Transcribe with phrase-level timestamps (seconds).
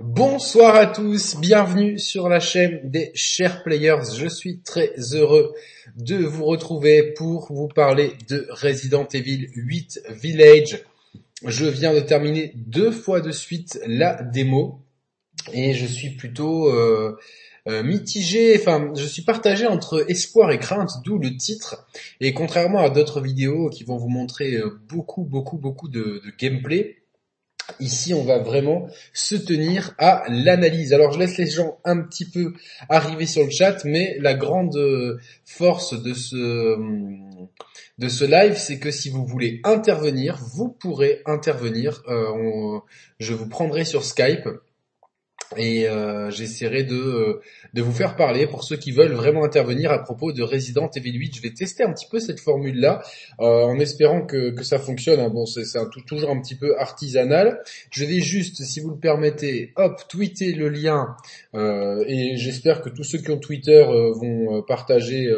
[0.00, 4.14] Bonsoir à tous, bienvenue sur la chaîne des chers players.
[4.16, 5.52] Je suis très heureux
[5.96, 10.84] de vous retrouver pour vous parler de Resident Evil 8 Village.
[11.44, 14.84] Je viens de terminer deux fois de suite la démo
[15.52, 17.18] et je suis plutôt euh,
[17.66, 21.88] euh, mitigé, enfin je suis partagé entre espoir et crainte, d'où le titre.
[22.20, 26.32] Et contrairement à d'autres vidéos qui vont vous montrer euh, beaucoup, beaucoup, beaucoup de, de
[26.38, 26.97] gameplay,
[27.80, 30.92] Ici, on va vraiment se tenir à l'analyse.
[30.92, 32.54] Alors, je laisse les gens un petit peu
[32.88, 36.76] arriver sur le chat, mais la grande euh, force de ce
[37.98, 42.02] de ce live, c'est que si vous voulez intervenir, vous pourrez intervenir.
[42.08, 42.78] Euh,
[43.18, 44.48] je vous prendrai sur Skype
[45.56, 47.40] et euh, j'essaierai de, euh,
[47.72, 51.12] de vous faire parler pour ceux qui veulent vraiment intervenir à propos de Resident Evil
[51.12, 51.36] 8.
[51.36, 53.02] Je vais tester un petit peu cette formule-là
[53.40, 55.20] euh, en espérant que, que ça fonctionne.
[55.20, 55.30] Hein.
[55.30, 55.64] Bon, c'est
[56.06, 57.62] toujours un petit peu artisanal.
[57.90, 61.16] Je vais juste, si vous le permettez, hop, tweeter le lien
[61.54, 65.32] et j'espère que tous ceux qui ont Twitter vont partager,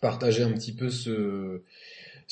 [0.00, 1.62] partager un petit peu ce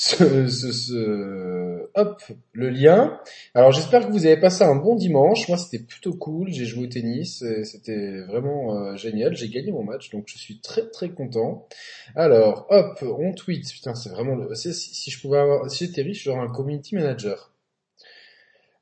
[0.00, 3.20] ce, hop, le lien.
[3.54, 5.46] Alors j'espère que vous avez passé un bon dimanche.
[5.48, 6.50] Moi c'était plutôt cool.
[6.50, 9.36] J'ai joué au tennis, c'était vraiment euh, génial.
[9.36, 11.68] J'ai gagné mon match, donc je suis très très content.
[12.16, 13.70] Alors hop, on tweet.
[13.70, 14.54] Putain, c'est vraiment le.
[14.54, 17.52] Si, si, je pouvais avoir, si j'étais riche, j'aurais un community manager.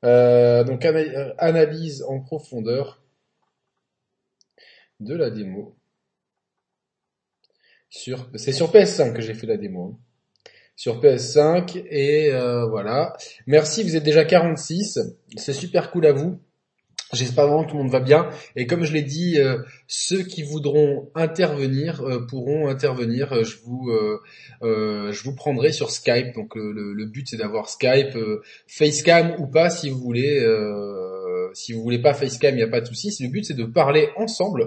[0.05, 3.03] Euh, donc euh, analyse en profondeur
[5.01, 5.75] de la démo.
[7.89, 9.97] Sur, c'est sur PS5 que j'ai fait la démo.
[9.99, 10.08] Hein
[10.79, 13.11] sur PS5 et euh, voilà.
[13.47, 14.97] Merci, vous êtes déjà 46,
[15.35, 16.39] c'est super cool à vous.
[17.11, 18.29] J'espère vraiment que tout le monde va bien.
[18.55, 23.43] Et comme je l'ai dit, euh, ceux qui voudront intervenir euh, pourront intervenir.
[23.43, 23.91] Je vous,
[24.61, 26.33] je vous prendrai sur Skype.
[26.33, 28.17] Donc le, but c'est d'avoir Skype,
[28.65, 30.39] Facecam ou pas si vous voulez.
[31.55, 33.13] si vous voulez pas Facecam, il n'y a pas de souci.
[33.21, 34.65] Le but c'est de parler ensemble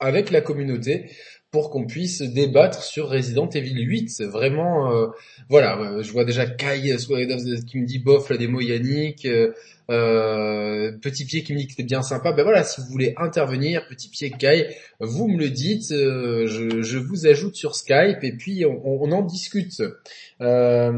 [0.00, 1.08] avec la communauté
[1.52, 4.08] pour qu'on puisse débattre sur Resident Evil 8.
[4.08, 5.08] C'est vraiment, euh,
[5.50, 9.52] voilà, euh, je vois déjà Kai qui me dit bof la démo Yannick, euh,
[9.90, 12.32] euh, Petit Pied qui me dit que c'était bien sympa.
[12.32, 17.26] Ben voilà, si vous voulez intervenir, Petit Pied Kai, vous me le dites, je, vous
[17.26, 19.82] ajoute sur Skype et puis on, on en discute.
[20.40, 20.88] alors,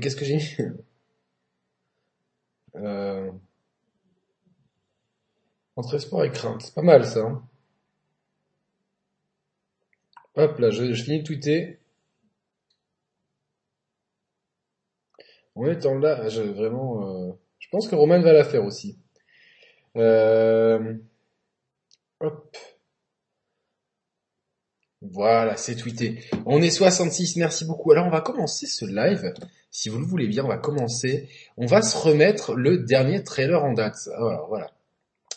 [0.00, 0.56] qu'est-ce que j'ai mis?
[5.76, 7.20] Entre espoir et crainte, c'est pas mal ça.
[7.20, 7.42] Hein
[10.36, 11.78] Hop là, je, finis de tweeter.
[15.54, 18.98] En étant là, je, vraiment, euh, je pense que Roman va la faire aussi.
[19.96, 20.94] Euh,
[22.20, 22.56] hop.
[25.02, 26.20] Voilà, c'est tweeté.
[26.46, 27.90] On est 66, merci beaucoup.
[27.90, 29.34] Alors on va commencer ce live.
[29.70, 31.28] Si vous le voulez bien, on va commencer.
[31.56, 33.96] On va se remettre le dernier trailer en date.
[34.14, 34.70] Alors voilà.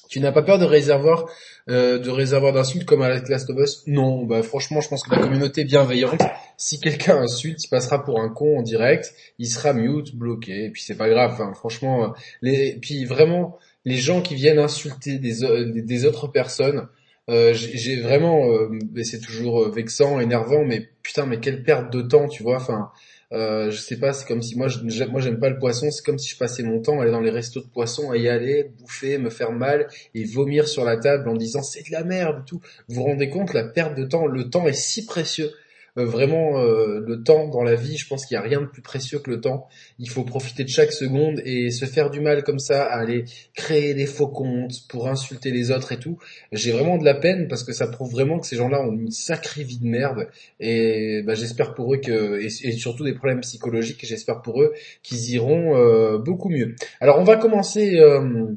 [0.09, 1.25] Tu n'as pas peur de réservoir
[1.67, 3.83] euh, de réservoir d'insultes comme à la Last of Us?
[3.87, 6.21] Non, bah franchement, je pense que la communauté bienveillante.
[6.57, 10.69] Si quelqu'un insulte, il passera pour un con en direct, il sera mute, bloqué, et
[10.69, 11.31] puis c'est pas grave.
[11.33, 12.07] Enfin, franchement, euh,
[12.41, 15.37] les, puis vraiment, les gens qui viennent insulter des,
[15.81, 16.87] des autres personnes,
[17.27, 18.69] euh, j'ai vraiment, euh,
[19.03, 22.57] c'est toujours vexant, énervant, mais putain, mais quelle perte de temps, tu vois.
[22.57, 22.91] Enfin,
[23.35, 26.29] euh, je sais pas, c'est comme si moi, j'aime pas le poisson, c'est comme si
[26.29, 29.17] je passais mon temps à aller dans les restos de poissons, à y aller, bouffer,
[29.17, 32.61] me faire mal et vomir sur la table en disant c'est de la merde tout.
[32.87, 35.51] Vous vous rendez compte la perte de temps, le temps est si précieux.
[35.97, 38.65] Euh, vraiment euh, le temps dans la vie, je pense qu'il n'y a rien de
[38.65, 39.67] plus précieux que le temps.
[39.99, 43.25] Il faut profiter de chaque seconde et se faire du mal comme ça, à aller
[43.53, 46.17] créer des faux comptes pour insulter les autres et tout.
[46.51, 49.11] J'ai vraiment de la peine parce que ça prouve vraiment que ces gens-là ont une
[49.11, 50.27] sacrée vie de merde
[50.59, 54.05] et bah, j'espère pour eux que et, surtout des problèmes psychologiques.
[54.05, 56.75] J'espère pour eux qu'ils iront euh, beaucoup mieux.
[56.99, 57.97] Alors on va commencer.
[57.99, 58.55] Euh,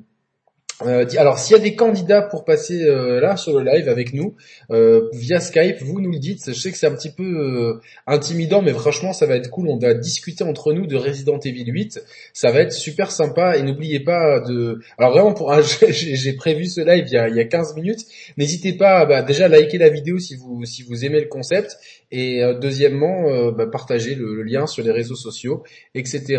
[0.80, 4.36] alors, s'il y a des candidats pour passer euh, là sur le live avec nous
[4.70, 6.42] euh, via Skype, vous nous le dites.
[6.46, 9.68] Je sais que c'est un petit peu intimidant, mais franchement, ça va être cool.
[9.68, 12.00] On va discuter entre nous de Resident Evil 8.
[12.32, 13.56] Ça va être super sympa.
[13.56, 14.78] Et n'oubliez pas de.
[14.98, 15.52] Alors vraiment, pour
[15.90, 18.00] j'ai prévu ce live il y a, il y a 15 minutes.
[18.36, 21.76] N'hésitez pas, bah, déjà à liker la vidéo si vous si aimez le concept.
[22.10, 25.64] Et deuxièmement, bah, partager le, lien sur les réseaux sociaux,
[25.94, 26.38] etc.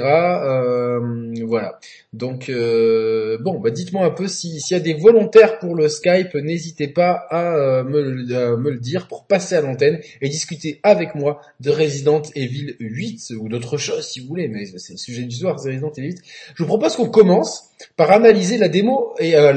[1.46, 1.78] voilà.
[2.14, 6.88] Donc bon, bah, dites-moi un peu s'il y a des volontaires pour le Skype, n'hésitez
[6.88, 11.42] pas à euh, me, me, le dire pour passer à l'antenne et discuter avec moi
[11.60, 15.36] de Resident Evil 8 ou d'autres choses si vous voulez, mais c'est le sujet du
[15.36, 16.22] soir, c'est Resident Evil 8.
[16.56, 19.54] Je vous propose qu'on commence par analyser la démo et euh,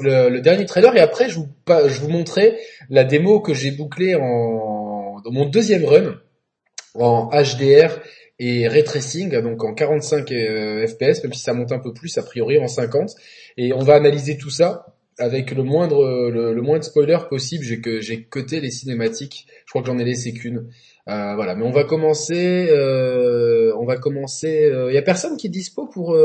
[0.00, 2.58] le, dernier trailer et après je vous, je vous montrerai
[2.90, 6.16] la démo que j'ai bouclée en, dans mon deuxième run
[6.94, 7.98] en HDR
[8.44, 12.22] et ray tracing, donc en 45 fps, même si ça monte un peu plus a
[12.22, 13.10] priori en 50.
[13.56, 14.86] Et on va analyser tout ça
[15.18, 17.64] avec le moindre le, moins de spoiler possible.
[17.64, 19.46] J'ai que j'ai coté les cinématiques.
[19.66, 20.68] Je crois que j'en ai laissé qu'une.
[21.08, 22.68] Euh, voilà, mais on va commencer.
[22.70, 24.66] Euh, on va commencer.
[24.68, 26.16] Il euh, y a personne qui est dispo pour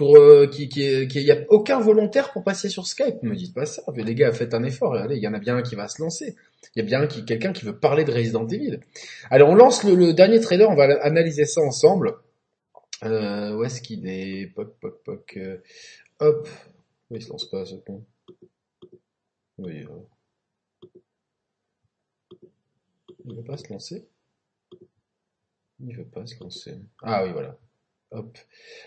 [0.00, 0.16] pour
[0.50, 3.22] qui qui qui y a aucun volontaire pour passer sur Skype.
[3.22, 3.82] Me dites pas ça.
[3.94, 4.94] Mais les gars, faites un effort.
[4.94, 6.36] Allez, il y en a bien un qui va se lancer.
[6.74, 8.80] Il y a bien qui quelqu'un qui veut parler de Resident Evil.
[9.28, 10.70] Alors on lance le, dernier trailer.
[10.70, 12.14] On va analyser ça ensemble.
[13.02, 14.46] où est-ce qu'il est?
[14.54, 15.38] Poc poc poc.
[16.20, 16.48] hop.
[17.10, 18.02] Oui, il se lance pas ce con.
[19.58, 19.84] Oui.
[23.26, 24.08] Il veut pas se lancer
[25.78, 26.78] Il veut pas se lancer.
[27.02, 27.58] Ah oui, voilà.
[28.12, 28.38] Hop.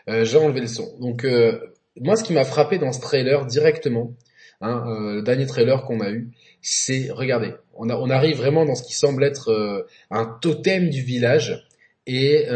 [0.10, 0.98] Euh, J'ai enlevé le son.
[1.00, 1.60] Donc, euh,
[2.00, 4.14] moi, ce qui m'a frappé dans ce trailer directement,
[4.62, 6.32] hein, euh, le dernier trailer qu'on a eu,
[6.62, 11.68] c'est, regardez, on, arrive vraiment dans ce qui semble être euh, un totem du village.
[12.06, 12.48] Et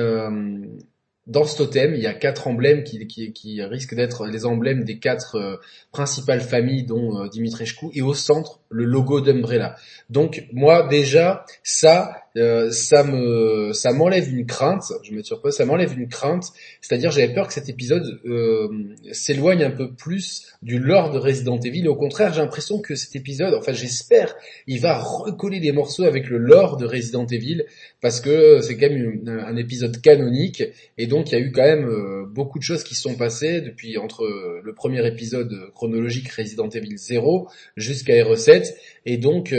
[1.28, 5.36] dans ce totem, il y a quatre emblèmes qui risquent d'être les emblèmes des quatre
[5.36, 5.58] euh,
[5.92, 9.76] principales familles, dont euh, Dimitrescu, et au centre, le logo d'Umbrella.
[10.10, 14.84] Donc moi déjà, ça, euh, ça me, ça m'enlève une crainte.
[15.04, 16.52] Je me sur ça m'enlève une crainte.
[16.82, 18.68] C'est-à-dire, j'avais peur que cet épisode euh,
[19.12, 21.88] s'éloigne un peu plus du lore de Resident Evil.
[21.88, 24.36] au contraire, j'ai l'impression que cet épisode, enfin j'espère,
[24.68, 27.64] il va recoller des morceaux avec le lore de Resident Evil
[28.02, 30.64] parce que c'est quand même un épisode canonique
[30.98, 33.62] et donc il y a eu quand même euh, beaucoup de choses qui sont passées
[33.62, 34.26] depuis entre
[34.64, 38.74] le premier épisode chronologique Resident Evil 0 jusqu'à R7
[39.06, 39.54] et donc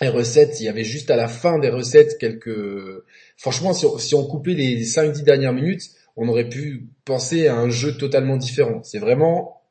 [0.00, 3.02] les recettes, il y avait juste à la fin des recettes quelques...
[3.36, 7.96] Franchement, si on, coupait les 5-10 dernières minutes, on aurait pu penser à un jeu
[7.96, 8.82] totalement différent.
[8.82, 9.62] C'est vraiment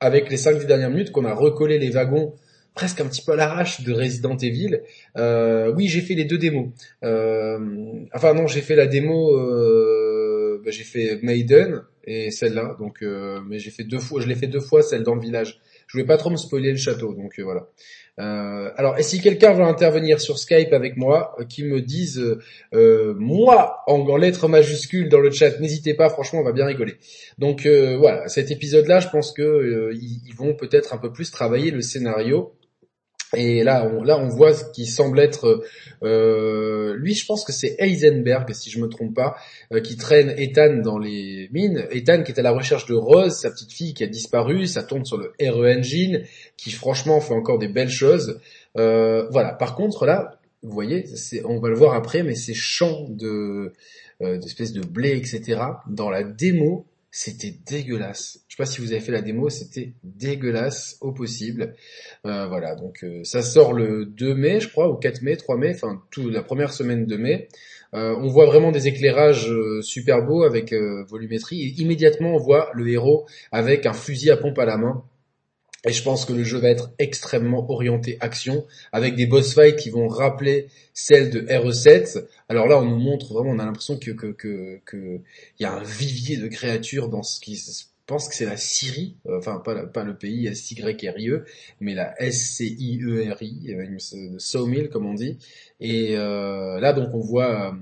[0.00, 2.34] avec les 5-10 dernières minutes qu'on a recollé les wagons
[2.78, 4.80] presque un petit peu à l'arrache de Resident Evil.
[5.16, 6.68] Euh, oui, j'ai fait les deux démos.
[7.02, 7.58] Euh,
[8.14, 12.76] enfin non, j'ai fait la démo, euh, bah, j'ai fait Maiden et celle-là.
[12.78, 15.20] Donc, euh, mais j'ai fait deux fois, je l'ai fait deux fois celle dans le
[15.20, 15.60] village.
[15.88, 17.68] Je voulais pas trop me spoiler le château, donc euh, voilà.
[18.18, 22.38] Euh, alors, et si quelqu'un veut intervenir sur Skype avec moi, euh, qui me dise
[22.74, 26.96] euh, moi en, lettres majuscules dans le chat, n'hésitez pas, franchement, on va bien rigoler.
[27.38, 31.80] Donc voilà, cet épisode-là, je pense que ils vont peut-être un peu plus travailler le
[31.80, 32.52] scénario
[33.36, 35.62] et là, on, voit ce qui semble être,
[36.02, 39.36] euh, lui, je pense que c'est Heisenberg, si je me trompe pas,
[39.72, 41.86] euh, qui traîne Ethan dans les mines.
[41.90, 44.66] Ethan qui est à la recherche de Rose, sa petite fille qui a disparu.
[44.66, 46.24] Ça tombe sur le RE Engine,
[46.56, 48.40] qui franchement fait encore des belles choses.
[48.78, 49.52] Euh, voilà.
[49.52, 51.04] Par contre, là, vous voyez,
[51.44, 53.72] on va le voir après, mais ces champs de
[54.20, 55.60] d'espèces de blé, etc.
[55.88, 56.86] Dans la démo,
[57.18, 58.44] c'était dégueulasse.
[58.46, 61.74] Je sais pas si vous avez fait la démo, c'était dégueulasse au possible.
[62.24, 65.56] Euh, voilà, donc euh, ça sort le 2 mai, je crois, ou 4 mai, 3
[65.56, 67.48] mai, enfin tout la première semaine de mai.
[67.92, 70.72] Euh, on voit vraiment des éclairages super beaux avec
[71.08, 75.02] volumétrie et immédiatement on voit le héros avec un fusil à pompe à la main
[75.84, 79.76] et je pense que le jeu va être extrêmement orienté action, avec des boss fights
[79.76, 82.24] qui vont rappeler celles de RE7.
[82.48, 85.20] Alors là, on nous montre vraiment, on a l'impression que que que que
[85.60, 89.16] y a un vivier de créatures dans ce qui se pense que c'est la Syrie,
[89.26, 91.44] euh, enfin pas, pas le pays S-Y-R-I-E,
[91.80, 95.38] mais la S-C-I-E-R-I, euh, Sawmill comme on dit.
[95.78, 97.76] Et euh, là donc on voit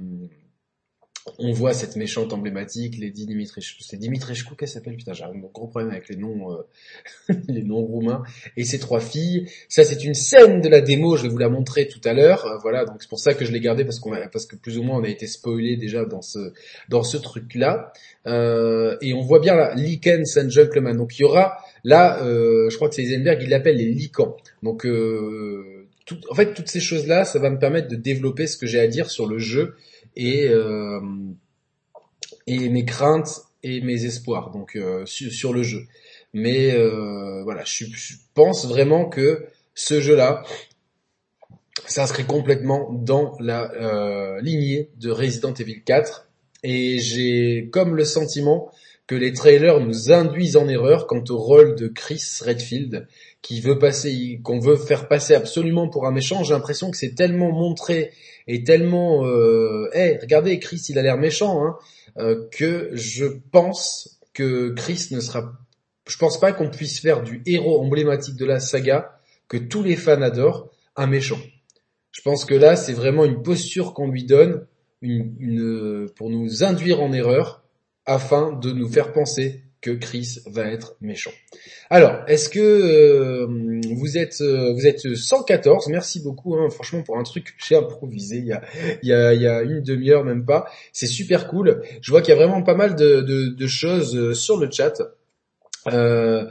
[1.39, 3.83] on voit cette méchante emblématique, Lady Dimitrescu.
[3.83, 7.83] C'est Dimitrescu qu'elle s'appelle Putain, j'ai un gros problème avec les noms, euh, les noms
[7.83, 8.23] roumains.
[8.57, 9.49] Et ces trois filles.
[9.69, 11.17] Ça, c'est une scène de la démo.
[11.17, 12.47] Je vais vous la montrer tout à l'heure.
[12.47, 14.79] Euh, voilà, donc c'est pour ça que je l'ai gardé parce qu'on parce que plus
[14.79, 16.53] ou moins on a été spoilé déjà dans ce
[16.89, 17.93] dans ce truc-là.
[18.27, 20.97] Euh, et on voit bien là, Likens and Gentlemen.
[20.97, 24.37] Donc il y aura là, je crois que c'est Eisenberg, il l'appelle les Licans.
[24.63, 24.87] Donc
[26.07, 28.81] tout, en fait, toutes ces choses-là, ça va me permettre de développer ce que j'ai
[28.81, 29.75] à dire sur le jeu
[30.17, 31.01] et euh,
[32.47, 35.87] et mes craintes et mes espoirs donc euh, sur, le jeu.
[36.33, 37.85] Mais euh, voilà, je,
[38.35, 40.43] pense vraiment que ce jeu-là
[41.87, 46.29] s'inscrit complètement dans la lignée de Resident Evil 4
[46.63, 48.71] et j'ai comme le sentiment
[49.07, 53.07] que les trailers nous induisent en erreur quant au rôle de Chris Redfield,
[53.47, 56.43] qui veut passer, qu'on veut faire passer absolument pour un méchant.
[56.43, 58.11] J'ai l'impression que c'est tellement montré
[58.49, 61.79] et tellement, euh, hey, regardez, Chris, il a l'air méchant, hein,
[62.19, 65.53] euh, que je pense que Chris ne sera,
[66.09, 69.95] je pense pas qu'on puisse faire du héros emblématique de la saga que tous les
[69.95, 71.39] fans adorent un méchant.
[72.11, 74.67] Je pense que là, c'est vraiment une posture qu'on lui donne,
[75.03, 77.63] une, une, pour nous induire en erreur,
[78.07, 81.31] afin de nous faire penser que Chris va être méchant.
[81.91, 83.47] Alors, est-ce que euh,
[83.95, 87.77] vous êtes euh, vous êtes 114 Merci beaucoup, hein, franchement pour un truc que j'ai
[87.77, 90.67] improvisé il y a y a, une demi-heure même pas.
[90.93, 91.83] C'est super cool.
[92.01, 94.69] Je vois qu'il y a vraiment pas mal de, de, de choses euh, sur le
[94.71, 94.95] chat.
[95.89, 96.45] Euh,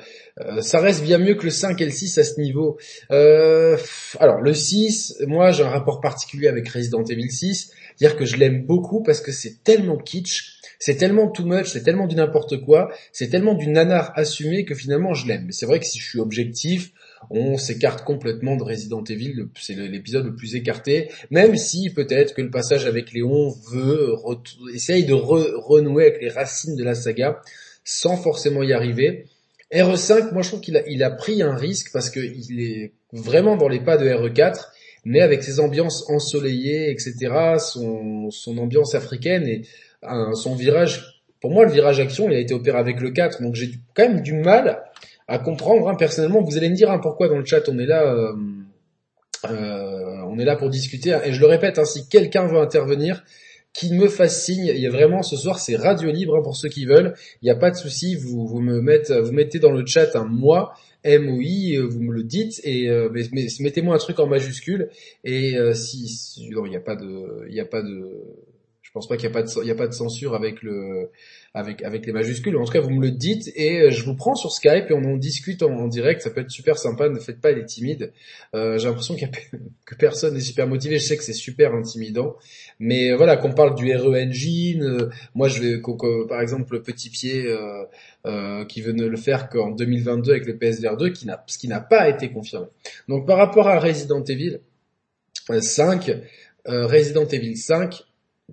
[0.61, 2.77] ça reste bien mieux que le 5 et le 6 à ce niveau.
[3.11, 3.77] Euh,
[4.19, 8.35] alors le 6, moi j'ai un rapport particulier avec Resident Evil 6, dire que je
[8.35, 12.61] l'aime beaucoup parce que c'est tellement kitsch c'est tellement too much, c'est tellement du n'importe
[12.61, 15.45] quoi, c'est tellement du nanar assumé que finalement je l'aime.
[15.47, 16.91] Mais c'est vrai que si je suis objectif,
[17.29, 22.41] on s'écarte complètement de Resident Evil, c'est l'épisode le plus écarté, même si peut-être que
[22.41, 24.13] le passage avec Léon veut
[24.73, 27.41] essaye de renouer avec les racines de la saga
[27.85, 29.27] sans forcément y arriver.
[29.73, 33.79] RE5, moi je trouve qu'il a, pris un risque parce qu'il est vraiment dans les
[33.79, 34.65] pas de RE4,
[35.05, 39.61] mais avec ses ambiances ensoleillées, etc., son, ambiance africaine et
[40.33, 43.55] son virage, pour moi le virage action, il a été opéré avec le 4, donc
[43.55, 44.83] j'ai quand même du mal
[45.27, 45.87] à comprendre.
[45.87, 48.33] Hein, personnellement, vous allez me dire hein, pourquoi dans le chat on est là, euh,
[49.49, 51.17] euh, on est là pour discuter.
[51.25, 53.23] Et je le répète, hein, si quelqu'un veut intervenir,
[53.75, 54.71] qu'il me fasse signe.
[54.73, 57.13] Il y a vraiment ce soir, c'est radio libre pour ceux qui veulent.
[57.41, 58.15] Il n'y a pas de souci.
[58.15, 60.73] Vous, vous me mettez, dans le chat un moi.
[61.05, 63.21] MOI, vous me le dites et mais,
[63.59, 64.89] mettez-moi un truc en majuscule
[65.23, 68.09] et si, si non, il n'y a pas de il n'y a pas de
[68.95, 70.63] je pense pas qu'il y a pas de, il y a pas de censure avec
[70.63, 71.11] le,
[71.53, 72.55] avec, avec les majuscules.
[72.55, 74.93] En tout cas, vous me le dites et euh, je vous prends sur Skype et
[74.93, 76.21] on en discute en, direct.
[76.21, 77.09] Ça peut être super sympa.
[77.09, 78.13] Ne faites pas les timides.
[78.53, 79.15] Euh, j'ai l'impression
[79.85, 80.97] que personne n'est super motivé.
[80.97, 82.35] Je sais que c'est super intimidant,
[82.79, 85.09] mais euh, voilà, qu'on parle du RE Engine.
[85.33, 85.81] moi, je vais,
[86.27, 87.45] par exemple, le petit pied
[88.25, 91.57] euh, qui veut ne le faire qu'en 2022 avec le PSVR 2, qui n'a, ce
[91.57, 92.67] qui n'a pas été confirmé.
[93.07, 94.59] Donc, par rapport à Resident Evil
[95.49, 96.11] 5,
[96.65, 98.03] Resident Evil 5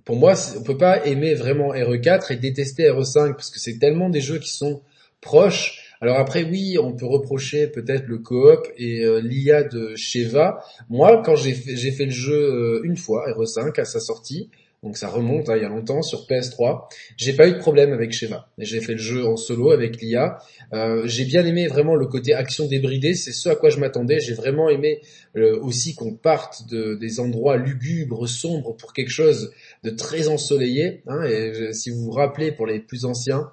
[0.05, 4.09] pour moi, on peut pas aimer vraiment RE4 et détester RE5 parce que c'est tellement
[4.09, 4.83] des jeux qui sont
[5.21, 5.82] proches.
[6.03, 10.59] Alors après, oui, on peut reprocher peut-être le coop et euh, l'IA de Sheva.
[10.91, 14.51] Moi, quand j'ai fait, le jeu euh, une fois, RE5, à sa sortie,
[14.83, 16.89] donc ça remonte hein, il y a longtemps sur PS3.
[17.17, 18.49] J'ai pas eu de problème avec Sheva.
[18.59, 20.39] J'ai fait le jeu en solo avec l'IA.
[20.75, 24.19] Euh, j'ai bien aimé vraiment le côté action débridée, c'est ce à quoi je m'attendais.
[24.19, 25.03] J'ai vraiment aimé
[25.37, 29.53] aussi qu'on parte de, des endroits lugubres, sombres pour quelque chose
[29.85, 31.05] de très ensoleillé.
[31.07, 33.53] Hein, et si vous vous rappelez pour les plus anciens,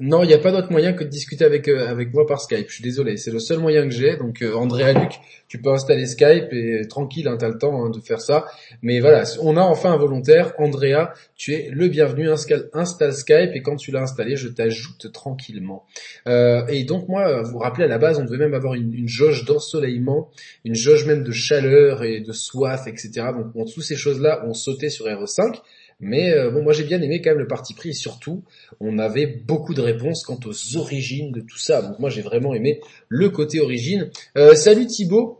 [0.00, 2.40] non, il n'y a pas d'autre moyen que de discuter avec euh, avec moi par
[2.40, 2.68] Skype.
[2.68, 4.16] Je suis désolé, c'est le seul moyen que j'ai.
[4.16, 5.12] Donc euh, Andrea Luc,
[5.46, 8.46] tu peux installer Skype et tranquille, hein, t'as le temps hein, de faire ça.
[8.80, 10.54] Mais voilà, on a enfin un volontaire.
[10.58, 12.30] Andrea, tu es le bienvenu.
[12.72, 15.84] Installe, Skype et quand tu l'as installé, je t'ajoute tranquillement.
[16.26, 19.06] Euh, et donc moi, vous vous rappelez à la base, on devait même avoir une,
[19.06, 20.30] jauge d'ensoleillement,
[20.64, 23.10] une jauge même de chaleur et de soif, etc.
[23.36, 25.60] Donc bon, toutes ces choses-là, on sautait sur RE5.
[26.00, 28.42] Mais euh, bon, moi j'ai bien aimé quand même le parti pris et surtout,
[28.80, 31.82] on avait beaucoup de réponses quant aux origines de tout ça.
[31.82, 34.10] Donc moi j'ai vraiment aimé le côté origine.
[34.36, 35.39] Euh, salut Thibaut.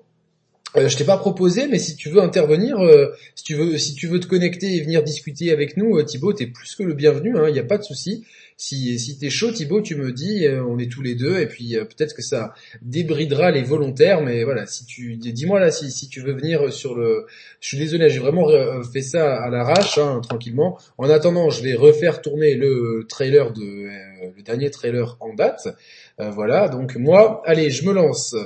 [0.77, 3.95] Euh, je t'ai pas proposé, mais si tu veux intervenir, euh, si tu veux, si
[3.95, 7.31] tu veux te connecter et venir discuter avec nous, Thibaut, t'es plus que le bienvenu.
[7.35, 8.25] Il hein, n'y a pas de souci
[8.61, 11.47] si, si t'es chaud Thibaut, tu me dis, euh, on est tous les deux, et
[11.47, 15.91] puis euh, peut-être que ça débridera les volontaires, mais voilà, si tu dis-moi là si,
[15.91, 17.27] si tu veux venir sur le,
[17.61, 20.79] je suis désolé, j'ai vraiment euh, fait ça à l'arrache, hein, tranquillement.
[20.99, 23.89] En attendant, je vais refaire tourner le trailer de
[24.37, 25.69] le dernier trailer en date.
[26.19, 28.37] voilà, donc moi, allez, je me lance.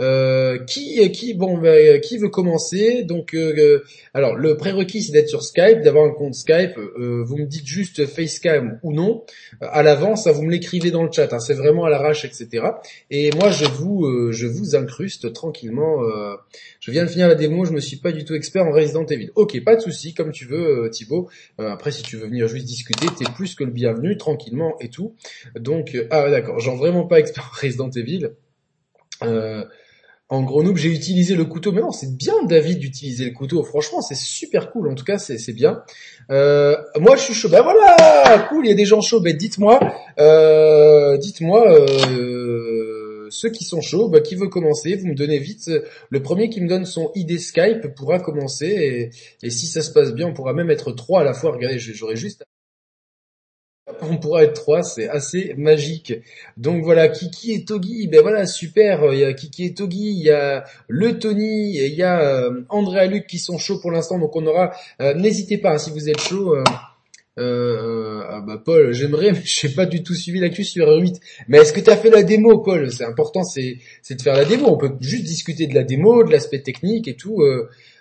[0.00, 1.34] Euh, qui qui?
[1.34, 3.04] Bon bah, qui veut commencer?
[3.04, 6.76] Donc euh, alors le prérequis c'est d'être sur Skype d'avoir un compte Skype.
[6.76, 9.24] Euh, vous me dites juste Facecam ou non.
[9.60, 12.66] À l'avance vous me l'écrivez dans le chat hein, c'est vraiment à l'arrache etc
[13.10, 16.00] et moi je vous je vous incruste tranquillement
[16.80, 19.06] je viens de finir la démo je me suis pas du tout expert en Resident
[19.06, 19.30] Evil.
[19.36, 21.28] Ok pas de souci comme tu veux Thibaut.
[21.58, 25.14] Après si tu veux venir juste discuter t'es plus que le bienvenu tranquillement et tout.
[25.54, 28.30] Donc ah d'accord genre vraiment pas expert en Resident Evil.
[29.22, 29.64] Euh,
[30.34, 31.72] en Grenoble, j'ai utilisé le couteau.
[31.72, 33.62] Mais non, c'est bien David d'utiliser le couteau.
[33.62, 34.90] Franchement, c'est super cool.
[34.90, 35.82] En tout cas, c'est bien.
[36.30, 37.48] Euh, moi, je suis chaud.
[37.48, 38.66] Ben voilà, cool.
[38.66, 39.20] Il y a des gens chauds.
[39.20, 39.78] Ben dites-moi,
[40.18, 44.08] euh, dites-moi euh, ceux qui sont chauds.
[44.08, 44.96] Ben, qui veut commencer?
[44.96, 45.70] Vous me donnez vite.
[46.10, 48.66] Le premier qui me donne son ID Skype pourra commencer.
[48.66, 51.52] Et, et si ça se passe bien, on pourra même être trois à la fois.
[51.52, 52.44] Regardez, j'aurais juste
[54.00, 56.14] on pourra être trois, c'est assez magique.
[56.56, 60.22] Donc voilà, Kiki et Togi, ben voilà, super, il y a Kiki et Togi, il
[60.22, 63.80] y a le Tony, et il y a euh, André et Luc qui sont chauds
[63.80, 66.64] pour l'instant, donc on aura, euh, n'hésitez pas, hein, si vous êtes chaud, euh,
[67.36, 71.20] euh, ah bah Paul, j'aimerais, mais je n'ai pas du tout suivi l'actu sur R8.
[71.48, 72.92] Mais est-ce que tu as fait la démo, Paul?
[72.92, 74.68] C'est important, c'est de faire la démo.
[74.68, 77.42] On peut juste discuter de la démo, de l'aspect technique et tout.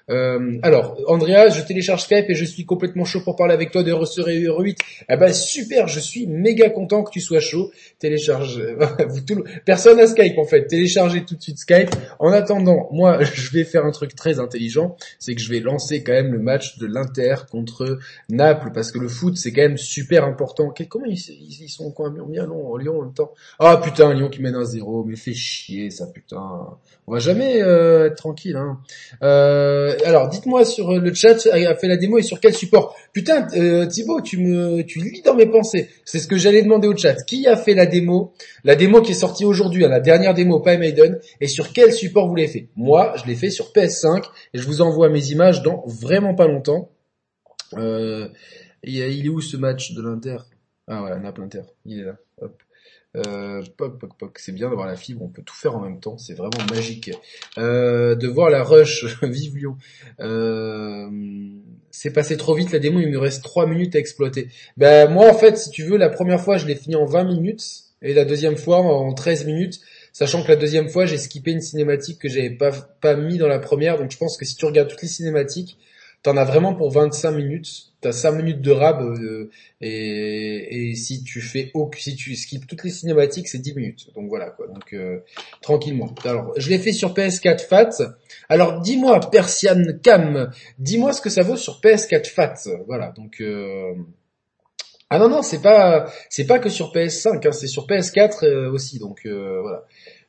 [0.10, 3.84] Euh, alors, Andrea, je télécharge Skype et je suis complètement chaud pour parler avec toi
[3.84, 4.78] de RSE 8.
[5.08, 7.72] Ah bah super, je suis méga content que tu sois chaud.
[8.00, 8.62] Télécharge,
[9.66, 10.68] personne à Skype en fait.
[10.68, 11.90] Téléchargez tout de suite Skype.
[12.20, 16.04] En attendant, moi, je vais faire un truc très intelligent, c'est que je vais lancer
[16.04, 19.78] quand même le match de l'Inter contre Naples parce que le foot c'est quand même
[19.78, 20.74] super important.
[20.90, 21.18] Comment ils,
[21.70, 23.34] sont quand même bien Lyon, Lyon en même temps?
[23.60, 26.68] Ah putain, Lyon qui mène un zéro, mais fait chier ça putain.
[27.08, 28.56] On va jamais euh, être tranquille.
[28.56, 28.80] Hein.
[29.22, 33.48] Euh, alors, dites-moi sur le chat, a fait la démo et sur quel support Putain,
[33.56, 35.90] euh, Thibaut, tu me, tu lis dans mes pensées.
[36.06, 37.16] C'est ce que j'allais demander au chat.
[37.26, 38.34] Qui a fait la démo?
[38.64, 41.20] La démo qui est sortie aujourd'hui, hein, la dernière démo, pas Maiden.
[41.42, 42.68] Et sur quel support vous l'avez fait?
[42.76, 44.24] Moi, je l'ai fait sur PS5
[44.54, 46.90] et je vous envoie mes images dans vraiment pas longtemps.
[47.78, 48.28] Euh,
[48.84, 50.38] il est où ce match de l'Inter?
[50.88, 51.62] Ah ouais, Naples Inter.
[51.86, 52.18] Il est là.
[53.16, 53.62] Euh,
[54.38, 57.12] c'est bien d'avoir la fibre, on peut tout faire en même temps, c'est vraiment magique.
[57.58, 59.78] Euh, de voir la rush, vive Lyon.
[60.20, 61.10] Euh,
[61.92, 64.50] c'est passé trop vite la démo, il me reste 3 minutes à exploiter.
[64.78, 67.26] Ben moi en fait, si tu veux, la première fois je l'ai fini en 20
[67.26, 69.80] minutes et la deuxième fois en 13 minutes,
[70.12, 73.48] sachant que la deuxième fois j'ai skippé une cinématique que j'avais pas pas mis dans
[73.48, 75.78] la première, donc je pense que si tu regardes toutes les cinématiques,
[76.24, 79.50] t'en as vraiment pour 25 minutes t'as 5 minutes de rab euh,
[79.82, 84.08] et, si tu fais si tu skips toutes les cinématiques c'est 10 minutes.
[84.16, 84.68] Donc voilà quoi.
[84.68, 85.20] Donc euh,
[85.62, 86.14] tranquillement.
[86.26, 87.90] Alors je l'ai fait sur PS4 Fat.
[88.50, 92.54] Alors dis-moi Persian Cam dis-moi ce que ça vaut sur PS4 Fat.
[92.86, 93.94] Voilà donc euh,
[95.10, 99.00] ah non non c'est pas c'est pas que sur PS5 hein, c'est sur PS4 aussi.
[99.00, 99.86] Donc voilà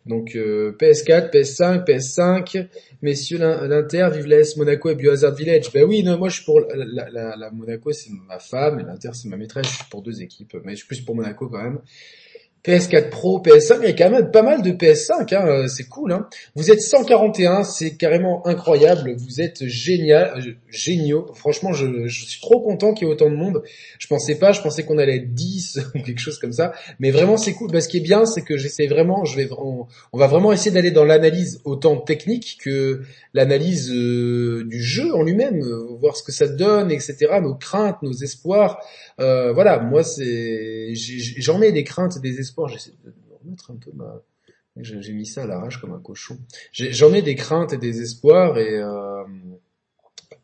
[0.06, 2.68] donc PS4, PS5, PS5,
[3.02, 5.73] messieurs l'Inter, vive l'AS Monaco et Biohazard Village.
[5.73, 8.82] Ben oui, non, moi je suis pour la, la, la Monaco, c'est ma femme, et
[8.82, 11.49] l'Inter c'est ma maîtresse, je suis pour deux équipes, mais je suis plus pour Monaco
[11.49, 11.80] quand même.
[12.64, 15.85] PS4 Pro, PS5, il y a quand même pas mal de PS5, hein, euh, c'est
[15.85, 16.12] cool.
[16.12, 16.26] Hein.
[16.54, 21.26] Vous êtes 141, c'est carrément incroyable, vous êtes génial, euh, géniaux.
[21.35, 23.62] Franchement, je, suis trop content qu'il y ait autant de monde.
[23.99, 27.11] Je pensais pas, je pensais qu'on allait être 10 ou quelque chose comme ça, mais
[27.11, 27.71] vraiment c'est cool.
[27.71, 30.50] Bah, ce qui est bien, c'est que j'essaie vraiment, je vais, on, on va vraiment
[30.50, 33.02] essayer d'aller dans l'analyse autant technique que
[33.35, 35.61] l'analyse euh, du jeu en lui-même,
[36.00, 37.16] voir ce que ça donne, etc.
[37.42, 38.80] Nos craintes, nos espoirs.
[39.21, 42.53] Euh, voilà, moi c'est, j'en ai des craintes des espoirs.
[44.76, 46.38] J'ai mis ça à l'arrache comme un cochon.
[46.72, 49.24] J'en ai, des craintes et des espoirs et euh,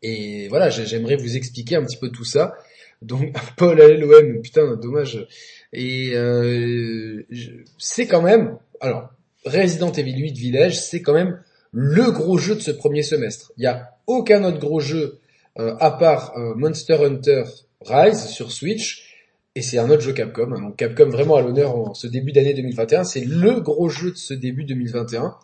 [0.01, 2.55] et voilà, j'aimerais vous expliquer un petit peu tout ça.
[3.01, 5.27] Donc Paul à l'OM, putain, dommage.
[5.73, 7.23] Et euh,
[7.77, 9.09] c'est quand même, alors
[9.45, 13.51] Resident Evil 8 Village, c'est quand même le gros jeu de ce premier semestre.
[13.57, 15.19] Il n'y a aucun autre gros jeu
[15.59, 17.43] euh, à part euh, Monster Hunter
[17.81, 19.10] Rise sur Switch.
[19.55, 20.51] Et c'est un autre jeu Capcom.
[20.53, 20.61] Hein.
[20.61, 23.03] Donc Capcom vraiment à l'honneur en ce début d'année 2021.
[23.03, 25.35] C'est le gros jeu de ce début 2021.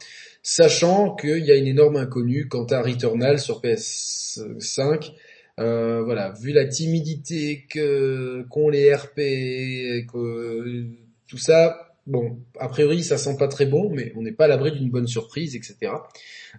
[0.43, 5.11] Sachant qu'il y a une énorme inconnue quant à Returnal sur PS5.
[5.59, 10.85] Euh, voilà, vu la timidité que qu'ont les RP, que
[11.27, 14.47] tout ça, Bon, a priori, ça sent pas très bon, mais on n'est pas à
[14.47, 15.91] l'abri d'une bonne surprise, etc.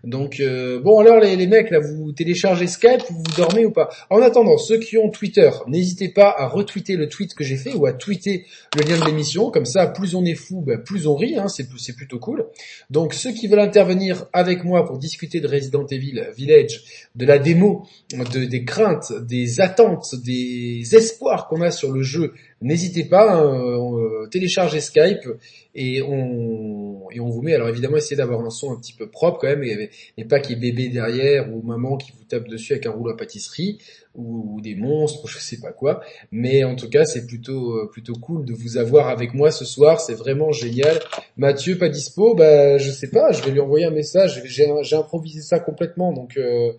[0.05, 3.89] Donc, euh, bon, alors les, mecs, là, vous téléchargez Skype, vous dormez ou pas?
[4.11, 7.73] En attendant, ceux qui ont Twitter, n'hésitez pas à retweeter le tweet que j'ai fait
[7.73, 8.45] ou à tweeter
[8.77, 9.51] le lien de l'émission.
[9.51, 12.47] Comme ça, plus on est fou, ben, plus on rit, hein, c'est, plutôt cool.
[12.91, 17.39] Donc, ceux qui veulent intervenir avec moi pour discuter de Resident Evil Village, de la
[17.39, 23.33] démo, de, des craintes, des attentes, des espoirs qu'on a sur le jeu, n'hésitez pas,
[23.33, 25.29] hein, euh, téléchargez Skype
[25.75, 29.09] et on, et on vous met, alors évidemment essayez d'avoir un son un petit peu
[29.09, 32.25] propre quand même et, et pas qu'il y ait bébé derrière ou maman qui vous
[32.25, 33.79] tape dessus avec un rouleau à pâtisserie
[34.15, 36.01] ou, des monstres ou je sais pas quoi.
[36.33, 39.65] Mais en tout cas c'est plutôt euh, plutôt cool de vous avoir avec moi ce
[39.65, 40.99] soir, c'est vraiment génial.
[41.37, 45.43] Mathieu pas dispo, bah je sais pas, je vais lui envoyer un message, j'ai, improvisé
[45.43, 46.73] ça complètement donc euh,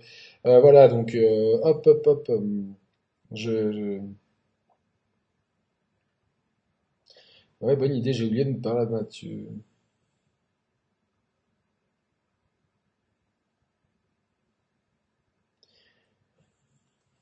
[0.43, 1.15] voilà donc
[1.63, 2.31] hop hop hop
[3.31, 3.99] je, je
[7.61, 9.47] Ouais, bonne idée, j'ai oublié de me parler à Mathieu.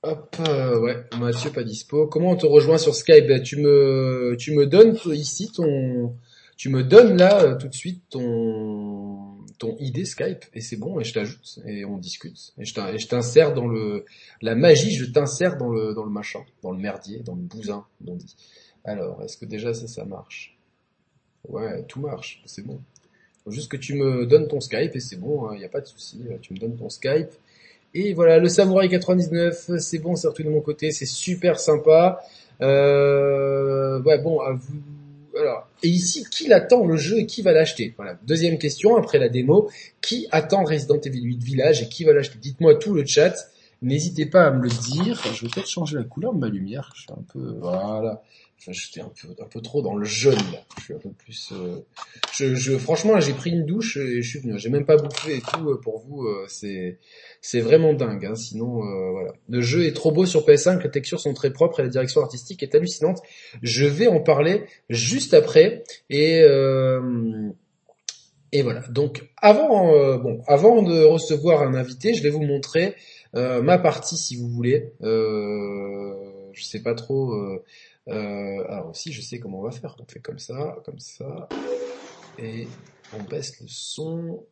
[0.04, 2.08] Hop, euh, ouais, Mathieu pas dispo.
[2.08, 3.28] Comment on te rejoint sur Skype?
[3.28, 6.16] Bah, Tu me, tu me donnes ici ton,
[6.56, 11.00] tu me donnes là euh, tout de suite ton, ton ID Skype et c'est bon
[11.00, 14.06] et je t'ajoute et on discute et je t'insère dans le,
[14.42, 17.86] la magie, je t'insère dans le, dans le machin, dans le merdier, dans le bousin,
[18.08, 18.36] on dit.
[18.88, 20.58] Alors, est-ce que déjà ça, ça marche?
[21.48, 22.80] Ouais, tout marche, c'est bon.
[23.44, 25.70] Faut juste que tu me donnes ton Skype et c'est bon, il hein, n'y a
[25.70, 26.22] pas de souci.
[26.42, 27.30] Tu me donnes ton Skype.
[27.94, 32.20] Et voilà, le Samouraï 99, c'est bon, c'est retourné de mon côté, c'est super sympa.
[32.62, 34.82] Euh, ouais, bon, à vous...
[35.40, 37.94] alors, et ici, qui l'attend le jeu et qui va l'acheter?
[37.98, 38.18] Voilà.
[38.26, 39.70] Deuxième question après la démo.
[40.02, 42.38] Qui attend Resident Evil 8 Village et qui va l'acheter?
[42.40, 43.34] Dites-moi tout le chat.
[43.82, 45.22] N'hésitez pas à me le dire.
[45.34, 46.92] Je vais peut-être changer la couleur de ma lumière.
[46.96, 48.22] Je suis un peu, voilà.
[48.60, 49.12] Enfin, j'étais un
[49.50, 50.60] peu, trop dans le jaune là.
[50.80, 51.54] Je suis un peu plus.
[51.54, 51.80] Euh,
[52.34, 54.58] je, je, franchement, j'ai pris une douche et je suis venu.
[54.58, 56.26] J'ai même pas bouffé et tout euh, pour vous.
[56.26, 56.98] Euh, c'est,
[57.40, 58.26] c'est vraiment dingue.
[58.26, 58.34] Hein.
[58.36, 59.34] Sinon, voilà.
[59.48, 60.82] Le jeu est trop beau sur PS5.
[60.82, 63.20] Les textures sont très propres et la direction artistique est hallucinante.
[63.62, 66.40] Je vais en parler juste après et.
[68.52, 68.82] et voilà.
[68.90, 72.96] Donc avant, bon, avant de recevoir un invité, je vais vous montrer
[73.34, 74.94] ma partie si vous voulez.
[75.02, 77.36] je sais pas trop.
[78.08, 79.96] Euh, alors aussi, je sais comment on va faire.
[80.00, 81.50] On fait comme ça, comme ça,
[82.40, 82.68] et
[83.18, 84.46] on baisse le son.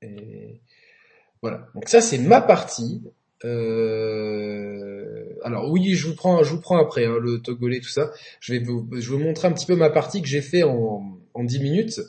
[0.00, 0.60] Et
[1.40, 1.68] voilà.
[1.74, 3.02] Donc ça, c'est ma partie.
[3.44, 5.34] Euh...
[5.42, 8.12] Alors oui, je vous prends, je vous prends après hein, le togolais, tout ça.
[8.40, 11.44] Je vais vous, je montrer un petit peu ma partie que j'ai fait en, en
[11.44, 12.00] 10 minutes.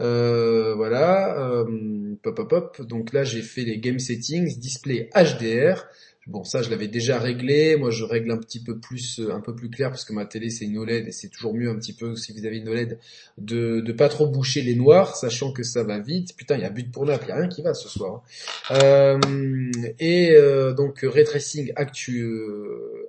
[0.00, 2.82] Euh, voilà, euh, pop pop pop.
[2.82, 5.86] Donc là, j'ai fait les game settings, display HDR.
[6.26, 7.76] Bon, ça, je l'avais déjà réglé.
[7.76, 10.26] Moi, je règle un petit peu plus, euh, un peu plus clair parce que ma
[10.26, 12.68] télé c'est une OLED et c'est toujours mieux un petit peu si vous avez une
[12.68, 12.98] OLED
[13.38, 16.36] de de pas trop boucher les noirs, sachant que ça va vite.
[16.36, 18.22] Putain, il y a but pour l'heure, il y a rien qui va ce soir.
[18.68, 18.78] Hein.
[18.82, 22.38] Euh, et euh, donc ray tracing actu,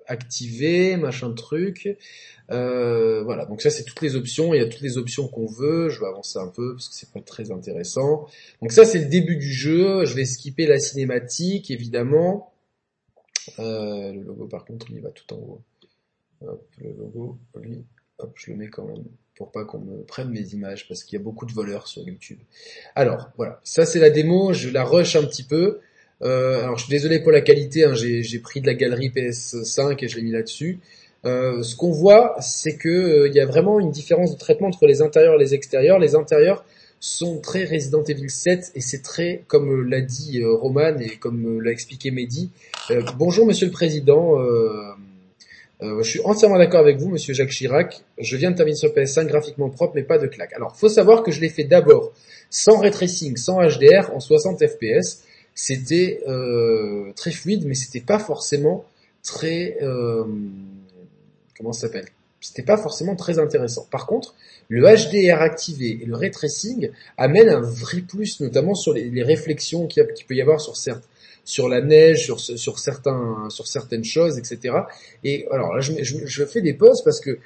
[0.08, 1.98] activé, machin truc.
[2.48, 4.54] voilà, donc ça c'est toutes les options.
[4.54, 5.90] Il y a toutes les options qu'on veut.
[5.90, 8.28] Je vais avancer un peu parce que c'est pas très intéressant.
[8.62, 10.06] Donc ça c'est le début du jeu.
[10.06, 12.51] Je vais skipper la cinématique évidemment.
[13.60, 15.62] Euh, le logo, par contre, il va tout en haut.
[16.42, 17.84] Hop, le logo, lui,
[18.18, 19.04] hop, je le mets quand même
[19.36, 22.04] pour pas qu'on me prenne mes images parce qu'il y a beaucoup de voleurs sur
[22.04, 22.40] YouTube.
[22.96, 25.80] Alors, voilà, ça c'est la démo, je la rush un petit peu.
[26.22, 30.04] Euh, alors, je suis désolé pour la qualité, hein, j'ai pris de la galerie PS5
[30.04, 30.80] et je l'ai mis là-dessus.
[31.26, 34.86] Euh, ce qu'on voit, c'est que il y a vraiment une différence de traitement entre
[34.88, 36.00] les intérieurs et les extérieurs.
[36.00, 36.66] Les intérieurs
[37.02, 41.72] sont très Resident Evil 7 et c'est très, comme l'a dit Roman et comme l'a
[41.72, 42.52] expliqué Mehdi,
[42.92, 44.40] euh, bonjour Monsieur le Président.
[44.40, 44.92] Euh,
[45.82, 48.04] euh, je suis entièrement d'accord avec vous, Monsieur Jacques Chirac.
[48.20, 50.54] Je viens de terminer sur PS5 graphiquement propre, mais pas de claque.
[50.54, 52.12] Alors, faut savoir que je l'ai fait d'abord
[52.52, 55.24] sans ray tracing, sans HDR, en 60 FPS.
[55.56, 56.22] C'était
[57.16, 58.86] très fluide, mais c'était pas forcément
[59.24, 59.78] très
[61.58, 62.06] comment ça s'appelle?
[62.42, 63.88] C'était pas forcément très intéressant.
[63.92, 64.34] Par contre,
[64.68, 69.86] le HDR activé et le ray tracing amènent un vrai plus, notamment sur les, réflexions
[69.86, 70.60] qu'il peut y avoir
[71.44, 74.76] sur la neige, sur, certaines choses, etc.
[75.24, 77.38] Et alors là, je, je, fais des pauses parce que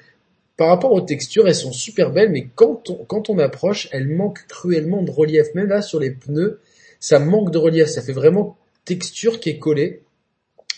[0.56, 4.08] par rapport aux textures, elles sont super belles, mais quand on, quand on approche, elles
[4.08, 5.54] manquent cruellement de relief.
[5.54, 6.62] Même là, sur les pneus,
[7.02, 7.88] ça manque de relief.
[7.88, 10.04] Ça fait vraiment texture qui est collée.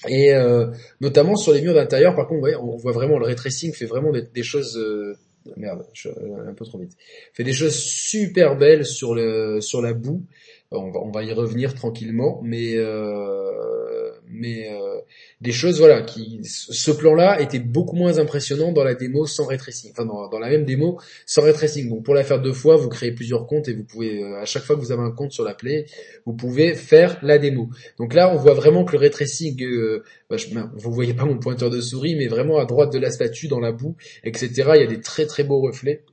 [0.08, 0.68] Et euh,
[1.02, 4.12] notamment sur les murs d'intérieur, par contre, on voit vraiment le ray tracing fait vraiment
[4.12, 4.78] des, choses.
[4.78, 5.16] Euh,
[5.56, 6.92] merde, je, un peu trop vite.
[7.34, 10.24] Fait des choses super belles sur le sur la boue
[10.72, 15.00] on va, on va y revenir tranquillement, mais euh, mais euh,
[15.40, 19.58] des choses voilà qui ce plan-là était beaucoup moins impressionnant dans la démo sans ray
[19.58, 21.90] tracing, enfin dans, la même démo sans ray tracing.
[21.90, 24.46] Donc pour la faire deux fois, vous créez plusieurs comptes et vous pouvez euh, à
[24.46, 25.86] chaque fois que vous avez un compte sur la Play,
[26.26, 27.70] vous pouvez faire la démo.
[28.00, 31.26] Donc là, on voit vraiment que le ray tracing, euh, bah, ben, vous voyez pas
[31.26, 34.50] mon pointeur de souris, mais vraiment à droite de la statue dans la boue, etc.
[34.76, 36.04] Il y a des très très beaux reflets.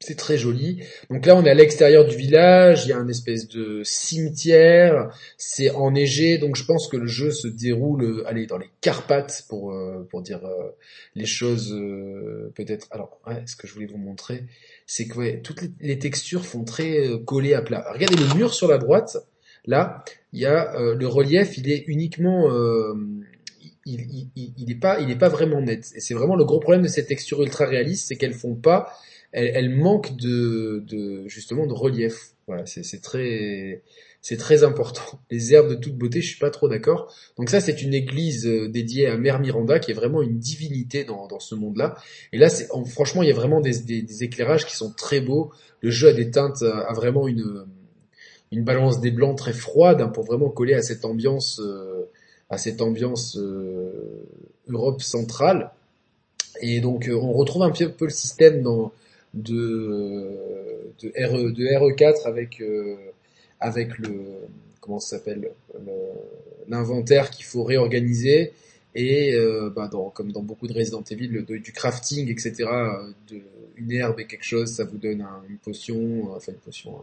[0.00, 0.82] C'est très joli.
[1.08, 5.08] Donc là, on est à l'extérieur du village, il y a un espèce de cimetière,
[5.38, 9.46] c'est enneigé, donc je pense que le jeu se déroule, euh, allez, dans les Carpates,
[9.48, 10.70] pour, euh, pour dire euh,
[11.14, 11.74] les choses
[12.54, 12.88] peut-être...
[12.90, 14.44] Alors, ouais, ce que je voulais vous montrer,
[14.86, 17.86] c'est que ouais, toutes les, textures font très collé à plat.
[17.90, 19.16] regardez le mur sur la droite,
[19.64, 20.04] là,
[20.34, 22.50] il y a le relief, il est uniquement...
[23.86, 25.90] il, il, il, est pas, il est pas vraiment net.
[25.94, 28.92] Et c'est vraiment le gros problème de ces textures ultra réalistes, c'est qu'elles font pas
[29.36, 32.32] elle, manque de, de, justement de relief.
[32.46, 33.82] Voilà, c'est très
[34.22, 35.02] c'est très important.
[35.30, 37.14] Les herbes de toute beauté, je suis pas trop d'accord.
[37.38, 41.04] Donc ça, c'est une église euh, dédiée à Mère Miranda, qui est vraiment une divinité
[41.04, 41.96] dans, ce monde-là.
[42.32, 42.48] Et là,
[42.86, 45.52] franchement, il y a vraiment des, éclairages qui sont très beaux.
[45.80, 47.66] Le jeu a des teintes, a vraiment une
[48.52, 52.08] balance des blancs très froide hein, pour vraiment coller à cette ambiance, euh,
[52.50, 54.26] à cette ambiance euh,
[54.66, 55.70] Europe centrale.
[56.62, 58.92] Et donc, on retrouve un peu le système dans
[59.36, 62.96] de, de, RE, de RE4 avec, euh,
[63.60, 64.10] avec le,
[64.80, 65.50] comment ça s'appelle,
[66.68, 68.52] l'inventaire qu'il faut réorganiser
[68.94, 72.64] et euh, bah dans, comme dans beaucoup de Resident Evil, le, du crafting, etc.
[73.28, 73.42] De,
[73.76, 76.94] une herbe et quelque chose, ça vous donne une potion, enfin une potion,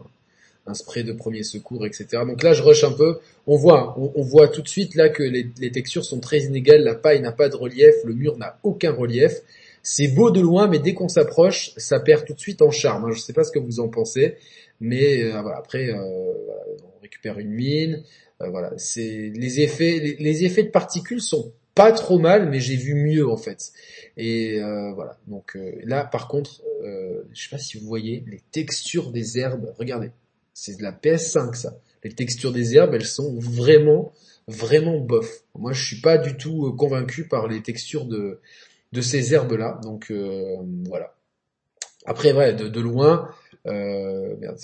[0.66, 2.06] un spray de premier secours, etc.
[2.26, 3.18] Donc là, je rush un peu.
[3.46, 6.82] On voit, on, voit tout de suite là que les, textures sont très inégales.
[6.82, 9.42] La paille n'a pas de relief, le mur n'a aucun relief.
[9.86, 13.12] C'est beau de loin, mais dès qu'on s'approche, ça perd tout de suite en charme.
[13.12, 14.36] Je ne sais pas ce que vous en pensez,
[14.80, 18.02] mais euh, après, euh, on récupère une mine.
[18.40, 22.76] Euh, voilà, c'est les effets, les, effets de particules sont pas trop mal, mais j'ai
[22.76, 23.72] vu mieux en fait.
[24.16, 24.58] Et
[24.94, 25.18] voilà.
[25.26, 29.74] Donc là, par contre, je sais pas si vous voyez les textures des herbes.
[29.78, 30.12] Regardez,
[30.54, 31.78] c'est de la PS5 ça.
[32.04, 34.12] Les textures des herbes, elles sont vraiment,
[34.48, 35.42] vraiment bof.
[35.54, 38.40] Moi, je suis pas du tout convaincu par les textures de
[38.94, 39.80] de ces herbes-là.
[39.82, 40.56] Donc euh,
[40.88, 41.14] voilà.
[42.06, 43.28] Après, vrai, de, loin,
[43.66, 44.58] euh, merde,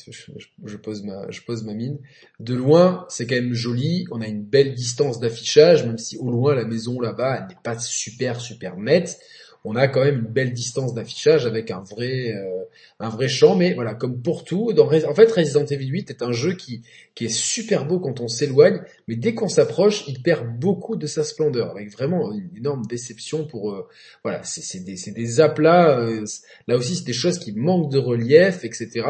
[0.64, 1.98] je, pose ma, je pose ma mine.
[2.38, 4.04] De loin, c'est quand même joli.
[4.10, 7.78] On a une belle distance d'affichage, même si au loin la maison là-bas n'est pas
[7.78, 9.18] super super nette
[9.64, 12.64] on a quand même une belle distance d'affichage avec un vrai euh,
[12.98, 16.32] un vrai champ mais voilà comme pour tout en fait Resident Evil 8 est un
[16.32, 16.82] jeu qui
[17.20, 21.24] est super beau quand on s'éloigne mais dès qu'on s'approche il perd beaucoup de sa
[21.24, 23.88] splendeur avec vraiment une énorme déception pour euh,
[24.24, 26.24] voilà c'est c'est des c'est des aplats euh,
[26.66, 29.02] là aussi c'est des choses qui manquent de relief etc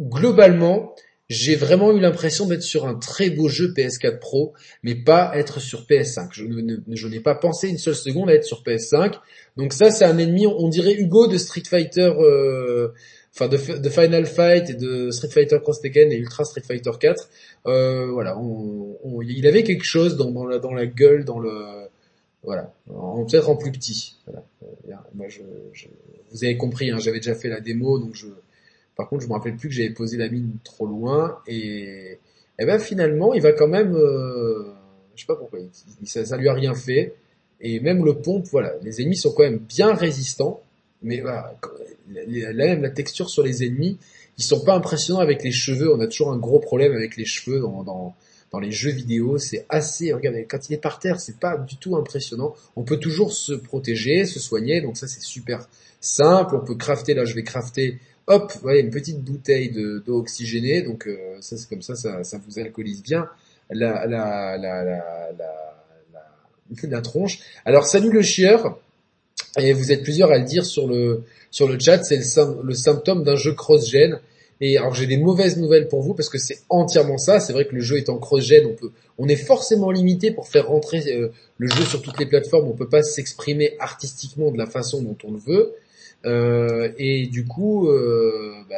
[0.00, 0.94] globalement
[1.30, 5.60] j'ai vraiment eu l'impression d'être sur un très beau jeu PS4 Pro, mais pas être
[5.60, 6.30] sur PS5.
[6.32, 9.14] Je, n'ai pas pensé une seule seconde à être sur PS5.
[9.56, 12.88] Donc ça, c'est un ennemi, on dirait Hugo de Street Fighter, euh,
[13.32, 17.28] enfin de, Final Fight et de Street Fighter Cross Tekken et Ultra Street Fighter 4.
[17.68, 18.36] Euh, voilà,
[19.22, 21.86] il avait quelque chose dans, la, gueule, dans le,
[22.42, 24.16] voilà, peut-être en plus petit.
[25.28, 25.86] Je,
[26.32, 28.26] vous avez compris, hein, j'avais déjà fait la démo, donc je
[28.96, 32.18] par contre, je me rappelle plus que j'avais posé la mine trop loin et,
[32.58, 34.72] et ben finalement, il va quand même, euh,
[35.14, 35.58] je sais pas pourquoi,
[36.04, 37.14] ça, ça lui a rien fait.
[37.62, 40.62] Et même le pompe, voilà, les ennemis sont quand même bien résistants,
[41.02, 41.54] mais voilà,
[42.08, 43.98] la, même la texture sur les ennemis,
[44.38, 45.92] ils sont pas impressionnants avec les cheveux.
[45.94, 48.14] On a toujours un gros problème avec les cheveux dans, dans,
[48.50, 49.36] dans les jeux vidéo.
[49.36, 52.54] C'est assez, regardez, quand il est par terre, c'est pas du tout impressionnant.
[52.76, 55.68] On peut toujours se protéger, se soigner, donc ça c'est super
[56.00, 56.56] simple.
[56.56, 57.98] On peut crafter, là je vais crafter
[58.30, 62.58] hop, voyez, une petite bouteille d'eau oxygénée, donc euh, ça c'est comme ça, ça, vous
[62.60, 63.28] alcoolise bien
[63.70, 64.06] la,
[67.02, 67.40] tronche.
[67.64, 68.78] Alors salut le chieur,
[69.58, 72.20] et vous êtes plusieurs à le dire sur le sur le chat, c'est
[72.62, 74.20] le, symptôme d'un jeu cross-gen.
[74.60, 77.40] Et alors j'ai des mauvaises nouvelles pour vous parce que c'est entièrement ça.
[77.40, 80.46] C'est vrai que le jeu est en cross-gen, on peut, on est forcément limité pour
[80.46, 82.68] faire rentrer euh, le jeu sur toutes les plateformes.
[82.68, 85.74] On peut pas s'exprimer artistiquement de la façon dont on le veut.
[86.26, 88.76] Euh, et du coup, euh, bah,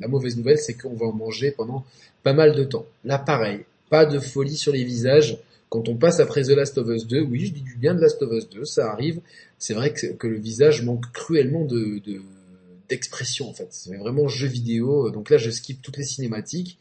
[0.00, 1.84] la mauvaise nouvelle, c'est qu'on va en manger pendant
[2.22, 2.86] pas mal de temps.
[3.04, 5.38] Là, pareil, pas de folie sur les visages.
[5.68, 8.00] Quand on passe après The Last of Us 2, oui, je dis du bien de
[8.00, 9.20] Last of Us 2, ça arrive.
[9.58, 12.00] C'est vrai que, le visage manque cruellement de,
[12.88, 13.68] d'expression en fait.
[13.70, 15.10] C'est vraiment jeu vidéo.
[15.10, 16.78] Donc là, je skip toutes les cinématiques.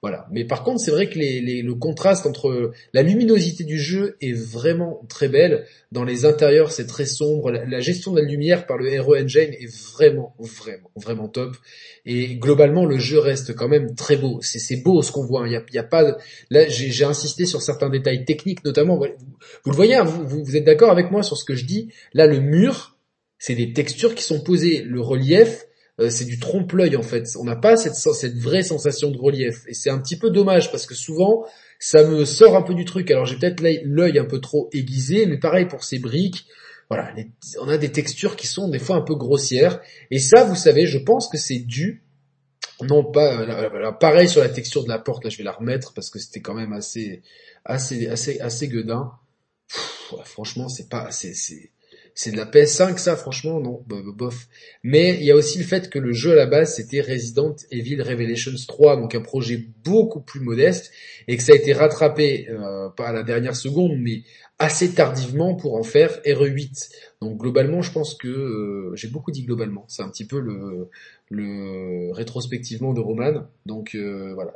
[0.00, 0.28] Voilà.
[0.30, 5.04] Mais par contre, c'est vrai que le contraste entre la luminosité du jeu est vraiment
[5.08, 5.66] très belle.
[5.90, 7.50] Dans les intérieurs, c'est très sombre.
[7.50, 11.56] La, gestion de la lumière par le Hero Engine est vraiment, vraiment, vraiment top.
[12.06, 14.38] Et globalement, le jeu reste quand même très beau.
[14.40, 15.44] C'est beau ce qu'on voit.
[15.44, 16.16] A, il y a pas.
[16.50, 18.98] Là, j'ai insisté sur certains détails techniques, notamment.
[18.98, 21.88] Vous, le voyez, hein, vous êtes d'accord avec moi sur ce que je dis.
[22.14, 22.96] Là, le mur,
[23.40, 24.82] c'est des textures qui sont posées.
[24.82, 25.67] Le relief,
[26.00, 27.26] euh, c'est du trompe-l'œil en fait.
[27.38, 29.64] On n'a pas cette, vraie sensation de relief.
[29.66, 31.44] Et c'est un petit peu dommage parce que souvent,
[31.78, 33.10] ça me sort un peu du truc.
[33.10, 36.46] Alors j'ai peut-être l'œil un peu trop aiguisé, mais pareil pour ces briques.
[36.88, 37.12] Voilà,
[37.60, 39.80] on a des textures qui sont des fois un peu grossières.
[40.10, 42.02] Et ça, vous savez, je pense que c'est dû
[42.80, 45.92] non pas euh, pareil sur la texture de la porte là je vais la remettre
[45.94, 47.22] parce que c'était quand même assez
[47.64, 49.10] assez assez assez gueudin
[50.24, 51.72] franchement c'est pas c'est c'est
[52.18, 53.84] c'est de la PS5 ça franchement non.
[53.86, 54.48] Bof
[54.82, 57.54] mais il y a aussi le fait que le jeu à la base c'était Resident
[57.70, 60.90] Evil Revelations 3 donc un projet beaucoup plus modeste
[61.28, 64.22] et que ça a été rattrapé euh, pas à la dernière seconde mais
[64.58, 69.42] assez tardivement pour en faire RE8 donc globalement je pense que euh, j'ai beaucoup dit
[69.42, 69.84] globalement.
[69.88, 70.88] C'est un petit peu le
[71.30, 73.48] le rétrospectivement de Roman.
[73.66, 74.52] Donc euh, voilà.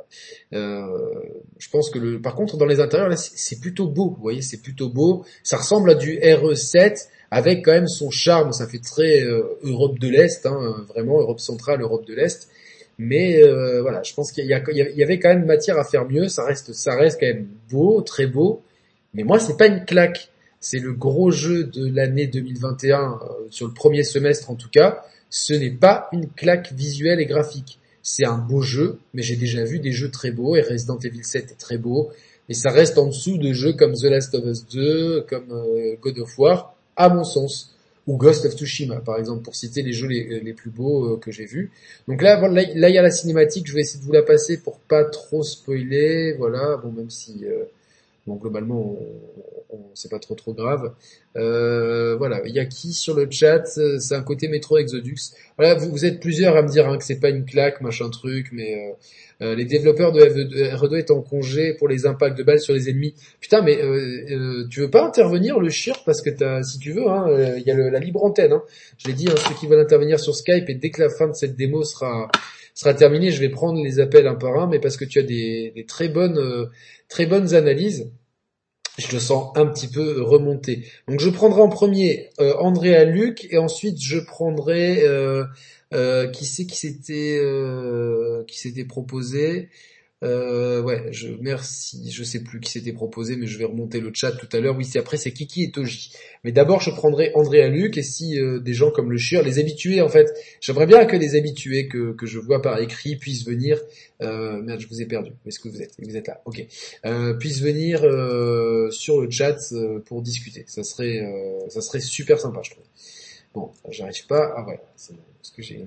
[0.51, 4.11] Je pense que le par contre dans les intérieurs là c'est plutôt beau.
[4.11, 5.25] Vous voyez c'est plutôt beau.
[5.43, 8.53] Ça ressemble à du RE7 avec quand même son charme.
[8.53, 12.47] Ça fait très euh, Europe de l'Est, hein, vraiment Europe centrale, Europe de l'Est.
[12.99, 16.27] Mais euh, voilà, je pense qu'il y, avait quand même matière à faire mieux.
[16.27, 18.61] Ça reste, ça reste quand même beau, très beau.
[19.15, 20.29] Mais moi, c'est pas une claque.
[20.59, 25.03] C'est le gros jeu de l'année 2021 euh, sur le premier semestre en tout cas.
[25.31, 27.79] Ce n'est pas une claque visuelle et graphique.
[28.03, 31.23] C'est un beau jeu, mais j'ai déjà vu des jeux très beaux et Resident Evil
[31.23, 32.11] 7 est très beau.
[32.47, 35.47] Et ça reste en dessous de jeux comme The Last of Us 2, comme
[36.01, 37.75] God of War, à mon sens.
[38.05, 41.31] ou Ghost of Tsushima par exemple pour citer les jeux les, les plus beaux que
[41.31, 41.71] j'ai vus.
[42.07, 44.57] Donc là, là il y a la cinématique, je vais essayer de vous la passer
[44.57, 47.45] pour pas trop spoiler, voilà, bon même si
[48.25, 48.97] bon globalement
[49.93, 50.93] c'est pas trop trop grave.
[51.35, 53.65] Euh, voilà, il y a qui sur le chat?
[53.65, 55.31] C'est un côté métro Exodus.
[55.57, 58.49] Voilà, vous, êtes plusieurs à me dire hein, que c'est pas une claque, machin truc,
[58.51, 58.93] mais euh,
[59.45, 62.89] euh les développeurs de RE2 est en congé pour les impacts de balles sur les
[62.89, 63.15] ennemis.
[63.39, 63.79] Putain, mais
[64.69, 67.71] tu veux pas intervenir le chir parce que t'as, si tu veux, hein, il y
[67.71, 68.53] a la libre antenne.
[68.53, 68.63] Hein.
[68.97, 71.27] Je l'ai dit, hein, ceux qui veulent intervenir sur Skype et dès que la fin
[71.27, 72.29] de cette démo sera
[72.73, 75.23] sera terminée, je vais prendre les appels un par un, mais parce que tu as
[75.23, 76.69] des, des très bonnes
[77.09, 78.11] très bonnes analyses
[78.97, 80.85] je le sens un petit peu remonter.
[81.07, 85.45] Donc je prendrai en premier euh, Andrea Luc et ensuite je prendrai euh,
[85.93, 89.69] euh, qui c'est qui s'était euh, qui s'était proposé.
[90.23, 94.11] Euh, ouais, je merci, je sais plus qui s'était proposé, mais je vais remonter le
[94.13, 94.77] chat tout à l'heure.
[94.77, 96.13] Oui, c'est après c'est Kiki et Toji.
[96.45, 99.59] Mais d'abord, je prendrai André Luc et si euh, des gens comme le Chir, les
[99.59, 103.45] habitués en fait, j'aimerais bien que les habitués que, que je vois par écrit puissent
[103.45, 103.81] venir.
[104.21, 105.31] Euh, merde, je vous ai perdu.
[105.45, 105.93] Où est-ce que vous êtes?
[105.99, 106.41] Vous êtes là.
[106.45, 106.65] Ok.
[107.05, 110.63] Euh, puissent venir euh, sur le chat euh, pour discuter.
[110.67, 112.85] Ça serait, euh, ça serait super sympa, je trouve.
[113.53, 114.53] Bon, j'arrive pas.
[114.55, 115.85] Ah ouais, c'est parce que j'ai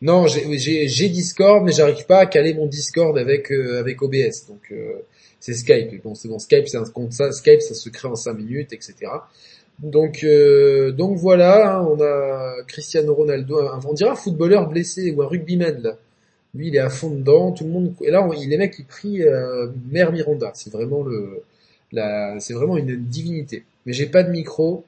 [0.00, 4.46] non, j'ai Discord, mais j'arrive pas à caler mon Discord avec euh, avec OBS.
[4.48, 4.94] Donc euh,
[5.40, 6.02] c'est Skype.
[6.02, 7.32] Bon, c'est bon, Skype, c'est un compte ça.
[7.32, 8.94] Skype, ça se crée en 5 minutes, etc.
[9.78, 15.22] Donc euh, donc voilà, hein, on a Cristiano Ronaldo, on dirait un footballeur blessé ou
[15.22, 15.96] un rugbyman là.
[16.54, 17.52] Lui, il est à fond dedans.
[17.52, 17.94] Tout le monde.
[18.02, 19.22] Et là, il les mecs qui prient
[19.90, 20.50] Mère Miranda.
[20.54, 21.42] C'est vraiment le
[22.40, 23.64] c'est vraiment une divinité.
[23.86, 24.84] Mais j'ai pas de micro.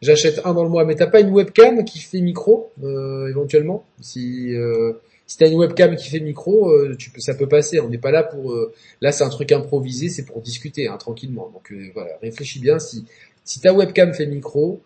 [0.00, 0.84] J'achète un dans le mois.
[0.84, 3.84] Mais t'as pas une webcam qui fait micro euh, éventuellement?
[4.00, 4.92] Si euh,
[5.26, 7.80] si t'as une webcam qui fait micro, euh, tu peux, ça peut passer.
[7.80, 8.52] On n'est pas là pour.
[8.52, 11.50] Euh, là, c'est un truc improvisé, c'est pour discuter hein, tranquillement.
[11.52, 12.78] Donc euh, voilà, réfléchis bien.
[12.78, 13.04] Si
[13.44, 14.80] si ta webcam fait micro,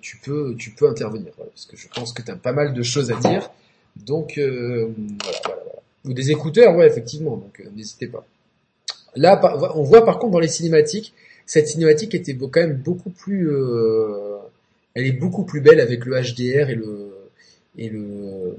[0.00, 3.10] tu peux tu peux intervenir parce que je pense que t'as pas mal de choses
[3.10, 3.50] à dire.
[3.96, 4.88] Donc voilà,
[5.44, 5.82] voilà, voilà.
[6.04, 7.36] Ou des écouteurs, ouais, effectivement.
[7.36, 8.26] Donc n'hésitez pas.
[9.16, 9.40] Là,
[9.76, 11.14] on voit par contre dans les cinématiques
[11.46, 14.36] cette cinématique était quand même beaucoup plus, euh,
[14.94, 17.10] elle est beaucoup plus belle avec le HDR et le
[17.76, 18.56] et le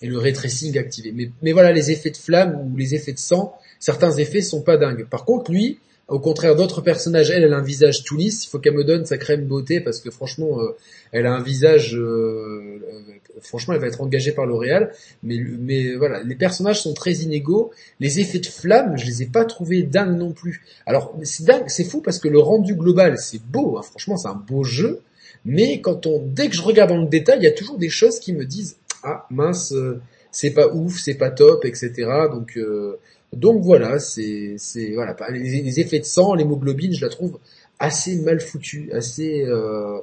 [0.00, 0.34] et le ray
[0.76, 1.12] activé.
[1.12, 4.62] Mais, mais voilà, les effets de flamme ou les effets de sang, certains effets sont
[4.62, 5.04] pas dingues.
[5.04, 8.44] Par contre, lui, au contraire d'autres personnages, elle, elle a un visage tout lisse.
[8.44, 10.76] Il faut qu'elle me donne sa crème beauté parce que franchement, euh,
[11.12, 11.96] elle a un visage.
[11.96, 12.80] Euh,
[13.42, 14.92] franchement, elle va être engagée par L'Oréal.
[15.22, 17.70] Mais, voilà, les personnages sont très inégaux.
[18.00, 20.62] Les effets de flamme, je les ai pas trouvés dingues non plus.
[20.86, 23.78] Alors c'est dingue, c'est fou parce que le rendu global, c'est beau.
[23.78, 25.00] Hein, franchement, c'est un beau jeu.
[25.44, 27.88] Mais quand on, dès que je regarde dans le détail, il y a toujours des
[27.88, 31.92] choses qui me disent ah mince, euh, c'est pas ouf, c'est pas top, etc.
[32.30, 32.98] Donc euh,
[33.32, 37.38] donc voilà, c'est c'est voilà les, effets de sang, l'hémoglobine, je la trouve
[37.78, 40.00] assez mal foutue, assez euh,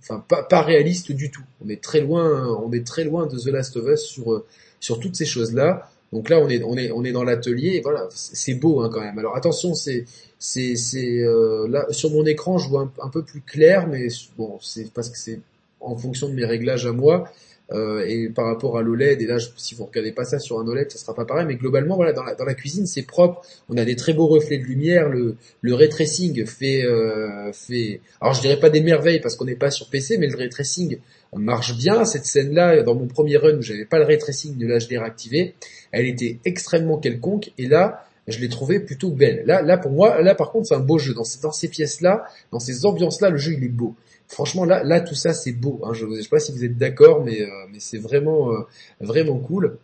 [0.00, 1.42] enfin pas, réaliste du tout.
[1.64, 4.44] On est très loin, on est très loin de The Last of Us sur
[4.80, 5.90] sur toutes ces choses là.
[6.12, 9.00] Donc là on est on est on est dans l'atelier, voilà, c'est beau hein, quand
[9.00, 9.18] même.
[9.18, 10.04] Alors attention, c'est
[10.38, 14.08] c'est c'est euh, là sur mon écran je vois un, un peu plus clair, mais
[14.36, 15.40] bon c'est parce que c'est
[15.80, 17.30] en fonction de mes réglages à moi.
[17.70, 20.66] Euh, et par rapport à l'OLED, et là, si vous regardez pas ça sur un
[20.66, 21.44] OLED, ça sera pas pareil.
[21.46, 23.42] Mais globalement, voilà, dans la, cuisine, c'est propre.
[23.68, 25.08] On a des très beaux reflets de lumière.
[25.08, 28.00] Le, le ray tracing fait, euh, fait.
[28.20, 30.48] Alors, je dirais pas des merveilles parce qu'on n'est pas sur PC, mais le ray
[30.48, 30.98] tracing
[31.34, 32.04] marche bien.
[32.06, 35.54] Cette scène-là, dans mon premier run où j'avais pas le ray tracing de l'HDR activé,
[35.92, 37.52] elle était extrêmement quelconque.
[37.58, 39.42] Et là, je l'ai trouvé plutôt belle.
[39.44, 41.12] Là, là pour moi, là par contre, c'est un beau jeu.
[41.12, 43.94] Dans ces, dans ces pièces-là, dans ces ambiances-là, le jeu il est beau
[44.28, 45.80] franchement là, là tout ça c'est beau.
[45.84, 45.92] Hein.
[45.94, 48.60] Je ne sais pas si vous êtes d'accord, mais, euh, c'est vraiment, euh,
[49.00, 49.78] vraiment cool.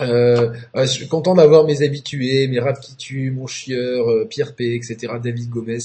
[0.00, 4.76] Euh, je suis content d'avoir mes habitués, mes rap qui tuent, mon chieur, Pierre P,
[4.76, 5.78] etc., David Gomez.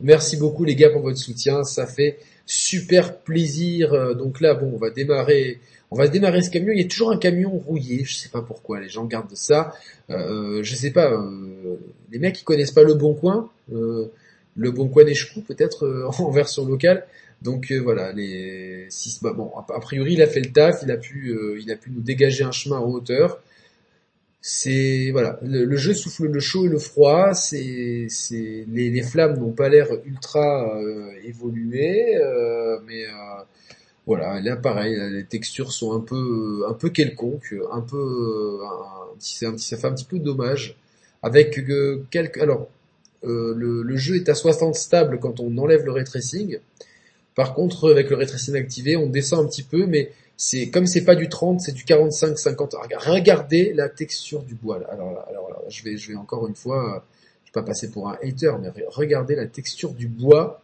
[0.00, 4.16] Merci beaucoup les gars pour votre soutien, ça fait super plaisir.
[4.16, 5.60] Donc là, bon, on va démarrer,
[5.92, 6.72] on va démarrer ce camion.
[6.72, 9.72] Il y a toujours un camion rouillé, je sais pas pourquoi, les gens gardent ça.
[10.10, 11.12] Euh, je sais pas,
[12.10, 16.66] les mecs qui connaissent pas le Bon Coin, le Bon Coin Échecou peut-être en version
[16.66, 17.06] locale.
[17.42, 20.90] Donc euh, voilà, les six, bah, bon, a, priori il a fait le taf, il
[20.90, 23.42] a pu, euh, il a pu nous dégager un chemin en hauteur.
[24.42, 27.34] C'est voilà, le, jeu souffle le chaud et le froid.
[27.34, 28.08] C'est,
[28.68, 32.18] les, flammes n'ont pas l'air ultra euh, évoluées,
[32.86, 33.04] mais
[34.06, 39.76] voilà, là pareil, les textures sont un peu, un peu quelconques, un peu, un, ça
[39.76, 40.76] fait un petit peu dommage.
[41.22, 41.60] Avec
[42.10, 42.68] quelques, alors
[43.22, 46.04] le, le, jeu est à 60 stable quand on enlève le ray.
[47.40, 51.04] Par contre, avec le ray activé, on descend un petit peu, mais c'est comme c'est
[51.06, 52.76] pas du 30, c'est du 45-50.
[52.98, 54.78] Regardez la texture du bois.
[54.90, 57.02] Alors, alors je vais, encore une fois,
[57.42, 60.60] je vais pas passer pour un hater, mais regardez la texture du bois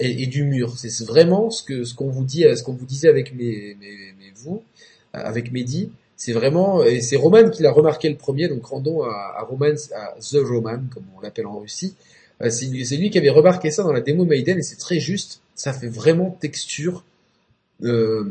[0.00, 0.76] et, du mur.
[0.76, 3.76] C'est vraiment ce que qu'on vous dit, ce qu'on vous disait avec mes,
[4.34, 4.64] vous,
[5.12, 5.92] avec Mehdi.
[6.16, 8.48] C'est vraiment et c'est Roman qui l'a remarqué le premier.
[8.48, 11.94] Donc rendons à Roman, à The Roman comme on l'appelle en Russie.
[12.42, 15.40] Euh, c'est lui qui avait remarqué ça dans la démo Maiden et c'est très juste.
[15.54, 17.04] Ça fait vraiment texture
[17.84, 18.24] euh,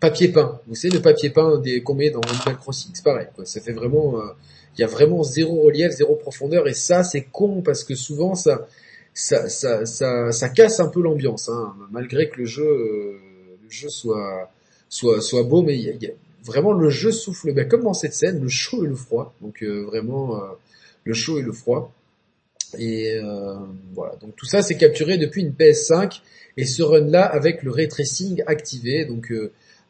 [0.00, 0.60] papier peint.
[0.66, 3.28] Vous savez le papier peint des qu'on met dans Animal Crossing, c'est pareil.
[3.34, 3.44] Quoi.
[3.44, 4.32] Ça fait vraiment, euh,
[4.76, 8.34] il y a vraiment zéro relief, zéro profondeur et ça c'est con parce que souvent
[8.34, 8.66] ça
[9.14, 13.18] ça, ça, ça, casse un peu l'ambiance, hein, malgré que le jeu, euh,
[13.64, 14.48] le jeu soit,
[14.88, 16.10] soit, soit beau, mais y a,
[16.44, 19.34] vraiment le jeu souffle, ben, comme dans cette scène, le chaud et le froid.
[19.40, 20.40] Donc vraiment
[21.02, 21.92] le chaud et le froid.
[22.78, 23.18] Et
[23.94, 26.20] voilà, donc tout ça c'est capturé depuis une PS5
[26.56, 29.04] et ce run là avec le ray tracing activé.
[29.04, 29.32] Donc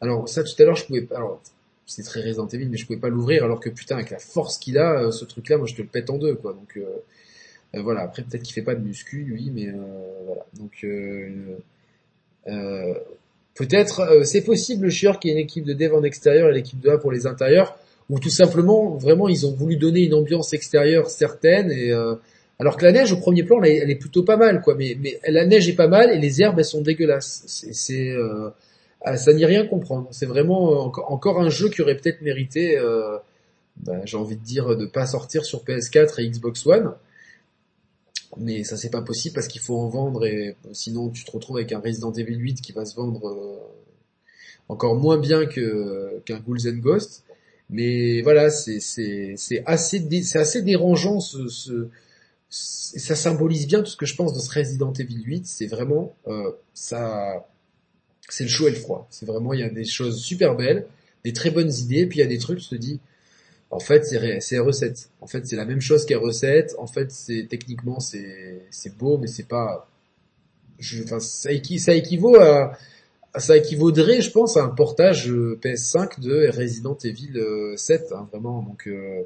[0.01, 1.41] alors ça tout à l'heure je pouvais pas, alors
[1.85, 4.77] c'est très Resident mais je pouvais pas l'ouvrir alors que putain avec la force qu'il
[4.77, 6.53] a, ce truc là moi je te le pète en deux quoi.
[6.53, 6.77] Donc
[7.75, 9.73] euh, voilà, après peut-être qu'il fait pas de muscu lui, mais euh,
[10.25, 10.45] voilà.
[10.57, 11.55] Donc euh,
[13.53, 16.49] peut-être c'est possible, je suis sûr qu'il y ait une équipe de dev en extérieur
[16.49, 17.77] et l'équipe de A pour les intérieurs,
[18.09, 21.93] ou tout simplement vraiment ils ont voulu donner une ambiance extérieure certaine et
[22.59, 24.97] alors que la neige au premier plan elle, est plutôt pas mal quoi, mais,
[25.27, 27.43] la neige est pas mal et les herbes elles sont dégueulasses.
[27.47, 28.15] C'est
[29.01, 30.09] ah, ça n'y rien comprendre.
[30.11, 32.77] C'est vraiment encore un jeu qui aurait peut-être mérité,
[33.77, 36.93] bah, j'ai envie de dire, de pas sortir sur PS4 et Xbox One
[38.37, 41.57] mais ça c'est pas possible parce qu'il faut en vendre et sinon tu te retrouves
[41.57, 43.59] avec un Resident Evil 8 qui va se vendre euh,
[44.67, 46.97] encore moins bien qu'un Ghouls and.
[47.71, 51.87] Mais voilà, c'est assez dérangeant ce
[52.49, 55.45] ça symbolise bien tout ce que je pense de ce Resident Evil 8.
[55.45, 57.47] C'est vraiment euh, ça,
[58.27, 59.07] c'est le chaud et le froid.
[59.11, 60.87] C'est vraiment il y a des choses super belles,
[61.23, 62.99] des très bonnes idées, puis il y a des trucs tu te dis
[63.71, 64.03] en fait,
[64.39, 65.11] c'est recette.
[65.21, 66.73] En fait, c'est la même chose qu'est recette.
[66.79, 69.87] En fait, c'est techniquement c'est c'est beau, mais c'est pas.
[70.79, 72.77] Je, enfin, ça, ça équivaut à
[73.37, 77.39] ça équivaudrait, je pense, à un portage euh, PS5 de Resident Evil
[77.75, 78.63] 7, euh, hein, vraiment.
[78.63, 79.21] Donc euh,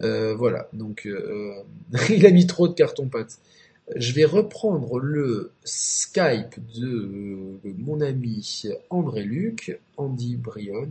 [0.00, 0.68] voilà.
[0.72, 1.08] Donc
[2.08, 3.38] il a mis trop de carton pâte.
[3.94, 10.88] Je vais reprendre le Skype de mon ami André Luc, Andy Brion.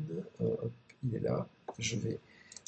[1.04, 1.48] il est là.
[1.78, 2.20] Je vais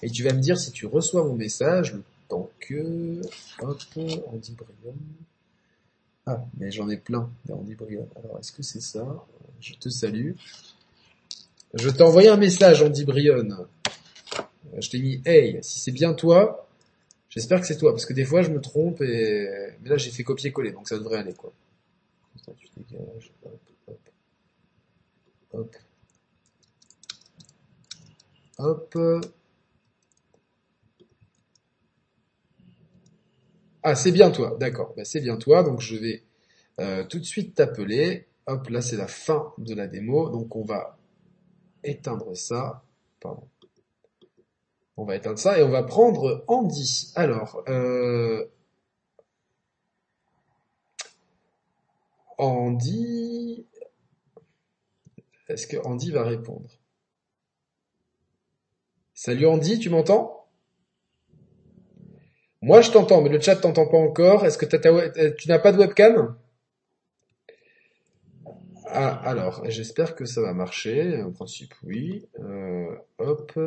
[0.03, 3.21] et tu vas me dire si tu reçois mon message le temps que...
[3.61, 4.95] Hop, Andy Brion.
[6.25, 8.07] Ah, mais j'en ai plein d'Andy Brion.
[8.15, 9.25] Alors, est-ce que c'est ça?
[9.59, 10.33] Je te salue.
[11.73, 13.67] Je t'ai envoyé un message, Andy Brion.
[14.79, 16.67] Je t'ai mis «Hey, si c'est bien toi,
[17.29, 19.47] j'espère que c'est toi.» Parce que des fois, je me trompe et...
[19.85, 21.53] Là, j'ai fait copier-coller, donc ça devrait aller, quoi.
[33.83, 34.93] Ah, c'est bien toi, d'accord.
[34.97, 36.23] Ben, c'est bien toi, donc je vais
[36.79, 38.27] euh, tout de suite t'appeler.
[38.45, 40.97] Hop, là c'est la fin de la démo, donc on va
[41.83, 42.83] éteindre ça.
[43.19, 43.47] Pardon.
[44.97, 47.11] On va éteindre ça et on va prendre Andy.
[47.15, 48.47] Alors, euh...
[52.39, 53.67] Andy...
[55.49, 56.69] Est-ce que Andy va répondre?
[59.13, 60.47] Salut Andy, tu m'entends?
[62.61, 64.45] Moi, je t'entends, mais le chat t'entend pas encore.
[64.45, 66.35] Est-ce que euh, tu n'as pas de webcam?
[68.87, 71.21] Ah, alors, j'espère que ça va marcher.
[71.21, 72.27] En principe, oui.
[72.39, 73.57] Euh, hop,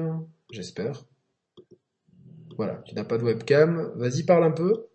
[0.50, 1.04] j'espère.
[2.60, 3.90] Voilà, tu n'as pas de webcam.
[3.96, 4.88] Vas-y, parle un peu.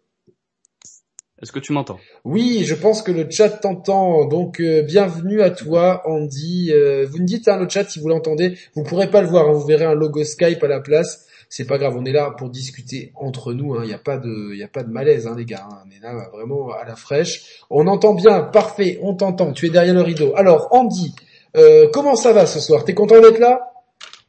[1.42, 1.98] Est-ce que tu m'entends?
[2.24, 4.26] Oui, je pense que le chat t'entend.
[4.26, 6.72] Donc, euh, bienvenue à toi, Andy.
[7.08, 8.56] vous me dites, hein, le chat, si vous l'entendez.
[8.76, 9.54] Vous pourrez pas le voir, hein.
[9.54, 12.50] vous verrez un logo Skype à la place c'est pas grave, on est là pour
[12.50, 13.76] discuter entre nous.
[13.76, 13.86] Il hein.
[13.86, 15.68] n'y a pas de, il a pas de malaise, hein, les gars.
[15.72, 15.78] Hein.
[15.86, 17.62] On est là vraiment à la fraîche.
[17.72, 19.00] On entend bien, parfait.
[19.02, 19.54] On t'entend.
[19.54, 20.34] Tu es derrière le rideau.
[20.36, 21.16] Alors, Andy,
[21.56, 22.84] euh, comment ça va ce soir?
[22.86, 23.75] T'es content d'être là?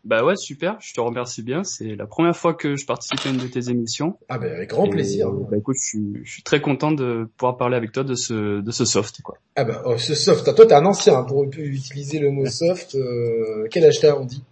[0.07, 1.65] Bah ouais, super, je te remercie bien.
[1.65, 4.17] C'est la première fois que je participe à une de tes émissions.
[4.29, 5.33] Ah bah avec grand plaisir.
[5.33, 8.61] Bah écoute, je suis, je suis, très content de pouvoir parler avec toi de ce,
[8.61, 9.21] de ce soft.
[9.23, 9.39] Quoi.
[9.57, 12.95] Ah bah oh, ce soft, toi t'es un ancien pour utiliser le mot soft.
[12.95, 14.45] Euh, quel âge t'as Andy?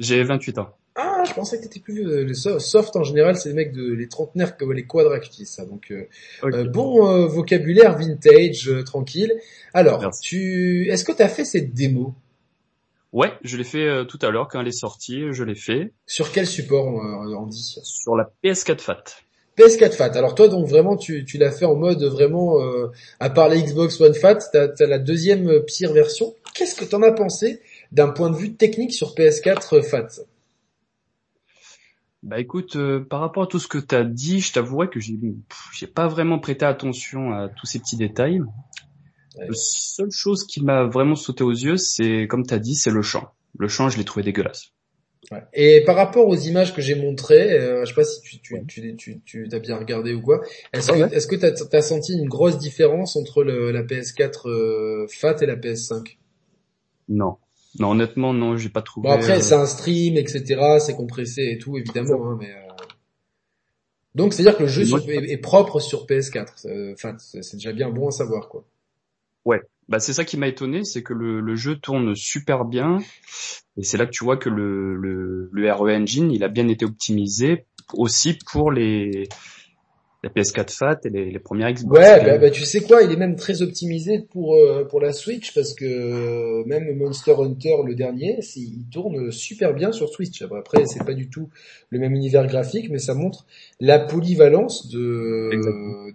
[0.00, 0.70] J'ai 28 ans.
[0.96, 2.22] Ah, je pensais que t'étais plus vieux.
[2.22, 5.50] Les soft en général, c'est les mecs de les trentenaires comme les quadras qui disent
[5.50, 5.64] ça.
[5.64, 6.06] Donc euh,
[6.44, 9.32] euh, bon euh, vocabulaire vintage, tranquille.
[9.72, 12.14] Alors, tu, est-ce que t'as fait cette démo?
[13.14, 15.32] Ouais, je l'ai fait tout à l'heure quand elle est sortie.
[15.32, 15.94] Je l'ai fait.
[16.04, 19.04] Sur quel support on dit Sur la PS4 Fat.
[19.56, 20.10] PS4 Fat.
[20.16, 22.58] Alors toi donc vraiment tu, tu l'as fait en mode vraiment
[23.20, 26.34] à part la Xbox One Fat, t'as as la deuxième pire version.
[26.54, 27.62] Qu'est-ce que t'en as pensé
[27.92, 30.08] d'un point de vue technique sur PS4 Fat?
[32.24, 34.98] Bah écoute, euh, par rapport à tout ce que tu as dit, je t'avouerais que
[34.98, 38.40] j'ai pas vraiment prêté attention à tous ces petits détails.
[39.38, 42.90] La seule chose qui m'a vraiment sauté aux yeux, c'est comme tu as dit, c'est
[42.90, 43.28] le chant.
[43.58, 44.70] Le chant, je l'ai trouvé dégueulasse.
[45.32, 45.42] Ouais.
[45.54, 48.66] Et par rapport aux images que j'ai montrées, euh, je sais pas si tu tu,
[48.66, 50.42] tu, tu, tu as bien regardé ou quoi.
[50.74, 54.48] Est-ce Ouais, que est-ce que t'as as senti une grosse différence entre le, la PS4
[54.50, 56.18] euh, Fat et la PS5
[57.08, 57.38] Non.
[57.78, 59.08] Non, honnêtement, non, j'ai pas trouvé.
[59.08, 62.84] Bon après euh, c'est un stream etc, c'est compressé et tout évidemment, hein, mais euh,
[64.14, 66.66] donc c'est à dire que le jeu Moi, sur- est, est propre sur PS4.
[66.66, 68.64] euh, Enfin c'est déjà bien bon à savoir quoi.
[69.88, 72.98] Bah c'est ça qui m'a étonné, c'est que le, le jeu tourne super bien,
[73.76, 76.68] et c'est là que tu vois que le, le, le RE Engine, il a bien
[76.68, 79.28] été optimisé aussi pour les
[80.22, 82.00] la PS4 Fat et les, les premières Xbox.
[82.00, 85.12] Ouais, bah, bah, tu sais quoi, il est même très optimisé pour euh, pour la
[85.12, 90.40] Switch parce que euh, même Monster Hunter le dernier, il tourne super bien sur Switch.
[90.40, 91.50] Après, c'est pas du tout
[91.90, 93.44] le même univers graphique, mais ça montre
[93.80, 95.50] la polyvalence de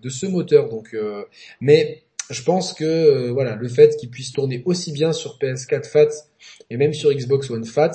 [0.01, 0.69] de ce moteur.
[0.69, 1.23] Donc, euh,
[1.61, 5.85] mais je pense que euh, voilà, le fait qu'il puisse tourner aussi bien sur PS4
[5.89, 6.07] Fat
[6.69, 7.91] et même sur Xbox One Fat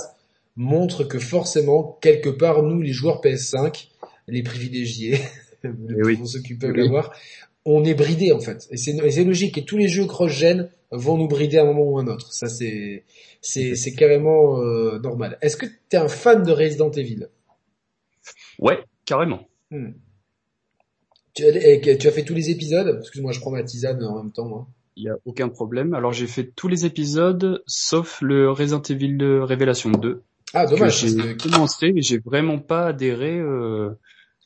[0.57, 3.89] montre que forcément quelque part nous les joueurs PS5,
[4.29, 5.19] les privilégiés,
[5.65, 6.19] Eh oui.
[6.27, 6.83] ceux qui peuvent Oui.
[6.83, 7.13] l'avoir,
[7.65, 8.67] on est bridé en fait.
[8.71, 8.93] Et c'est
[9.25, 9.57] logique.
[9.57, 12.33] Et tous les jeux cross-gen vont nous brider à un moment ou un autre.
[12.33, 13.05] Ça c'est
[13.41, 15.39] c'est c'est carrément euh, normal.
[15.41, 17.29] Est-ce que t'es un fan de Resident Evil?
[18.59, 19.49] Ouais, carrément.
[19.71, 19.93] Hmm.
[21.35, 22.97] Tu, as, et tu as fait tous les épisodes?
[23.01, 24.47] Excuse-moi, je prends ma tisane en même temps.
[24.47, 24.67] Moi.
[24.97, 25.93] Il y a aucun problème.
[25.95, 30.23] Alors j'ai fait tous les épisodes sauf le Resident Evil de Révélation 2
[30.53, 31.01] Ah dommage.
[31.01, 33.91] j'ai que- commencé et j'ai vraiment pas adhéré euh,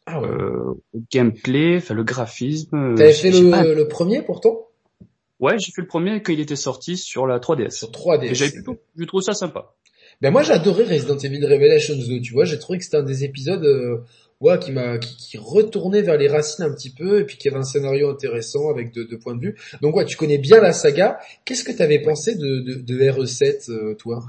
[0.07, 0.28] Ah ouais.
[0.28, 2.74] euh, au gameplay, enfin le graphisme.
[2.76, 4.64] euh, T'avais fait le, pas- le premier pourtant?
[5.41, 7.70] Ouais, j'ai fait le premier quand il était sorti sur la 3DS.
[7.70, 8.24] sur 3D.
[8.30, 9.74] Et j'avais plutôt, je trouve ça sympa.
[10.20, 13.03] Ben moi j'ai adoré Resident Evil Revelations 2, tu vois, j'ai trouvé que c'était un
[13.05, 13.99] des épisodes euh,
[14.41, 17.49] ouais, qui m'a qui, qui retournait vers les racines un petit peu et puis qui
[17.49, 19.57] avait un scénario intéressant avec deux, points de vue.
[19.80, 21.18] Donc ouais, tu connais bien la saga.
[21.45, 24.24] Qu'est-ce que tu avais pensé de, de, de RE7 euh, toi?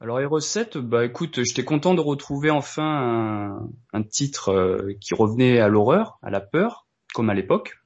[0.00, 5.14] Alors les recettes, bah écoute, j'étais content de retrouver enfin un, un titre euh, qui
[5.14, 7.78] revenait à l'horreur, à la peur, comme à l'époque.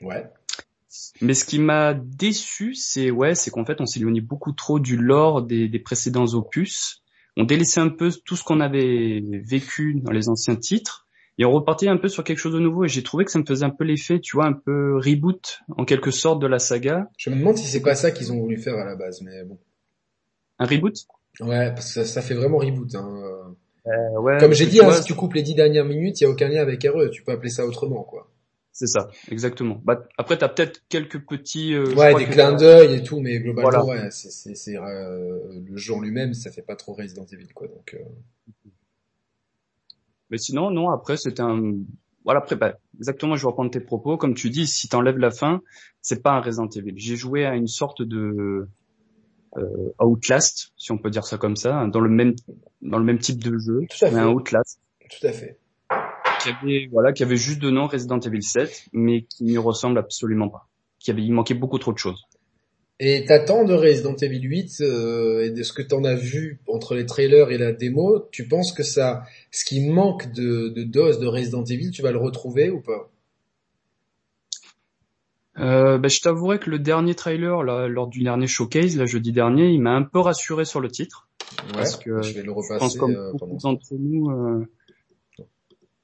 [0.00, 0.26] Ouais.
[1.20, 4.96] Mais ce qui m'a déçu, c'est ouais, c'est qu'en fait on s'éloignait beaucoup trop du
[4.96, 7.03] lore des, des précédents opus.
[7.36, 11.06] On délaissait un peu tout ce qu'on avait vécu dans les anciens titres
[11.36, 12.84] et on repartait un peu sur quelque chose de nouveau.
[12.84, 15.60] Et j'ai trouvé que ça me faisait un peu l'effet, tu vois, un peu reboot
[15.76, 17.10] en quelque sorte de la saga.
[17.18, 19.44] Je me demande si c'est pas ça qu'ils ont voulu faire à la base, mais
[19.44, 19.58] bon.
[20.58, 20.94] Un reboot?
[21.40, 22.94] Ouais, parce que ça, ça fait vraiment reboot.
[22.94, 23.22] Hein.
[23.86, 26.24] Euh, ouais, Comme j'ai dit, hein, vois, si tu coupes les dix dernières minutes, il
[26.24, 27.10] y a aucun lien avec RE.
[27.10, 28.30] Tu peux appeler ça autrement, quoi.
[28.76, 29.80] C'est ça, exactement.
[29.84, 31.74] Bah, après, t'as peut-être quelques petits...
[31.74, 34.02] euh, Ouais, des clins d'œil et tout, mais globalement, Voilà.
[34.06, 37.46] ouais, c'est c'est c'est euh, le jeu en lui-même, ça fait pas trop Resident Evil,
[37.54, 37.68] quoi.
[37.68, 37.94] Donc.
[37.94, 37.98] euh,
[40.30, 41.74] Mais sinon, non, après, c'était un...
[42.24, 44.16] Voilà, après, bah, exactement, je vais reprendre tes propos.
[44.16, 45.62] Comme tu dis, si t'enlèves la fin,
[46.00, 46.94] c'est pas un Resident Evil.
[46.96, 48.66] J'ai joué à une sorte de
[49.56, 52.34] euh, Outlast, si on peut dire ça comme ça, dans le même
[52.82, 54.20] dans le même type de jeu, Tout à mais fait.
[54.20, 55.58] un Outlast Tout à fait.
[56.44, 59.98] Qui avait voilà, qui avait juste de nom Resident Evil 7, mais qui n'y ressemble
[59.98, 60.68] absolument pas.
[60.98, 62.24] Qui avait, il manquait beaucoup trop de choses.
[63.00, 66.94] Et t'attends de Resident Evil 8 euh, et de ce que t'en as vu entre
[66.94, 71.18] les trailers et la démo, tu penses que ça, ce qui manque de, de dose
[71.18, 73.10] de Resident Evil, tu vas le retrouver ou pas?
[75.58, 79.32] Euh, bah, je t'avouerai que le dernier trailer, là, lors du dernier showcase, là, jeudi
[79.32, 81.28] dernier, il m'a un peu rassuré sur le titre.
[81.66, 81.72] Ouais.
[81.74, 84.66] Parce que je vais le Je pense repasser comme euh, beaucoup d'entre nous, euh,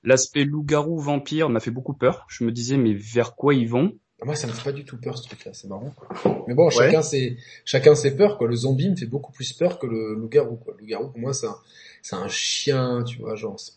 [0.02, 2.26] l'aspect loup-garou vampire m'a fait beaucoup peur.
[2.28, 3.92] Je me disais, mais vers quoi ils vont?
[4.22, 5.94] Moi, ça me fait pas du tout peur ce truc-là, c'est marrant.
[5.96, 6.44] Quoi.
[6.46, 8.48] Mais bon, chacun ses chacun ses peurs quoi.
[8.48, 10.74] Le zombie me fait beaucoup plus peur que le loup-garou quoi.
[10.74, 11.56] Le loup-garou pour moi c'est un
[12.02, 13.72] c'est un chien, tu vois, genre c'est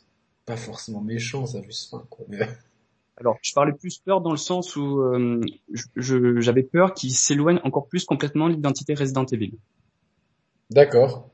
[0.45, 2.25] pas forcément méchant, ça a juste faim quoi.
[2.27, 2.39] Mais...
[3.17, 5.39] Alors, je parlais plus peur dans le sens où euh,
[5.95, 9.53] je- j'avais peur qu'ils s'éloignent encore plus complètement de l'identité Resident Evil.
[10.71, 11.29] D'accord.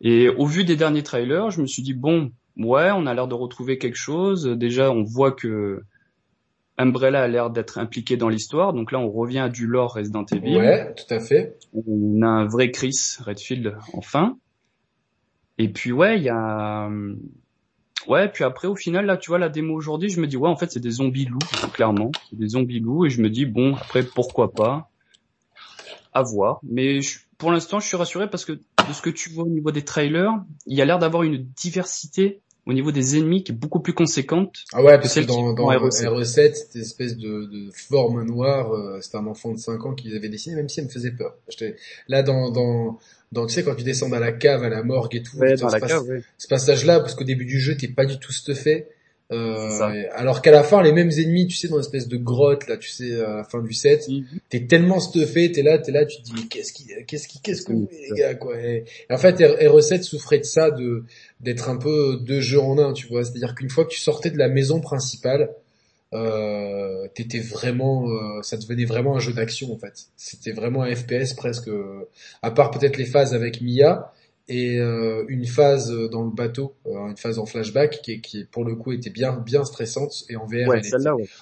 [0.00, 3.28] Et au vu des derniers trailers, je me suis dit bon, ouais, on a l'air
[3.28, 4.44] de retrouver quelque chose.
[4.44, 5.82] Déjà, on voit que
[6.76, 10.26] Umbrella a l'air d'être impliqué dans l'histoire, donc là, on revient à du lore Resident
[10.32, 10.56] Evil.
[10.56, 11.56] Ouais, tout à fait.
[11.72, 14.36] On a un vrai Chris Redfield enfin.
[15.58, 16.90] Et puis ouais, il y a
[18.08, 20.48] ouais, puis après au final là, tu vois la démo aujourd'hui, je me dis ouais,
[20.48, 21.38] en fait, c'est des zombies loups
[21.72, 24.90] clairement, c'est des zombies loups et je me dis bon, après pourquoi pas?
[26.12, 29.30] À voir, mais je- pour l'instant, je suis rassuré parce que de ce que tu
[29.30, 30.32] vois au niveau des trailers,
[30.66, 33.92] il y a l'air d'avoir une diversité au niveau des ennemis qui est beaucoup plus
[33.92, 34.64] conséquente.
[34.72, 39.18] Ah ouais, parce que, dans, dans RE7, cette espèce de, de forme noire, euh, c'était
[39.18, 41.34] un enfant de 5 ans qui avait dessiné, même si elle me faisait peur.
[42.08, 42.98] Là, dans, dans,
[43.32, 45.56] dans, tu sais, quand tu descends dans la cave, à la morgue et tout, ouais,
[45.56, 48.86] dans la cave, ce passage-là, parce qu'au début du jeu, t'es pas du tout stuffé.
[49.32, 52.76] Euh, alors qu'à la fin, les mêmes ennemis, tu sais, dans l'espèce de grotte, là,
[52.76, 54.24] tu sais, à la fin du set, mhm.
[54.50, 57.62] t'es tellement stuffé, t'es là, t'es là, tu te dis, qu'est-ce qui, qu'est-ce qui, qu'est-ce
[57.62, 58.60] que vous, les gars, quoi.
[58.60, 61.04] Et, en fait, RE7 souffrait de ça, de,
[61.40, 63.24] d'être un peu deux jeux en un, tu vois.
[63.24, 65.50] C'est-à-dire qu'une fois que tu sortais de la maison principale,
[66.12, 69.94] euh, t'étais vraiment, euh, ça devenait vraiment un jeu d'action, en fait.
[70.16, 71.70] C'était vraiment un FPS presque,
[72.42, 74.12] à part peut-être les phases avec Mia,
[74.48, 78.64] et euh, une phase dans le bateau, euh, une phase en flashback qui, qui pour
[78.64, 80.96] le coup était bien bien stressante et en VR, elle, était,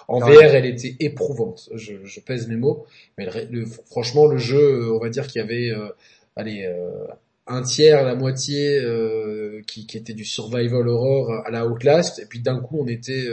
[0.07, 1.69] en VR elle était éprouvante.
[1.75, 2.87] Je, je, pèse mes mots,
[3.19, 5.89] mais le, franchement le jeu, on va dire qu'il y avait, euh,
[6.37, 6.73] allez,
[7.49, 8.81] un tiers, la moitié
[9.67, 13.27] qui, qui était du survival horror à la Outlast, et puis d'un coup on était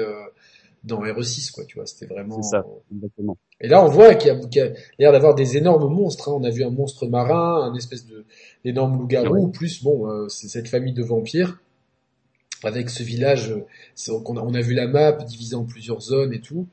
[0.83, 2.41] dans RE6 quoi, tu vois, c'était vraiment.
[2.41, 3.37] C'est ça, exactement.
[3.61, 6.29] Et là, on voit qu'il y a, a l'air d'avoir des énormes monstres.
[6.29, 6.37] Hein.
[6.39, 8.25] On a vu un monstre marin, un espèce de
[8.65, 11.61] d'énorme loup-garou, plus bon, euh, c'est cette famille de vampires
[12.63, 13.55] avec ce village.
[14.07, 16.67] On a, on a vu la map divisée en plusieurs zones et tout.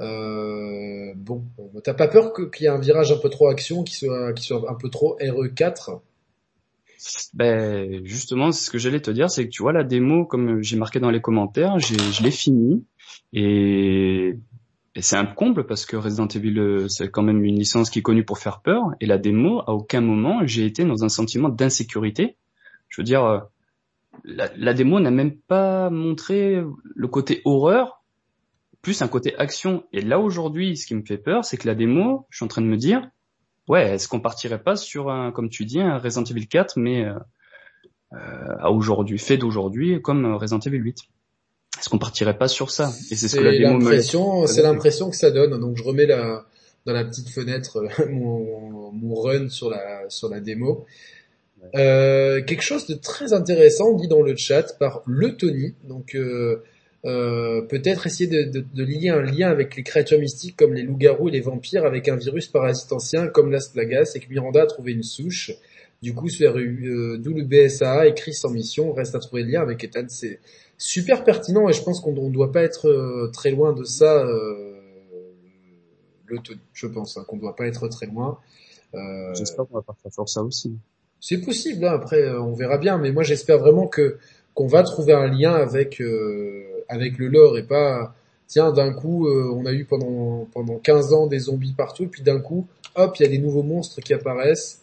[0.00, 1.44] Euh, bon,
[1.84, 4.44] t'as pas peur qu'il y ait un virage un peu trop action, qui soit, qui
[4.44, 6.00] soit un peu trop RE4
[7.32, 10.76] ben justement, ce que j'allais te dire, c'est que tu vois la démo, comme j'ai
[10.76, 12.84] marqué dans les commentaires, je l'ai fini
[13.32, 14.36] et
[14.96, 18.00] et c'est un comble parce que Resident Evil, euh, c'est quand même une licence qui
[18.00, 18.90] est connue pour faire peur.
[19.00, 22.36] Et la démo, à aucun moment, j'ai été dans un sentiment d'insécurité.
[22.88, 23.38] Je veux dire, euh,
[24.24, 26.62] la, démo n'a même pas montré
[26.96, 28.02] le côté horreur,
[28.82, 29.84] plus un côté action.
[29.92, 32.48] Et là aujourd'hui, ce qui me fait peur, c'est que la démo, je suis en
[32.48, 33.08] train de me dire,
[33.68, 37.04] ouais, est-ce qu'on partirait pas sur un, comme tu dis, un Resident Evil 4, mais
[37.04, 37.14] euh
[38.12, 41.04] à aujourd'hui, fait d'aujourd'hui, comme Resident Evil 8
[41.78, 42.92] est-ce qu'on partirait pas sur ça?
[43.10, 45.58] Et c'est ce que la l'impression, c'est l'impression que ça donne.
[45.60, 46.44] Donc je remets la
[46.86, 50.86] dans la petite fenêtre mon, mon run sur la sur la démo.
[51.74, 55.74] Euh, quelque chose de très intéressant dit dans le chat par le Tony.
[55.84, 56.62] Donc euh,
[57.04, 60.82] euh, peut-être essayer de, de, de, lier un lien avec les créatures mystiques comme les
[60.82, 64.62] loups-garous et les vampires avec un virus parasite ancien comme Las Plagas et que Miranda
[64.62, 65.52] a trouvé une souche.
[66.02, 69.84] Du coup, euh, d'où le BSA écrit sans mission, reste à trouver le lien avec
[69.84, 70.06] Ethan.
[70.08, 70.40] C'est
[70.80, 74.24] super pertinent et je pense qu'on ne doit pas être euh, très loin de ça.
[74.24, 74.74] Euh,
[76.24, 76.38] le
[76.72, 78.38] je pense hein, qu'on ne doit pas être très loin.
[78.94, 80.76] Euh, j'espère qu'on va partir sur ça aussi.
[81.20, 84.18] C'est possible, hein, après on verra bien, mais moi j'espère vraiment que
[84.54, 86.02] qu'on va trouver un lien avec
[86.88, 88.14] avec le lore et pas
[88.48, 92.40] tiens d'un coup on a eu pendant pendant 15 ans des zombies partout puis d'un
[92.40, 92.66] coup
[92.96, 94.82] hop il y a des nouveaux monstres qui apparaissent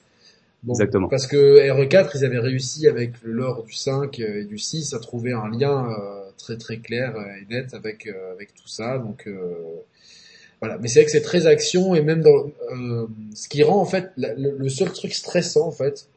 [0.67, 1.07] Exactement.
[1.07, 4.99] Parce que RE4, ils avaient réussi avec le lore du 5 et du 6 à
[4.99, 8.97] trouver un lien euh, très très clair et net avec euh, avec tout ça.
[8.97, 9.53] Donc euh,
[10.59, 10.77] voilà.
[10.79, 12.51] Mais c'est vrai que c'est très action et même dans
[13.35, 16.09] ce qui rend en fait le, seul truc stressant en fait,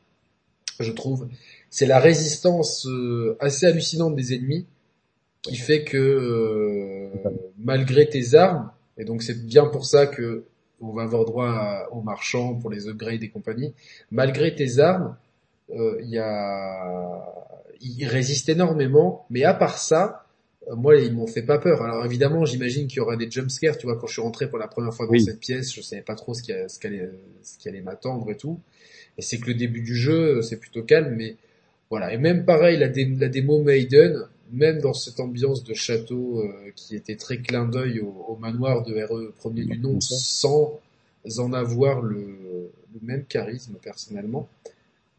[0.80, 1.28] je trouve,
[1.68, 2.88] c'est la résistance
[3.38, 4.66] assez hallucinante des ennemis
[5.42, 7.10] qui fait que
[7.58, 10.44] malgré tes armes et donc c'est bien pour ça que
[10.80, 13.74] on va avoir droit aux marchands pour les upgrades et compagnie.
[14.10, 15.16] Malgré tes armes,
[15.74, 17.22] euh, il y a,
[17.80, 20.24] ils résistent énormément, mais à part ça,
[20.68, 21.82] euh, moi ils m'ont fait pas peur.
[21.82, 23.76] Alors évidemment, j'imagine qu'il y aura des jumpscares.
[23.76, 26.02] Tu vois, quand je suis rentré pour la première fois dans cette pièce, je savais
[26.02, 26.78] pas trop ce qui, ce
[27.58, 28.58] qui allait m'attendre et tout.
[29.18, 31.36] Et c'est que le début du jeu, c'est plutôt calme, mais
[31.90, 32.12] voilà.
[32.12, 36.96] Et même pareil, la, la démo Maiden, même dans cette ambiance de château euh, qui
[36.96, 40.78] était très clin d'œil au, manoir de RE premier du nom, sans
[41.38, 44.48] en avoir le, le même charisme personnellement.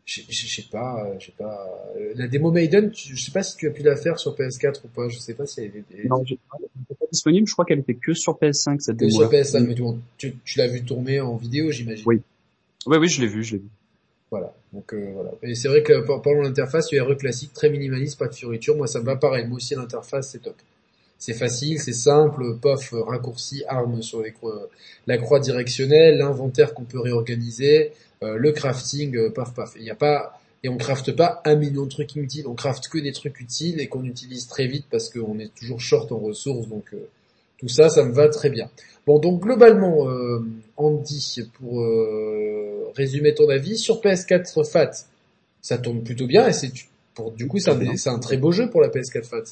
[0.05, 1.65] Je sais pas, je sais pas.
[1.95, 4.81] Euh, la démo Maiden, je sais pas si tu as pu la faire sur PS4
[4.83, 5.07] ou pas.
[5.07, 6.07] Je sais pas si elle était.
[6.07, 7.47] Non, elle pas disponible.
[7.47, 9.11] Je crois qu'elle était que sur PS5 cette démo.
[9.11, 9.75] Sur PS5, mais
[10.17, 12.03] tu, tu l'as vu tourner en vidéo, j'imagine.
[12.07, 12.21] Oui.
[12.87, 13.69] Oui, oui, je l'ai vu, je l'ai vu.
[14.31, 14.53] Voilà.
[14.71, 15.31] Donc euh, voilà.
[15.43, 18.75] Et c'est vrai que parlant de l'interface, RE classique, très minimaliste, pas de fioriture.
[18.77, 19.45] Moi, ça me va pareil.
[19.45, 20.55] Moi aussi, l'interface, c'est top.
[21.19, 24.33] C'est facile, c'est simple, pof, raccourci, arme sur les
[25.05, 27.91] la croix directionnelle, l'inventaire qu'on peut réorganiser,
[28.23, 29.73] euh, le crafting, euh, paf paf.
[29.75, 32.87] Il n'y a pas et on crafte pas un million de trucs inutiles, on crafte
[32.87, 36.17] que des trucs utiles et qu'on utilise très vite parce qu'on est toujours short en
[36.17, 36.67] ressources.
[36.67, 36.95] Donc
[37.61, 38.69] tout ça, ça me va très bien.
[39.07, 40.07] Bon, donc globalement,
[40.77, 41.81] Andy, pour
[42.95, 44.91] résumer ton avis sur PS4 Fat.
[45.61, 46.71] Ça tourne plutôt bien et c'est
[47.13, 49.43] pour du coup c'est un, un, très beau jeu pour la PS4 Fat.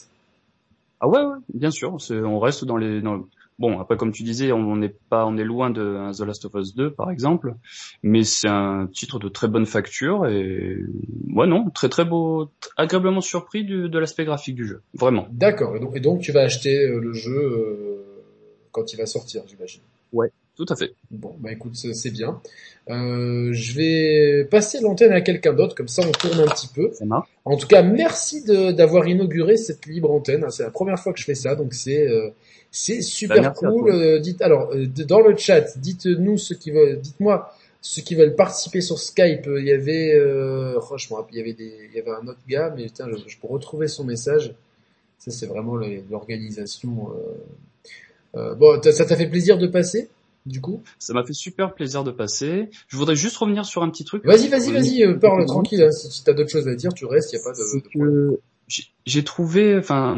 [0.99, 1.95] Ah ouais, ouais bien sûr.
[2.11, 3.25] On reste dans les dans,
[3.59, 6.53] Bon, après comme tu disais, on n'est pas, on est loin de The Last of
[6.55, 7.55] Us 2 par exemple,
[8.01, 10.77] mais c'est un titre de très bonne facture et
[11.33, 15.27] ouais non, très très beau, agréablement surpris de l'aspect graphique du jeu, vraiment.
[15.31, 15.75] D'accord.
[15.75, 18.23] Et donc, et donc tu vas acheter euh, le jeu euh,
[18.71, 19.81] quand il va sortir, j'imagine.
[20.13, 20.91] Ouais, tout à fait.
[21.09, 22.41] Bon, bah écoute, c'est bien.
[22.89, 26.91] Euh, je vais passer l'antenne à quelqu'un d'autre, comme ça on tourne un petit peu.
[26.93, 27.29] Ça marche.
[27.45, 30.45] En tout cas, merci d'avoir inauguré cette libre antenne.
[30.49, 32.29] C'est la première fois que je fais ça, donc c'est euh,
[32.71, 33.89] c'est super Bah, cool.
[33.89, 38.35] Euh, dites alors euh, dans le chat, dites-nous ceux qui veulent, dites-moi ceux qui veulent
[38.35, 39.47] participer sur Skype.
[39.47, 42.01] euh, Il y avait, euh, oh, je me rappelle, il y avait des, il y
[42.01, 44.53] avait un autre gars, mais putain, je, je peux retrouver son message.
[45.19, 45.75] Ça c'est vraiment
[46.09, 47.09] l'organisation.
[47.13, 50.07] Euh, euh, bon, ça t'a fait plaisir de passer,
[50.45, 50.81] du coup.
[50.99, 52.69] Ça m'a fait super plaisir de passer.
[52.87, 54.25] Je voudrais juste revenir sur un petit truc.
[54.25, 55.81] Vas-y, vas-y, vas-y, euh, parle tranquille.
[55.83, 57.33] Hein, si si t'as d'autres choses à dire, tu restes.
[57.33, 57.79] Il y a pas de.
[57.89, 58.37] problème.
[59.05, 60.15] j'ai- trouvé, enfin,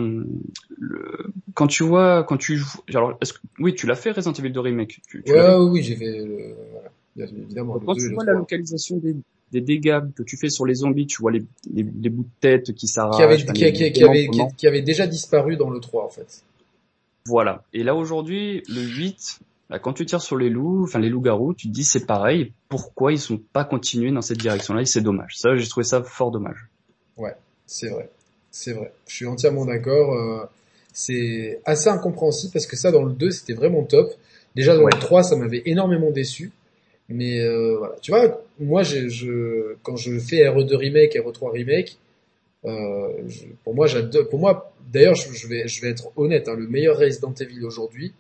[0.78, 4.34] le- quand tu vois, quand tu joues, alors, est-ce que, oui, tu l'as fait Resident
[4.34, 5.00] Evil 2 remake.
[5.08, 6.26] Tu, tu Ouais, oui, oui, j'ai fait.
[6.26, 6.90] Le, voilà.
[7.16, 7.74] Bien Évidemment.
[7.76, 8.40] Le Quand 2 et tu vois la 3.
[8.42, 9.16] localisation des,
[9.52, 11.44] des dégâts que tu fais sur les zombies, tu vois les,
[11.74, 13.18] les, les bouts de tête qui s'arrachent.
[13.18, 13.24] qui
[14.28, 14.52] manquements.
[14.58, 16.44] qui avait déjà disparu dans le 3 en fait.
[17.26, 17.64] Voilà.
[17.74, 19.40] Et là aujourd'hui, le 8,
[19.72, 22.54] là, quand tu tires sur les loups, enfin les loups-garous, tu te dis c'est pareil.
[22.70, 24.82] Pourquoi ils sont pas continués dans cette direction-là?
[24.82, 25.38] Et c'est dommage.
[25.38, 26.68] Ça, j'ai trouvé ça fort dommage.
[27.66, 28.10] C'est vrai,
[28.52, 28.92] c'est vrai.
[29.08, 30.14] Je suis entièrement d'accord.
[30.14, 30.46] euh,
[30.94, 34.12] c'est assez incompréhensible parce que ça dans le 2 c'était vraiment top.
[34.58, 34.92] Déjà dans Ouais.
[34.94, 36.52] le 3 ça m'avait énormément déçu.
[37.08, 41.98] Mais euh, voilà, tu vois, moi je, je quand je fais RE2 remake, RE3 remake,
[42.66, 44.28] euh, je- pour moi j'adore.
[44.28, 47.64] Pour moi, d'ailleurs je, je vais je vais être honnête, hein, le meilleur Resident Evil
[47.64, 48.12] aujourd'hui,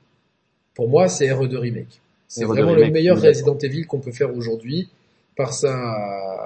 [0.75, 2.01] pour moi c'est RE2 remake.
[2.27, 3.17] C'est RE2 vraiment le meilleur.
[3.29, 4.89] Resident Evil qu'on peut faire aujourd'hui.
[5.35, 5.73] Par ça,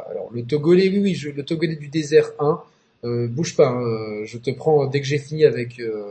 [0.10, 2.62] alors le Togolais, oui, oui, je- le Togolais du désert 1,
[3.04, 6.06] euh, bouge pas, hein, euh, je te prends dès que j'ai fini avec euh,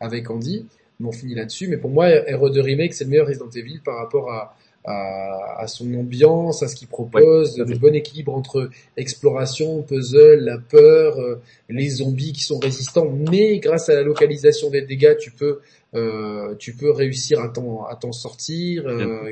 [0.00, 0.64] avec Andy,
[1.00, 1.66] mais on finit là-dessus.
[1.68, 5.66] Mais pour moi, RE2 remake, c'est le meilleur Resident Evil par rapport à à, à
[5.66, 11.40] son ambiance, à ce qu'il propose, le bon équilibre entre exploration, puzzle, la peur, euh,
[11.70, 15.60] les zombies qui sont résistants, mais grâce à la localisation des dégâts, tu peux
[15.94, 18.86] euh, tu peux réussir à t'en à t'en sortir.
[18.86, 19.30] euh,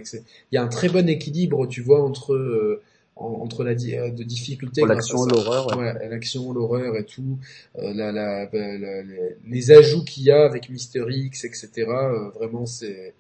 [0.53, 2.81] Il y a un très bon équilibre, tu vois, entre euh,
[3.17, 5.67] en- entre la di- euh, de difficulté l'action, l'horreur.
[5.77, 5.93] ouais.
[5.93, 7.39] Ouais, l'action, l'horreur et tout,
[7.79, 9.03] euh, la, la, la- la-
[9.47, 11.71] les- ajouts qu'il y a avec Mister X, etc.
[12.35, 13.13] vraiment, c'est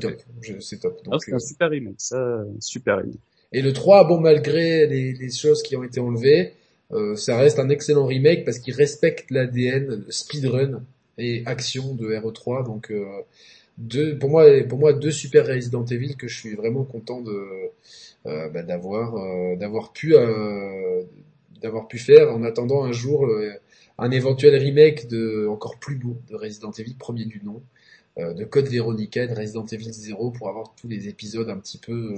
[0.00, 0.12] top.
[0.60, 1.00] C'est top.
[1.10, 1.94] Ah, c'est un super remake.
[1.98, 3.18] Ça, super remake.
[3.52, 6.52] et le 3, bon, malgré les, les choses qui ont été enlevées,
[7.16, 10.82] ça reste un excellent remake parce qu'il respecte l'ADN speedrun
[11.18, 12.64] et action de RE3.
[12.64, 13.04] Donc, euh,
[13.78, 17.46] deux, pour moi, deux super Resident Evil que je suis vraiment content de
[18.26, 20.14] euh, bah, d'avoir euh, d'avoir pu
[21.60, 23.28] d'avoir pu faire en attendant un jour
[23.98, 27.62] un éventuel remake de encore plus beau de Resident Evil premier du nom
[28.16, 31.78] de Code Veronica et de Resident Evil 0 pour avoir tous les épisodes un petit
[31.78, 32.14] peu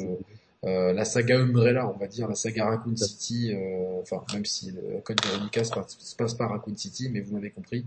[0.64, 4.74] euh, la saga Umbrella, on va dire, la saga Raccoon City, euh, enfin même si
[5.05, 7.84] Code Veronica se passe, se passe pas à Raccoon City, mais vous m'avez compris.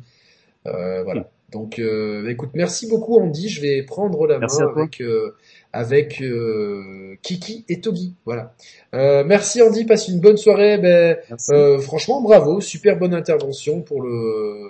[0.68, 1.30] Euh, voilà.
[1.52, 3.50] Donc, euh, bah, écoute, merci beaucoup Andy.
[3.50, 5.36] Je vais prendre la Merci main avec euh,
[5.74, 8.14] avec euh, Kiki et Togi.
[8.26, 8.54] Voilà.
[8.94, 9.86] Euh, merci Andy.
[9.86, 10.78] Passe une bonne soirée.
[10.78, 11.18] Ben,
[11.50, 14.68] euh, franchement, bravo, super bonne intervention pour le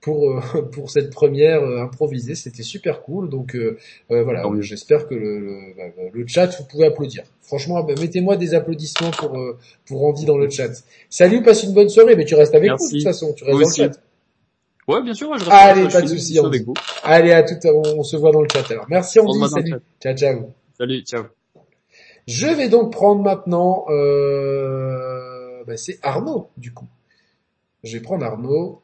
[0.00, 0.40] pour
[0.72, 3.28] pour cette première improvisée, c'était super cool.
[3.28, 3.56] Donc
[4.08, 7.24] voilà, j'espère que le, le, bah, le chat vous pouvez applaudir.
[7.42, 9.36] Franchement, bah, mettez-moi des applaudissements pour
[9.84, 10.70] pour Andy dans le chat.
[11.10, 12.84] Salut, passe une bonne soirée, mais tu restes avec Merci.
[12.84, 13.80] nous de toute façon, tu restes Vous dans aussi.
[13.82, 14.00] le chat.
[14.88, 16.64] Ouais, bien sûr, ouais, je reste Allez, pas de suis- souci, je suis on avec
[16.64, 16.74] vous.
[17.04, 18.86] Allez, à tout, on, on se voit dans le chat alors.
[18.88, 19.74] Merci Andy, salut.
[20.02, 20.52] Ciao, ciao.
[20.78, 21.24] Salut, ciao.
[22.26, 26.86] Je vais donc prendre maintenant, euh, bah, c'est Arnaud du coup.
[27.84, 28.82] Je vais prendre Arnaud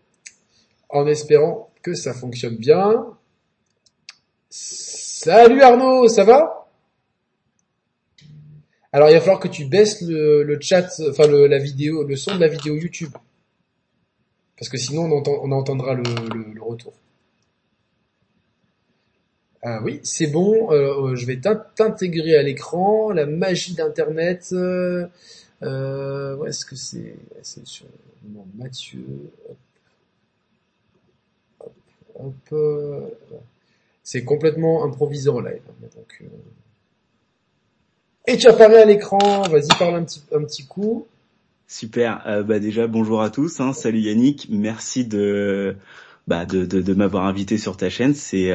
[0.91, 3.07] en espérant que ça fonctionne bien.
[4.51, 6.69] Salut Arnaud, ça va?
[8.93, 12.15] Alors il va falloir que tu baisses le, le chat, enfin le, la vidéo, le
[12.17, 13.13] son de la vidéo YouTube,
[14.59, 16.03] parce que sinon on, entend, on entendra le,
[16.55, 16.93] le, retour.
[19.63, 20.71] Ah oui, c'est bon.
[20.73, 23.11] euh, je vais t'in- t'intégrer à l'écran.
[23.11, 24.51] La magie d'Internet.
[24.53, 25.07] Euh,
[25.63, 27.17] euh, où est-ce que c'est?
[27.43, 27.87] C'est sur
[28.25, 29.05] non, Mathieu.
[31.61, 31.73] Hop,
[32.17, 33.01] hop, euh,
[34.03, 35.63] C'est complètement improvisé en live.
[38.27, 39.43] Et tu apparais à l'écran.
[39.49, 41.07] Vas-y, parle un petit, un petit coup.
[41.67, 42.23] Super.
[42.27, 43.61] Euh, bah déjà bonjour à tous.
[43.61, 43.73] Hein.
[43.73, 44.49] Salut Yannick.
[44.51, 45.77] Merci de
[46.27, 48.15] bah, de, de, de m'avoir invité sur ta chaîne.
[48.15, 48.53] C'est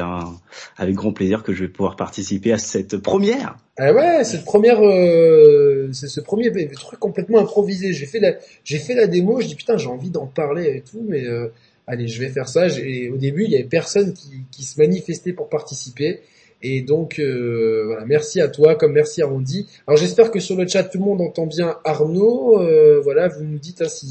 [0.76, 3.56] avec grand plaisir que je vais pouvoir participer à cette première.
[3.78, 7.92] Ah ouais, cette première, euh, c'est ce premier truc complètement improvisé.
[7.92, 8.34] J'ai fait la,
[8.64, 9.40] j'ai fait la démo.
[9.40, 11.48] Je dis putain, j'ai envie d'en parler et tout, mais euh,
[11.86, 12.66] allez, je vais faire ça.
[12.68, 16.20] Et au début, il y avait personne qui, qui se manifestait pour participer.
[16.62, 19.66] Et donc, euh, voilà, merci à toi, comme merci à Andy.
[19.86, 22.60] Alors j'espère que sur le chat, tout le monde entend bien Arnaud.
[22.60, 24.10] Euh, voilà, vous nous dites hein, si,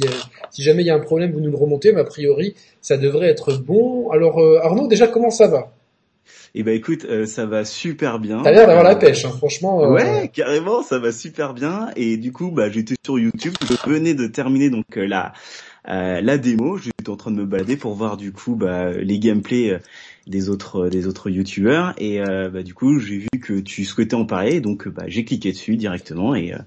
[0.49, 2.97] si jamais il y a un problème, vous nous le remontez, mais a priori, ça
[2.97, 4.09] devrait être bon.
[4.09, 5.71] Alors euh, Arnaud, déjà, comment ça va?
[6.55, 8.41] Eh ben écoute, euh, ça va super bien.
[8.41, 9.83] T'as l'air d'avoir la pêche, hein, franchement.
[9.83, 9.91] Euh...
[9.91, 11.89] Ouais, carrément, ça va super bien.
[11.95, 15.33] Et du coup, bah j'étais sur YouTube, je venais de terminer donc la
[15.85, 16.77] la démo.
[16.77, 19.79] J'étais en train de me balader pour voir du coup bah, les gameplays
[20.27, 24.15] des autres des autres youtubeurs et euh, bah, du coup j'ai vu que tu souhaitais
[24.15, 26.57] en parler donc bah, j'ai cliqué dessus directement et euh,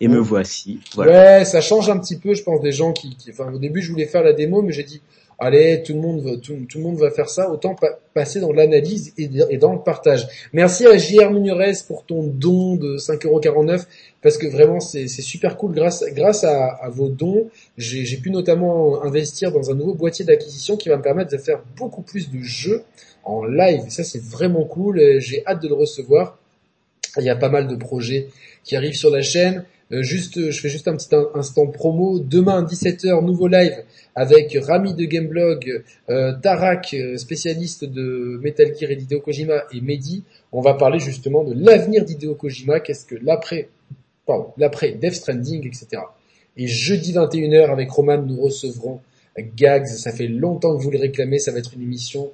[0.00, 0.80] et me voici.
[0.94, 1.12] Voilà.
[1.12, 3.82] Ouais, ça change un petit peu, je pense, des gens qui, qui, enfin, au début,
[3.82, 5.02] je voulais faire la démo, mais j'ai dit,
[5.38, 7.76] allez, tout le monde va, tout, tout, le monde va faire ça, autant
[8.14, 10.26] passer dans l'analyse et, et, dans le partage.
[10.52, 13.86] Merci à JR Munurez pour ton don de 5,49€
[14.22, 15.72] parce que vraiment c'est super cool.
[15.72, 17.48] Grâce, grâce à, à vos dons,
[17.80, 21.62] j'ai pu notamment investir dans un nouveau boîtier d'acquisition qui va me permettre de faire
[21.76, 22.82] beaucoup plus de jeux
[23.24, 23.82] en live.
[23.88, 25.00] ça, c'est vraiment cool.
[25.18, 26.38] J'ai hâte de le recevoir.
[27.16, 28.28] Il y a pas mal de projets
[28.64, 29.64] qui arrivent sur la chaîne.
[29.92, 32.20] Euh, juste, je fais juste un petit instant promo.
[32.20, 33.82] Demain, 17h, nouveau live
[34.14, 39.80] avec Rami de Gameblog, euh, Tarak, euh, spécialiste de Metal Gear et d'Hideo Kojima, et
[39.80, 40.22] Mehdi.
[40.52, 42.80] On va parler justement de l'avenir d'Hideo Kojima.
[42.80, 43.68] Qu'est-ce que l'après,
[44.26, 46.02] pardon, l'après Death Stranding, etc.
[46.60, 49.00] Et jeudi 21h, avec Roman, nous recevrons
[49.56, 49.86] Gags.
[49.86, 51.38] Ça fait longtemps que vous le réclamez.
[51.38, 52.30] Ça va être une émission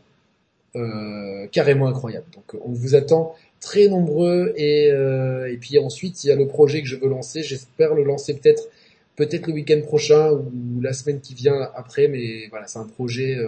[0.74, 2.26] euh, carrément incroyable.
[2.34, 6.48] Donc on vous attend très nombreux et, euh, et puis ensuite il y a le
[6.48, 7.44] projet que je veux lancer.
[7.44, 8.68] J'espère le lancer peut-être
[9.14, 13.36] peut-être le week-end prochain ou la semaine qui vient après, mais voilà c'est un projet
[13.36, 13.46] euh,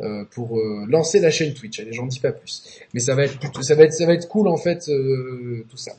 [0.00, 1.80] euh pour euh, lancer la chaîne Twitch.
[1.80, 4.28] Allez, j'en dis pas plus, mais ça va être ça va être ça va être
[4.28, 4.90] cool en fait
[5.68, 5.92] tout ça.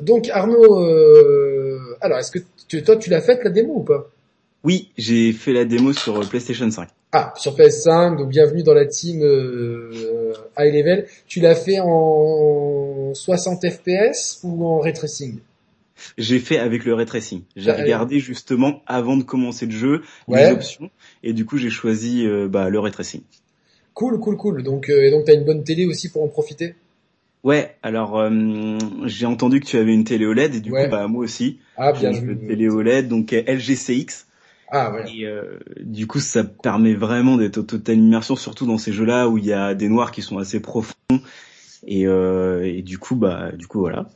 [0.00, 0.84] donc Arnaud,
[2.00, 4.10] alors est-ce que tu, toi tu l'as faite la démo ou pas?
[4.64, 6.88] Oui, j'ai fait la démo sur PlayStation 5.
[7.14, 11.06] Ah, sur PS5, donc bienvenue dans la team euh, high level.
[11.26, 15.38] Tu l'as fait en 60 FPS ou en ray tracing?
[16.16, 17.42] J'ai fait avec le ray tracing.
[17.54, 20.90] J'ai regardé justement avant de commencer le jeu les options
[21.22, 23.22] et du coup j'ai choisi euh, bah, le ray tracing.
[23.94, 24.62] Cool, cool, cool.
[24.62, 26.74] Donc euh, et donc t'as une bonne télé aussi pour en profiter?
[27.44, 31.08] Ouais, alors euh, j'ai entendu que tu avais une télé OLED et du coup bah
[31.08, 31.58] moi aussi.
[31.76, 32.32] Ah bien joué.
[32.32, 34.26] Une télé OLED donc LG CX.
[34.74, 35.04] Ah ouais.
[35.14, 39.28] Et euh, du coup, ça permet vraiment d'être au totale immersion, surtout dans ces jeux-là
[39.28, 40.94] où il y a des noirs qui sont assez profonds.
[41.86, 44.08] Et, euh, et du coup, bah, du coup, voilà.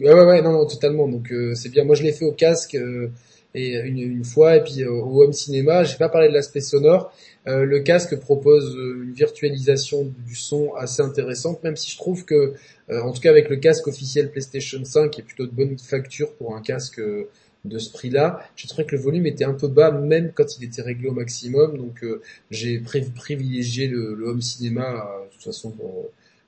[0.00, 1.08] Ouais, ouais, ouais, non, non, totalement.
[1.08, 1.84] Donc euh, c'est bien.
[1.84, 3.08] Moi, je l'ai fait au casque euh,
[3.54, 5.84] et une, une, fois, et puis au home cinéma.
[5.84, 7.12] J'ai pas parlé de l'aspect sonore.
[7.46, 12.54] le casque propose une virtualisation du son assez intéressante, même si je trouve que,
[12.90, 16.32] en tout cas avec le casque officiel PlayStation 5, qui est plutôt de bonne facture
[16.34, 17.00] pour un casque
[17.64, 18.40] de ce prix-là.
[18.56, 21.12] J'ai trouvé que le volume était un peu bas, même quand il était réglé au
[21.12, 21.76] maximum.
[21.76, 22.80] Donc euh, j'ai
[23.14, 24.84] privilégié le, home cinéma.
[24.84, 25.74] Euh, de toute façon,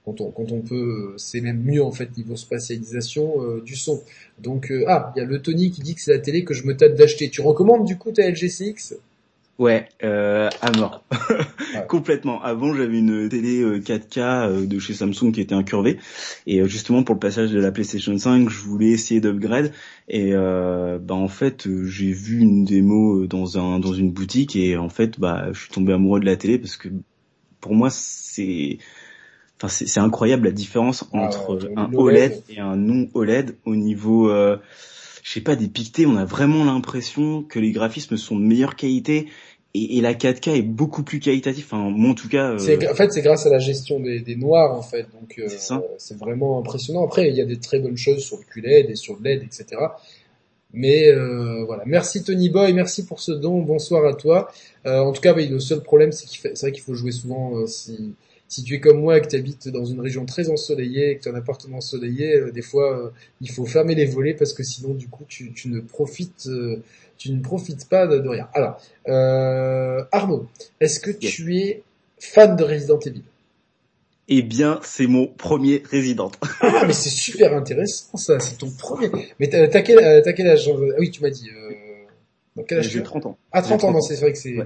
[0.05, 4.03] quand on, quand on peut, euh, c'est même mieux en fait niveau spatialisation du son.
[4.39, 6.67] Donc ah, il y a le Tony qui dit que c'est la télé que je
[6.67, 7.31] me tâte d'acheter.
[7.31, 8.97] Tu recommandes du coup ta LG CX
[9.59, 11.05] Ouais, euh, à mort.
[11.89, 12.43] Complètement.
[12.43, 15.99] Avant, j'avais une télé 4K euh, euh, de chez Samsung qui était incurvée.
[16.49, 19.73] Et euh, justement, pour le passage de la PlayStation 5, je voulais essayer d'upgrade.
[20.09, 24.77] Et euh, bah en fait, j'ai vu une démo dans un dans une boutique et
[24.77, 26.89] en fait, bah je suis tombé amoureux de la télé parce que
[27.61, 28.79] pour moi, c'est
[29.65, 34.31] enfin c'est incroyable la différence ah entre un OLED et un non OLED au niveau
[35.25, 38.77] je sais pas, des piquetés, on a vraiment l'impression que les graphismes sont de meilleure
[38.77, 39.27] qualité
[39.73, 41.65] et, et la 4K est beaucoup plus qualitative.
[41.67, 42.51] Enfin, moi en tout cas.
[42.51, 42.91] Euh...
[42.91, 45.49] En fait, c'est grâce à la gestion des, des noirs en fait, donc euh,
[45.97, 47.05] c'est vraiment impressionnant.
[47.05, 49.45] Après, il y a des très bonnes choses sur le QLED et sur le LED,
[49.45, 49.81] etc.
[50.75, 54.51] Mais euh, voilà, merci Tony Boy, merci pour ce don, bonsoir à toi.
[54.87, 57.57] Euh, en tout cas, le seul problème, c'est qu'il c'est vrai qu'il faut jouer souvent
[57.57, 58.15] euh, si
[58.55, 61.17] si tu es comme moi et que tu habites dans une région très ensoleillée et
[61.17, 64.35] que tu as un appartement ensoleillé, euh, des fois euh, il faut fermer les volets
[64.35, 66.81] parce que sinon du coup tu, tu ne profites euh,
[67.19, 68.49] tu ne profites pas de, rien.
[68.55, 68.81] Alors
[70.13, 70.47] Arnaud,
[70.81, 71.83] est-ce que tu es
[72.21, 73.23] fan de Resident Evil?
[74.29, 76.33] Eh bien, c'est mon premier Resident.
[76.61, 79.11] ah, mais c'est super intéressant ça, c'est ton premier.
[79.39, 80.71] Mais t'as, quel, quel âge?
[80.73, 81.51] Ah Oui, tu m'as dit.
[81.51, 83.37] Euh, quel âge J'ai 30 ans.
[83.53, 84.57] Ah, 30 ans, non, c'est vrai que c'est,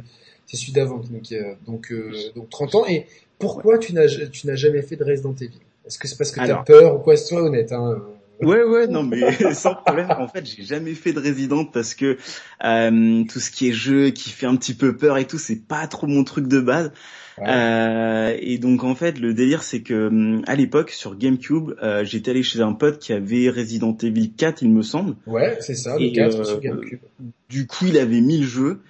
[0.48, 0.98] c'est celui d'avant.
[0.98, 1.32] Donc,
[1.66, 1.94] donc,
[2.34, 2.86] donc 30 ans.
[2.88, 3.06] Et
[3.38, 6.44] pourquoi tu n'as tu n'as jamais fait de Resident Evil Est-ce que c'est parce que
[6.44, 7.16] tu as peur ou quoi?
[7.16, 7.70] Sois honnête.
[7.70, 8.02] Hein.
[8.40, 10.08] Ouais ouais non mais sans problème.
[10.10, 12.18] En fait j'ai jamais fait de Resident parce que
[12.64, 15.66] euh, tout ce qui est jeu qui fait un petit peu peur et tout c'est
[15.66, 16.92] pas trop mon truc de base.
[17.40, 22.32] Euh, et donc en fait le délire c'est que à l'époque sur GameCube euh, j'étais
[22.32, 25.16] allé chez un pote qui avait Resident Evil 4 il me semble.
[25.26, 27.00] Ouais c'est ça le 4 sur GameCube.
[27.48, 28.80] du coup il avait mis le jeu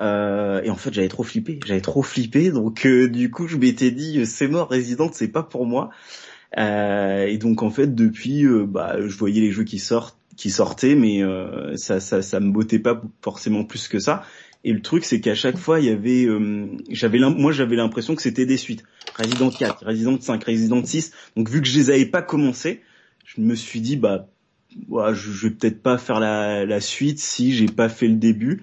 [0.00, 3.56] Euh, et en fait, j'avais trop flippé, j'avais trop flippé, donc euh, du coup, je
[3.56, 5.90] m'étais dit c'est mort, Resident, c'est pas pour moi.
[6.58, 10.94] Euh, et donc en fait, depuis, bah, je voyais les jeux qui sortent, qui sortaient,
[10.94, 11.22] mais
[11.76, 14.24] ça, ça, ça me bottait pas forcément plus que ça.
[14.64, 16.28] Et le truc, c'est qu'à chaque fois, il y avait,
[16.90, 18.84] j'avais, moi, j'avais l'impression que c'était des suites.
[19.16, 21.12] Resident 4, Resident 5, Resident 6.
[21.36, 22.82] Donc vu que je les avais pas commencé,
[23.24, 24.28] je me suis dit, bah,
[24.88, 28.16] ouais, je, je vais peut-être pas faire la, la suite si j'ai pas fait le
[28.16, 28.62] début.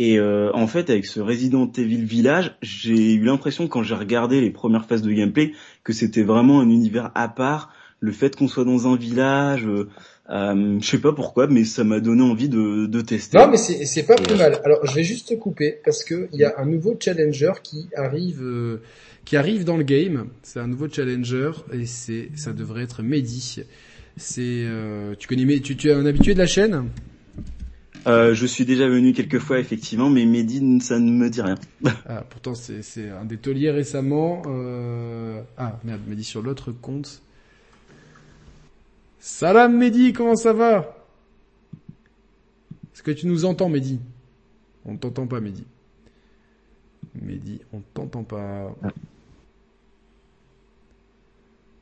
[0.00, 4.40] Et euh, en fait, avec ce Resident Evil Village, j'ai eu l'impression quand j'ai regardé
[4.40, 7.72] les premières phases de gameplay que c'était vraiment un univers à part.
[7.98, 9.88] Le fait qu'on soit dans un village, euh,
[10.30, 13.38] euh je sais pas pourquoi, mais ça m'a donné envie de, de tester.
[13.38, 14.60] Non, mais c'est pas plus mal.
[14.64, 17.88] Alors, je vais juste te couper parce que il y a un nouveau challenger qui
[17.96, 18.80] arrive, euh,
[19.24, 20.28] qui arrive dans le game.
[20.44, 23.64] C'est un nouveau challenger et c'est, ça devrait être Mehdi.
[24.16, 24.64] C'est,
[25.18, 26.84] tu connais, tu, tu es un habitué de la chaîne?
[28.08, 31.56] Euh, je suis déjà venu quelques fois effectivement, mais Mehdi, ça ne me dit rien.
[32.08, 34.42] ah, pourtant c'est un des tauliers récemment.
[34.46, 35.42] Euh...
[35.56, 37.22] Ah merde, Mehdi sur l'autre compte.
[39.20, 40.96] Salam Mehdi, comment ça va?
[42.94, 44.00] Est-ce que tu nous entends Mehdi?
[44.84, 45.64] On ne t'entend pas Mehdi.
[47.20, 48.74] Mehdi, on t'entend pas.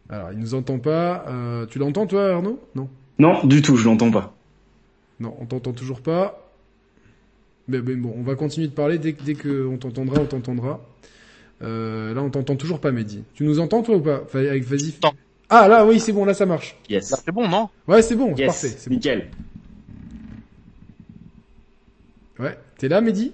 [0.08, 1.24] Alors, il nous entend pas.
[1.28, 2.60] Euh, tu l'entends toi Arnaud?
[2.74, 2.88] Non?
[3.18, 4.35] Non, du tout, je l'entends pas.
[5.20, 6.42] Non, on t'entend toujours pas.
[7.68, 10.80] Mais, bon, on va continuer de parler dès, dès qu'on t'entendra, on t'entendra.
[11.62, 13.24] Euh, là, on t'entend toujours pas, Mehdi.
[13.34, 14.22] Tu nous entends toi ou pas?
[14.32, 14.94] Vas-y.
[15.48, 16.76] Ah là, oui, c'est bon, là ça marche.
[16.88, 17.14] Yes.
[17.24, 17.68] c'est bon, non?
[17.86, 18.46] Ouais, c'est bon, yes.
[18.46, 18.74] parfait.
[18.76, 19.30] C'est nickel.
[22.38, 23.32] Ouais, t'es là, Mehdi?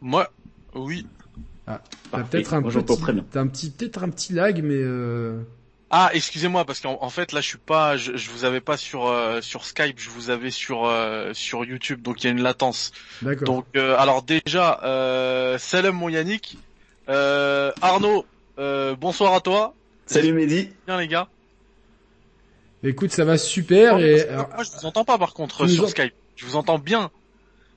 [0.00, 0.28] Moi,
[0.74, 1.06] oui.
[1.66, 2.84] Ah, t'as peut-être un, petit,
[3.30, 4.80] t'as un petit, peut-être un petit lag, mais.
[4.82, 5.42] Euh...
[5.92, 8.76] Ah, excusez-moi parce qu'en en fait là je suis pas, je, je vous avais pas
[8.76, 12.30] sur euh, sur Skype, je vous avais sur euh, sur YouTube, donc il y a
[12.30, 12.92] une latence.
[13.22, 13.44] D'accord.
[13.44, 16.58] Donc euh, alors déjà, euh, salam mon Yannick,
[17.08, 18.24] Arnaud,
[18.56, 19.74] bonsoir à toi.
[20.06, 20.70] Salut Mehdi.
[20.86, 21.26] Bien les gars.
[22.84, 26.14] Écoute, ça va super et moi je vous entends pas par contre sur Skype.
[26.36, 27.10] Je vous entends bien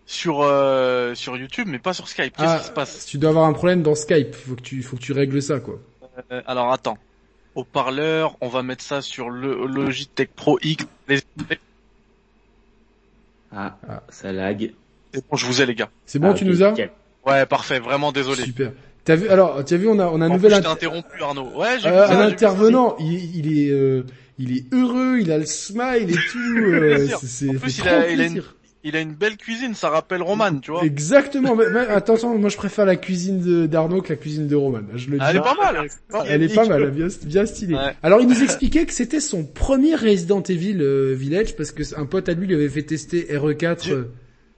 [0.06, 0.46] sur
[1.16, 2.38] sur YouTube, mais pas sur Skype.
[2.38, 3.08] Qu'est-ce ah, qui se passe?
[3.08, 4.36] Tu dois avoir un problème dans Skype.
[4.36, 5.80] Faut que tu faut que tu règles ça quoi.
[6.46, 7.00] alors attends
[7.56, 10.86] haut-parleur, on va mettre ça sur le Logitech Pro X.
[13.56, 13.78] Ah,
[14.10, 14.74] ça lag.
[15.14, 15.90] C'est bon, je vous ai les gars.
[16.06, 16.74] C'est bon, ah, tu nous as
[17.26, 18.44] Ouais, parfait, vraiment désolé.
[18.44, 18.72] Super.
[19.06, 21.52] T'as vu alors, tu as vu on a on a un nouvel interrompu Arnaud.
[21.56, 24.04] Ouais, j'ai euh, un intervenant, il, il est euh,
[24.40, 26.58] il est heureux, il a le smile et tout.
[26.58, 28.44] Euh, c'est en plus, il a, il a, une,
[28.84, 30.84] il a une belle cuisine, ça rappelle Roman, tu vois.
[30.84, 31.56] Exactement.
[31.56, 34.82] mais, attention, moi je préfère la cuisine d'Arnaud que la cuisine de Roman.
[34.96, 35.26] Je le dis.
[35.30, 35.88] Elle est pas mal.
[36.28, 37.78] Elle est pas mal, bien, bien stylée.
[38.02, 42.06] Alors il nous expliquait que c'était son premier Resident Evil euh, Village parce que un
[42.06, 44.06] pote à lui lui avait fait tester RE4.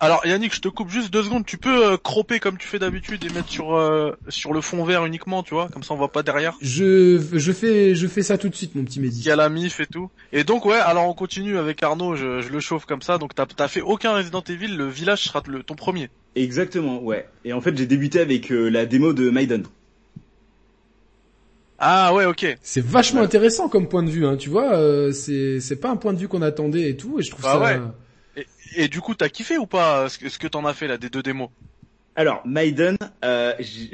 [0.05, 1.47] Alors Yannick, je te coupe juste deux secondes.
[1.47, 4.83] Tu peux euh, cropper comme tu fais d'habitude et mettre sur euh, sur le fond
[4.83, 6.53] vert uniquement, tu vois, comme ça on voit pas derrière.
[6.61, 9.21] Je je fais je fais ça tout de suite, mon petit Mehdi.
[9.21, 10.11] Il y a la mif et tout.
[10.31, 12.15] Et donc ouais, alors on continue avec Arnaud.
[12.15, 13.17] Je, je le chauffe comme ça.
[13.17, 14.67] Donc t'as t'as fait aucun Resident Evil.
[14.67, 16.11] Le village sera le, ton premier.
[16.35, 17.27] Exactement, ouais.
[17.43, 19.63] Et en fait j'ai débuté avec euh, la démo de Maiden.
[21.79, 22.45] Ah ouais, ok.
[22.61, 24.37] C'est vachement intéressant comme point de vue, hein.
[24.37, 27.19] Tu vois, euh, c'est c'est pas un point de vue qu'on attendait et tout.
[27.19, 27.59] Et je trouve bah ça.
[27.59, 27.81] Ouais.
[28.75, 30.97] Et du coup, t'as kiffé ou pas ce que, ce que t'en as fait là
[30.97, 31.49] des deux démos?
[32.15, 33.53] Alors, Maiden, euh,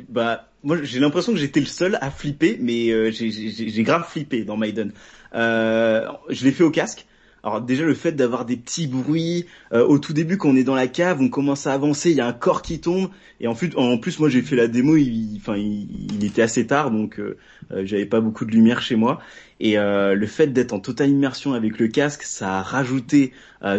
[0.09, 4.43] bah moi j'ai l'impression que j'étais le seul à flipper, mais euh, j'ai grave flippé
[4.43, 4.91] dans Maiden.
[5.33, 7.07] Euh, je l'ai fait au casque.
[7.43, 10.63] Alors déjà le fait d'avoir des petits bruits euh, au tout début quand on est
[10.63, 13.09] dans la cave, on commence à avancer, il y a un corps qui tombe
[13.39, 17.19] et en plus moi j'ai fait la démo, il, enfin il, était assez tard donc
[17.19, 17.37] euh,
[17.71, 19.19] euh, j'avais pas beaucoup de lumière chez moi
[19.59, 23.31] et le fait d'être en totale immersion avec le casque, ça a rajouté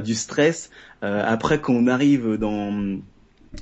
[0.05, 0.71] du stress.
[1.03, 2.99] Après quand on arrive dans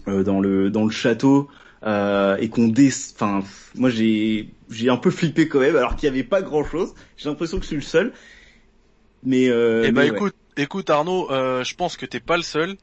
[0.06, 1.48] dans le dans le château
[1.84, 3.42] et qu'on dé, enfin
[3.74, 6.94] moi j'ai j'ai un peu flippé quand même alors qu'il y avait pas grand chose.
[7.16, 8.12] J'ai l'impression que je suis le seul
[9.22, 12.76] mais euh, eh ben écoute, écoute Arnaud, euh, je pense que t'es pas le seul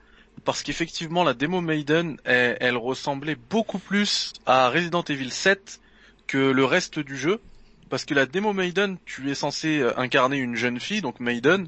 [0.45, 5.79] parce qu'effectivement la démo Maiden, elle, ressemblait beaucoup plus à Resident Evil 7
[6.27, 7.39] que le reste du jeu.
[7.89, 11.67] Parce que la démo Maiden, tu es censé euh, incarner une jeune fille, donc Maiden,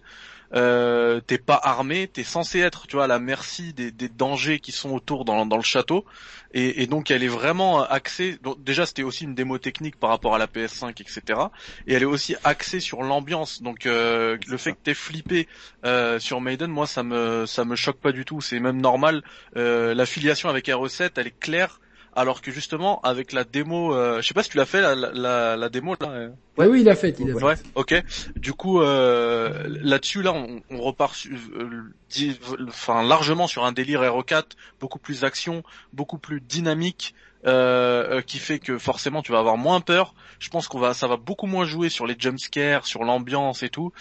[0.53, 4.59] euh, t'es pas armé, t'es censé être, tu vois, à la merci des, des dangers
[4.59, 6.05] qui sont autour dans, dans le château,
[6.53, 8.39] et, et, donc elle est vraiment axée.
[8.41, 11.39] Donc déjà, c'était aussi une démo technique par rapport à la PS5, etc.
[11.85, 13.61] Et elle est aussi axée sur l'ambiance.
[13.61, 15.47] Donc euh, le fait que t'es flippé
[15.85, 18.41] euh, sur Maiden, moi, ça me ça me choque pas du tout.
[18.41, 19.23] C'est même normal.
[19.57, 21.79] Euh, la filiation avec R7, elle est claire
[22.19, 24.93] alors que justement avec la démo, euh, je sais pas si tu l'as fait la,
[24.95, 26.29] la, la démo là.
[26.57, 27.45] Ouais, oui, il a fait, il a fait.
[27.45, 28.03] Ouais, ok.
[28.35, 31.69] Du coup, euh, là-dessus, là, on, on repart, su- euh,
[32.09, 34.43] di- enfin largement sur un délire RE4,
[34.81, 35.63] beaucoup plus action,
[35.93, 37.13] beaucoup plus dynamique,
[37.45, 40.13] euh, euh, qui fait que forcément tu vas avoir moins peur.
[40.39, 43.69] Je pense qu'on va, ça va beaucoup moins jouer sur les jumpscares, sur l'ambiance et
[43.69, 43.93] tout.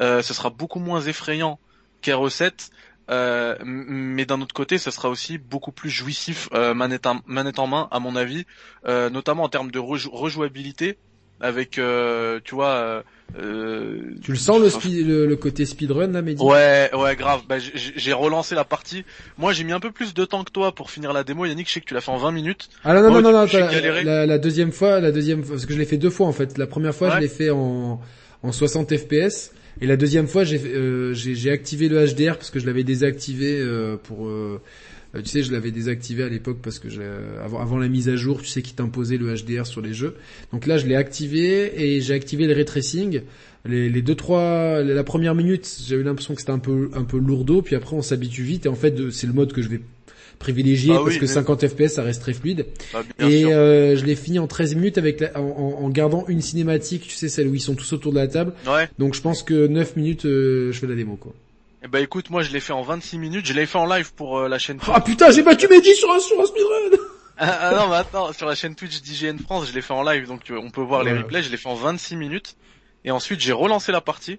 [0.00, 1.58] Euh, ce sera beaucoup moins effrayant
[2.02, 2.70] qu'RE7.
[3.10, 7.58] Euh, mais d'un autre côté, ce sera aussi beaucoup plus jouissif euh, manette, en, manette
[7.58, 8.46] en main, à mon avis,
[8.86, 10.96] euh, notamment en termes de rejou- rejouabilité,
[11.40, 13.02] avec, euh, tu vois,
[13.38, 16.42] euh, Tu le sens le, speed, le, le côté speedrun là, Mehdi?
[16.42, 17.42] Ouais, ouais, grave.
[17.48, 19.04] Bah, j'ai- relancé la partie.
[19.36, 21.44] Moi, j'ai mis un peu plus de temps que toi pour finir la démo.
[21.44, 22.68] Yannick, je sais que tu l'as fait en 20 minutes.
[22.84, 24.04] Ah non non Moi, non non, j'ai t'as- galéré.
[24.04, 26.56] la, la deuxième fois, la deuxième parce que je l'ai fait deux fois en fait.
[26.56, 27.14] La première fois, Ouais.
[27.16, 28.00] je l'ai fait en
[28.42, 29.50] en 60 FPS
[29.80, 32.84] et la deuxième fois, j'ai euh, j'ai j'ai activé le HDR parce que je l'avais
[32.84, 34.60] désactivé euh, pour euh,
[35.14, 37.02] tu sais, je l'avais désactivé à l'époque parce que j'ai-
[37.42, 40.16] avant, avant la mise à jour, tu sais, qui t'imposait le HDR sur les jeux.
[40.52, 43.22] Donc là, je l'ai activé et j'ai activé le ray tracing.
[43.64, 47.18] Les, les deux trois, la première minute, j'avais l'impression que c'était un peu un peu
[47.18, 49.80] lourdeau, puis après on s'habitue vite et en fait c'est le mode que je vais
[50.38, 52.66] privilégier Ah parce oui, que mais- 50 FPS ça reste très fluide.
[53.18, 57.02] Bien Et euh, je l'ai fini en 13 minutes avec la- en, gardant une cinématique,
[57.08, 58.52] tu sais celle où ils sont tous autour de la table.
[58.66, 58.88] Ouais.
[58.98, 61.32] Donc je pense que 9 minutes euh, je fais la démo quoi.
[61.82, 63.44] Et bah écoute, moi, je l'ai fait en 26 minutes.
[63.44, 64.78] Je l'ai fait en live pour euh, la chaîne.
[64.88, 66.98] Ah putain, j'ai battu Mehdi sur un sur un speedrun.
[67.36, 70.04] Ah, ah, non, mais attends, sur la chaîne Twitch d'IGN France, je l'ai fait en
[70.04, 71.42] live, donc euh, on peut voir les replays.
[71.42, 72.54] Je l'ai fait en 26 minutes.
[73.04, 74.38] Et ensuite, j'ai relancé la partie.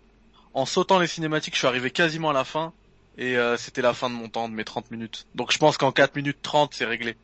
[0.53, 2.71] En sautant les cinématiques, je suis arrivé quasiment à la fin.
[3.17, 5.25] Et euh, c'était la fin de mon temps, de mes 30 minutes.
[5.35, 7.15] Donc je pense qu'en 4 minutes 30, c'est réglé.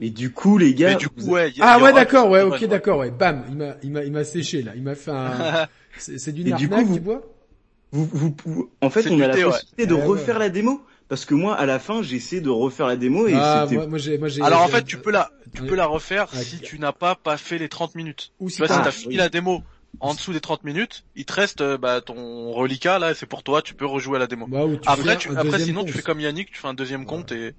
[0.00, 1.50] Mais du coup, les gars, Mais du coup, ouais.
[1.50, 3.10] y- Ah y ouais d'accord, ouais, ok d'accord, ouais.
[3.10, 5.66] Bam, il m'a il m'a il m'a séché là, il m'a fait un
[5.98, 7.22] c'est du coup, vous- tu vois
[7.90, 10.06] vous, vous, vous- en fait, on a la possibilité de Ouais, ouais.
[10.06, 10.82] refaire la démo.
[11.08, 13.76] Parce que moi, à la fin, j'ai essayé de refaire la démo et Ah c'était...
[13.76, 16.28] moi moi j'ai moi j'ai Alors en fait, tu peux la, tu peux la refaire
[16.34, 16.44] Ouais.
[16.44, 18.32] si tu n'as pas pas fait les 30 minutes.
[18.40, 19.62] ou si Tu Ah, t'as fini la démo
[20.00, 23.42] en dessous des 30 minutes, il te reste euh, bah, ton reliquat là, c'est pour
[23.42, 24.46] toi, tu peux rejouer à la démo.
[24.46, 25.28] bah, tu Après, tu,
[25.58, 25.86] sinon, compte.
[25.88, 27.54] tu fais comme Yannick, tu fais un deuxième compte et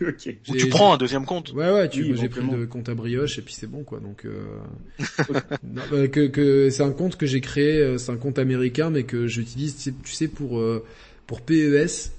[0.00, 0.36] ok.
[0.48, 1.52] ou tu prends un deuxième compte.
[1.52, 3.84] Ouais ouais, tu Oui, moi, j'ai pris le compte à brioche et puis c'est bon
[3.84, 4.00] quoi.
[4.00, 4.58] Donc euh...
[5.62, 8.90] non, bah, que que c'est un compte que j'ai créé, euh, c'est un compte américain
[8.90, 10.84] mais que j'utilise tu sais- tu sais pour euh,
[11.26, 12.12] pour PES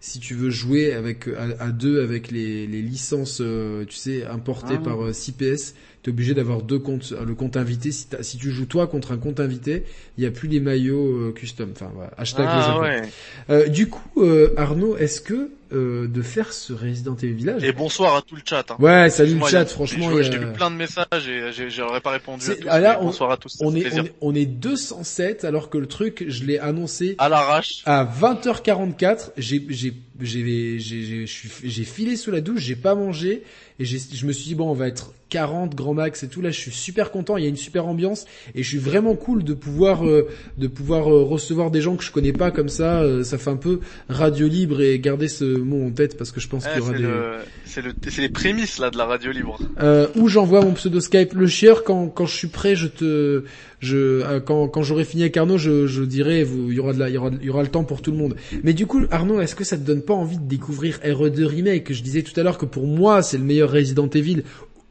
[0.00, 4.24] si tu veux jouer avec à, à deux avec les, les licences euh, tu sais
[4.24, 4.82] importées Ah.
[4.84, 5.74] par euh, CPS,
[6.08, 9.40] t'es obligé d'avoir deux comptes le compte invité si, tu joues toi contre un compte
[9.40, 9.84] invité,
[10.16, 11.70] il y a plus les maillots euh, custom.
[11.74, 13.02] Enfin voilà, hashtag Ah ouais.
[13.50, 17.72] Euh, du coup euh, Arnaud, est-ce que euh, de faire ce Resident Evil Village Et
[17.72, 18.64] bonsoir à tout le chat.
[18.70, 18.76] Hein.
[18.78, 20.10] Ouais, salut le chat, franchement.
[20.22, 22.42] j'ai- vu plein de messages et j'aurais pas répondu.
[22.42, 23.58] C'est- À tous, ah, là, bonsoir à tous.
[23.60, 27.28] on est, on est, on est 207 alors que le truc, je l'ai annoncé À
[27.28, 27.82] l'arrache.
[27.84, 29.32] à 20h44.
[29.36, 33.42] J'ai, j'ai, j'ai, filé sous la douche, j'ai pas mangé
[33.78, 36.40] et j'ai, je me suis dit bon, on va être 40 grand max et tout.
[36.40, 37.36] Là, je suis super content.
[37.36, 40.66] Il y a une super ambiance et je suis vraiment cool de pouvoir, euh, de
[40.66, 43.02] pouvoir euh, recevoir des gens que je connais pas comme ça.
[43.02, 46.40] Euh, ça fait un peu radio libre et garder ce mot en tête parce que
[46.40, 47.02] je pense Eh, qu'il y aura c'est des.
[47.02, 47.32] le,
[47.64, 49.58] c'est le, c'est les prémices là de la radio libre.
[49.80, 53.44] Euh, où j'envoie mon pseudo Skype le chieur quand quand je suis prêt je te
[53.80, 56.92] je euh, quand quand j'aurai fini avec Arnaud je je dirai vous il y aura
[56.92, 58.36] de la il y aura il y aura le temps pour tout le monde.
[58.64, 61.92] Mais du coup Arnaud est-ce que ça te donne pas envie de découvrir RE2 remake?
[61.92, 64.42] Je disais tout à l'heure que pour moi c'est le meilleur Resident Evil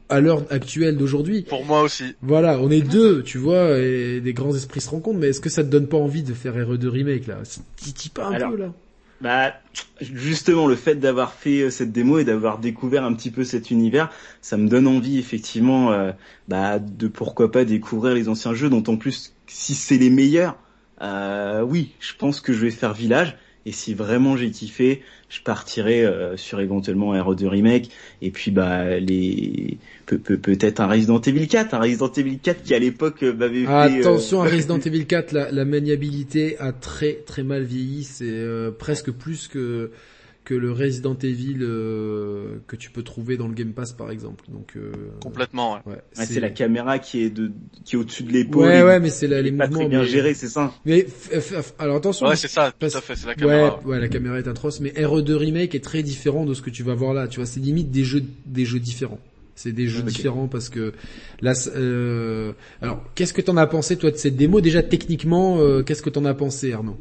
[0.08, 1.42] à l'heure actuelle d'aujourd'hui.
[1.42, 2.14] Pour moi aussi.
[2.22, 5.50] voilà on est deux tu vois et des grands esprits se rencontrent mais est-ce que
[5.50, 7.38] ça te donne pas envie de faire RE2 remake là?
[7.76, 8.72] Titille pas un Alors, peu là
[9.20, 9.54] Bah,
[10.00, 13.70] justement, le fait d'avoir fait euh, cette démo et d'avoir découvert un petit peu cet
[13.70, 14.10] univers,
[14.40, 16.12] ça me donne envie effectivement, euh,
[16.46, 20.56] bah, de pourquoi pas découvrir les anciens jeux, dont en plus, si c'est les meilleurs,
[21.02, 23.36] euh, oui, je pense que je vais faire Village.
[23.66, 27.90] Et si vraiment j'ai kiffé, je partirai euh, sur éventuellement un RE2 remake
[28.22, 29.76] et puis bah les
[30.06, 33.34] peut- peut- peut-être un Resident Evil 4, un Resident Evil 4 qui à l'époque euh,
[33.34, 37.62] m'avait fait euh, Attention à Resident Evil 4, la, la maniabilité a très très mal
[37.64, 38.04] vieilli.
[38.04, 39.90] C'est euh, presque plus que
[40.48, 44.46] que le Resident Evil euh, que tu peux trouver dans le Game Pass par exemple.
[44.50, 44.92] Donc euh,
[45.22, 45.74] Complètement.
[45.74, 45.80] Ouais.
[45.86, 47.52] ouais, Ouais, c'est la caméra qui est de
[47.84, 48.64] qui est au-dessus de l'épaule.
[48.64, 49.80] Ouais et ouais, mais c'est la- les est pas mouvements.
[49.80, 50.72] très bien mais- géré, c'est ça.
[50.86, 52.26] Mais f- f- f- alors attention.
[52.26, 52.70] Ouais, c'est ça.
[52.70, 53.14] Tout parce- à fait.
[53.14, 53.80] C'est la Ouais, caméra.
[53.84, 56.82] ouais, la caméra est atroce, mais RE2 remake est très différent de ce que tu
[56.82, 57.28] vas voir là.
[57.28, 59.20] Tu vois, c'est limite des jeux, des jeux différents.
[59.54, 60.06] C'est des jeux Ok.
[60.08, 60.94] différents parce que
[61.42, 62.52] là, euh...
[62.80, 64.62] alors, qu'est-ce que t'en as pensé toi de cette démo?
[64.62, 66.96] Déjà techniquement, euh, qu'est-ce que t'en as pensé, Arnaud?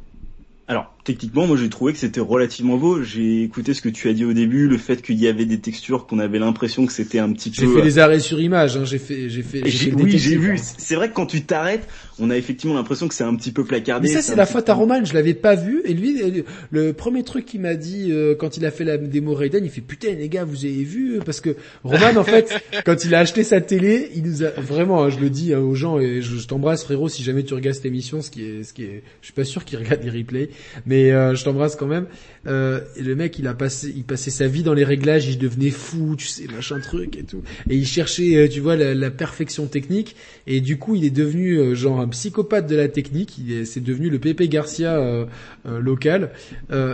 [0.67, 3.01] Alors techniquement, moi j'ai trouvé que c'était relativement beau.
[3.01, 5.59] J'ai écouté ce que tu as dit au début, le fait qu'il y avait des
[5.59, 7.61] textures qu'on avait l'impression que c'était un petit peu.
[7.61, 8.75] J'ai fait les arrêts sur image.
[8.75, 8.83] Hein.
[8.83, 9.61] J'ai fait, j'ai fait.
[9.65, 10.59] J'ai, oui, j'ai vu.
[10.77, 11.87] C'est vrai que quand tu t'arrêtes,
[12.19, 14.09] on a effectivement l'impression que c'est un petit peu placardé.
[14.09, 15.05] Mais ça, c'est la faute à Roman.
[15.05, 15.81] Je l'avais pas vu.
[15.85, 19.33] Et lui, le premier truc qu'il m'a dit euh, quand il a fait la démo
[19.33, 21.55] Raiden, il fait putain les gars, vous avez vu Parce que
[21.85, 22.53] Roman, en fait,
[22.85, 25.03] quand il a acheté sa télé, il nous a vraiment.
[25.03, 27.75] Hein, je le dis hein, aux gens et je, t'embrasse frérot si jamais tu regardes
[27.75, 30.09] cette émission, ce qui est, ce qui est, je suis pas sûr qu'il regarde les
[30.09, 30.49] replays,
[30.97, 32.07] mais euh, je t'embrasse quand même.
[32.47, 35.37] Euh, et le mec, il a passé, il passait sa vie dans les réglages, il
[35.37, 37.43] devenait fou, tu sais, machin truc et tout.
[37.69, 40.15] Et il cherchait, euh, tu vois, la, la perfection technique.
[40.47, 43.37] Et du coup, il est devenu euh, genre un psychopathe de la technique.
[43.37, 45.25] Il est, c'est devenu le Pepe Garcia euh,
[45.65, 46.31] local.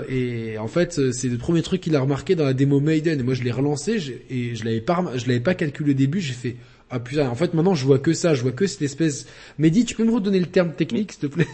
[0.09, 3.19] et en fait, c'est le premier truc qu'il a remarqué dans la démo Maiden.
[3.19, 3.97] Et moi, je l'ai relancé
[4.29, 6.19] et je l'avais pas, je l'avais pas calculé au début.
[6.19, 6.55] J'ai fait
[6.89, 9.25] ah putain, en fait maintenant je vois que ça, je vois que cette espèce.
[9.57, 11.47] Mehdi, tu peux me redonner le terme technique s'il te plaît?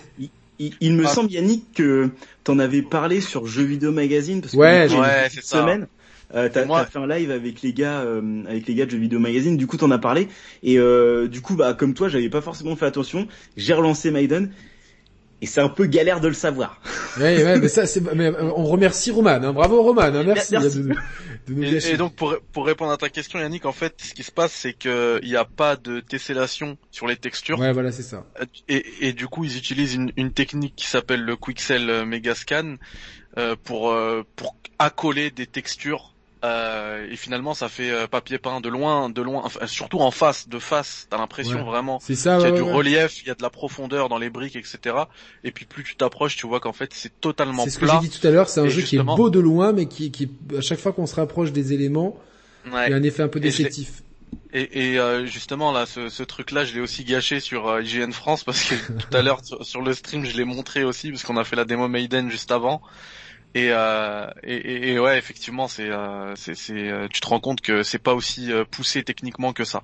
[0.60, 1.10] Il, me ah.
[1.10, 2.10] semble Yannick que
[2.44, 5.88] t'en avais parlé sur Jeux Vidéo Magazine parce que ouais, ouais cette semaine.
[6.36, 9.00] Euh, t'as as fait un live avec les gars, euh, avec les gars de Jeux
[9.00, 9.58] Vidéo Magazine.
[9.58, 10.28] Du coup, t'en as parlé
[10.62, 13.28] et euh, du coup, bah comme toi, j'avais pas forcément fait attention.
[13.58, 14.52] J'ai relancé Maiden
[15.42, 16.82] et c'est un peu galère de le savoir.
[17.20, 19.32] Ouais, ouais, mais ça, c'est, mais euh, on remercie Roman.
[19.32, 19.52] Hein.
[19.52, 20.24] Bravo Roman, hein.
[20.24, 20.54] merci.
[20.54, 20.84] merci.
[20.84, 20.94] De,
[21.48, 24.24] de et, et, donc pour pour répondre à ta question, Yannick, en fait, ce qui
[24.24, 27.60] se passe, c'est que il n'y a pas de tessellation sur les textures.
[27.60, 28.26] Ouais, voilà, c'est ça.
[28.70, 32.76] Et, et du coup, ils utilisent une, une technique qui s'appelle le Quixel Megascan
[33.38, 38.62] euh, pour euh, pour accoler des textures euh, et finalement, ça fait euh, papier peint
[38.62, 41.08] de loin, de loin, enfin, surtout en face, de face.
[41.10, 44.18] T'as l'impression vraiment qu'il y a du relief, il y a de la profondeur dans
[44.18, 44.96] les briques, etc.
[45.44, 47.72] Et puis plus tu t'approches, tu vois qu'en fait c'est totalement plat.
[47.72, 48.48] C'est ce que j'ai dit tout à l'heure.
[48.48, 51.08] C'est un jeu qui est beau de loin, mais qui, qui, à chaque fois qu'on
[51.08, 52.18] se rapproche des éléments,
[52.66, 54.04] il y a un effet un peu déceptif.
[54.52, 58.44] Et, et euh, justement là, ce, ce truc-là, je l'ai aussi gâché sur IGN France
[58.44, 61.44] parce que tout à l'heure sur, le stream, je l'ai montré aussi parce qu'on a
[61.44, 62.82] fait la démo Maiden juste avant.
[63.56, 68.00] Et, euh, et, ouais, effectivement, c'est, euh, c'est, euh, tu te rends compte que c'est
[68.00, 69.84] pas aussi euh, poussé techniquement que ça.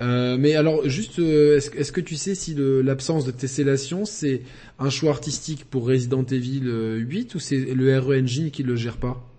[0.00, 4.42] Mais alors, juste, est-ce, que tu sais si l'absence de tessellation, c'est
[4.80, 6.64] un choix artistique pour Resident Evil
[6.98, 9.33] 8 ou c'est le RE Engine qui le gère pas?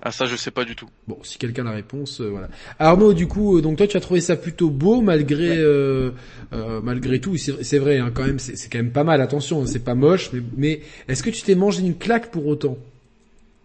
[0.00, 0.88] Ah ça je sais pas du tout.
[1.08, 2.48] Bon, si quelqu'un a la réponse, euh, voilà.
[2.78, 6.10] Arnaud, du coup, euh, donc toi tu as trouvé ça plutôt beau malgré euh,
[6.52, 7.36] euh, malgré tout.
[7.36, 9.20] C'est vrai, hein, quand même, c'est quand même pas mal.
[9.20, 12.78] Attention, c'est pas moche, mais, mais est-ce que tu t'es mangé une claque pour autant?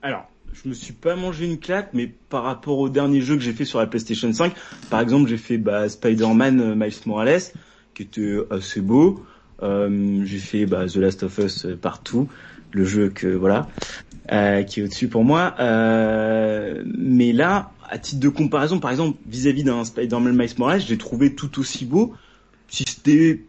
[0.01, 3.43] Alors, je me suis pas mangé une claque, mais par rapport au dernier jeu que
[3.43, 4.53] j'ai fait sur la PlayStation 5,
[4.89, 7.41] par exemple, j'ai fait bah, Spider-Man Miles Morales,
[7.93, 9.23] qui était assez beau.
[9.61, 12.27] j'ai fait bah, The Last of Us partout
[12.73, 13.67] le jeu que voilà
[14.31, 15.55] euh, qui est au-dessus pour moi.
[15.59, 20.97] Euh, mais là, à titre de comparaison, par exemple, vis-à-vis d'un Spider-Man Miles Morales, j'ai
[20.97, 22.13] trouvé tout aussi beau,
[22.69, 23.41] si c'était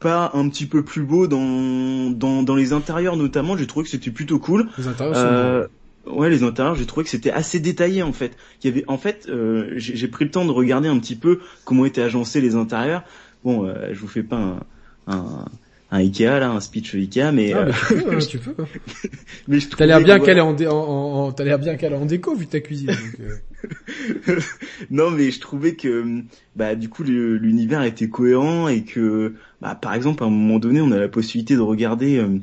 [0.00, 3.90] pas un petit peu plus beau dans, dans, dans les intérieurs notamment, j'ai trouvé que
[3.90, 4.68] c'était plutôt cool.
[4.76, 5.66] Les intérieurs euh,
[6.06, 8.36] Ouais, les intérieurs, j'ai trouvé que c'était assez détaillé en fait.
[8.62, 11.40] Il y avait, en fait, euh, j'ai pris le temps de regarder un petit peu
[11.64, 13.02] comment étaient agencés les intérieurs.
[13.42, 14.58] Bon, euh, je vous fais pas un,
[15.06, 15.46] un,
[15.94, 17.72] un Ikea là, un speech Ikea, mais, ah, mais
[18.18, 19.08] tu peux, hein, tu peux.
[19.48, 22.04] mais je t'as l'air bien qu'elle est en, en, en t'as l'air bien qu'elle en
[22.04, 22.90] déco vu ta cuisine.
[23.20, 24.40] Euh.
[24.90, 26.22] non, mais je trouvais que
[26.56, 30.80] bah du coup l'univers était cohérent et que bah par exemple à un moment donné
[30.80, 32.18] on a la possibilité de regarder.
[32.18, 32.40] Euh,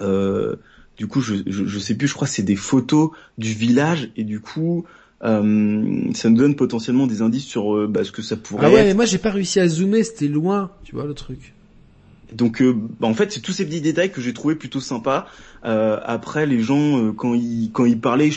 [0.00, 0.56] euh,
[0.96, 4.10] du coup, je, je, je, sais plus, je crois que c'est des photos du village
[4.16, 4.84] et du coup,
[5.24, 8.66] euh, ça nous donne potentiellement des indices sur euh, bah, ce que ça pourrait.
[8.66, 11.54] Ah ouais, mais moi j'ai pas réussi à zoomer, c'était loin, tu vois le truc.
[12.34, 15.26] Donc, euh, bah, en fait, c'est tous ces petits détails que j'ai trouvé plutôt sympa.
[15.64, 18.30] Euh, après, les gens euh, quand ils quand ils parlaient,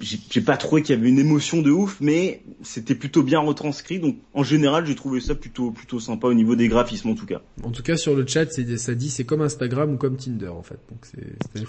[0.00, 3.98] j'ai pas trouvé qu'il y avait une émotion de ouf, mais c'était plutôt bien retranscrit.
[3.98, 7.26] Donc, en général, j'ai trouvé ça plutôt plutôt sympa au niveau des graphismes, en tout
[7.26, 7.40] cas.
[7.64, 10.62] En tout cas, sur le chat, ça dit c'est comme Instagram ou comme Tinder, en
[10.62, 10.78] fait.
[10.90, 11.66] Donc, c'est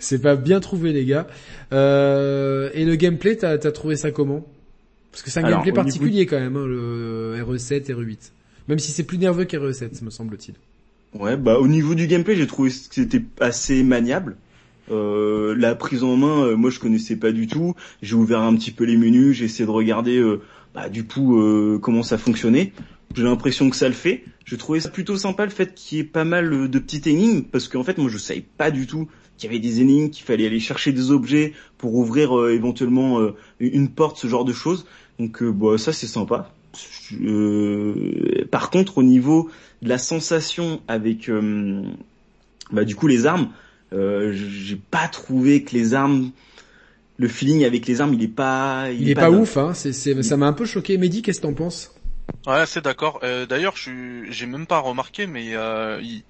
[0.00, 1.28] c'est pas bien trouvé, les gars.
[1.72, 4.44] Euh, et le gameplay, t'as as trouvé ça comment?
[5.12, 8.30] Parce que c'est un gameplay particulier quand même, hein, le RE7, RE8.
[8.68, 10.54] Même si c'est plus nerveux qu'RE7, me semble-t-il.
[11.14, 14.36] Ouais, bah au niveau du gameplay, j'ai trouvé que c'était assez maniable.
[14.90, 17.74] Euh, la prise en main, euh, moi je connaissais pas du tout.
[18.02, 20.40] J'ai ouvert un petit peu les menus, j'ai essayé de regarder euh,
[20.74, 22.72] bah, du coup euh, comment ça fonctionnait.
[23.14, 24.24] J'ai l'impression que ça le fait.
[24.44, 27.42] Je trouvais ça plutôt sympa le fait qu'il y ait pas mal de petites énigmes
[27.42, 30.24] parce qu'en fait moi je savais pas du tout qu'il y avait des énigmes, qu'il
[30.24, 33.18] fallait aller chercher des objets pour ouvrir éventuellement
[33.58, 34.86] une porte, ce genre de choses.
[35.18, 36.52] Donc bah, ça c'est sympa.
[38.50, 39.50] Par contre, au niveau
[39.82, 41.82] de la sensation avec, euh,
[42.70, 43.50] bah, du coup, les armes,
[43.92, 46.30] euh, j'ai pas trouvé que les armes,
[47.16, 49.56] le feeling avec les armes, il est pas, il, est, pas, ouf.
[49.56, 49.72] Hein.
[49.74, 50.96] C'est, ça m'a un peu choqué.
[50.98, 51.94] Mehdi, qu'est-ce que t'en penses?
[52.46, 53.20] Ouais, c'est d'accord.
[53.24, 56.22] Euh, D'ailleurs, je suis, j'ai même pas remarqué, mais euh, il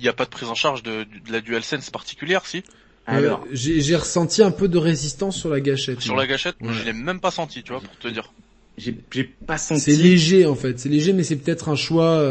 [0.00, 2.62] y, a pas de prise en charge de, de la DualSense particulière, si?
[3.06, 6.00] Alors, Euh, j'ai j'ai ressenti un peu de résistance sur la gâchette.
[6.00, 6.22] Sur moi.
[6.22, 6.72] la gâchette, Ouais.
[6.72, 8.32] je l'ai même pas senti, tu vois, pour te dire.
[8.76, 9.80] j'ai j'ai pas senti.
[9.80, 12.22] C'est léger en fait, c'est léger, mais c'est peut-être un choix.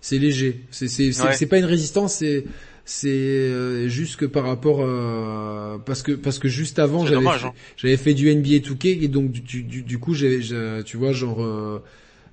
[0.00, 0.64] C'est léger.
[0.70, 1.32] C'est c'est c'est Ouais.
[1.34, 2.44] c'est pas une résistance, c'est
[2.84, 7.52] c'est euh, juste que par rapport euh, parce que parce que juste avant j'avais hein.
[7.76, 10.40] j'avais fait du NBA 2K et donc du du, du coup j'ai
[10.84, 11.82] tu vois genre euh,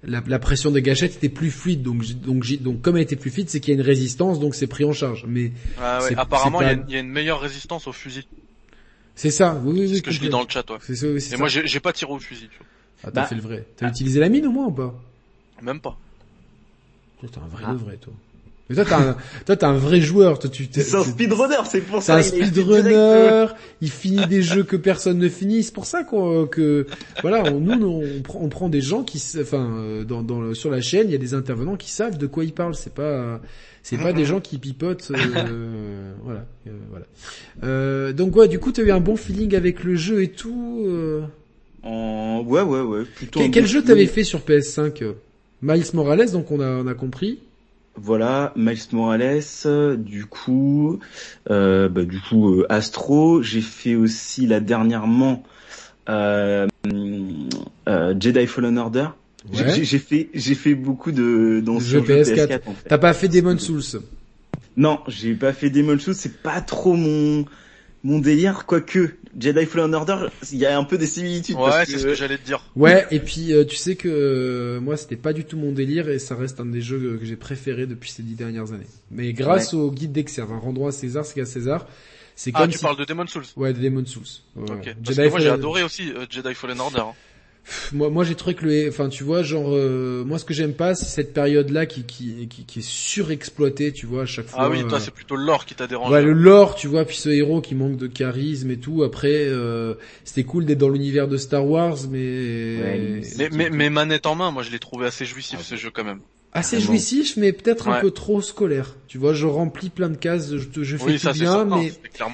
[0.03, 3.15] la, la pression des gâchettes était plus fluide donc donc j'ai- donc comme elle était
[3.17, 6.01] plus fluide c'est qu'il y a une résistance donc c'est pris en charge mais Ah
[6.03, 8.25] ouais, Apparemment, il y, a pas- une- il y a une meilleure résistance au fusil.
[9.15, 10.31] c'est ça oui oui C'est ce que je lis complet.
[10.31, 10.77] dans le chat, ouais.
[10.81, 11.37] c'est ça, oui, c'est Et ça.
[11.37, 12.67] moi, j'ai pas tiré au fusil, tu vois.
[13.03, 14.95] ah, t'as Bah, fait le vrai t'as utilisé la mine au moins ou pas?
[15.61, 15.97] Même pas.
[17.19, 17.73] Toi, t'es un vrai Ah.
[17.73, 18.13] de vrai toi
[18.69, 21.55] mais toi t'as un, toi t'es un vrai joueur toi tu t'es- C'est un speedrunner,
[21.69, 22.35] c'est pour C'est un ça.
[22.35, 25.63] il est direct, euh, speedrunner, il finit des jeux que personne ne finit.
[25.63, 26.85] C'est pour ça qu'on, que
[27.21, 30.41] voilà, on, nous on, on prend, on prend des gens qui, enfin, euh, dans, dans
[30.41, 32.75] le- sur la chaîne, il y a des intervenants qui savent de quoi ils parlent.
[32.75, 33.39] C'est pas,
[33.83, 35.11] c'est pas des gens qui pipotent.
[35.11, 37.05] euh, voilà, euh, voilà.
[37.63, 40.83] Euh, donc ouais, du coup, t'as eu un bon feeling avec le jeu et tout.
[40.87, 41.21] euh.
[41.83, 42.43] En...
[42.45, 43.03] Ouais, ouais, ouais.
[43.15, 45.13] Plutôt Quel, un jeu t'avais fait sur PS5 euh
[45.61, 47.39] Miles Morales, donc on a, on a compris.
[47.95, 49.41] Voilà, Miles Morales,
[49.97, 50.99] du coup,
[51.49, 53.41] euh, bah, du coup euh, Astro.
[53.41, 55.43] J'ai fait aussi là dernièrement
[56.09, 56.67] euh,
[57.89, 59.07] euh, Jedi Fallen Order.
[59.51, 59.73] J'ai- Ouais.
[59.75, 62.35] J'ai j'ai fait, j'ai fait beaucoup de Jeux jeux PS4.
[62.47, 62.59] PS4.
[62.67, 62.89] en fait.
[62.89, 64.01] T'as pas fait Demon Souls
[64.75, 67.45] Non, j'ai pas fait Demon Souls, c'est pas trop mon
[68.07, 69.09] mon délire, quoique
[69.39, 71.57] Jedi Fallen Order, il y a un peu des similitudes.
[71.57, 72.63] Ouais, c'est ce que j'allais te dire.
[72.75, 76.09] Ouais, et puis euh, tu sais que euh, moi c'était pas du tout mon délire
[76.09, 78.87] et ça reste un des jeux que j'ai préféré depuis ces dix dernières années.
[79.11, 81.85] Mais grâce au guide d'Exerve, hein, rendons à César ce qu'il y a à César,
[82.35, 82.83] c'est Ah, comme tu si...
[82.83, 83.43] parles de Demon's Souls.
[83.55, 84.23] Ouais, de Demon Souls.
[84.55, 84.69] Ouais, Ok.
[84.85, 84.95] ouais.
[85.03, 86.99] Parce Jedi que moi, j'ai adoré aussi euh, Jedi Fallen Order.
[86.99, 87.13] hein.
[87.91, 90.73] Moi, moi j'ai trouvé que le, enfin tu vois, genre euh, moi ce que j'aime
[90.73, 94.59] pas, c'est cette période-là qui, qui qui qui est surexploitée, tu vois, à chaque fois.
[94.63, 96.13] Ah oui, toi, euh, c'est plutôt l'or qui t'a dérangé.
[96.13, 99.03] Ouais, le lore, tu vois, puis ce héros qui manque de charisme et tout.
[99.03, 103.89] Après, euh, c'était cool d'être dans l'univers de Star Wars, mais Ouais, Mais, mais, mais
[103.89, 106.21] manette en main, moi, je l'ai trouvé assez jouissif, ce jeu, quand même.
[106.57, 108.95] Assez jouissif, mais peut-être un peu trop scolaire.
[109.07, 111.91] Tu vois, je remplis plein de cases, je, je fais Oui, tout ça, bien, mais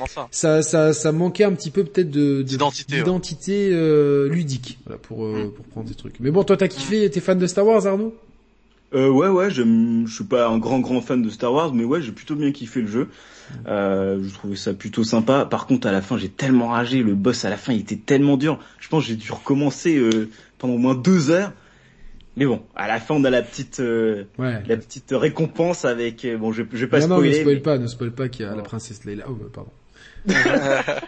[0.07, 0.27] ça.
[0.31, 3.75] ça, ça, ça manquait un petit peu peut-être de, de- D'identité, ouais.
[3.75, 5.51] euh, ludique, voilà, pour euh, Mm.
[5.51, 6.19] pour prendre des trucs.
[6.19, 8.15] Mais bon, toi, t'as kiffé, t'es fan de Star Wars, Arnaud?
[8.95, 11.83] Euh, ouais, ouais, j'aime- je suis pas un grand grand fan de Star Wars, mais
[11.83, 13.07] ouais, j'ai plutôt bien kiffé le jeu.
[13.67, 15.45] Euh, je trouvais ça plutôt sympa.
[15.45, 17.01] Par contre, à la fin, j'ai tellement ragé.
[17.03, 18.59] Le boss à la fin, il était tellement dur.
[18.79, 20.29] Je pense que j'ai dû recommencer euh,
[20.59, 21.53] pendant au moins deux heures.
[22.35, 24.61] Mais bon, à la fin, on a la petite euh, Ouais.
[24.67, 26.25] la petite récompense avec.
[26.25, 27.41] euh, bon, je, je vais pas non, non, ne spoiler.
[27.41, 29.25] spoil mais- pas, ne spoil pas qu'il y a la princesse Leila.
[29.29, 29.71] Oh, pardon.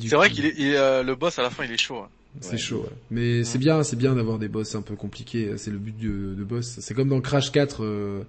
[0.00, 1.98] C'est vrai qu'il est, il est, euh, le boss à la fin, il est chaud.
[1.98, 2.08] hein.
[2.40, 2.58] C'est Ouais.
[2.58, 2.96] chaud, ouais.
[3.10, 5.50] Mais c'est bien, c'est bien d'avoir des boss un peu compliqués.
[5.56, 6.76] C'est le but de, de boss.
[6.80, 7.84] C'est comme dans Crash 4.
[7.84, 8.22] euh,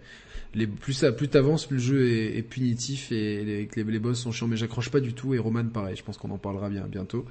[0.55, 3.99] les, plus ça, plus t'avances, plus le jeu est, est punitif et les, les, les
[3.99, 4.47] boss sont chiants.
[4.47, 5.33] Mais j'accroche pas du tout.
[5.33, 5.95] Et Roman, pareil.
[5.95, 7.25] Je pense qu'on en parlera bien bientôt.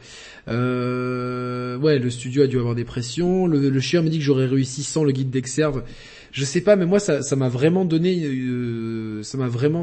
[0.49, 3.47] Euh, ouais, le studio a dû avoir des pressions.
[3.47, 5.85] Le, le chieur me dit que j'aurais réussi sans le guide d'Exerve.
[6.33, 9.83] Je sais pas, mais moi ça, ça m'a vraiment donné, euh, ça m'a vraiment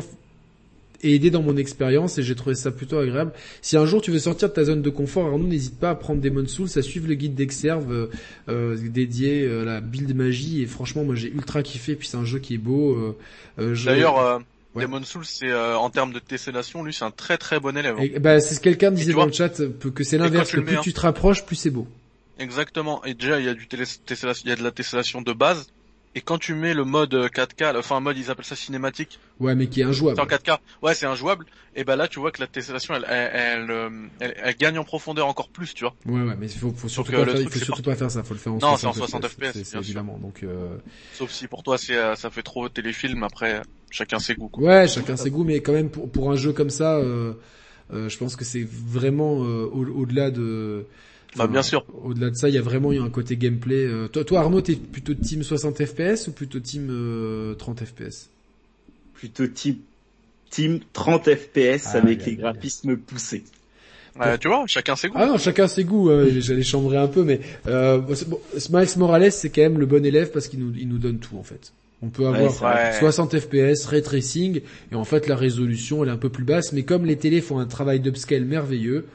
[1.01, 3.31] aidé dans mon expérience et j'ai trouvé ça plutôt agréable.
[3.61, 5.95] Si un jour tu veux sortir de ta zone de confort, Arnaud, n'hésite pas à
[5.95, 8.07] prendre Demon Souls, à suivre le guide d'Exerve euh,
[8.49, 12.17] euh, dédié euh, à la build magie et franchement moi j'ai ultra kiffé puis c'est
[12.17, 12.95] un jeu qui est beau.
[12.95, 13.17] euh,
[13.59, 14.41] euh, je- D'ailleurs,
[14.75, 14.83] Ouais.
[14.83, 17.95] Demon Souls, c'est euh, en termes de tessellation, lui, c'est un très très bon élève.
[17.97, 18.03] hein.
[18.03, 19.49] et, bah, c'est ce que quelqu'un disait dans vois- le chat
[19.95, 21.87] que c'est l'inverse, que mets, plus tu te rapproches, plus c'est beau.
[22.37, 23.03] Exactement.
[23.03, 25.33] Et déjà, il y a du télé- tessellation, il y a de la tessellation de
[25.33, 25.67] base.
[26.15, 29.19] Et quand tu mets le mode euh, 4K, enfin un mode ils appellent ça cinématique,
[29.39, 30.17] Ouais, mais qui est injouable.
[30.17, 31.45] c'est en 4K, ouais c'est injouable,
[31.75, 34.79] et ben là tu vois que la tessellation elle, elle, elle, euh, elle- elle gagne
[34.79, 35.95] en profondeur encore plus, tu vois.
[36.07, 38.23] Ouais, ouais, mais il faut, faut surtout, que pas faire, faut surtout pas faire ça,
[38.23, 40.17] faut le faire en Non, 60 c'est en 60 FPS, évidemment.
[40.17, 40.77] Donc, euh,
[41.13, 43.61] Sauf si pour toi c'est euh, ça fait trop téléfilm, après
[43.91, 44.49] chacun ses goûts.
[44.49, 44.63] Quoi.
[44.63, 47.33] Ouais, chacun ses goûts, mais quand même pour, pour un jeu comme ça, euh,
[47.93, 50.85] euh, je pense que c'est vraiment euh, au- au-delà de.
[51.35, 51.85] Bah, bien sûr.
[52.03, 53.85] Au-delà de ça, il y a vraiment un côté gameplay.
[53.85, 58.29] euh, toi, toi, Arnaud, t'es plutôt team 60 FPS ou plutôt team euh, 30 FPS
[59.13, 59.83] Plutôt type
[60.49, 63.43] team 30 FPS Ah, avec les graphismes poussés.
[64.19, 65.17] Ouais, tu vois, chacun ses goûts.
[65.19, 66.09] Ah non, chacun ses goûts.
[66.09, 68.39] hein, J'allais chambrer un peu, mais euh, bon,
[68.71, 71.37] Miles Morales, c'est quand même le bon élève parce qu'il nous, il nous donne tout
[71.37, 71.71] en fait.
[72.01, 72.91] On peut avoir c'est vrai.
[72.91, 72.99] Ouais.
[72.99, 74.61] 60 FPS, ray tracing,
[74.91, 77.41] et en fait la résolution elle est un peu plus basse, mais comme les télés
[77.41, 79.05] font un travail d'upscale merveilleux,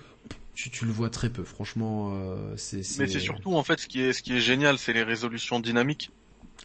[0.55, 1.45] tu, tu le vois très peu.
[1.45, 2.83] Franchement, euh, c'est.
[2.99, 5.61] Mais c'est surtout en fait ce qui est ce qui est génial, c'est les résolutions
[5.61, 6.11] dynamiques.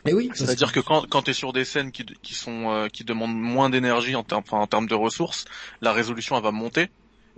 [0.06, 0.28] Et oui.
[0.28, 3.36] parce C'est-à-dire que quand quand t'es sur des scènes qui qui sont euh, qui demandent
[3.36, 5.46] moins d'énergie en termes enfin, en termes de ressources,
[5.82, 6.90] la résolution elle va monter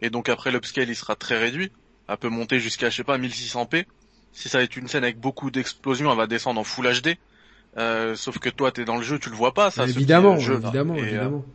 [0.01, 1.71] et donc après l'upscale il sera très réduit,
[2.07, 3.85] elle peut monter jusqu'à je sais pas 1600p
[4.33, 7.17] Si ça va être une scène avec beaucoup d'explosions, elle va descendre en Full HD.
[7.77, 9.87] Euh, sauf que toi, t'es dans le jeu, tu le vois pas, ça.
[9.87, 11.45] évidemment, jeu, évidemment, Et, euh, évidemment.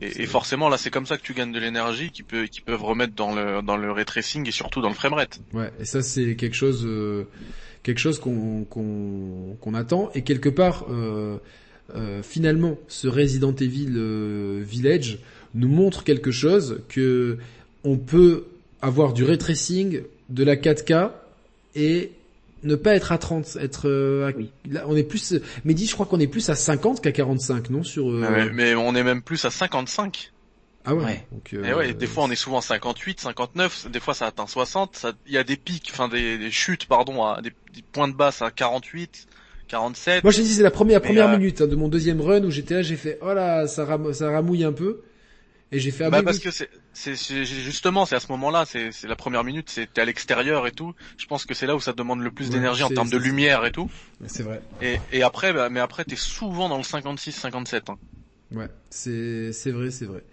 [0.00, 2.60] Et, et forcément, là, c'est comme ça que tu gagnes de l'énergie qui peut, qui
[2.60, 5.40] peuvent remettre dans le, dans le ray tracing et surtout dans le framerate.
[5.52, 7.24] Ouais, et ça c'est quelque chose, euh,
[7.82, 11.38] quelque chose qu'on qu'on qu'on attend et quelque part euh,
[11.94, 15.18] euh, finalement ce Resident Evil euh, Village
[15.54, 17.38] nous montre quelque chose que
[17.84, 18.44] on peut
[18.82, 21.10] avoir du ray tracing, de la 4K
[21.74, 22.12] et
[22.62, 24.50] ne pas être à 30, être euh, à- Oui.
[24.70, 25.34] là on est plus
[25.64, 28.74] Mehdi, je crois qu'on est plus à 50 qu'à 45, non sur euh, Mais, mais
[28.74, 30.32] on est même plus à 55.
[30.84, 31.04] Ah ouais.
[31.04, 31.26] Ouais.
[31.30, 34.26] Donc, euh, Et ouais, des fois on est souvent à 58, 59, des fois ça
[34.26, 37.50] atteint 60, ça- il y a des pics, enfin des, des chutes, pardon, à des,
[37.74, 39.26] des points de basse à 48,
[39.68, 40.24] 47.
[40.24, 42.50] Moi, je dit, c'est la première, première euh, minute hein, de mon deuxième run où
[42.50, 45.02] j'étais là, j'ai fait, oh là, ça, ram- ça ramouille un peu.
[45.70, 46.42] Et j'ai fait, ah bah parce oui.
[46.42, 47.14] que c'est, c'est,
[47.44, 50.94] justement, c'est à ce moment-là, c'est, la première minute, c'est à l'extérieur et tout.
[51.18, 53.16] Je pense que c'est là où ça demande le plus Ouais, d'énergie en termes de
[53.16, 53.90] lumière et tout.
[54.26, 54.60] C'est vrai.
[54.82, 57.90] Et, et après, bah, mais après t'es souvent dans le 56, 57.
[57.90, 57.98] Hein.
[58.52, 60.24] Ouais, c'est, c'est vrai, c'est vrai.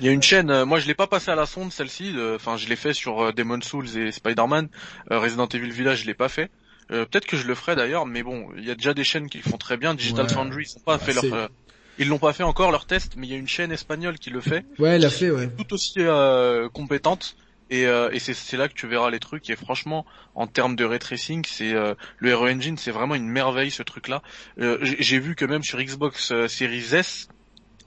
[0.00, 2.12] Il y a une chaîne, euh, moi je l'ai pas passé à la sonde celle-ci,
[2.16, 4.68] euh, enfin je l'ai fait sur euh, Demon Souls et Spider-Man,
[5.10, 6.50] Euh, Resident Evil Village je l'ai pas fait.
[6.90, 9.28] Euh, Peut-être que je le ferai d'ailleurs, mais bon, il y a déjà des chaînes
[9.28, 9.94] qui le font très bien.
[9.94, 10.32] Digital Ouais.
[10.32, 11.46] Foundry, ils ont pas fait leur, euh,
[11.98, 14.30] ils l'ont pas fait encore leur test, mais il y a une chaîne espagnole qui
[14.30, 15.48] le fait, Ouais, elle a fait, ouais.
[15.48, 17.36] tout aussi euh, compétente.
[17.70, 19.48] Et, euh, et c'est là que tu verras les trucs.
[19.48, 20.04] Et franchement,
[20.34, 23.82] en termes de ray tracing, c'est euh, le Hero Engine, c'est vraiment une merveille ce
[23.82, 24.22] truc-là.
[24.58, 27.28] Euh, J'ai j'ai vu que même sur Xbox euh, Series S,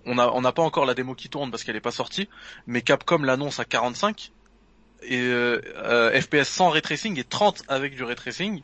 [0.07, 2.27] on a on n'a pas encore la démo qui tourne parce qu'elle est pas sortie,
[2.65, 4.31] mais Capcom l'annonce à 45
[5.03, 8.61] et euh, euh, FPS sans ray tracing et 30 avec du ray tracing.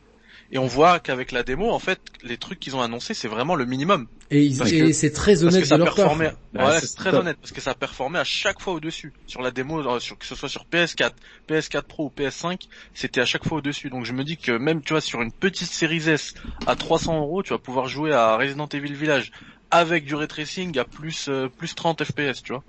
[0.54, 3.54] Et on voit qu'avec la démo, en fait, les trucs qu'ils ont annoncés, c'est vraiment
[3.54, 4.06] le minimum.
[4.30, 4.52] Et,
[4.92, 6.04] c'est très Parce honnête que ça de leur part.
[6.04, 7.20] performait, ouais, c'est c'est très top.
[7.20, 9.14] honnête, parce que ça performait à chaque fois au-dessus.
[9.26, 11.12] Sur la démo, euh, sur, que ce soit sur PS4,
[11.48, 12.60] PS4 Pro ou PS5,
[12.92, 13.88] c'était à chaque fois au-dessus.
[13.88, 16.34] Donc je me dis que même, tu vois, sur une petite série S
[16.66, 19.32] à 300 euros, tu vas pouvoir jouer à Resident Evil Village
[19.70, 22.62] avec du ray tracing à plus, euh, plus 30 FPS, tu vois.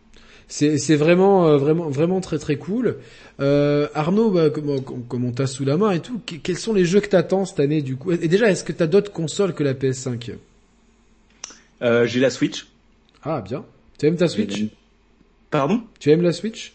[0.47, 2.97] C'est, vraiment, euh, vraiment, vraiment très très cool.
[3.39, 6.57] Euh, Arnaud, bah, comme, comme- comme on t'a sous la main et tout, que- quels
[6.57, 8.11] sont les jeux que t'attends cette année du coup?
[8.11, 10.31] Et déjà, est-ce que t'as d'autres consoles que la PS5
[11.81, 12.67] Euh, j'ai la Switch.
[13.23, 13.65] Ah, bien.
[13.99, 14.63] Tu aimes ta Switch?
[15.49, 15.81] Pardon?
[15.99, 16.73] Tu aimes la Switch?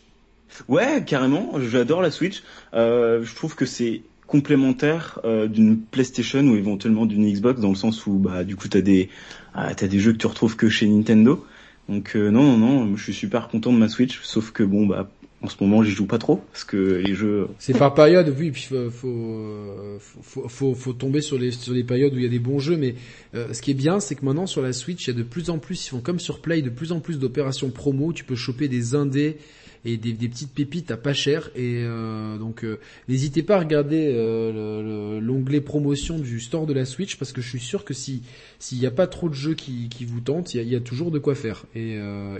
[0.68, 1.52] Ouais, carrément.
[1.60, 2.42] J'adore la Switch.
[2.72, 8.06] Je trouve que c'est complémentaire euh, d'une PlayStation ou éventuellement d'une Xbox dans le sens
[8.06, 9.08] où bah du coup t'as des
[9.54, 11.44] t'as des jeux que tu retrouves que chez Nintendo.
[11.88, 14.20] Donc euh, non non non, je suis super content de ma Switch.
[14.22, 15.10] Sauf que bon bah
[15.40, 18.50] en ce moment j'y joue pas trop parce que les jeux C'est par période, oui,
[18.50, 22.24] puis faut, faut, euh, faut, faut, faut tomber sur les, sur les périodes où il
[22.24, 22.96] y a des bons jeux, mais
[23.34, 25.22] euh, ce qui est bien, c'est que maintenant sur la Switch, il y a de
[25.22, 28.24] plus en plus, ils font comme sur Play, de plus en plus d'opérations promo, tu
[28.24, 29.38] peux choper des indés
[29.84, 32.78] et des, petites pépites à pas cher, et euh, donc euh,
[33.08, 37.32] n'hésitez pas à regarder euh, le- le- l'onglet promotion du store de la Switch, parce
[37.32, 38.22] que je suis sûr que si
[38.58, 41.18] s'il n'y a pas trop de jeux qui, vous tentent, il y a, toujours de
[41.18, 41.98] quoi faire, et,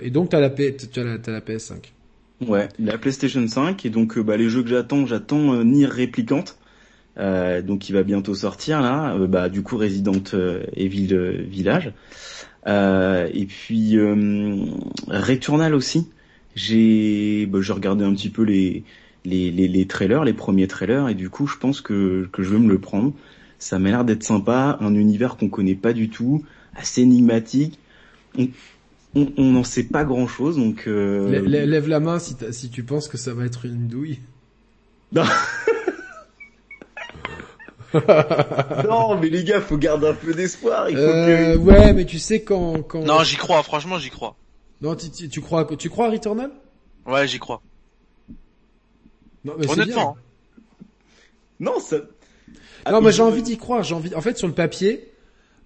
[0.09, 1.91] donc t'as la, t'as la, t'as la PS5.
[2.47, 6.45] Ouais, la PlayStation 5 et donc bah, les jeux que j'attends, j'attends Nier Replicant,
[7.17, 10.23] euh, donc il va bientôt sortir là, bah du coup Resident
[10.75, 11.15] Evil
[11.49, 11.93] Village,
[12.67, 13.97] et puis
[15.07, 16.07] Returnal aussi.
[16.55, 18.83] J'ai, bah, j'ai regardé un petit peu les,
[19.25, 22.49] les les les trailers, les premiers trailers et du coup je pense que que je
[22.49, 23.13] vais me le prendre.
[23.59, 26.43] Ça m'a l'air d'être sympa, un univers qu'on connaît pas du tout,
[26.75, 27.77] assez énigmatique.
[28.37, 28.47] On
[29.15, 30.85] on on n'en sait pas grand chose donc.
[30.87, 31.29] Euh...
[31.29, 34.19] Lè- lè- Lève la main si, si tu penses que ça va être une douille.
[35.11, 35.23] Non.
[38.87, 40.89] non, mais les gars, faut garder un peu d'espoir.
[40.89, 41.57] Il faut Euh, que...
[41.57, 44.35] ouais, mais tu sais quand quand Non, j'y crois, franchement, j'y crois.
[44.81, 46.51] Non tu, tu, tu crois à quoi tu crois à Returnal?
[47.05, 47.61] Ouais, j'y crois.
[49.45, 50.17] Non, mais c'est Honnêtement.
[50.17, 50.21] hein.
[51.59, 51.97] Non, ça.
[51.97, 52.91] bien.
[52.91, 53.83] Non, mais j'ai envie d'y croire.
[53.83, 54.13] J'ai envie.
[54.15, 55.11] En fait, sur le papier,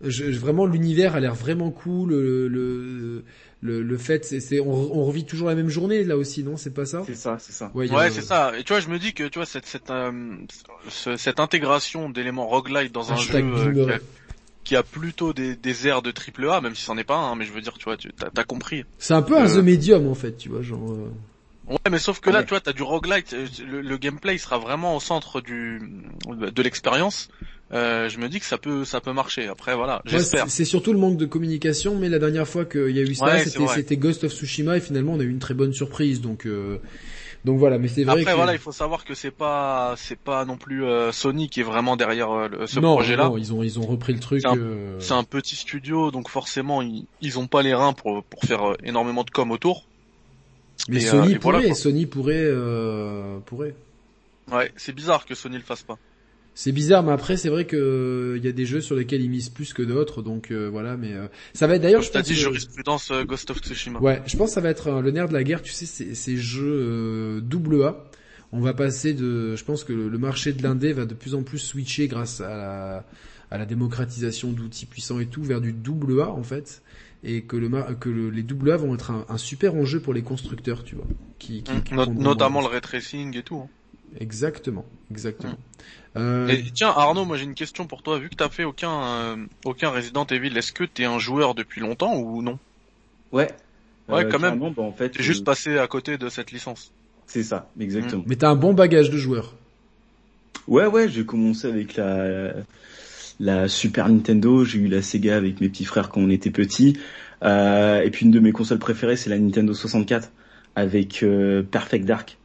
[0.01, 2.09] je, je- vraiment l'univers a l'air vraiment cool.
[2.11, 3.23] Le le
[3.61, 6.57] le, le fait, c'est c'est on, on revit toujours la même journée là aussi, non?
[6.57, 7.03] C'est pas ça?
[7.05, 7.71] C'est ça, c'est ça.
[7.73, 8.57] Ouais, a- c'est ça.
[8.57, 10.11] Et tu vois, je me dis que tu vois cette cette euh,
[10.89, 13.99] ce- cette intégration d'éléments roguelite dans un jeu Hashtag euh, boomer.
[14.63, 17.31] Qui, a, plutôt des, des airs de triple A, même si c'en est pas un,
[17.31, 18.83] hein, mais je veux dire, tu vois, tu t'as as compris.
[18.97, 20.91] C'est un peu un Euh, The Medium en fait, tu vois, genre.
[20.91, 21.11] euh,
[21.69, 22.43] Ouais, mais sauf que là, Ouais.
[22.43, 25.79] tu vois, t'as du roguelite, euh, le, le gameplay sera vraiment au centre du
[26.27, 27.29] de l'expérience.
[27.71, 29.47] Euh, je me dis que ça peut ça peut marcher.
[29.47, 30.43] Après, voilà, ouais, j'espère.
[30.45, 33.15] c'est c'est surtout le manque de communication, mais la dernière fois qu'il y a eu
[33.15, 35.73] ça, Ouais, c'était c'était Ghost of Tsushima et finalement on a eu une très bonne
[35.73, 36.79] surprise, donc euh,
[37.45, 37.77] donc voilà.
[37.77, 40.57] Mais c'est vrai Après, que voilà, il faut savoir que c'est pas c'est pas non
[40.57, 43.25] plus euh, Sony qui est vraiment derrière euh, le- ce projet-là.
[43.29, 44.41] non, ils ont ils ont repris le truc.
[44.41, 47.93] C'est un- euh, C'est un petit studio, donc forcément, ils, ils ont pas les reins
[47.93, 49.83] pour pour faire énormément de com autour.
[50.89, 51.73] Mais Et, Sony voilà, pourrait.
[51.75, 53.75] Sony pourrait, euh, pourrait.
[54.51, 55.97] Ouais, c'est bizarre que Sony le fasse pas.
[56.55, 59.29] C'est bizarre, mais après c'est vrai que il y a des jeux sur lesquels ils
[59.29, 60.97] misent plus que d'autres, donc euh, voilà.
[60.97, 63.99] Mais euh, ça va être d'ailleurs, je T'as dit que- jurisprudence euh, Ghost of Tsushima.
[63.99, 65.61] Ouais, je pense que ça va être euh, le nerf de la guerre.
[65.63, 68.05] Tu sais, ces, ces jeux euh, double A.
[68.51, 71.33] On va passer de, je pense que le, le marché de l'indé va de plus
[71.33, 73.05] en plus switcher grâce à la,
[73.49, 76.83] à la démocratisation d'outils puissants et tout vers du double A en fait,
[77.23, 80.01] et que le mar- que le- les double A vont être un, un super enjeu
[80.01, 81.07] pour les constructeurs, tu vois,
[81.39, 81.95] qui, qui, qui Mm.
[81.97, 83.55] Not- prendront- notamment le ray tracing et tout.
[83.57, 83.69] hein.
[84.19, 85.57] Exactement, exactement.
[86.15, 88.19] Euh, Et tiens Arnaud, moi j'ai une question pour toi.
[88.19, 89.35] Vu que t'as fait aucun euh,
[89.65, 92.59] aucun Resident Evil, est-ce que t'es un joueur depuis longtemps ou non?
[93.31, 93.49] Ouais.
[94.09, 94.59] Ouais, quand même.
[94.59, 96.91] bah, en fait, T'es juste euh, passé à côté de cette licence.
[97.25, 98.23] c'est ça, exactement.
[98.27, 99.55] mais t'as un bon bagage de joueur.
[100.67, 102.53] Ouais, ouais, j'ai commencé avec la
[103.39, 106.97] la Super Nintendo, j'ai eu la Sega avec mes petits frères quand on était petits,
[107.43, 110.31] euh, et puis une de mes consoles préférées, c'est la Nintendo 64
[110.75, 112.37] avec euh, Perfect Dark.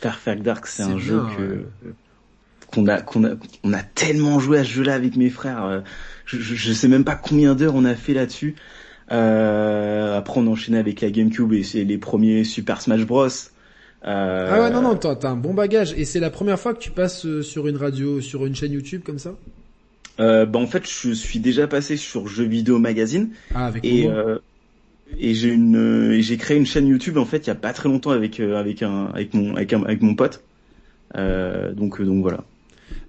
[0.00, 1.42] Perfect Dark, c'est un jeu que
[1.86, 1.92] ouais.
[2.72, 3.30] qu'on a qu'on a
[3.64, 5.64] on a tellement joué à ce jeu-là avec mes frères.
[5.64, 5.80] euh,
[6.24, 8.54] Je, je, je sais même pas combien d'heures on a fait là-dessus.
[9.12, 13.28] Euh, après, on enchaînait avec la GameCube et c'est les premiers Super Smash Bros.
[14.04, 15.94] Euh, Ah ouais, non, non, t'as un bon bagage.
[15.96, 18.72] Et c'est la première fois que tu passes euh, sur une radio, sur une chaîne
[18.72, 19.34] YouTube comme ça?
[20.18, 24.08] Euh, bah en fait, je suis déjà passé sur Jeux Vidéo Magazine Ah, avec et
[24.08, 24.38] euh,
[25.18, 27.54] et j'ai une euh, et j'ai créé une chaîne YouTube en fait il y a
[27.54, 30.42] pas très longtemps avec euh, avec un avec mon avec un, avec mon pote.
[31.16, 32.44] Euh, donc euh, donc voilà.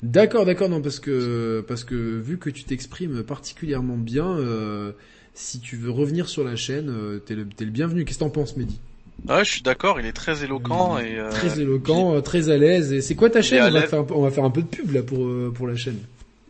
[0.04, 4.92] D'accord, d'accord, non, parce que parce que vu que tu t'exprimes particulièrement bien, euh,
[5.34, 8.06] si tu veux revenir sur la chaîne, euh, t'es le, t'es le bienvenu.
[8.06, 8.80] Qu'est-ce que t'en penses, Mehdi?
[9.28, 10.00] Ouais, je suis d'accord.
[10.00, 12.94] Il est très éloquent Il et euh, Très éloquent, très à l'aise.
[12.94, 13.64] Et c'est quoi ta chaîne?
[13.64, 15.52] On va, faire un peu, on va faire un peu de pub là pour euh,
[15.54, 15.98] pour la chaîne.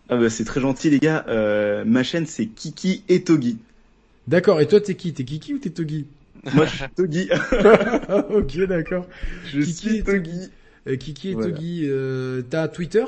[0.10, 1.26] Ah bah c'est très gentil les gars.
[1.28, 3.58] Euh, ma chaîne c'est Kiki et Togi.
[4.28, 4.62] D'accord.
[4.62, 5.14] Et toi, t'es qui?
[5.14, 6.06] T'es Kiki ou t'es Togi
[6.54, 7.30] Moi je suis Togi.
[8.30, 9.06] Ok, d'accord.
[9.46, 10.50] je Kiki suis et Togi.
[10.88, 11.52] Euh, Kiki et Voilà.
[11.52, 13.04] Togi, euh, t'as Twitter?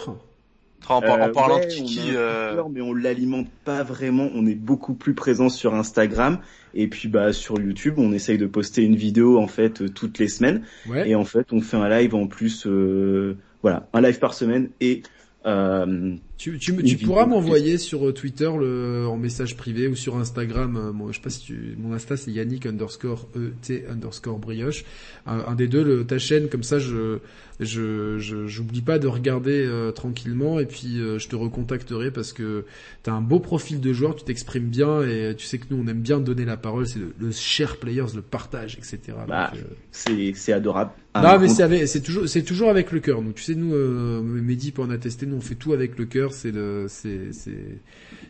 [0.87, 3.47] En, par- en Euh, parlant ouais, de on Kiki, un euh, Twitter, mais on l'alimente
[3.65, 4.29] pas vraiment.
[4.33, 6.39] On est beaucoup plus présent sur Instagram
[6.73, 10.19] et puis bah sur YouTube, on essaye de poster une vidéo en fait euh, toutes
[10.19, 11.09] les semaines Ouais.
[11.09, 14.69] et en fait on fait un live en plus, euh, voilà, un live par semaine
[14.81, 15.03] et
[15.45, 20.15] euh, Tu, tu, tu pourras m'envoyer sur euh, Twitter le, en message privé ou sur
[20.17, 20.77] Instagram.
[20.77, 24.85] euh, moi, je sais pas si tu, mon Insta c'est Yannick underscore ET underscore brioche.
[25.27, 27.17] Un, un des deux, le, ta chaîne, comme ça je,
[27.59, 32.31] je, je, j'oublie pas de regarder euh, tranquillement et puis euh, je te recontacterai parce
[32.31, 32.63] que
[33.03, 35.87] t'as un beau profil de joueur, tu t'exprimes bien et tu sais que nous on
[35.87, 38.99] aime bien donner la parole, c'est le, le share players, le partage, etc.
[39.27, 39.59] Bah, euh,
[39.91, 40.91] c'est c'est adorable.
[41.15, 43.21] non, mais c'est toujours, c'est toujours avec le cœur.
[43.23, 45.25] Nous, tu sais, nous, euh, Mehdi peut en attester.
[45.25, 46.28] Nous, on fait tout avec le cœur.
[46.31, 47.51] C'est le, c'est, c'est,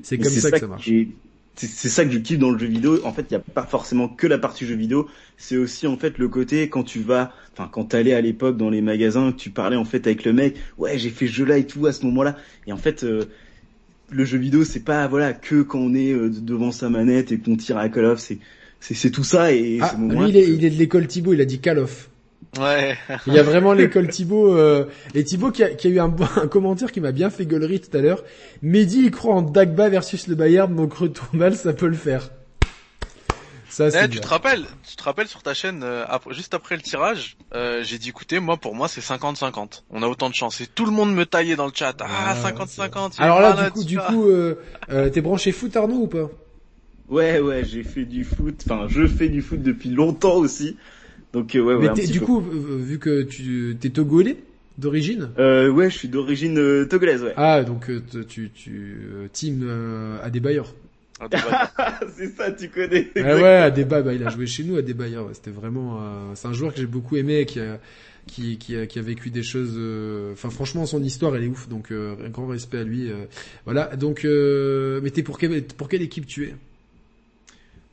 [0.01, 0.89] c'est comme ça, que ça marche.
[1.55, 2.99] C'est ça que je kiffe dans le jeu vidéo.
[3.03, 5.07] En fait, il n'y a pas forcément que la partie jeu vidéo.
[5.37, 8.69] C'est aussi en fait le côté quand tu vas, enfin quand t'allais à l'époque dans
[8.69, 10.55] les magasins, que tu parlais en fait avec le mec.
[10.77, 12.37] Ouais, j'ai fait ce jeu-là et tout à ce moment-là.
[12.65, 13.25] Et en fait, euh,
[14.09, 17.39] le jeu vidéo, c'est pas voilà que quand on est euh, devant sa manette et
[17.39, 18.19] qu'on tire à Call of.
[18.19, 18.39] C'est
[18.79, 20.27] c'est tout ça et Ah, ce moment-là.
[20.27, 21.33] lui, il est, il est de l'école Thibaut.
[21.33, 22.09] Il a dit Call of.
[22.59, 22.97] Ouais.
[23.27, 24.55] Il y a vraiment l'école Thibaut.
[24.55, 26.09] Euh, et Thibaut qui a, qui a eu un,
[26.49, 28.23] commentaire qui m'a bien fait gueulerie tout à l'heure.
[28.61, 32.29] Mehdi, il croit en Dagba versus le Bayern, donc retournal, ça peut le faire.
[33.69, 36.55] Ça, c'est Eh, tu te rappelles, tu te rappelles sur ta chaîne, euh, après- juste
[36.55, 39.83] après le tirage, euh, j'ai dit écoutez, moi pour moi c'est 50-50.
[39.91, 40.59] On a autant de chance.
[40.59, 41.95] Et tout le monde me taillait dans le chat.
[42.01, 43.15] Ah, Ah, 50-50.
[43.17, 44.55] il est Alors là, du coup, tu du coup, euh,
[44.89, 46.29] euh, t'es branché foot Arnaud ou pas?
[47.09, 48.63] Ouais, ouais, j'ai fait du foot.
[48.65, 50.75] Enfin, je fais du foot depuis longtemps aussi.
[51.33, 51.81] Donc euh, ouais, ouais.
[51.81, 52.25] Mais un t'es- petit du peu.
[52.25, 54.37] coup, vu que tu t'es togolais
[54.77, 55.29] d'origine?
[55.37, 57.33] Euh, ouais, je suis d'origine euh, togolaise, ouais.
[57.37, 58.97] Ah, donc euh, tu, tu
[59.33, 60.73] team euh, Adebayor.
[61.19, 61.27] Ah,
[62.17, 63.09] c'est ça, tu connais.
[63.17, 65.27] Ah ouais, Adebayor, bah, il a joué chez nous, Adebayor.
[65.27, 67.79] ouais, C'était vraiment, euh, c'est un joueur que j'ai beaucoup aimé, qui a,
[68.25, 69.73] qui, qui a, qui a vécu des choses.
[69.75, 71.67] euh, Enfin, franchement, son histoire, elle est ouf.
[71.67, 73.11] Donc, euh, un grand respect à lui.
[73.65, 73.95] voilà.
[73.97, 76.55] Donc, euh, mais t'es pour quelle, pour quelle équipe tu es?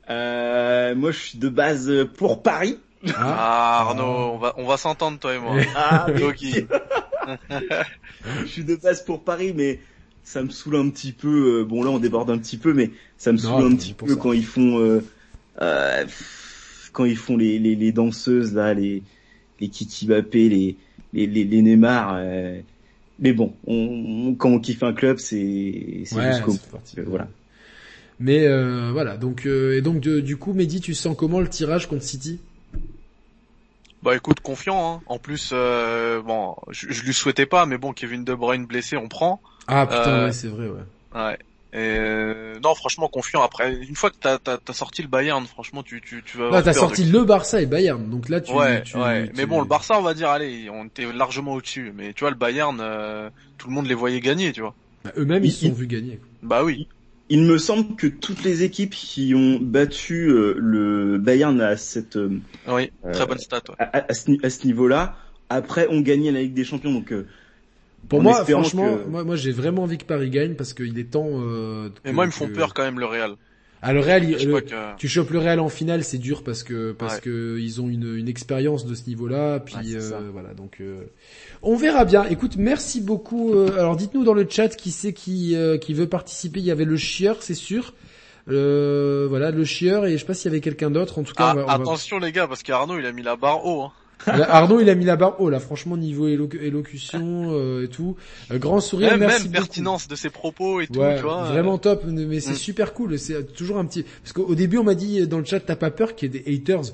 [0.09, 2.79] Euh, moi, je suis de base pour Paris.
[3.05, 5.57] Ah, Ah, Arnaud, on va, on va s'entendre toi et moi.
[5.75, 6.67] Ah, mais Loki.
[8.45, 9.81] je suis de base pour Paris, mais
[10.23, 11.61] ça me saoule un petit peu.
[11.61, 13.95] euh, bon, là, on déborde un petit peu, mais ça me Non, saoule un petit
[13.95, 14.21] peu ça.
[14.21, 15.01] quand ils font, euh,
[15.63, 16.07] euh,
[16.93, 19.05] quand ils font les, les, les danseuses là, les
[19.61, 20.79] les Kiki Mbappé, les
[21.13, 22.15] les les, les Neymar.
[22.17, 22.61] euh,
[23.19, 23.75] mais bon, on,
[24.31, 26.53] on- quand on kiffe un club, c'est c'est ouais, jusqu'au
[26.99, 27.29] Euh, voilà.
[28.19, 29.17] Mais euh, voilà.
[29.17, 32.46] Donc, euh, et donc, de- du coup, Mehdi, tu sens comment le tirage contre City?
[34.03, 34.95] Bah écoute, confiant.
[34.95, 35.03] Hein.
[35.07, 38.97] En plus, euh, bon, je, je lui souhaitais pas, mais bon, Kevin De Bruyne blessé,
[38.97, 39.41] on prend.
[39.67, 40.83] Ah putain, Euh, ouais, c'est vrai, ouais.
[41.15, 41.39] Ouais.
[41.73, 43.43] Et non, franchement confiant.
[43.43, 46.51] Après, une fois que t'as as, sorti le Bayern, franchement, tu tu tu vas.
[46.51, 48.53] Non, t'as sorti le Barça et Bayern, donc là tu.
[48.53, 49.29] Ouais, tu, ouais.
[49.29, 51.93] tu- Mais bon, le Barça, on va dire, allez, on était largement au-dessus.
[51.95, 53.29] Mais tu vois, le Bayern, euh,
[53.59, 54.75] tout le monde les voyait gagner, tu vois.
[55.05, 56.17] Bah, Eux-mêmes ils se sont vus gagner.
[56.17, 56.29] quoi.
[56.43, 56.89] Bah oui.
[57.29, 62.17] Il me semble que toutes les équipes qui ont battu euh, le Bayern à cette
[62.17, 62.39] euh,
[62.69, 63.63] Oui, très Euh, bonne stat.
[63.69, 63.75] Ouais.
[63.79, 65.17] à, à ce, ni- à ce niveau-là,
[65.49, 66.93] après ont gagné la Ligue des Champions.
[66.93, 67.27] Donc euh,
[68.09, 71.11] Pour moi, franchement, que- moi, moi j'ai vraiment envie que Paris gagne parce qu'il est
[71.11, 71.27] temps.
[71.33, 73.33] Euh, Mais moi, ils me font que- peur quand même le Real.
[73.89, 74.97] Ah, le Real, il- Je le- crois que.
[74.99, 77.21] tu chopes le Real en finale, c'est dur parce que parce Ouais.
[77.21, 79.61] que ils ont une, une expérience de ce niveau-là.
[79.61, 81.05] Puis Ouais, euh, voilà, donc euh,
[81.63, 82.25] on verra bien.
[82.25, 83.55] Écoute, merci beaucoup.
[83.55, 86.59] euh, alors dites-nous dans le chat qui c'est qui euh, qui veut participer.
[86.61, 87.95] Il y avait le chieur, c'est sûr.
[88.49, 91.19] Euh, voilà, le chieur et je sais pas s'il y avait quelqu'un d'autre.
[91.19, 93.13] En tout cas, Ah, on va- on va- attention les gars, parce qu'Arnaud, il a
[93.13, 93.83] mis la barre haut.
[93.83, 93.93] Hein.
[94.27, 95.61] Arnaud, il a mis la barre haut là.
[95.61, 98.17] Franchement, niveau élo- élocution euh, et tout,
[98.51, 99.11] Euh, grand sourire.
[99.13, 101.45] Même, merci même pertinence de ses propos et tout, Ouais, tu vois.
[101.45, 102.57] euh, vraiment top, mais c'est Mm.
[102.57, 103.19] super cool.
[103.19, 105.91] C'est toujours un petit parce qu'au début on m'a dit dans le chat t'as pas
[105.91, 106.93] peur qu'il y ait des haters.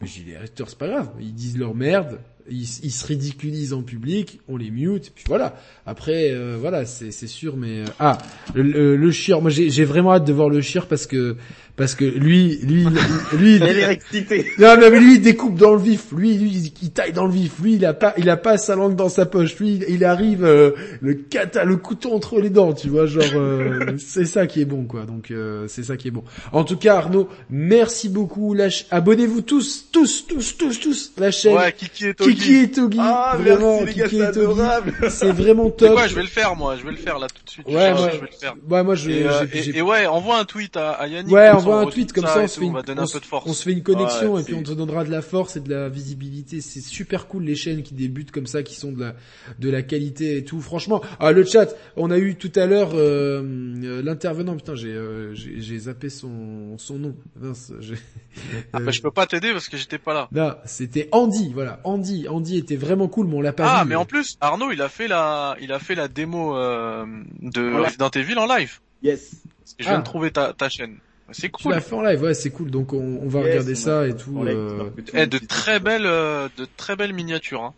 [0.00, 2.18] Mais j'ai les haters c'est pas grave, ils disent leur merde,
[2.48, 5.56] ils, ils se ridiculisent en public, on les mute, puis voilà.
[5.84, 8.16] Après euh, voilà c'est sûr, mais euh, ah
[8.54, 11.36] le, le, le chieur, moi j'ai j'ai vraiment hâte de voir le chieur parce que
[11.80, 12.84] parce que lui lui
[13.32, 14.46] lui il- est excitée.
[14.58, 16.12] non, mais lui, il découpe dans le vif.
[16.14, 17.52] Lui, lui, il- il taille dans le vif.
[17.62, 19.56] Lui, il a pas, il a pas sa langue dans sa poche.
[19.58, 23.92] Lui, il- arrive, euh, le cata, le couteau entre les dents, tu vois, genre, euh,
[23.98, 25.04] c'est ça qui est bon, quoi.
[25.04, 26.24] Donc, euh, c'est ça qui est bon.
[26.52, 28.54] En tout cas, Arnaud, merci beaucoup.
[28.54, 31.56] Lâche, abonnez-vous tous, tous, tous, tous, tous, la chaîne.
[31.56, 32.34] Ouais, Kiki et Togi.
[32.34, 32.98] Kiki et Togi.
[33.00, 34.40] Ah vraiment, merci les gars, Kiki c'est et Togi.
[34.60, 34.92] adorable.
[35.10, 35.94] C'est vraiment C'est top.
[35.94, 37.66] quoi, je vais le faire moi, je vais le faire là tout de suite.
[37.66, 38.54] Ouais, je, moi, je vais le faire.
[38.68, 41.32] ouais, moi, je, Et, euh, j'ai- et- et ouais, envoie un tweet à, à Yannick.
[41.32, 43.06] Ouais, envoie un on tweet comme ça on se fait une, va donner on un
[43.06, 43.48] se- peu de force.
[43.48, 45.60] on se fait une connexion Ouais, et puis on te donnera de la force et
[45.60, 46.60] de la visibilité.
[46.60, 49.14] C'est super cool les chaînes qui débutent comme ça, qui sont de la
[49.58, 50.60] de la qualité et tout.
[50.60, 53.42] Franchement, ah le chat, on a eu tout à l'heure euh,
[53.84, 54.56] euh, l'intervenant.
[54.56, 57.16] Putain, j'ai euh, j'ai j'ai zappé son son nom.
[57.40, 57.94] Mince, j'ai-
[58.72, 60.28] Ah, euh, bah, je peux pas t'aider parce que j'étais pas là.
[60.32, 61.52] non, c'était Andy.
[61.52, 62.28] Voilà, Andy.
[62.28, 63.90] Andy était vraiment cool, mais on l'a pas Ah, vu.
[63.90, 67.04] mais en plus, Arnaud, il a fait la, il a fait la démo euh,
[67.40, 67.72] de.
[67.74, 68.78] Resident Evil en live.
[69.02, 69.32] Yes.
[69.78, 69.98] Je viens Ah.
[69.98, 70.98] de trouver ta, ta chaîne.
[71.32, 71.72] C'est Tu cool.
[71.72, 72.70] l'as fait en live, ouais, c'est cool.
[72.70, 74.44] Donc on, on va Yes, regarder on ça et tout.
[74.44, 77.62] l'a- euh, le Eh, de très belles, euh, de très belles miniatures.
[77.62, 77.74] Hein.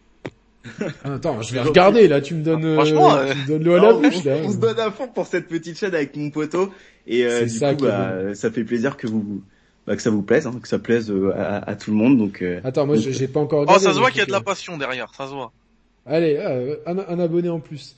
[1.04, 2.20] Attends, je vais regarder là.
[2.20, 4.36] Tu me donnes, euh, Franchement, euh, tu me donnes l'eau à la bouche on, là.
[4.44, 6.72] on se donne à fond pour cette petite chaîne avec mon poteau
[7.06, 9.42] et euh, du ça coup bah, ça fait plaisir que vous
[9.86, 12.16] bah, que ça vous plaise, hein, que ça plaise euh, à, à tout le monde.
[12.16, 14.32] Donc euh, Attends, moi j'ai pas encore Oh, ça se voit qu'il y a de
[14.32, 15.50] la passion derrière, ça se voit.
[16.06, 17.96] Allez, ah, un, un abonné en plus.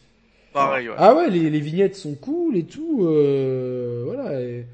[0.55, 0.94] Pareil, ouais.
[0.98, 3.01] Ah ouais, les, les vignettes sont cool et tout.
[3.06, 4.40] Euh, voilà.
[4.40, 4.64] Et,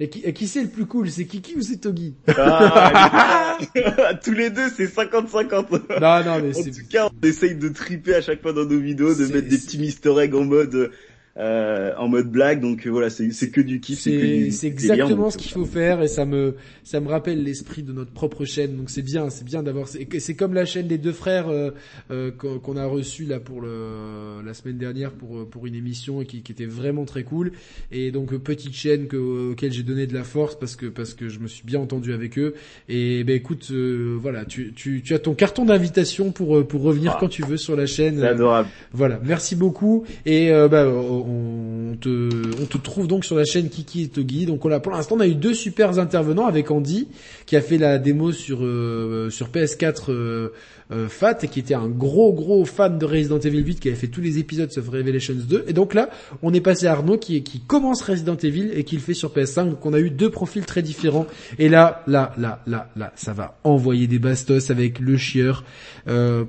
[0.00, 1.08] et qui, et qui c'est le plus cool?
[1.08, 2.14] C'est Kiki ou c'est Togi?
[2.36, 3.58] Ah,
[4.24, 6.00] tous les deux c'est 50-50.
[6.00, 8.80] Non, non, mais En tout cas, on essaye de triper à chaque fois dans nos
[8.80, 10.90] vidéos, de mettre des petits Mister eggs en mode
[11.36, 12.60] euh, en mode blague.
[12.60, 16.02] Donc euh, voilà, c'est que du kiff, c'est exactement donc, ce qu'il euh, faut faire
[16.02, 19.44] et ça me ça me rappelle l'esprit de notre propre chaîne donc c'est bien c'est
[19.44, 21.70] bien d'avoir c'est comme la chaîne des deux frères euh,
[22.10, 26.20] euh, qu'on a reçu là pour le la semaine dernière pour euh, pour une émission
[26.20, 27.52] et qui, qui était vraiment très cool
[27.90, 31.14] et donc euh, petite chaîne que, auquel j'ai donné de la force parce que parce
[31.14, 32.54] que je me suis bien entendu avec eux
[32.88, 36.82] et ben écoute euh, voilà tu tu tu as ton carton d'invitation pour euh, pour
[36.82, 37.18] revenir Ah.
[37.20, 38.68] quand tu veux sur la chaîne C'est adorable.
[38.92, 44.02] voilà, merci beaucoup et euh, bah, on on te trouve donc sur la chaîne Kiki
[44.02, 44.46] et Togi.
[44.46, 47.08] Donc on a pour l'instant on a eu deux super intervenants avec Andy
[47.46, 50.48] qui a fait la démo sur euh, sur PS4 euh,
[50.92, 53.96] euh, Fat et qui était un gros gros fan de Resident Evil 8 qui avait
[53.96, 56.10] fait tous les épisodes sauf Revelations 2 et donc là
[56.42, 59.70] on est passé à Arnaud qui commence Resident Evil et qui le fait sur PS5
[59.70, 61.26] donc on a eu deux profils très différents.
[61.58, 65.64] Et là là là là là ça va envoyer des bastos avec le chieur.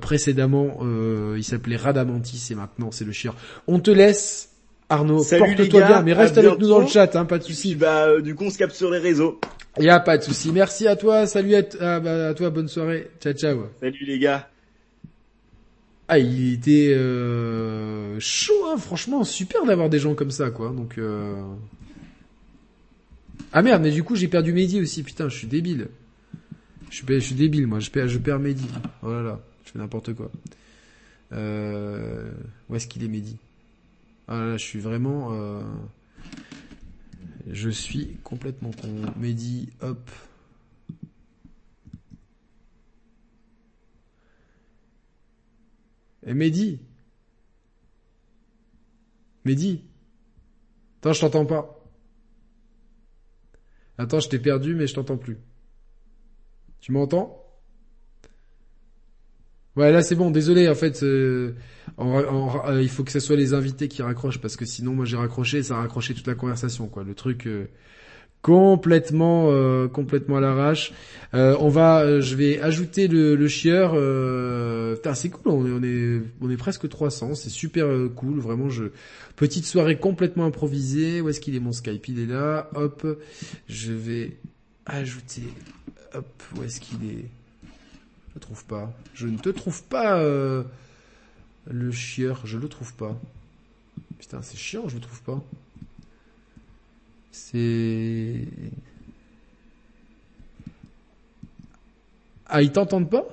[0.00, 0.80] Précédemment
[1.36, 3.34] il s'appelait Radamantis et maintenant c'est le chieur.
[3.66, 4.55] On te laisse
[4.88, 8.06] Arnaud porte-toi bien mais reste avec nous dans le chat hein, pas de souci bah
[8.06, 9.40] euh, du coup on se capte sur les réseaux.
[9.78, 12.68] y a pas de souci merci à toi salut à, ah, bah, à toi bonne
[12.68, 14.48] soirée ciao ciao Salut les gars.
[16.08, 20.70] Ah, il était euh, chaud, hein, franchement, super d'avoir des gens comme ça, quoi.
[20.70, 21.34] Donc, euh...
[23.52, 25.88] ah merde, mais du coup j'ai perdu Mehdi aussi, putain, je suis débile.
[26.90, 28.68] Je suis, je suis débile, moi, je perds, je perds Mehdi.
[29.02, 30.30] Oh là là, je fais n'importe quoi.
[31.32, 32.30] Euh...
[32.68, 33.36] Où est-ce qu'il est Mehdi?
[34.28, 35.62] Ah là je suis vraiment, euh...
[37.46, 38.88] je suis complètement con.
[39.16, 40.10] Mehdi, hop.
[46.26, 46.80] Et Mehdi
[49.44, 49.84] Mehdi
[50.98, 51.84] Attends, je t'entends pas.
[53.96, 55.38] Attends, je t'ai perdu, mais je t'entends plus.
[56.80, 57.45] Tu m'entends?
[59.76, 60.30] Ouais, là c'est bon.
[60.30, 61.52] Désolé, en fait, euh,
[61.98, 65.16] euh, il faut que ce soit les invités qui raccrochent parce que sinon, moi j'ai
[65.16, 67.04] raccroché, ça a raccroché toute la conversation, quoi.
[67.04, 67.66] Le truc euh,
[68.46, 70.92] complètement, euh, complètement à l'arrache.
[71.34, 73.90] Euh, on va, euh, je vais ajouter le, le chieur.
[75.14, 75.52] C'est cool.
[75.52, 77.34] On est, on est, on est presque 300.
[77.34, 78.38] C'est super cool.
[78.38, 78.84] Vraiment, je
[79.34, 81.20] petite soirée complètement improvisée.
[81.20, 82.70] Où est-ce qu'il est mon Skype Il est là.
[82.74, 83.04] Hop,
[83.68, 84.36] je vais
[84.86, 85.42] ajouter.
[86.14, 87.35] Hop, où est-ce qu'il est?
[88.36, 88.92] Je le trouve pas.
[89.14, 90.62] Je ne te trouve pas euh,
[91.70, 92.42] le chieur.
[92.44, 93.18] Je le trouve pas.
[94.18, 94.90] Putain, c'est chiant.
[94.90, 95.42] Je le trouve pas.
[97.32, 98.46] C'est.
[102.44, 103.24] Ah, ils t'entendent pas?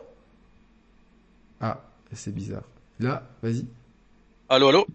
[1.59, 2.63] Ah, c'est bizarre.
[3.01, 3.65] Là, vas-y.
[4.47, 4.87] Allô, allô?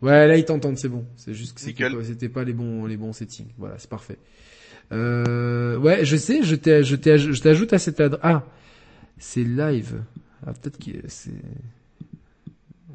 [0.00, 1.04] Ouais, là ils t'entendent, c'est bon.
[1.16, 3.46] C'est juste que c'était pas, les bons, les bons settings.
[3.58, 4.18] Voilà, c'est parfait.
[4.90, 8.20] Euh, ouais, je sais, je t'ajoute à cette adresse.
[8.24, 8.42] Ah,
[9.18, 10.02] c'est live.
[10.46, 11.30] Ah, peut-être que c'est,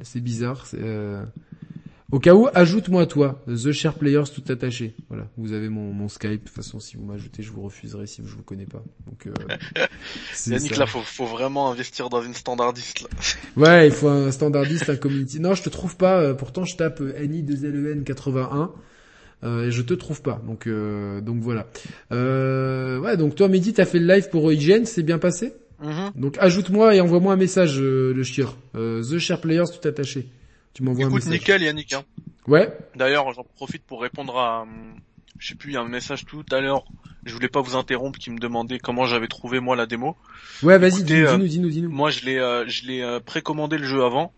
[0.02, 0.66] c'est bizarre.
[0.66, 1.24] c'est, euh,
[2.12, 4.96] Au cas où, ajoute-moi toi, The Share Players tout attaché.
[5.10, 6.32] Voilà, vous avez mon, mon Skype.
[6.32, 8.84] De toute façon, si vous m'ajoutez, je vous refuserai si je vous connais pas.
[9.08, 9.34] Donc, euh,
[10.34, 10.82] c'est Yannick, ça.
[10.82, 13.10] là, faut, faut vraiment investir dans une standardiste, là.
[13.58, 15.40] Ouais, il faut un standardiste, un community.
[15.40, 16.20] Non, je te trouve pas.
[16.22, 18.72] euh, pourtant, je tape euh, NI2LEN 81
[19.44, 20.42] euh, et je te trouve pas.
[20.46, 21.68] Donc, euh, donc voilà.
[22.12, 25.54] Euh, ouais, donc toi, Mehdi, t'as fait le live pour IGN, c'est bien passé?
[25.82, 26.12] Mhm.
[26.16, 28.58] Donc ajoute-moi et envoie-moi un message, euh, le chieur.
[28.76, 30.28] Euh, The Share Players tout attaché.
[30.74, 31.40] Tu m'envoies un Écoute, message.
[31.40, 31.94] nickel, Yannick.
[31.94, 32.04] Hein.
[32.48, 32.76] Ouais.
[32.96, 34.96] D'ailleurs, j'en profite pour répondre à, hum,
[35.38, 36.86] je sais plus, il y a un message tout à l'heure.
[37.26, 40.16] Je voulais pas vous interrompre, qui me demandait comment j'avais trouvé moi la démo.
[40.64, 41.90] Ouais, vas-y, dis-nous, euh, dis-nous, dis-nous, dis-nous.
[41.90, 44.32] Moi, je l'ai, euh, je l'ai euh, précommandé le jeu avant.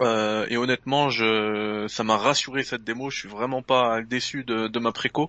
[0.00, 3.10] Euh, et honnêtement, je, ça m'a rassuré cette démo.
[3.10, 5.28] Je suis vraiment pas déçu de, de ma préco.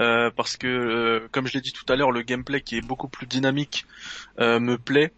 [0.00, 2.80] Euh, parce que, euh, comme je l'ai dit tout à l'heure, le gameplay qui est
[2.86, 3.86] beaucoup plus dynamique
[4.40, 5.12] euh, me plaît.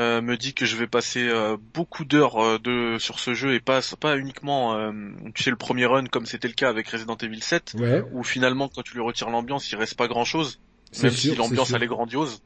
[0.00, 3.60] euh, me dit que je vais passer euh, beaucoup d'heures de sur ce jeu et
[3.60, 4.90] pas pas uniquement euh,
[5.36, 8.02] tu sais le premier run comme c'était le cas avec Resident Evil 7 Ouais.
[8.12, 10.58] où finalement quand tu lui retires l'ambiance il reste pas grand chose
[11.04, 12.42] même sûr, si l'ambiance elle est grandiose.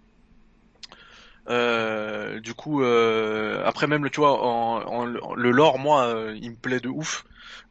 [1.49, 6.37] Euh, du coup, euh, après même le tu vois, en, en- le lore moi, euh,
[6.41, 7.25] il me plaît de ouf.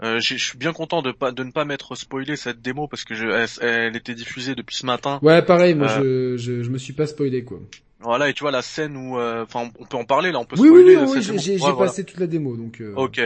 [0.04, 3.04] Euh, je suis bien content de pas de ne pas m'être spoilé cette démo parce
[3.04, 5.20] que je, elle, elle était diffusée depuis ce matin.
[5.22, 5.76] Ouais, pareil.
[5.76, 7.60] Moi, Euh, je, je, je me suis pas spoilé quoi.
[8.00, 10.56] Voilà et tu vois la scène où, enfin, on peut en parler là, on peut
[10.56, 10.96] Oui, oui, spoiler.
[10.98, 11.92] oui, cette oui, j'ai, Ouais, voilà.
[11.92, 12.80] passé toute la démo, donc.
[12.82, 13.20] euh, Ok.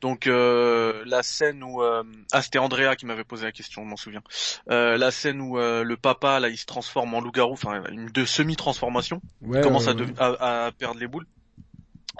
[0.00, 3.88] Donc euh, la scène où euh, ah c'était Andrea qui m'avait posé la question, je
[3.88, 4.22] m'en souviens.
[4.70, 8.06] Euh, la scène où euh, le papa là il se transforme en loup-garou, enfin une
[8.08, 9.58] de semi-transformation, Ouais.
[9.58, 11.26] il commence à, perdre les boules,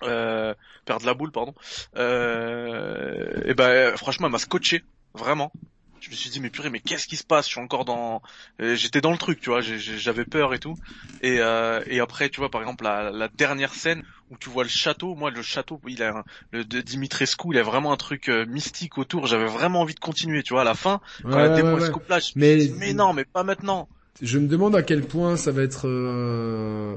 [0.02, 1.54] euh, perdre la boule pardon.
[1.96, 4.82] Euh, et ben franchement elle m'a scotché
[5.14, 5.52] vraiment.
[6.00, 7.46] Je me suis dit mais purée mais qu'est-ce qui se passe?
[7.46, 8.22] Je suis encore dans,
[8.60, 10.74] euh, j'étais dans le truc tu vois, j'avais peur et tout.
[11.22, 14.62] Et, euh, et après tu vois par exemple la, la dernière scène où tu vois
[14.62, 17.96] le château, moi le château il a un- le de Dimitrescu il a vraiment un
[17.96, 19.26] truc euh, mystique autour.
[19.26, 21.80] J'avais vraiment envie de continuer tu vois à la fin quand Ouais, la démo ouais,
[21.80, 23.88] se me Mais- suis dit, mais non mais pas maintenant.
[24.22, 26.96] Je me demande à quel point ça va être euh,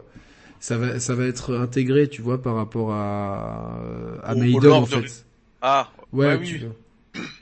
[0.59, 3.79] ça va ça va être intégré, tu vois, par rapport à
[4.23, 5.25] à Maiden en de- fait.
[5.61, 6.61] Ah Ouais, oui, tu.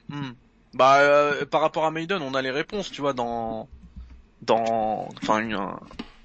[0.09, 0.31] Hmm.
[0.73, 3.67] Bah euh, par rapport à Maiden, on a les réponses, tu vois, dans
[4.41, 5.41] dans enfin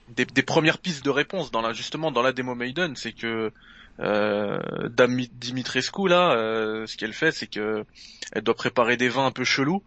[0.08, 3.52] des, premières pistes de réponses dans la justement dans la démo Maiden, c'est que
[4.00, 4.58] euh,
[5.32, 7.84] Dimitrescu là, euh, ce qu'elle fait, c'est que
[8.32, 9.82] elle doit préparer des vins un peu chelous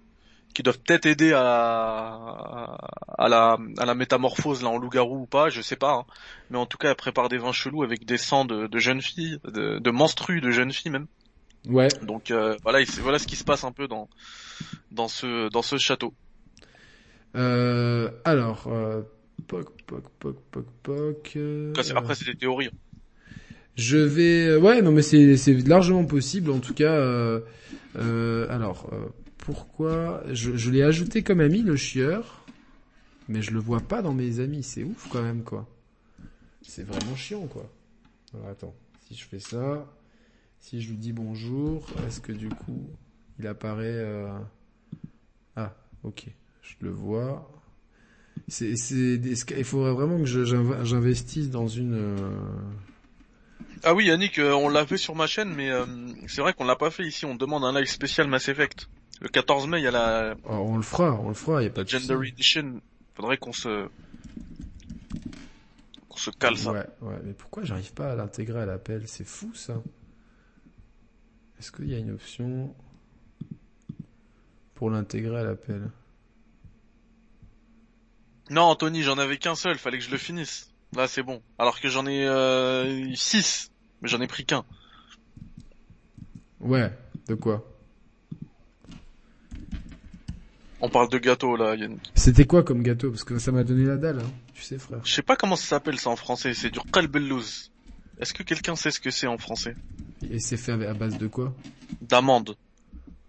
[0.54, 2.78] qui doivent peut-être aider à,
[3.20, 5.94] la à la métamorphose là en loup-garou ou pas, je sais pas.
[5.94, 6.06] hein.
[6.50, 9.02] Mais en tout cas, elle prépare des vins chelous avec des sangs de, de jeunes
[9.02, 11.08] filles, de, de menstrues de jeunes filles même.
[11.68, 11.88] Ouais.
[12.04, 14.10] Donc euh, voilà, voilà ce qui se passe un peu dans
[14.92, 16.14] dans ce dans ce château.
[17.36, 19.02] Euh, alors euh,
[19.48, 21.38] poc poc poc poc poc.
[21.96, 22.70] Après, c'est- des théories.
[23.76, 26.94] Je vais ouais non mais c'est c'est largement possible en tout cas.
[26.94, 27.42] Euh,
[27.98, 29.06] euh, alors euh,
[29.38, 32.44] pourquoi je, je l'ai ajouté comme ami le chieur,
[33.28, 34.64] mais je le vois pas dans mes amis.
[34.64, 35.68] C'est ouf quand même quoi.
[36.64, 37.70] C'est vraiment chiant quoi.
[38.34, 38.76] Alors attends,
[39.08, 39.86] si je fais ça,
[40.60, 42.90] si je lui dis bonjour, est-ce que du coup
[43.40, 44.38] il apparaît euh...
[45.56, 45.74] Ah
[46.04, 46.26] ok,
[46.62, 47.50] je le vois.
[48.48, 50.44] C'est c'est des- il faudrait vraiment que je-
[50.84, 51.94] j'investisse dans une.
[51.96, 52.40] euh,
[53.84, 55.86] Ah oui Yannick, euh, on l'a fait sur ma chaîne, mais euh,
[56.28, 57.26] c'est vrai qu'on l'a pas fait ici.
[57.26, 58.88] On demande un live spécial Mass Effect.
[59.22, 61.66] Le 14 mai, il y a la Oh, on le fera, on le fera, y
[61.66, 62.12] a pas de souci.
[62.12, 62.82] Edition.
[63.16, 63.88] Faudrait qu'on se
[66.08, 66.72] qu'on se cale ça.
[66.72, 69.04] Ouais, ouais, mais pourquoi j'arrive pas à l'intégrer à l'appel?
[69.08, 69.82] C'est fou ça.
[71.60, 72.76] Est-ce qu'il y a une option
[74.76, 75.90] pour l'intégrer à l'appel?
[78.50, 79.78] Non Anthony, j'en avais qu'un seul.
[79.78, 80.72] Fallait que je le finisse.
[80.96, 81.42] Là c'est bon.
[81.58, 83.72] Alors que j'en ai 6.
[84.02, 84.64] Mais j'en ai pris qu'un.
[86.60, 86.92] Ouais,
[87.28, 87.66] de quoi?
[90.80, 92.12] On parle de gâteau là, Yannick.
[92.14, 93.10] C'était quoi comme gâteau?
[93.10, 94.32] Parce que ça m'a donné la dalle, hein.
[94.54, 95.00] tu sais frère.
[95.04, 97.72] Je sais pas comment ça s'appelle ça en français, c'est du qalbellouz.
[98.20, 99.76] Est-ce que quelqu'un sait ce que c'est en français?
[100.32, 101.54] Et c'est fait à base de quoi
[102.02, 102.56] D'amande.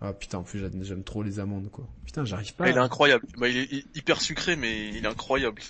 [0.01, 1.87] Ah putain, en plus j'aime- trop les amandes quoi.
[2.07, 2.65] Putain, j'arrive pas.
[2.67, 3.27] Ah, il est à- incroyable.
[3.37, 5.61] Bah, il est hy- hyper sucré, mais il est incroyable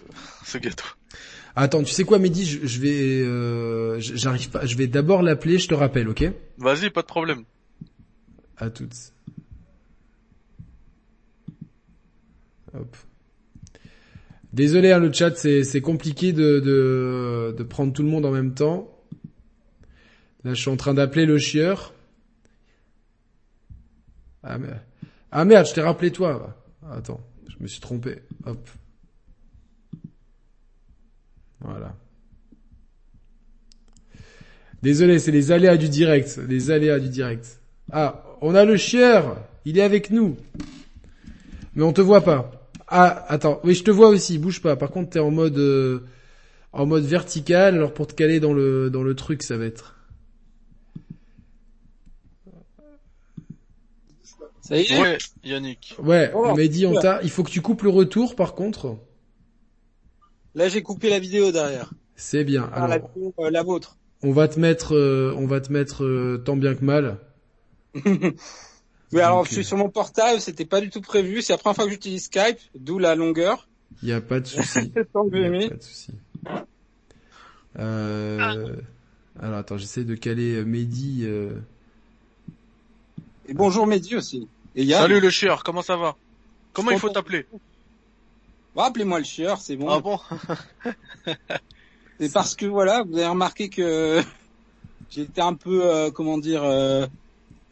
[0.44, 0.84] ce, gâteau.
[1.56, 3.22] Attends, tu sais quoi Mehdi, je, je vais...
[3.22, 6.30] euh, j'arrive pas, je vais d'abord l'appeler, je te rappelle, ok?
[6.58, 7.44] Vas-y, pas de problème.
[8.58, 8.94] À toutes.
[12.74, 12.96] Hop.
[14.52, 18.30] Désolé hein, le chat, c'est c'est compliqué de, de de prendre tout le monde en
[18.30, 18.94] même temps.
[20.44, 21.92] Là, je suis en train d'appeler le chieur.
[24.42, 24.80] Ah merde,
[25.32, 26.56] ah, merde je t'ai rappelé toi.
[26.90, 28.22] Attends, je me suis trompé.
[28.46, 28.68] Hop.
[31.60, 31.96] Voilà.
[34.80, 37.60] Désolé, c'est les aléas du direct, les aléas du direct.
[37.90, 40.36] Ah, on a le chieur, il est avec nous.
[41.74, 42.52] Mais on te voit pas.
[42.86, 44.76] Ah, attends, oui, je te vois aussi, bouge pas.
[44.76, 46.06] Par contre, t'es en mode euh,
[46.72, 49.97] en mode vertical, alors pour te caler dans le dans le truc, ça va être.
[54.68, 55.00] Ça y est.
[55.00, 55.94] Ouais, Yannick.
[55.98, 57.20] Ouais, Oh, on m'a dit on t'a.
[57.22, 58.98] Il faut que tu coupes le retour, par contre.
[60.54, 61.92] Là, j'ai coupé la vidéo derrière.
[62.16, 62.68] C'est bien.
[62.74, 63.96] Ah, la, Alors, euh, la vôtre.
[64.22, 67.18] on va te mettre, euh, on va te mettre euh, tant bien que mal.
[69.10, 71.40] Oui, alors, Donc, je suis sur mon portable, c'était pas du tout prévu.
[71.40, 73.66] C'est la première fois que j'utilise Skype, d'où la longueur.
[74.02, 74.90] Il y a pas de souci.
[75.12, 75.70] Pas de.
[77.78, 78.76] Euh...
[79.40, 81.22] Alors attends, j'essaie de caler Mehdi.
[81.24, 81.54] euh,
[83.46, 84.46] Et bonjour Mehdi aussi.
[84.78, 85.02] Et Yann.
[85.02, 86.14] Salut le chieur, comment ça va?
[86.72, 87.46] Comment il faut t'appeler?
[88.76, 89.88] Bon, Appelez-moi le chieur, c'est bon.
[89.90, 90.18] Ah bon?
[92.20, 94.20] C'est parce que voilà, vous avez remarqué que
[95.10, 97.06] j'étais un peu, euh, comment dire, euh,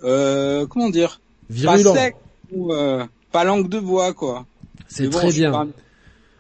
[0.05, 1.21] euh, comment dire,
[1.51, 1.95] Virulent.
[1.95, 2.17] pas sec
[2.53, 4.45] ou euh, pas langue de bois quoi.
[4.89, 5.51] C'est bon, très bien.
[5.53, 5.67] pas-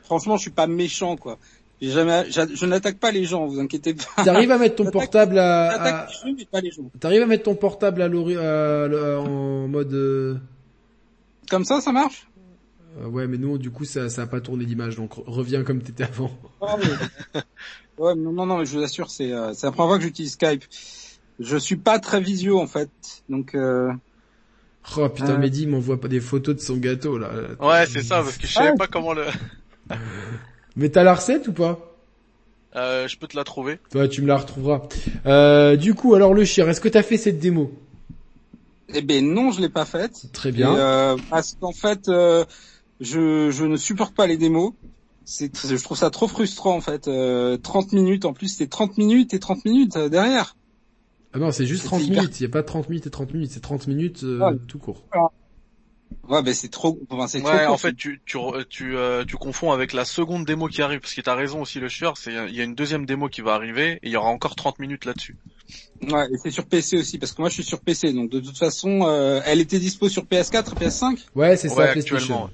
[0.05, 1.39] Franchement, je suis pas méchant quoi.
[1.81, 4.25] J'ai jamais, j'a- je n'attaque pas les gens, vous inquiétez pas.
[4.25, 6.07] T'arrives à mettre ton portable à,
[7.01, 8.17] t'arrives à mettre ton portable à à-
[8.85, 10.41] à- en mode.
[11.51, 12.27] Comme ça, ça marche?
[13.01, 15.63] Euh, ouais, mais nous, du coup, ça, ça a pas tourné l'image, donc re- reviens
[15.65, 16.31] comme t'étais avant.
[17.99, 20.05] Ouais, non, non, non, mais je vous assure, c'est, euh, c'est la première fois que
[20.05, 20.65] j'utilise Skype.
[21.39, 22.91] Je suis pas très visio en fait,
[23.31, 23.55] donc.
[23.55, 23.91] Euh...
[24.99, 25.39] Oh putain, Euh.
[25.39, 27.31] Mehdi m'envoie pas des photos de son gâteau là.
[27.59, 28.77] Ouais, c'est ça, parce que je savais Ah.
[28.77, 29.25] pas comment le...
[30.77, 31.79] Mais t'as la recette ou pas?
[32.75, 33.79] Euh, je peux te la trouver.
[33.91, 34.83] Toi, tu me la retrouveras.
[35.25, 37.73] Euh, du coup, alors le chien, est-ce que t'as fait cette démo?
[38.95, 40.15] Eh ben non, je l'ai pas faite.
[40.33, 40.75] Très Et, bien.
[40.77, 42.45] euh, parce qu'en fait, euh,
[43.01, 44.73] je, je ne supporte pas les démos.
[45.25, 47.09] C'est, je trouve ça trop frustrant en fait.
[47.09, 50.55] Euh, 30 minutes, en plus c'est 30 minutes et 30 minutes euh, derrière.
[51.33, 52.41] Ah non, c'est juste c'était 30 hyper- minutes.
[52.41, 53.51] Il y a pas 30 minutes et 30 minutes.
[53.51, 54.57] C'est 30 minutes euh, Ouais.
[54.69, 55.05] tout court.
[56.29, 57.75] Ouais, ben c'est trop, enfin, c'est trop Ouais, court.
[57.75, 61.01] en fait, tu tu re- tu euh, tu confonds avec la seconde démo qui arrive,
[61.01, 63.43] parce que t'as raison aussi le chieur, c'est il y a une deuxième démo qui
[63.43, 65.37] va arriver et il y aura encore 30 minutes là-dessus.
[66.03, 68.41] Ouais, et c'est sur PC aussi, parce que moi je suis sur PC, donc de
[68.41, 71.25] toute façon, euh, elle était dispo sur PS4 et PS5.
[71.35, 72.51] Ouais, c'est ça, Ouais, actuellement.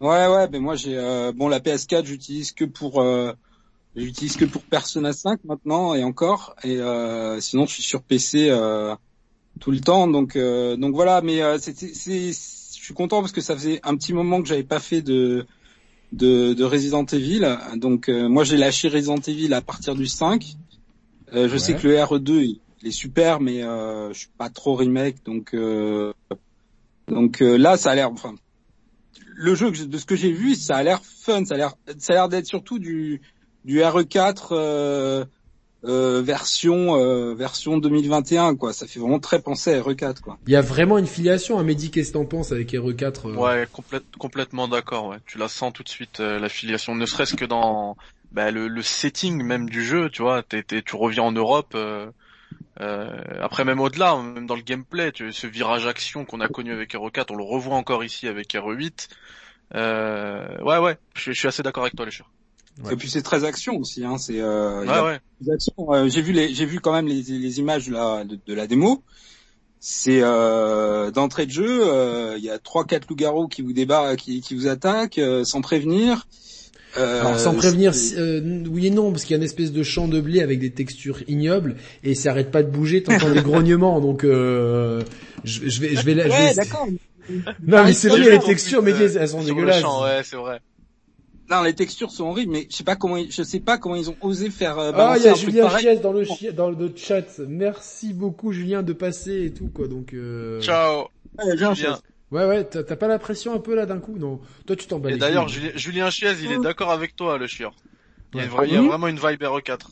[0.00, 3.32] Ouais, ouais, ben moi j'ai, euh, bon la PS4 j'utilise que pour, euh,
[3.96, 8.48] j'utilise que pour Persona 5 maintenant et encore, et euh, sinon je suis sur PC
[8.50, 8.94] euh,
[9.60, 13.20] tout le temps, donc euh, donc voilà, mais euh, c'est, c'est, c'est- je suis content
[13.20, 15.46] parce que ça faisait un petit moment que j'avais pas fait de
[16.12, 20.56] de, de Resident Evil, donc euh, moi j'ai lâché Resident Evil à partir du 5.
[21.32, 22.30] Euh, je sais que le RE2
[22.82, 26.12] il, est super, mais euh, je suis pas trop remake, donc euh,
[27.08, 28.34] donc euh, là ça a l'air, enfin
[29.34, 32.12] le jeu de ce que j'ai vu, ça a l'air fun, ça a l'air, ça
[32.12, 33.20] a l'air d'être surtout du
[33.64, 35.24] du RE4 euh,
[35.84, 38.72] euh, version euh, version 2021 quoi.
[38.72, 40.38] Ça fait vraiment très penser à RE4 quoi.
[40.46, 41.58] Il y a vraiment une filiation.
[41.58, 41.62] Hein.
[41.62, 45.08] Mehdi, qu'est-ce que t'en penses avec RE4 euh, Ouais, complète, complètement d'accord.
[45.08, 47.96] Ouais, tu la sens tout de suite euh, l'affiliation, ne serait-ce que dans
[48.32, 50.42] bah, le, le setting même du jeu, tu vois.
[50.42, 51.72] T'es, t'es- tu reviens en Europe.
[51.74, 52.10] euh,
[52.80, 53.08] euh,
[53.42, 56.94] après même au-delà, même dans le gameplay, tu, ce virage action qu'on a connu avec
[56.94, 59.08] RE4, on le revoit encore ici avec RE8.
[59.74, 62.30] Euh, ouais, ouais, je, suis- je suis assez d'accord avec toi, le chieur.
[62.84, 62.94] Ouais.
[62.94, 64.04] Et puis c'est très action aussi.
[64.04, 65.20] Hein, c'est euh, Ouais, ouais.
[65.78, 68.54] Euh, j'ai vu les j'ai vu quand même les, les images de la de, de
[68.54, 69.02] la démo.
[69.80, 74.18] C'est euh, d'entrée de jeu, euh, il y a trois quatre loups-garous qui vous débarquent,
[74.18, 76.26] qui, qui vous attaquent euh, sans prévenir.
[76.98, 79.82] Euh, Alors sans prévenir, euh, oui et non, parce qu'il y a une espèce de
[79.84, 83.42] champ de blé avec des textures ignobles et ça arrête pas de bouger, t'entends des
[83.42, 85.00] grognements, donc euh,
[85.44, 86.86] je, je vais, je vais, la- je Ouais, vais- d'accord.
[87.64, 89.80] Non mais c'est vrai, le les textures, mais elles sont Sur le dégueulasses.
[89.82, 90.60] champ, ouais, c'est vrai.
[91.48, 93.96] Non, les textures sont horribles, mais je sais pas comment, ils- je sais pas comment
[93.96, 94.78] ils ont osé faire.
[94.78, 95.68] Euh, Ah, il y a Julien.
[95.78, 97.38] Chies dans le, chi- dans le chat.
[97.46, 99.86] Merci beaucoup Julien de passer et tout quoi.
[99.88, 100.60] Donc euh...
[100.60, 101.06] Ciao.
[101.38, 101.98] Ouais, Julien.
[102.30, 104.16] Ouais ouais, t'as pas la pression un peu là d'un coup?
[104.16, 104.40] Non.
[104.66, 105.48] Toi tu t'en bats Et d'ailleurs.
[105.48, 107.74] Julien, Julien Chiez, il est d'accord avec toi, le chieur.
[108.34, 108.50] Il y a, Ouais.
[108.50, 108.88] vra- il y a Mhm.
[108.88, 109.90] vraiment une vibe RE4.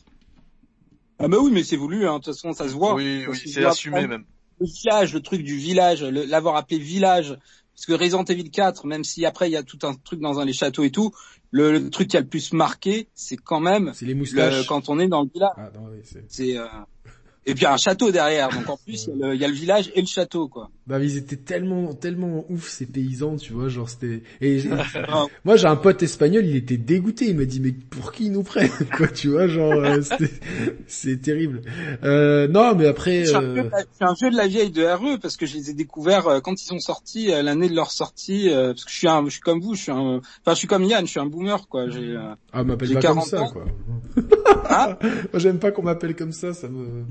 [1.19, 2.19] Ah bah oui, mais c'est voulu, hein.
[2.19, 2.93] De toute façon, ça se voit.
[2.95, 4.23] Oui, oui, c'est assumé même.
[4.61, 7.37] Le village, le truc du village, l'avoir appelé village,
[7.75, 10.39] parce que Resident Evil 4, même si après il y a tout un truc dans
[10.39, 11.11] un, les châteaux et tout,
[11.51, 14.65] le, le truc qui a le plus marqué, c'est quand même C'est les le, moustaches.
[14.67, 15.51] quand on est dans le village.
[15.57, 16.23] Ah non, oui, c'est...
[16.29, 16.65] C'est euh,
[17.45, 19.35] et puis il y a un château derrière, donc en plus il y, a le-
[19.35, 20.69] il y a le village et le château quoi.
[20.89, 24.63] Bah mais ils étaient tellement tellement ouf ces paysans, tu vois, genre c'était et
[25.07, 28.25] Ah, moi j'ai un pote espagnol, il était dégoûté, il m'a dit mais pour qui
[28.25, 30.01] ils nous prennent quoi, tu vois, genre euh,
[30.87, 31.61] c'est terrible.
[32.03, 33.69] Euh, non, mais après Je suis, un euh,
[34.01, 36.59] un vieux de la vieille de RE parce que je les ai découverts euh, quand
[36.59, 39.61] ils sont sortis l'année de leur sortie parce que je suis un je suis comme
[39.61, 42.17] vous, je suis un enfin je suis comme Yann, je suis un boomer quoi, j'ai
[42.51, 43.51] ah, m'appelle pas comme 40 ça ans.
[43.51, 43.65] quoi.
[44.71, 47.05] Hein Moi j'aime pas qu'on m'appelle comme ça, ça me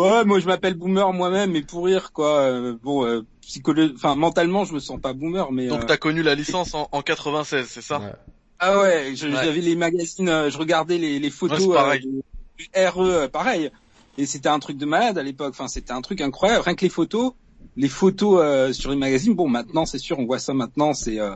[0.00, 2.40] Ouais, moi je m'appelle boomer moi-même mais pour rire quoi.
[2.40, 5.96] Euh, bon euh, psycholo- enfin mentalement, je me sens pas boomer mais Donc euh, t'as
[5.96, 7.98] connu la licence en, en 96, c'est ça?
[7.98, 8.12] Ouais.
[8.58, 12.00] Ah ouais, j'avais les magazines, euh, je regardais les, les photos Ouais, c'est pareil.
[12.06, 12.20] euh,
[12.58, 13.70] du, RE, pareil.
[14.18, 15.50] Et c'était un truc de malade à l'époque.
[15.50, 16.62] Enfin, c'était un truc incroyable.
[16.64, 17.32] Rien que les photos,
[17.76, 19.34] les photos euh, sur les magazines.
[19.34, 20.92] Bon, maintenant, c'est sûr, on voit ça maintenant.
[20.92, 21.34] C'est, euh,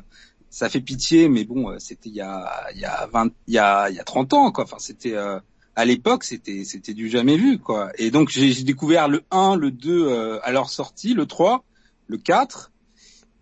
[0.50, 3.54] ça fait pitié, mais bon, euh, c'était il y a, il y a 20, il
[3.54, 4.64] y a, il y a 30 ans, quoi.
[4.64, 5.40] Enfin, c'était, euh,
[5.76, 7.90] à l'époque, c'était, c'était du jamais vu, quoi.
[7.98, 11.64] Et donc, j'ai j'ai découvert le 1, le 2 euh, à leur sortie, le 3,
[12.06, 12.70] le 4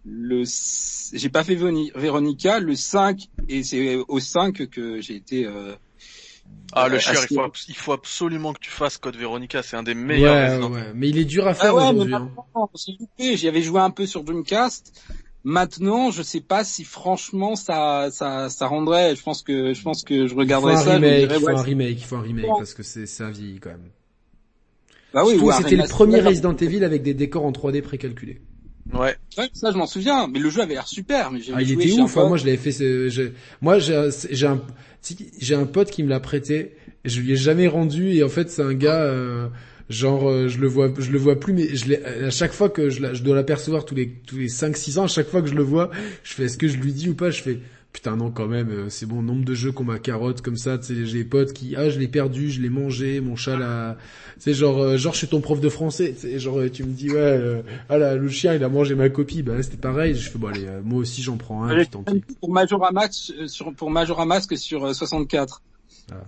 [0.04, 0.42] le
[1.12, 5.74] j'ai pas fait Véronica le 5 et c'est au 5 que j'ai été euh,
[6.72, 9.76] Ah, le chieur, assez- il faut, il faut absolument que tu fasses Code Veronica, c'est
[9.76, 12.14] un des meilleurs Ouais, ouais, mais il est dur à faire ah ouais mais aujourd'hui.
[12.14, 13.36] hein.
[13.36, 15.00] j'y avais joué un peu sur Dreamcast
[15.44, 20.02] maintenant je sais pas si franchement ça ça ça rendrait je pense que je pense
[20.04, 22.04] que je Il faut regarderais un ça remake, dirais, il faut ouais, un remake, il
[22.04, 23.90] faut un remake parce que c'est ça vieillit quand même.
[25.12, 27.80] bah oui, Surtout, ou un c'était le premier Resident Evil avec des décors en 3D
[27.82, 28.42] précalculés.
[28.92, 29.16] Ouais.
[29.38, 31.70] Ouais, ça je m'en souviens mais le jeu avait l'air super mais j'ai Ah, il
[31.70, 32.16] joué était ouf.
[32.16, 32.70] hein, moi, je l'avais fait.
[32.72, 34.62] je- Moi, j'ai j'ai un,
[35.38, 36.76] j'ai un pote qui me l'a prêté.
[37.04, 39.02] et Je lui ai jamais rendu et en fait, c'est un gars.
[39.02, 39.48] euh,
[39.90, 41.94] genre, euh, je le vois, je le vois plus, mais je
[42.24, 45.04] à chaque fois que je, la- je dois l'apercevoir tous les tous les 5-6 ans,
[45.04, 45.90] à chaque fois que je le vois,
[46.22, 47.30] je fais est-ce que je lui dis ou pas?
[47.30, 47.58] Je fais
[47.92, 48.70] putain non quand même.
[48.70, 50.78] euh, C'est bon, nombre de jeux qu'on m'a carotte comme ça.
[50.78, 53.56] Tu sais, j'ai des potes qui ah je l'ai perdu, je l'ai mangé, mon chat
[53.56, 53.98] l'a.
[54.38, 56.14] C'est genre euh, genre je suis ton prof de français.
[56.16, 57.60] C'est genre euh, tu me dis ouais euh,
[57.90, 59.42] ah là le chien il a mangé ma copie.
[59.42, 60.14] Bah là, c'était pareil.
[60.14, 61.68] Je fais bon allez euh, moi aussi j'en prends un.
[61.76, 62.12] J'ai puis tant pis.
[62.14, 65.60] fait pour Majora Max sur pour Majora Mask sur euh, 64.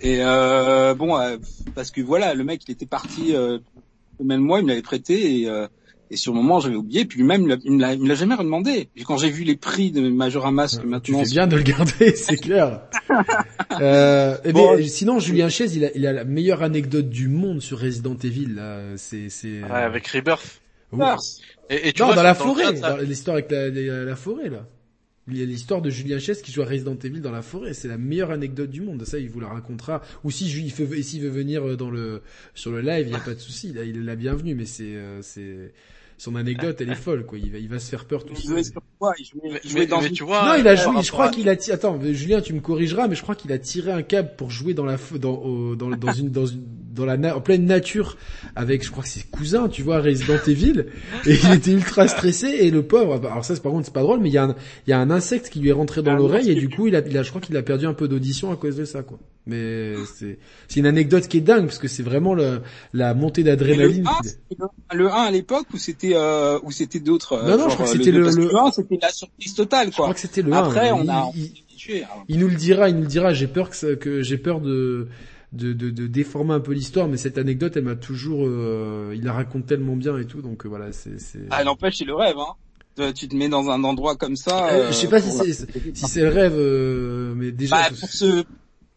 [0.00, 1.36] Et euh, bon euh,
[1.74, 3.58] parce que voilà, le mec il était parti euh,
[4.22, 5.66] même moi, il me l'avait prêté et euh,
[6.10, 8.88] et sur le moment j'avais oublié puis lui-même il me l'a jamais redemandé.
[8.96, 11.62] Et quand j'ai vu les prix de Majora Mask Tu maintenant fais bien de le
[11.62, 12.82] garder, c'est clair.
[13.80, 14.76] euh, eh Bon.
[14.76, 18.16] bien, sinon, Julien Chiez, il a, il a la meilleure anecdote du monde sur Resident
[18.22, 18.54] Evil.
[18.54, 19.62] Là, c'est, c'est.
[19.62, 20.60] Ouais, avec Rebirth.
[20.92, 21.04] Oui.
[21.70, 22.64] Et, et tu Non, vois, dans la forêt,
[23.02, 24.66] l'histoire avec la, la, la forêt là.
[25.26, 27.72] Il y a l'histoire de Julien Chiez qui joue à Resident Evil dans la forêt.
[27.72, 29.04] C'est la meilleure anecdote du monde.
[29.04, 30.02] Ça, il vous la racontera.
[30.22, 32.20] Ou si il veut, s'il veut venir euh, dans le
[32.54, 33.72] sur le live, il y a pas de souci.
[33.72, 34.54] Là, il est la bienvenue.
[34.54, 35.72] Mais c'est, euh, c'est
[36.18, 37.38] son anecdote, elle est folle quoi.
[37.38, 38.52] Il va, il va se faire peur tout seul.
[39.74, 40.44] Mais, dans mais une- tu vois.
[40.46, 41.02] Non, il a euh, joué.
[41.02, 41.56] Je crois qu'il a.
[41.56, 44.50] ti- Attends, Julien, tu me corrigeras, mais je crois qu'il a tiré un câble pour
[44.50, 46.62] jouer dans la f- dans au- dans, dans une dans une
[46.94, 48.16] dans la na- en pleine nature
[48.56, 50.86] avec, je crois que c'est cousin, tu vois, Resident Evil,
[51.26, 53.18] et il était ultra stressé et le pauvre.
[53.18, 54.54] bah, Alors ça, c'est par contre, c'est pas drôle, mais il y a un
[54.86, 56.86] il y a un insecte qui lui est rentré dans Un l'oreille et du coup,
[56.86, 58.84] il a, il a, je crois qu'il a perdu un peu d'audition à cause de
[58.84, 59.18] ça, quoi.
[59.46, 60.38] Mais c'est
[60.68, 62.60] c'est une anecdote qui est dingue parce que c'est vraiment le,
[62.94, 64.06] la montée d'adrénaline.
[64.06, 64.10] 1,
[64.94, 67.74] le, le 1 à l'époque ou c'était euh, ou c'était d'autres euh, Non, non, je
[67.74, 70.06] crois que c'était le- le- le 1 c'était la surprise totale Je quoi.
[70.06, 70.56] crois que c'était le 1.
[70.56, 72.06] Après on Il- a il- hein.
[72.28, 73.34] Il nous le dira, il nous le dira.
[73.34, 75.08] J'ai peur que, ça- que j'ai peur de,
[75.54, 79.24] de, de, de déformer un peu l'histoire, mais cette anecdote, elle m'a toujours, euh, il
[79.24, 81.40] la raconte tellement bien et tout, donc euh, voilà, c'est, c'est.
[81.50, 82.54] Ah n'empêche c'est le rêve hein.
[83.00, 84.68] Euh, Tu te mets dans un endroit comme ça.
[84.72, 85.52] Euh, je sais pas si c'est,
[85.96, 87.76] si c'est le rêve, euh, mais déjà.
[87.76, 88.44] Bah, pour ce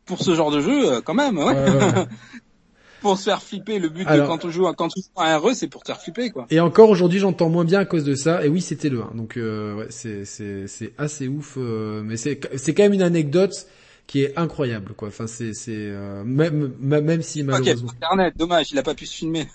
[0.05, 1.45] pour ce genre de jeu quand même ouais.
[1.45, 2.05] Ouais, ouais, ouais.
[3.01, 5.07] pour se faire flipper le but Alors- de quand on joue à- quand on joue
[5.21, 6.45] à un RE c'est pour te faire flipper quoi.
[6.49, 8.45] Et encore aujourd'hui, j'entends moins bien à cause de ça.
[8.45, 9.15] Et oui, c'était le 1.
[9.15, 13.01] Donc euh, ouais, c'est c'est c'est assez ouf, euh, mais c'est c'est quand même une
[13.01, 13.67] anecdote
[14.07, 15.09] qui est incroyable, quoi.
[15.09, 17.91] Enfin, c'est c'est euh, même même si Ok, malheureusement.
[17.95, 19.47] internet dommage il a pas pu se filmer.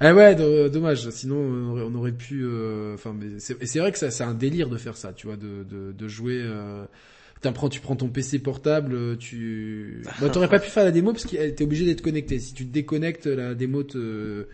[0.00, 1.08] Ah ouais, do- dommage.
[1.10, 2.42] Sinon, on aurait, on aurait pu.
[2.44, 5.12] euh, Enfin, mais c'est et c'est vrai que ça, c'est un délire de faire ça,
[5.12, 6.38] tu vois, de de, de jouer.
[6.42, 6.84] Euh,
[7.42, 10.02] t'apprends- tu prends ton PC portable, euh, tu.
[10.20, 12.38] Bah, t'aurais pas pu faire la démo parce que t'es obligé d'être connecté.
[12.40, 14.48] Si tu te déconnectes, la démo te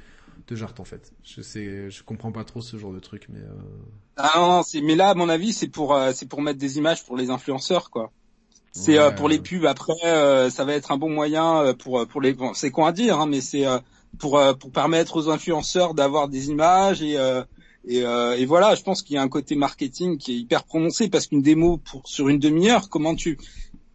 [0.47, 1.12] te jarte en fait.
[1.24, 3.41] Je sais, je comprends pas trop ce genre de truc, mais.
[3.41, 3.53] Euh...
[4.16, 6.59] Ah non, non c'est mais là à mon avis c'est pour euh, c'est pour mettre
[6.59, 8.11] des images pour les influenceurs quoi.
[8.73, 9.66] C'est euh, Ouais, pour les pubs.
[9.66, 12.32] Après, euh, ça va être un bon moyen euh, pour pour les.
[12.32, 13.78] bon, c'est con à dire, hein, mais c'est euh,
[14.19, 17.43] pour euh, pour permettre aux influenceurs d'avoir des images et euh,
[17.86, 18.74] et, euh, et voilà.
[18.74, 21.77] Je pense qu'il y a un côté marketing qui est hyper prononcé parce qu'une démo
[21.78, 23.39] pour sur une demi-heure, comment tu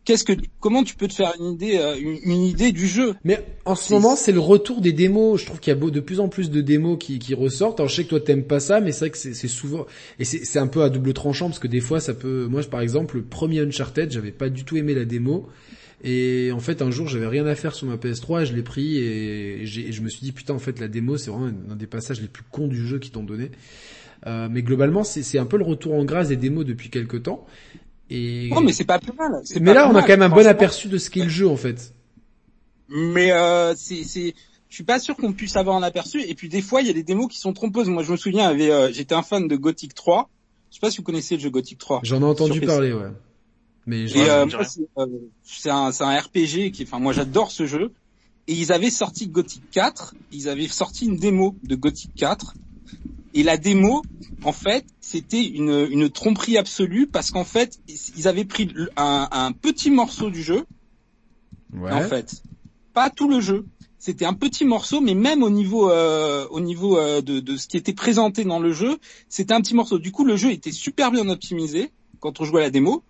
[0.07, 3.15] qu'est-ce que comment tu peux te faire une idée euh, une, idée du jeu?
[3.25, 5.41] Mais en ce moment, c'est le retour des démos.
[5.41, 7.81] Je trouve qu'il y a de plus en plus de démos qui, qui ressortent.
[7.81, 9.85] Alors je sais que toi t'aimes pas ça, mais c'est vrai que c'est souvent
[10.17, 12.47] et c'est un peu à double tranchant parce que des fois ça peut.
[12.49, 15.49] Moi, par exemple, le premier Uncharted, j'avais pas du tout aimé la démo.
[16.03, 18.61] Et en fait, un jour, j'avais rien à faire sur ma PS3, et je l'ai
[18.61, 21.87] pris et, je me suis dit putain, en fait, la démo, c'est vraiment un des
[21.87, 23.49] passages les plus cons du jeu qu'ils t'ont donné.
[24.25, 27.45] Euh, mais globalement, c'est un peu le retour en grâce des démos depuis quelques temps.
[28.09, 29.41] Et Non, mais c'est pas plus mal.
[29.59, 31.57] mais là, on a quand même un bon aperçu de ce qu'est le jeu en
[31.57, 31.93] fait.
[32.89, 34.33] Mais euh, c'est, c'est,
[34.69, 36.21] je suis pas sûr qu'on puisse avoir un aperçu.
[36.21, 37.89] Et puis des fois, il y a des démos qui sont trompeuses.
[37.89, 40.29] Moi, je me souviens, avait, euh, j'étais un fan de Gothic 3.
[40.69, 42.01] Je sais pas si vous connaissez le jeu Gothic 3.
[42.03, 43.11] J'en ai entendu parler, ouais.
[43.85, 45.05] Mais Et euh, moi, c'est, euh,
[45.43, 47.93] c'est un, c'est un RPG qui, enfin, moi, j'adore ce jeu.
[48.49, 50.13] Et ils avaient sorti Gothic 4.
[50.31, 52.53] Ils avaient sorti une démo de Gothic 4.
[53.33, 54.01] Et la démo,
[54.43, 57.79] en fait, c'était une, une tromperie absolue parce qu'en fait,
[58.15, 60.65] ils avaient pris un petit morceau du jeu
[61.73, 61.91] ouais.
[61.91, 62.41] en fait.
[62.93, 63.65] Pas tout le jeu.
[63.99, 67.67] C'était un petit morceau, mais même au niveau euh, au niveau euh, de, de ce
[67.67, 68.97] qui était présenté dans le jeu,
[69.27, 69.97] c'était un petit morceau.
[69.97, 73.03] Du coup, le jeu était super bien optimisé quand on jouait à la démo.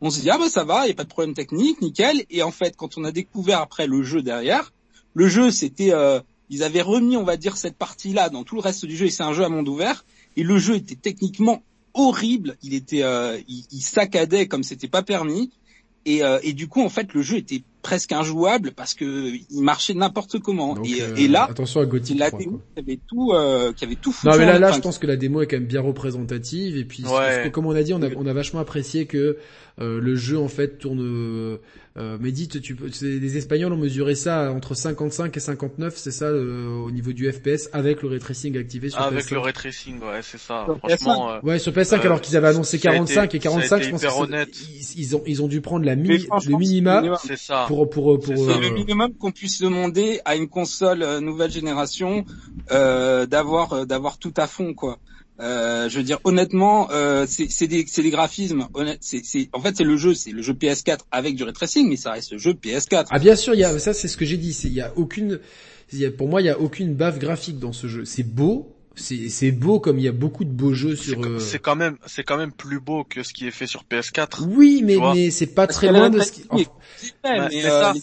[0.00, 2.24] On se dit ah bah ça va, il y a pas de problème technique, nickel.
[2.30, 4.72] Et en fait, quand on a découvert après le jeu derrière,
[5.14, 6.20] le jeu c'était euh,
[6.54, 9.10] ils avaient remis on va dire cette partie-là dans tout le reste du jeu et
[9.10, 10.04] c'est un jeu à monde ouvert
[10.36, 11.62] et le jeu était techniquement
[11.94, 12.56] horrible.
[12.62, 15.50] Il était euh, il, il saccadait comme c'était pas permis.
[16.06, 19.62] Et, euh, et du coup, en fait, le jeu était presque injouable parce que il
[19.62, 20.74] marchait n'importe comment.
[20.74, 23.72] Donc, et, euh, et là, attention à Gothic la 3, démo qui avait tout, euh,
[23.72, 24.26] qui avait tout foutu.
[24.30, 26.76] Non mais là, là, enfin, je pense que la démo est quand même bien représentative
[26.76, 27.36] et puis Ouais.
[27.36, 29.38] ce que- comme on a dit, on a, on a vachement apprécié que
[29.80, 31.00] euh, le jeu en fait tourne.
[31.00, 31.58] Euh,
[31.96, 35.94] euh, mais dites, tu peux, c'est- les Espagnols ont mesuré ça entre 55 et 59,
[35.96, 39.34] c'est ça euh, au niveau du FPS avec le ray tracing activé sur Avec PS5.
[39.34, 40.64] le ray tracing, ouais, c'est ça.
[40.66, 43.36] Sur Franchement, euh, Ouais, sur PS5 Euh, alors qu'ils avaient annoncé ça a 45 été-
[43.36, 44.48] et 45, ça a été je pense hyper que c'est- honnête.
[44.96, 47.18] ils, ils ont ils ont dû prendre la franchement, le minima minimum.
[47.24, 47.64] c'est ça.
[47.68, 48.32] pour pour pour.
[48.34, 48.52] Euh.
[48.54, 52.24] C'est le minimum qu'on puisse demander à une console nouvelle génération
[52.72, 54.98] euh, d'avoir d'avoir tout à fond quoi.
[55.40, 58.68] Euh, je veux dire honnêtement, euh, c'est c'est des c'est des graphismes.
[58.74, 61.52] Honnête, c'est c'est en fait c'est le jeu, c'est le jeu PS4 avec du ray
[61.52, 63.06] tracing, mais ça reste le jeu PS4.
[63.10, 64.80] Ah bien sûr, il y a ça c'est ce que j'ai dit, c'est il y
[64.80, 65.40] a aucune
[65.92, 68.04] y a, pour moi il y a aucune baffe graphique dans ce jeu.
[68.04, 71.40] C'est beau, c'est c'est beau comme il y a beaucoup de beaux jeux sur euh,
[71.40, 74.44] c'est quand même, c'est quand même plus beau que ce qui est fait sur PS4.
[74.46, 76.62] Oui, mais c'est pas Parce très loin de ce qui enfin,
[77.24, 77.94] Ouais, mais euh, ça.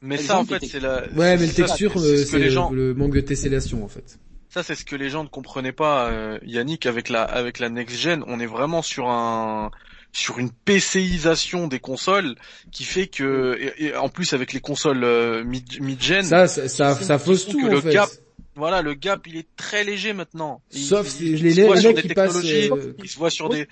[0.00, 1.04] Mais en fait, c'est la.
[1.14, 4.18] Ouais, mais le texture c'est le manque de tessellation en fait.
[4.52, 7.70] Ça, c'est ce que les gens ne comprenaient pas, euh, Yannick, avec la avec la
[7.70, 8.22] next gen.
[8.26, 9.70] On est vraiment sur un
[10.12, 12.34] sur une PCisation des consoles
[12.70, 16.46] qui fait que et, et en plus avec les consoles euh, mid mid gen, Ça
[16.48, 17.94] ça ça, fausse tout que en le fait.
[17.94, 18.10] gap
[18.54, 20.60] voilà, le gap il est très léger maintenant.
[20.72, 22.92] Il- Sauf il- si il les- se les voit sur des qui passent, technologies, euh,
[23.02, 23.66] il se voit sur des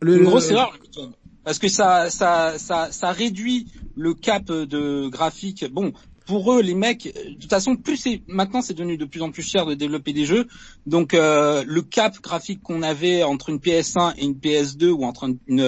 [0.00, 0.74] Le, une grosse erreur
[1.44, 5.66] parce que ça ça ça ça réduit le cap de graphique.
[5.70, 5.92] Bon,
[6.26, 9.30] pour eux les mecs de toute façon plus c'est maintenant c'est devenu de plus en
[9.30, 10.48] plus cher de développer des jeux.
[10.86, 15.30] Donc euh, le cap graphique qu'on avait entre une PS1 et une PS2 ou entre
[15.46, 15.60] une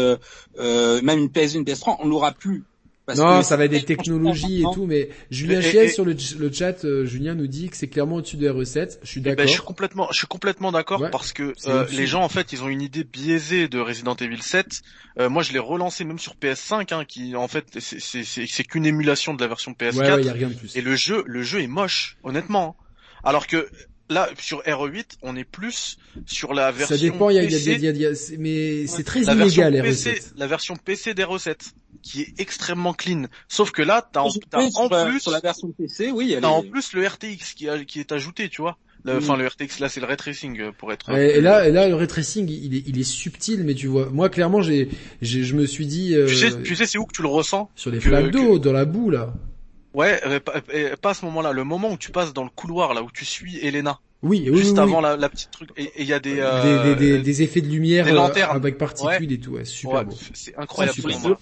[0.59, 2.65] euh, même une PS1 une PS3, on l'aura plus.
[3.07, 6.17] Parce non, que ça va être des technologies et tout, mais Julien et- sur le,
[6.39, 8.99] le chat, euh, Julien nous dit que c'est clairement au-dessus de RE7.
[9.03, 9.47] Je suis Eh ben, d'accord.
[9.47, 12.53] je suis complètement, je suis complètement d'accord Ouais, parce que euh, les gens en fait,
[12.55, 14.81] ils ont une idée biaisée de Resident Evil 7.
[15.19, 19.35] Euh, moi, je l'ai relancé même sur PS5, hein, qui en fait, c'est qu'une émulation
[19.35, 19.97] de la version PS4.
[19.99, 20.75] ouais, ouais, y a rien de plus.
[20.75, 22.75] Et le jeu, le jeu est moche, honnêtement.
[23.23, 23.69] Alors que
[24.11, 27.51] là, sur RE8, on est plus sur la version Ça dépend, il y a, il
[27.51, 29.83] y a, PC, il y a- y a- c'est- mais c'est très la version illégal
[29.83, 30.33] PC, RE7.
[30.37, 31.57] la version PC d'RE7,
[32.03, 33.27] qui est extrêmement clean.
[33.49, 36.33] Sauf que là, t'as en, fait en sur, la- plus, sur la version PC, oui,
[36.33, 38.77] elle t'as en plus le RTX qui, a- qui est ajouté, tu vois.
[39.07, 39.19] Le-.
[39.19, 41.13] Enfin, le RTX, là, c'est le ray tracing euh, pour être.
[41.13, 43.87] Ouais, et là, et là, le ray tracing, il est, il est subtil, mais tu
[43.87, 44.89] vois, moi clairement, j'ai,
[45.21, 47.71] je me suis dit euh, Tu sais, tu sais, c'est où que tu le ressens
[47.75, 49.35] sur les que- flaques d'eau, dans la boue là.
[49.95, 51.53] Ouais, euh, pas, euh, pas à ce moment-là.
[51.53, 54.59] Le moment où tu passes dans le couloir, là où tu suis Elena, Oui, oui,
[54.59, 54.89] juste oui, oui.
[54.89, 57.43] avant la, la petite truc, et il y a des, Des- euh, des, des, des
[57.43, 58.57] effets de lumière des lanternes.
[58.57, 60.15] avec particules et tout, ouais, super ouais, beau.
[60.35, 60.97] c'est incroyable.
[60.99, 61.33] Super.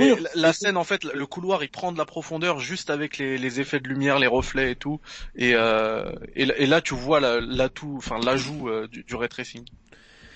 [0.00, 3.38] Et la, scène, en fait, le couloir, il prend de la profondeur juste avec les,
[3.38, 5.00] les effets de lumière, les reflets et tout.
[5.36, 9.14] Et, euh, et, là- et là, tu vois la- l'atout, enfin l'ajout euh, du, du
[9.14, 9.64] ray tracing.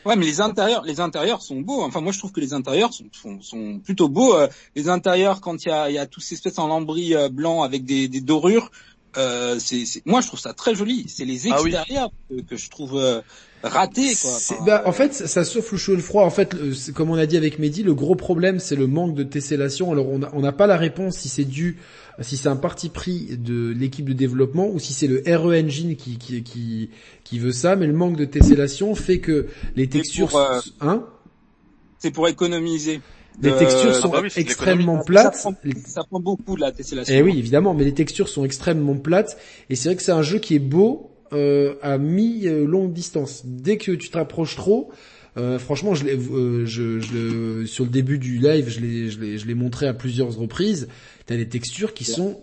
[0.07, 1.83] Ouais, mais les intérieurs, les intérieurs sont beaux.
[1.83, 4.35] Enfin, moi, je trouve que les intérieurs sont, sont, sont plutôt beaux.
[4.37, 7.15] Euh, Les intérieurs, quand il y a, il y a tous ces espèces en lambris
[7.15, 8.71] euh, blanc avec des, des dorures,
[9.17, 11.09] euh, c'est, moi je trouve ça très joli.
[11.09, 11.71] C'est les Ah oui.
[11.71, 13.21] extérieurs que, que je trouve euh,
[13.63, 14.37] ratés quoi.
[14.37, 16.25] Enfin, bah, en fait, ça souffle le chaud et le froid.
[16.25, 19.15] En fait, le- comme on a dit avec Mehdi, le gros problème, c'est le manque
[19.15, 19.91] de tessellation.
[19.91, 21.79] Alors, on n'a pas la réponse si c'est dû,
[22.23, 25.97] si c'est un parti pris de l'équipe de développement ou si c'est le RE Engine
[25.97, 26.91] qui, qui, qui,
[27.25, 27.77] qui veut ça.
[27.77, 31.05] Mais le manque de tessellation fait que les textures, pour, euh, hein,
[31.99, 33.01] c'est pour économiser.
[33.43, 35.39] les Euh, textures ah sont bah oui, de extrêmement Ça plates.
[35.39, 35.55] prend,
[35.87, 37.15] ça prend beaucoup de la tessellation.
[37.15, 39.37] Eh oui, évidemment, mais les textures sont extrêmement plates
[39.69, 43.43] et c'est vrai que c'est un jeu qui est beau euh, à mi-longue distance.
[43.45, 44.91] Dès que tu te rapproches trop,
[45.37, 48.81] euh, franchement, je euh, je, je sur le début du live, je
[49.47, 50.89] l'ai, montré à plusieurs reprises.
[51.27, 52.41] T'as des textures qui sont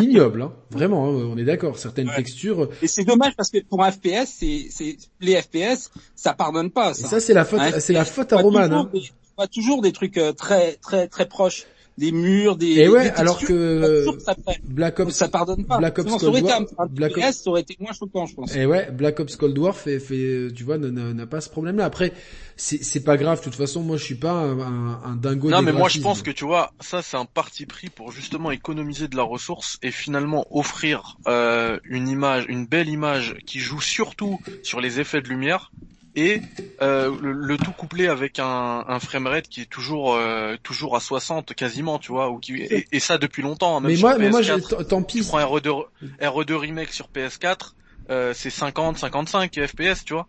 [0.00, 0.52] ignobles, hein.
[0.70, 1.06] vraiment.
[1.08, 1.78] hein, on est d'accord.
[1.78, 2.16] Certaines Ouais.
[2.16, 2.68] textures.
[2.82, 6.90] Et c'est dommage parce que pour un FPS, c'est, c'est les FPS, ça pardonne pas.
[6.92, 7.08] Et Ça.
[7.08, 8.62] ça, c'est la faute, c'est la faute à Roman.
[8.68, 8.90] toujours Hein.
[8.92, 11.64] des- tu vois toujours des trucs euh, très très très proches,
[12.02, 12.66] des murs, des.
[12.80, 14.34] Et ouais, des alors que ça.
[14.66, 15.78] Black Donc Ops, ça pardonne pas.
[15.78, 17.60] Black Ops Sinon, ça aurait Cold été War- un, un Black Ops- FPS, ça aurait
[17.60, 18.56] été moins choquant, je pense.
[18.56, 21.84] Et ouais, Black Ops Cold War fait, fait, tu vois, n'a- pas ce problème-là.
[21.84, 22.12] Après,
[22.56, 23.38] c'est pas grave.
[23.38, 25.48] De toute façon, moi, je suis pas un, un, un dingo.
[25.50, 28.10] Non, des mais moi je pense que tu vois, ça c'est un parti pris pour
[28.12, 33.60] justement économiser de la ressource et finalement offrir euh, une image, une belle image qui
[33.60, 35.70] joue surtout sur les effets de lumière
[36.14, 36.40] et
[36.80, 41.00] euh, le, le tout couplé avec un, un framerate qui est toujours euh, toujours à
[41.00, 43.76] 60 quasiment, tu vois, ou qui et, et ça depuis longtemps.
[43.76, 44.62] hein, même Mais sur moi, mais moi, PS4.
[44.62, 45.26] je- tant- tant tu pis.
[45.26, 45.84] prends RE2,
[46.20, 47.74] RE2 remake sur PS4,
[48.10, 50.26] euh, c'est 50, 55 FPS, tu vois.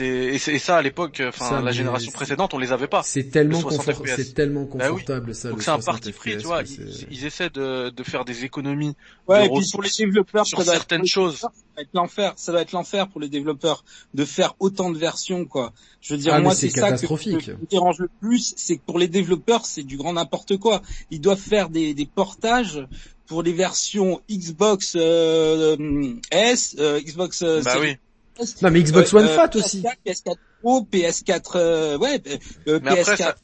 [0.00, 3.02] Et, ça à l'époque, euh, enfin la génération précédente, on les avait pas.
[3.04, 4.88] C'est tellement Le 60 confort- tellement Bah oui.
[4.90, 5.50] confortable ça.
[5.50, 6.62] Donc c'est un 60 parti pris, tu vois.
[6.62, 8.96] Ils, ils essaient de, de faire des économies
[9.28, 11.36] Ouais, de et puis pour les développeurs, sur ça doit être- certaines choses.
[11.40, 14.98] Ça va être l'enfer, ça doit être l'enfer pour les développeurs de faire autant de
[14.98, 15.72] versions, quoi.
[16.00, 18.82] Je veux dire, Ah, moi, c'est ça que, qui me dérange le plus, c'est que
[18.84, 20.80] pour les développeurs, c'est du grand n'importe quoi.
[21.10, 22.84] Ils doivent faire des, des portages
[23.26, 25.76] pour les versions Xbox euh,
[26.30, 27.96] S, euh, Xbox euh, Bah oui.
[28.62, 29.82] Non, mais Xbox One euh, Fat PS4, aussi.
[30.06, 32.20] PS4 Pro, PS4, euh, ouais,
[32.68, 33.34] euh, Mais après, PS4.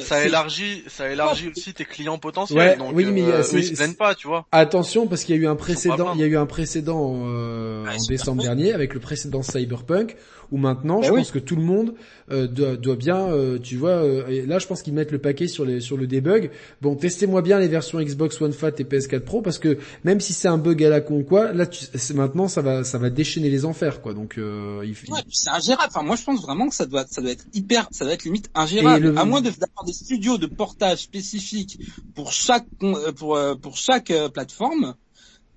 [0.00, 2.58] ça, élargit, ça élargit aussi tes clients potentiels.
[2.58, 4.46] Ouais, donc, oui, mais euh, eux, ils se plaignent pas, tu vois.
[4.50, 7.84] Attention parce qu'il y a eu un précédent, il y a eu un précédent euh,
[7.88, 10.16] Ah, en décembre dernier avec le précédent Cyberpunk
[10.54, 11.20] où maintenant Bah je oui.
[11.20, 11.94] pense que tout le monde
[12.30, 15.46] euh, doit, doit bien, euh, tu vois, euh, là je pense qu'ils mettent le paquet
[15.48, 16.50] sur les sur le debug.
[16.80, 20.32] Bon, testez-moi bien les versions Xbox One Fat et PS4 Pro parce que même si
[20.32, 23.10] c'est un bug à la con ou quoi, là tu, maintenant ça va ça va
[23.10, 24.14] déchaîner les enfers quoi.
[24.14, 25.88] Donc euh, il, Ouais, c'est ingérable.
[25.94, 28.24] Enfin, moi, je pense vraiment que ça doit, ça doit être hyper, ça doit être
[28.24, 29.06] limite ingérable.
[29.08, 31.78] Le- À moins de- d'avoir des studios de portage spécifiques
[32.14, 34.94] pour chaque, euh, pour, euh, pour chaque plateforme,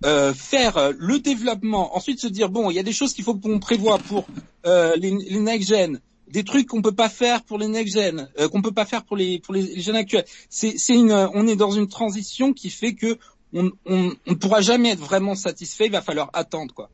[0.06, 3.24] euh, faire euh, le développement, ensuite se dire bon, il y a des choses qu'il
[3.24, 4.28] faut qu'on prévoit pour
[4.66, 6.00] euh, les, next gen,
[6.30, 9.04] des trucs qu'on peut pas faire pour les next gen, euh, qu'on peut pas faire
[9.04, 10.26] pour les pour les, jeunes actuels.
[10.50, 13.18] C'est, c'est une, on est dans une transition qui fait que
[13.54, 15.86] on ne pourra jamais être vraiment satisfait.
[15.86, 16.90] Il va falloir attendre quoi.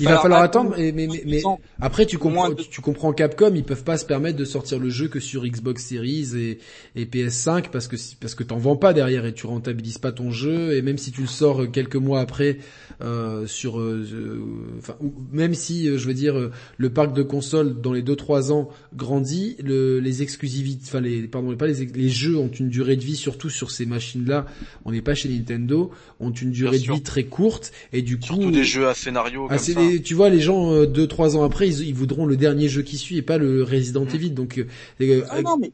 [0.00, 0.74] Il va falloir attendre.
[0.78, 1.60] mais, mais, mais ans.
[1.80, 4.88] après tu comprends, deux- tu comprends Capcom, ils peuvent pas se permettre de sortir le
[4.90, 6.58] jeu que sur Xbox Series et,
[6.96, 10.30] et PS5 parce que parce que t'en vends pas derrière et tu rentabilises pas ton
[10.30, 12.58] jeu et même si tu le sors quelques mois après
[13.02, 14.40] euh, sur euh, euh,
[14.78, 14.96] enfin
[15.32, 18.52] même si euh, je veux dire euh, le parc de consoles dans les 2 3
[18.52, 23.02] ans grandit, le, les exclusivités enfin les pardon pas les jeux ont une durée de
[23.04, 24.46] vie surtout sur ces machines-là,
[24.84, 25.90] on n'est pas chez Nintendo,
[26.20, 26.94] ont une durée de sûr.
[26.94, 29.80] vie très courte et du coup Surtout des jeux à scénario ah, comme ça.
[29.82, 32.68] les- tu vois, les gens euh, deux trois ans après, ils, ils voudront le dernier
[32.68, 34.14] jeu qui suit et pas le Resident Mm.
[34.14, 34.30] Evil.
[34.30, 34.66] Donc, euh,
[35.00, 35.70] euh, Ah non, mais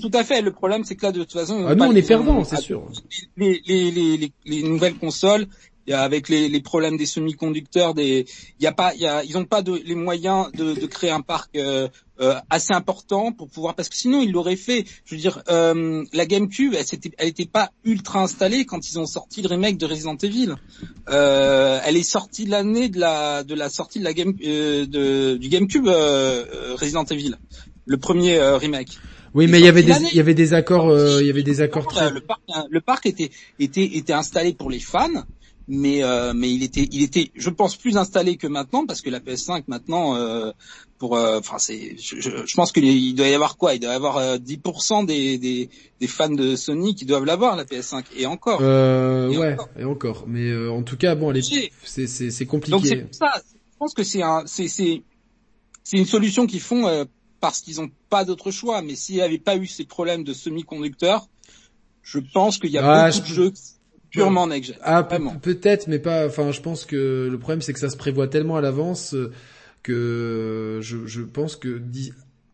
[0.00, 0.42] tout à fait.
[0.42, 2.60] Le problème, c'est que là, de toute façon, ah, nous on les- est perdants, c'est
[2.60, 2.82] sûr.
[3.36, 5.46] Les, les, les, les, les nouvelles consoles,
[5.90, 8.26] avec les, les problèmes des semi-conducteurs, des,
[8.60, 11.10] il y a pas, y a, ils n'ont pas de, les moyens de, de créer
[11.10, 11.88] un parc euh,
[12.20, 14.84] euh, assez important pour pouvoir, parce que sinon ils l'auraient fait.
[15.04, 18.98] Je veux dire, euh, la GameCube, elle s'était, elle était pas ultra installée quand ils
[18.98, 20.54] ont sorti le remake de Resident Evil.
[21.08, 25.36] Euh, elle est sortie l'année de la, de la sortie de la game, euh, de,
[25.36, 27.36] du GameCube euh, Resident Evil,
[27.86, 28.98] le premier euh, remake.
[29.34, 30.90] Oui, mais il y avait des, il y avait des accords,
[31.20, 32.10] il y avait des accords très.
[32.10, 32.40] le parc,
[32.70, 33.30] le parc était,
[33.60, 35.24] était, était installé pour les fans,
[35.68, 39.10] mais, euh, mais il était, il était, je pense, plus installé que maintenant parce que
[39.10, 40.50] la PS5 maintenant, euh,
[40.98, 43.74] pour, euh, enfin, c'est, je, je, je pense qu'il doit y avoir quoi?
[43.74, 45.68] Il doit y avoir euh, 10% des, des,
[46.00, 48.60] des fans de Sony qui doivent l'avoir la PS5 et encore.
[48.62, 49.68] Euh, Et ouais, encore.
[49.78, 50.24] et encore.
[50.26, 52.96] Mais euh, en tout cas, bon, c'est c'est c'est Donc c'est compliqué.
[53.02, 53.32] pour ça.
[53.44, 55.02] Je pense que c'est un, c'est, c'est,
[55.84, 57.04] c'est une solution qu'ils font euh,
[57.40, 58.80] parce qu'ils n'ont pas d'autre choix.
[58.82, 61.28] Mais s'il n'y avait pas eu ces problèmes de semi-conducteurs,
[62.02, 63.52] je pense qu'il y a Ah, beaucoup je- de jeux
[64.10, 64.76] purement next-gen.
[64.82, 65.36] Ah, pe- Vraiment.
[65.36, 66.26] peut-être, mais pas.
[66.26, 69.32] Enfin, je pense que le problème, c'est que ça se prévoit tellement à l'avance euh,
[69.82, 71.80] que je, je pense que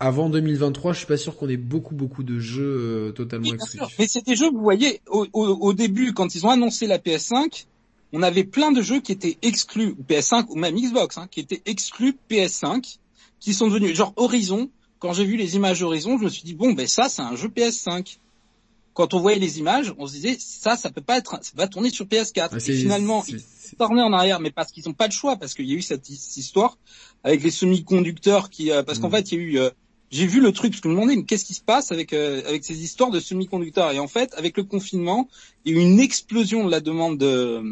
[0.00, 3.54] avant 2023, je suis pas sûr qu'on ait beaucoup beaucoup de jeux euh, totalement Oui,
[3.54, 3.96] exclusifs.
[3.98, 6.98] Mais c'est des jeux, vous voyez, au, au, au début, quand ils ont annoncé la
[6.98, 7.66] PS5,
[8.12, 11.62] on avait plein de jeux qui étaient exclus PS5 ou même Xbox, hein, qui étaient
[11.66, 12.98] exclus PS5,
[13.40, 14.70] qui sont devenus genre Horizon.
[14.98, 17.36] Quand j'ai vu les images Horizon, je me suis dit bon ben ça c'est un
[17.36, 18.18] jeu PS5.
[18.94, 21.66] Quand on voyait les images, on se disait ça ça peut pas être, ça va
[21.66, 22.56] tourner sur PS4.
[22.56, 23.42] Et finalement ils
[23.76, 25.82] tournaient en arrière, mais parce qu'ils n'ont pas de choix, parce qu'il y a eu
[25.82, 26.78] cette, histoire
[27.24, 29.12] avec les semi-conducteurs qui, euh, parce qu'en mm.
[29.12, 29.70] fait il y a eu euh,
[30.14, 32.12] j'ai vu le truc parce que je me demandais mais qu'est-ce qui se passe avec
[32.12, 33.90] euh, avec ces histoires de semi-conducteurs?
[33.90, 35.28] Et en fait avec le confinement
[35.64, 37.62] il y a eu une explosion de la demande de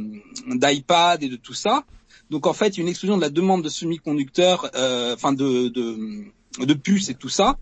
[0.49, 1.85] d'iPad et de tout ça
[2.31, 5.33] donc en fait il y a une explosion de la demande de semi-conducteurs euh, enfin
[5.33, 6.25] de, de
[6.59, 7.59] de puces et tout ça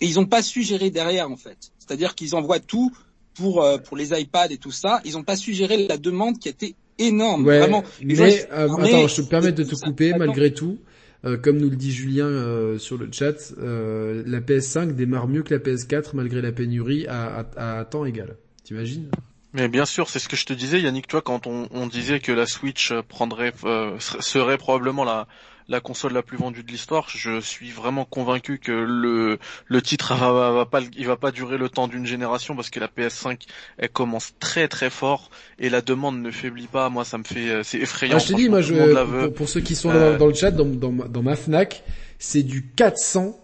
[0.00, 2.92] et ils n'ont pas su gérer derrière en fait c'est-à-dire qu'ils envoient tout
[3.34, 5.00] pour euh, pour les iPads et tout ça.
[5.04, 7.84] Ils n'ont pas su gérer la demande qui était énorme vraiment.
[8.02, 10.78] Mais attends je te permets de te couper malgré tout.
[11.24, 15.42] Euh, comme nous le dit Julien euh, sur le chat, euh, la PS5 démarre mieux
[15.42, 18.36] que la PS4 malgré la pénurie à, à, à temps égal.
[18.62, 19.08] T'imagines?
[19.54, 22.20] Mais bien sûr, c'est ce que je te disais, Yannick, toi, quand on, on disait
[22.20, 23.54] que la Switch prendrait,
[23.98, 25.28] serait probablement la,
[25.68, 27.08] la console la plus vendue de l'histoire.
[27.08, 31.58] Je suis vraiment convaincu que le le titre va, va, pas il va pas durer
[31.58, 33.40] le temps d'une génération parce que la PS5
[33.78, 36.88] elle commence très très fort et la demande ne faiblit pas.
[36.90, 38.16] Moi ça me fait euh, c'est effrayant.
[38.16, 40.66] Ah, je te dis moi je pour, ceux qui sont euh, dans, le chat dans,
[40.66, 41.84] dans, dans ma Fnac,
[42.18, 43.38] c'est du 400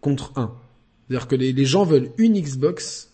[0.00, 0.52] contre 1.
[1.08, 3.13] C'est-à-dire que les, les gens veulent une Xbox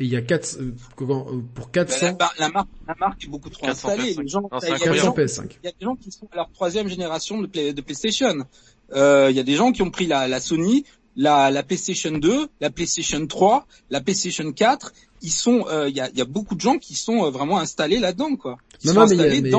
[0.00, 0.72] et il y a quatre, euh,
[1.02, 2.16] euh, pour 400.
[2.18, 4.14] Bah, la, marque, la marque est beaucoup trop installée.
[4.14, 6.36] Les gens, il, y a des gens, il y a des gens qui sont à
[6.36, 8.46] leur troisième génération de, de PlayStation.
[8.94, 10.84] Euh, il y a des gens qui ont pris la, la Sony,
[11.16, 14.92] la, la, PlayStation 2, la PlayStation 3, la PlayStation 4.
[15.22, 17.58] Ils sont, euh, il y, a, y, a, beaucoup de gens qui sont euh, vraiment
[17.58, 18.56] installés là-dedans, quoi.
[18.86, 19.52] non, non, mais, mais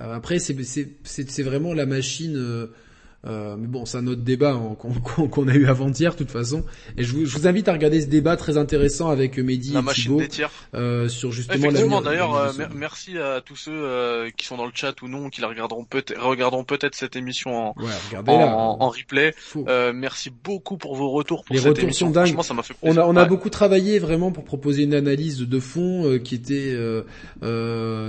[0.00, 2.68] après, c'est, c'est, c'est vraiment la machine
[3.26, 4.76] euh, mais bon, c'est un autre débat hein,
[5.30, 6.64] qu'on a eu avant-hier, de toute façon.
[6.96, 9.80] Et je vous, je vous, invite à regarder ce débat très intéressant avec Mehdi La
[9.80, 10.22] et Thibaut
[10.74, 11.56] euh, sur justement.
[11.56, 15.28] Effectivement, d'ailleurs, euh, merci à tous ceux euh, qui sont dans le chat ou non,
[15.28, 19.34] qui la regarderont peut-être, regarderont peut-être cette émission en, ouais, en, en, replay.
[19.94, 22.06] merci beaucoup pour vos retours pour Les cette retours émission.
[22.06, 22.26] Sont dingues.
[22.26, 23.02] Franchement, ça m'a fait plaisir.
[23.02, 26.76] On a, on a beaucoup travaillé vraiment pour proposer une analyse de fond qui était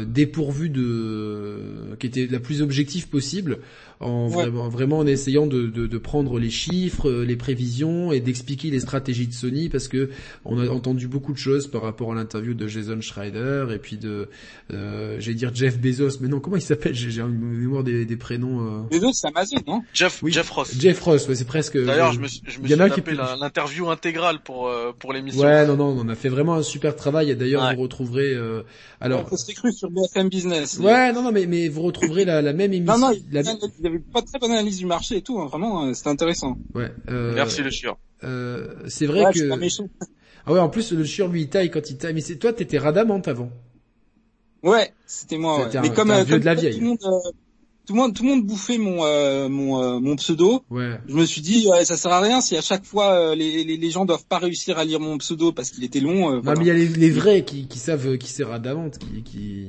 [0.05, 3.59] dépourvue de, qui était la plus objective possible
[3.99, 8.19] en vraiment, vraiment, en essayant de, de, de, prendre les chiffres, euh, les prévisions et
[8.19, 10.09] d'expliquer les stratégies de Sony parce que
[10.45, 13.97] on a entendu beaucoup de choses par rapport à l'interview de Jason Schreider et puis
[13.97, 14.29] de,
[14.71, 16.93] euh, j'allais dire Jeff Bezos, mais non, comment il s'appelle?
[16.93, 18.61] J'ai une mémoire des, des prénoms.
[18.61, 18.81] Euh...
[18.91, 19.81] Bezos, c'est Amazon, non?
[19.93, 20.75] Jeff, oui, Jeff Ross.
[20.77, 21.77] Jeff Ross, ouais, c'est presque.
[21.83, 25.41] D'ailleurs, je me, je me suis tapé l'interview intégrale pour euh, pour l'émission.
[25.41, 27.31] Ouais, non, non, on a fait vraiment un super travail.
[27.31, 27.75] Et d'ailleurs, ouais.
[27.75, 28.33] vous retrouverez.
[28.33, 28.63] Euh,
[29.01, 29.27] alors.
[29.31, 30.77] On s'est cru sur BFM Business.
[30.79, 32.99] Ouais, non, non, mais mais vous retrouverez la, la même émission.
[32.99, 35.47] Non, non, la y avait pas de très bonne analyse du marché et tout, hein,
[35.47, 36.57] vraiment, euh, c'était intéressant.
[36.73, 36.91] Ouais.
[37.09, 37.97] Euh, Merci le chieur.
[38.23, 39.49] Euh, c'est vrai ouais, que.
[39.49, 39.57] Pas
[40.45, 42.13] ah ouais, en plus le chieur lui il taille quand il taille.
[42.13, 43.49] Mais c'est toi, t'étais radamante avant.
[44.63, 45.67] Ouais, c'était moi.
[45.67, 45.77] Ouais.
[45.77, 46.75] Un, mais comme, un euh, vieux comme de la vieille.
[46.75, 47.31] Tout le monde, euh,
[47.87, 50.61] tout le monde, tout le monde bouffait mon euh, mon euh, mon pseudo.
[50.69, 50.99] Ouais.
[51.07, 53.63] Je me suis dit ouais, ça sert à rien si à chaque fois euh, les,
[53.63, 56.31] les, les gens doivent pas réussir à lire mon pseudo parce qu'il était long.
[56.31, 56.59] non voilà.
[56.59, 59.67] mais il y a les, les vrais qui, qui savent qui c'est Radamante, qui qui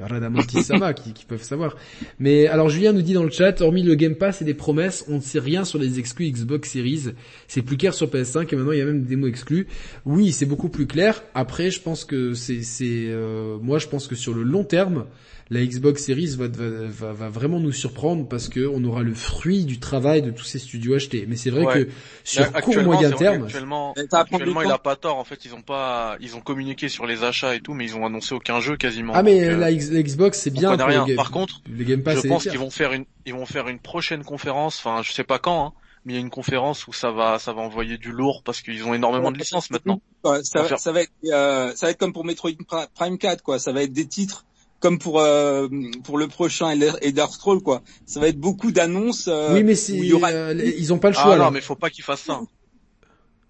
[0.00, 1.76] Radamantisama qui, qui peuvent savoir.
[2.20, 5.04] Mais alors Julien nous dit dans le chat, hormis le Game Pass et des promesses,
[5.08, 7.06] on ne sait rien sur les exclus Xbox Series.
[7.48, 9.66] C'est plus clair sur PS5 et maintenant il y a même des mots exclus.
[10.04, 11.24] Oui, c'est beaucoup plus clair.
[11.34, 13.12] Après, je pense que c'est c'est
[13.60, 15.06] moi je pense que sur le long terme
[15.48, 19.14] la Xbox Series va, va, va, va, vraiment nous surprendre parce que on aura le
[19.14, 21.24] fruit du travail de tous ces studios achetés.
[21.28, 21.84] Mais c'est vrai ouais.
[21.84, 21.90] que
[22.24, 25.18] sur court moyen terme, actuellement, actuellement il a pas tort.
[25.18, 27.96] En fait, ils ont pas, ils ont communiqué sur les achats et tout, mais ils
[27.96, 29.12] ont annoncé aucun jeu quasiment.
[29.14, 30.74] Ah mais donc, la, la, Xbox c'est bien.
[30.74, 31.06] rien.
[31.06, 33.68] Les, Par contre, les Game Pass, je pense qu'ils vont faire une, ils vont faire
[33.68, 34.78] une prochaine conférence.
[34.84, 35.66] Enfin, je sais pas quand.
[35.66, 35.72] Hein
[36.04, 38.62] mais il y a une conférence où ça va ça va envoyer du lourd parce
[38.62, 40.00] qu'ils ont énormément de licences maintenant.
[40.22, 42.52] Ouais, ça, va, ça va être euh, ça va être comme pour Metroid
[42.94, 44.44] Prime 4 quoi, ça va être des titres
[44.86, 45.66] comme pour euh,
[46.04, 47.82] pour le prochain Elder Scroll quoi.
[48.04, 49.26] Ça va être beaucoup d'annonces.
[49.26, 50.28] Euh, oui, mais c'est aura...
[50.30, 51.34] euh, ils ont pas le choix.
[51.34, 51.44] Ah là.
[51.46, 52.40] non, mais faut pas qu'ils fassent ça.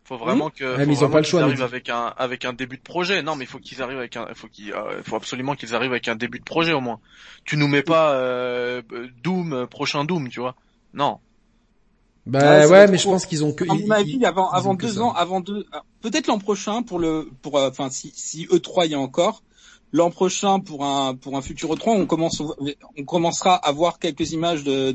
[0.04, 1.42] Faut vraiment que ouais, faut ils ont pas le choix.
[1.42, 3.22] Arrivent avec un avec un début de projet.
[3.22, 5.90] Non, mais il faut qu'ils arrivent avec un faut qu'ils euh, faut absolument qu'ils arrivent
[5.90, 7.00] avec un début de projet au moins.
[7.44, 8.80] Tu nous mets pas euh,
[9.22, 10.54] Doom prochain Doom, tu vois.
[10.94, 11.18] Non.
[12.24, 13.64] Bah ouais, ouais mais je pense qu'ils ont que.
[13.70, 15.66] À mon avis, avant avant deux ans, avant deux,
[16.00, 19.42] peut-être l'an prochain pour le pour enfin si si E3 il y a encore,
[19.96, 22.42] l'an prochain pour un pour un futur E3, on commence
[22.98, 24.92] on commencera à voir quelques images de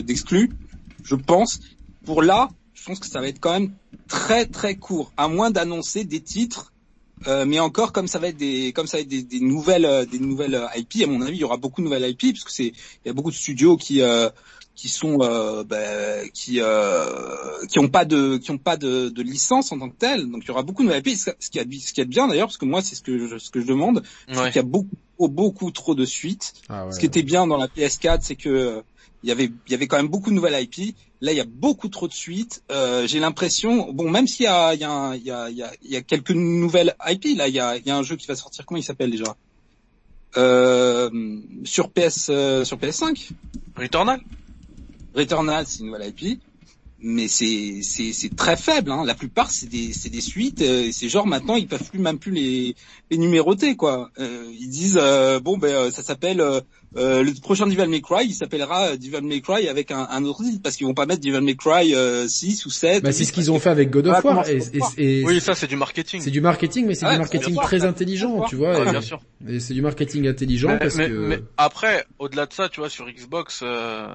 [0.00, 0.50] d'exclus,
[1.02, 1.60] je pense.
[2.04, 3.72] Pour là, je pense que ça va être quand même
[4.08, 6.72] très très court, à moins d'annoncer des titres
[7.28, 10.04] Euh, mais encore, comme ça va être des, comme ça va être des, nouvelles, euh,
[10.04, 11.04] des nouvelles euh, IP.
[11.04, 13.10] À mon avis, il y aura beaucoup de nouvelles IP parce que c'est, il y
[13.10, 14.28] a beaucoup de studios qui, euh,
[14.74, 17.04] qui sont, euh, bah, qui, euh,
[17.68, 20.30] qui ont pas de, qui ont pas de, de licence en tant que telle.
[20.30, 21.16] Donc il y aura beaucoup de nouvelles IP.
[21.16, 23.38] Ce qui est, ce qui est bien d'ailleurs, parce que moi, c'est ce que je,
[23.38, 24.46] ce que je demande, c'est Ouais.
[24.48, 24.88] qu'il y a beaucoup,
[25.18, 26.54] beaucoup trop de suites.
[26.68, 26.92] Ah ouais.
[26.92, 28.80] Ce qui était bien dans la PS4, c'est que euh,
[29.22, 30.96] il y avait il y avait quand même beaucoup de nouvelles IP.
[31.20, 32.62] Là, il y a beaucoup trop de suites.
[32.72, 35.56] Euh, J'ai l'impression, bon, même s'il y a il y a, il y, a, il
[35.56, 37.96] y, a, il y a quelques nouvelles IP, là, il y a, il y a
[37.96, 38.66] un jeu qui va sortir.
[38.66, 39.36] Comment il s'appelle déjà
[40.36, 41.10] euh,
[41.64, 43.30] Sur PS euh, sur PS5.
[43.76, 44.20] Returnal
[45.14, 46.40] Returnal, c'est une nouvelle IP.
[47.04, 48.92] Mais c'est c'est très faible.
[48.92, 49.04] Hein.
[49.04, 50.62] La plupart c'est des c'est des suites.
[50.62, 52.76] euh, c'est genre maintenant ils peuvent plus même plus les
[53.10, 54.10] les numéroter quoi.
[54.20, 56.40] Euh, ils disent euh, bon ben euh, ça s'appelle
[56.96, 60.24] euh, le prochain Devil May Cry, il s'appellera euh, Devil May Cry avec un, un
[60.24, 63.02] autre titre parce qu'ils vont pas mettre Devil May Cry euh, 6 ou 7.
[63.02, 64.48] Bah, c'est ce qu'ils ont fait avec God of War.
[64.48, 64.58] Et,
[64.96, 66.20] et- et Oui, ça c'est du marketing.
[66.20, 68.78] c'est du marketing, mais c'est Ouais, du marketing très ça- intelligent, tu vois.
[68.80, 69.20] Ouais, et- bien sûr.
[69.48, 71.12] et c'est du marketing intelligent Mais, parce mais- que.
[71.14, 74.06] mais après, au-delà de ça, tu vois, sur Xbox, euh,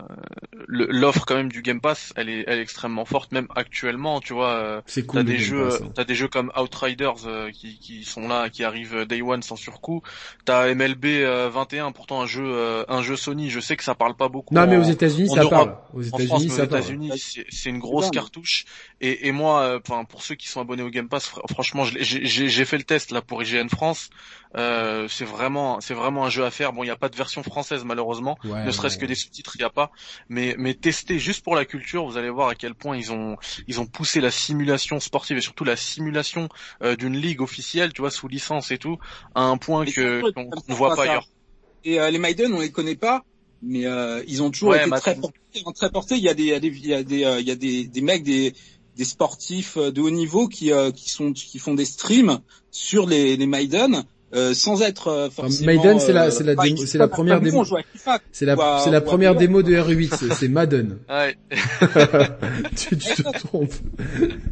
[0.67, 4.33] l'offre quand même du Game Pass, elle est, elle est extrêmement forte, même actuellement, tu
[4.33, 4.81] vois.
[4.85, 5.19] C'est T'as cool.
[5.19, 5.89] le des jeux, Pass, hein.
[5.95, 9.55] t'as des jeux comme Outriders euh, qui, qui sont là, qui arrivent day one sans
[9.55, 10.01] surcoût.
[10.45, 13.49] T'as MLB euh, 21, pourtant un jeu, euh, un jeu Sony.
[13.49, 14.53] Je sais que ça parle pas beaucoup.
[14.53, 15.77] Non, mais aux États-Unis, ça Europe, parle.
[15.93, 16.81] Aux États-Unis, mais aux ça parle.
[16.81, 17.11] États-Unis,
[17.49, 18.65] c'est une grosse cartouche.
[19.01, 21.83] Et, et moi, euh, enfin, pour ceux qui sont abonnés au Game Pass, fr- franchement,
[21.85, 24.09] j'ai fait le test là pour IGN France.
[24.55, 26.71] Euh, c'est vraiment, c'est vraiment un jeu à faire.
[26.73, 29.01] Bon, il n'y a pas de version française malheureusement, Ouais, ne serait-ce ouais.
[29.01, 29.91] que des sous-titres, il y a pas.
[30.29, 33.35] Mais, mais tester juste pour la culture, vous allez voir à quel point ils ont,
[33.67, 36.47] ils ont poussé la simulation sportive et surtout la simulation
[36.81, 38.97] euh, d'une ligue officielle, tu vois, sous licence et tout,
[39.35, 41.27] à un point Mais que qu'on ça, voit ça- pas ailleurs.
[41.87, 43.23] Et euh, les Maiden, on les connaît pas,
[43.61, 45.39] mais euh, ils ont toujours Ouais, été bah, très portés.
[45.65, 46.15] hein, très portés.
[46.17, 47.51] Il y a des, il y a des, il y a des, euh, il y
[47.51, 48.53] a des, des mecs, des,
[48.97, 52.41] des sportifs de haut niveau qui, qui sont, qui font des streams
[52.71, 54.03] sur les, les Maiden.
[54.35, 55.67] Euh, sans être euh, forcément.
[55.67, 57.63] Maiden, c'est la- euh, c'est la pas- démo- c'est la pas- première démo.
[58.33, 60.97] C'est la, c'est la première de R8, c'est- c'est Madden.
[61.09, 61.37] Ouais.
[62.75, 63.73] tu, tu te trompes.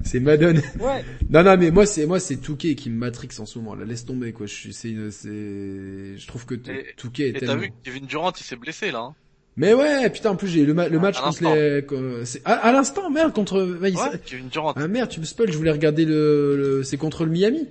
[0.03, 0.61] C'est Madden.
[0.79, 1.03] Ouais.
[1.29, 3.85] Non, non, mais moi, c'est, moi, c'est Touquet qui me matrix en ce moment, là.
[3.85, 4.45] Laisse tomber, quoi.
[4.45, 6.55] Je suis, c'est, une- c'est, je trouve que
[6.97, 7.61] Touquet est Et t'as tellement...
[7.61, 8.99] vu Kevin Durant, il s'est blessé là.
[8.99, 9.13] Hein.
[9.57, 11.55] Mais ouais, putain, en plus, j'ai le, ma- le À- match à contre l'instant.
[11.55, 14.73] les, c'est, à, à l'instant, merde, contre, il- Ouais, Kevin Durant.
[14.75, 17.67] ah merde, tu me spoil, je voulais regarder le, le- c'est contre le Miami.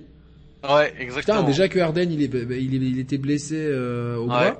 [0.73, 1.43] Ouais, Putain, exactement.
[1.43, 4.49] déjà que Harden, il est, bah, il, était blessé, euh, au bras.
[4.49, 4.53] Ouais.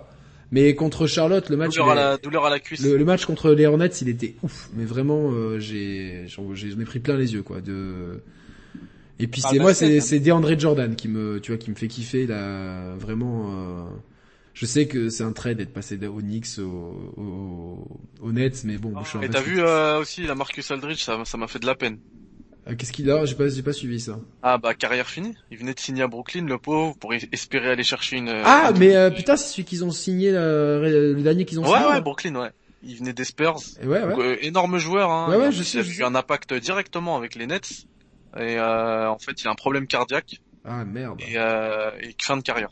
[0.52, 2.84] Mais contre Charlotte, le match, douleur, à la, douleur à la cuisse.
[2.84, 6.86] Le, le match contre les Hornets, il était ouf, mais vraiment, euh, j'ai, j'en ai
[6.86, 7.61] pris plein les yeux, quoi.
[7.61, 8.22] De...
[9.19, 10.02] Et puis c'est moi, c'est hein.
[10.02, 13.49] c'est DeAndre Jordan qui me, tu vois, qui me fait kiffer là, vraiment.
[13.49, 13.84] euh,
[14.53, 17.88] Je sais que c'est un trait d'être passé au Knicks au, au,
[18.22, 21.02] au Nets, mais bon, je suis un Et t'as vu euh, aussi la Marcus Aldridge,
[21.02, 21.98] ça ça m'a fait de la peine.
[22.68, 23.26] Ah, Qu'est-ce qu'il a?
[23.26, 24.20] J'ai pas, j'ai pas suivi ça.
[24.42, 25.36] Ah bah carrière finie.
[25.52, 28.30] Il venait de signer à Brooklyn, le pauvre, pour es- espérer aller chercher une.
[28.30, 30.40] Ah, une- mais euh, putain, c'est celui qu'ils ont signé, là,
[30.80, 31.86] le dernier qu'ils ont Ouais signé.
[31.86, 32.02] ouais là.
[32.02, 32.50] Brooklyn ouais.
[32.82, 33.58] Il venait des Spurs.
[33.82, 34.02] Ouais, ouais.
[34.10, 35.10] Donc, euh, énorme joueur.
[35.12, 35.30] Hein.
[35.30, 37.86] Ouais, ouais, je sais, Il a eu un impact directement avec les Nets.
[38.38, 40.36] Et euh, en fait, il a un problème cardiaque
[40.66, 41.22] Ah merde.
[41.22, 42.70] et, euh, et fin de carrière.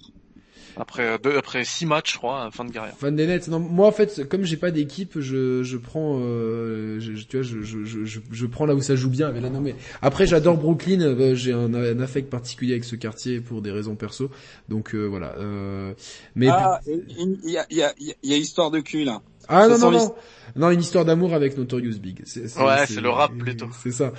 [0.78, 2.96] Après euh, deux, après six matchs, je crois, fin de carrière.
[2.98, 3.48] Fan des Nets.
[3.48, 7.44] Non, moi en fait, comme j'ai pas d'équipe, je je prends, euh, je, tu vois,
[7.44, 9.32] je, je, je, je, prends là où ça joue bien.
[9.32, 11.02] Mais là, non, mais après, j'adore Brooklyn.
[11.02, 14.32] euh, j'ai un, un affect particulier avec ce quartier pour des raisons perso.
[14.70, 15.36] Donc euh, voilà.
[15.38, 15.94] Euh,
[16.36, 18.72] mais Ah, il y a, il y a, il y a- il y a histoire
[18.72, 19.22] de cul là.
[19.48, 20.16] Ah non ça non non.
[20.56, 22.22] Non, une histoire d'amour avec Notorious Big.
[22.26, 23.68] C'est, Ouais, c'est le rap, plutôt.
[23.82, 24.14] C'est ça.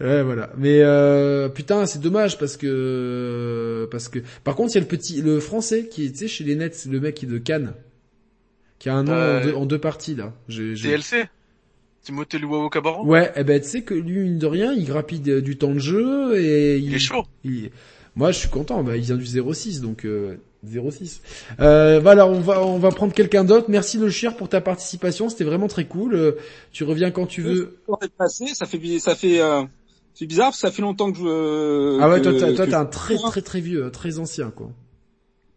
[0.00, 0.50] Ouais, voilà.
[0.56, 4.86] Mais euh, putain, c'est dommage parce que parce que par contre, il y a le
[4.86, 7.38] petit le français qui est tu sais chez les Nets, le mec qui est de
[7.38, 7.74] Cannes
[8.78, 10.32] qui a un nom Euh, en, deux, en deux parties là.
[10.48, 11.26] TLC.
[12.02, 13.06] Timothée Luau Cabaron.
[13.06, 15.72] Ouais, eh ben tu sais que lui mine de rien, il grappille de- du temps
[15.72, 17.24] de jeu et Il est chaud.
[17.44, 17.70] il-
[18.14, 18.82] Moi, je suis content.
[18.84, 21.20] Bah, il vient du 06, donc euh, 06.
[21.60, 23.66] Euh, voilà, on va on va prendre quelqu'un d'autre.
[23.68, 26.14] Merci le chien pour ta participation, c'était vraiment très cool.
[26.14, 26.32] Euh,
[26.72, 27.78] tu reviens quand tu veux.
[28.18, 29.62] Passé, ça fait, ça fait, euh,
[30.14, 32.00] c'est bizarre parce que ça fait longtemps que je.
[32.00, 34.70] Ah ouais, que- toi toi t'es un très très très vieux, très ancien quoi.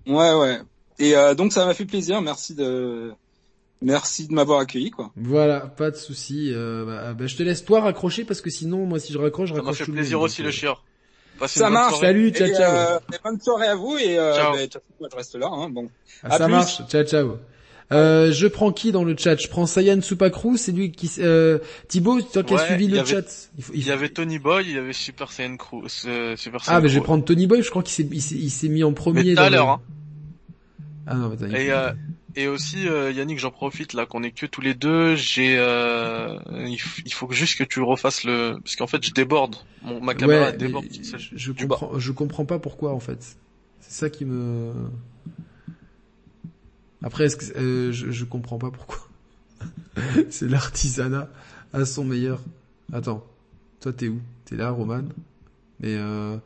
[0.07, 0.59] Ouais, ouais.
[0.99, 2.21] Et euh, donc ça m'a fait plaisir.
[2.21, 3.11] Merci de,
[3.81, 5.11] merci de m'avoir accueilli, quoi.
[5.15, 6.51] Voilà, pas de souci.
[6.53, 9.49] Euh, bah, bah, je te laisse toi raccrocher parce que sinon, moi, si je raccroche,
[9.49, 10.83] je Ça m'a raccroche fait plaisir monde, aussi le euh, chieur.
[11.39, 11.91] Passez Ça marche.
[11.93, 12.07] soirée.
[12.07, 12.71] Salut, ciao Et, ciao.
[12.75, 14.53] euh, et bonne soirée à vous et euh, Ciao.
[14.99, 15.47] bah, je reste là.
[15.51, 15.89] Hein, bon.
[16.23, 16.51] Ah, à ça plus.
[16.51, 16.81] marche.
[16.89, 17.37] Ciao ciao.
[17.93, 19.37] Euh, je prends qui dans le chat?
[19.37, 21.09] Je prends Sayan Supakru, c'est lui qui...
[21.19, 23.49] Euh, Thibaut, toi qui as suivi le avait- chat?
[23.57, 26.35] Il faut- il Il y avait Tony Boy, il y avait Super Saiyan Crew, euh,
[26.35, 28.35] Super Ah, Saiyan mais je vais prendre Tony Boy, je crois qu'il s'est, il s'est,
[28.35, 29.23] il s'est mis en premier.
[29.23, 29.81] Mais tout à l'heure, hein.
[31.05, 31.91] Ah non, attends, il- Et, euh,
[32.35, 35.15] Et aussi, euh, Yannick, j'en profite là qu'on est que tous les deux.
[35.15, 36.37] J'ai, euh,
[36.67, 36.77] il,
[37.13, 39.55] faut juste que tu refasses le, parce qu'en fait, je déborde.
[39.81, 40.85] Mon, ma caméra Ouais, déborde.
[40.91, 41.75] je bas.
[41.77, 43.37] comprends, je comprends pas pourquoi en fait.
[43.79, 44.71] C'est ça qui me.
[47.03, 48.99] Après, est-ce que euh, je, je comprends pas pourquoi.
[50.29, 51.29] C'est l'artisanat
[51.73, 52.41] à son meilleur.
[52.93, 53.25] Attends,
[53.81, 54.19] toi t'es où?
[54.45, 55.03] T'es là, Roman?
[55.79, 56.37] Mais euh...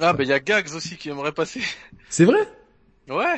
[0.00, 1.60] Ah, ben il y a Gags aussi qui aimerait passer.
[2.08, 2.48] c'est vrai?
[3.08, 3.36] Ouais,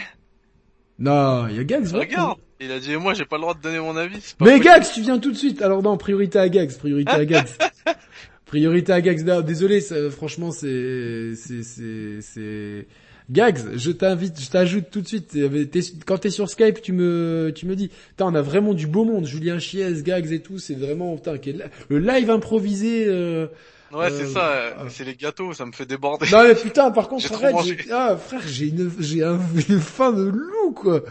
[1.00, 1.86] Non, il y a Gags.
[1.86, 2.38] regarde.
[2.60, 4.18] Il a dit, moi, j'ai pas le droit de donner mon avis.
[4.38, 4.60] pas Mais.
[4.60, 5.62] Gags, tu viens tout de suite.
[5.62, 7.48] Alors non, priorité à Gags, priorité à Gags.
[8.44, 9.24] priorité à Gags.
[9.24, 12.86] Non, désolé, ça, franchement, c'est, c'est, c'est, c'est.
[13.30, 15.28] Gags, je t'invite, je t'ajoute tout de suite.
[15.28, 18.86] T'es- quand t'es sur Skype, tu me, tu me dis, putain, on a vraiment du
[18.86, 19.24] beau monde.
[19.24, 21.36] Julien Chiez, Gags et tout, c'est vraiment, putain,
[21.88, 23.06] le live improvisé.
[23.06, 23.46] Euh...
[23.92, 24.50] Ouais, c'est Euh, ça.
[24.52, 24.82] euh, ah.
[24.88, 26.26] C'est les gâteaux, ça me fait déborder.
[26.30, 30.12] Non mais putain, par contre, frère, j'ai, ah frère, j'ai une, j'ai un- une faim
[30.12, 31.02] de loup quoi.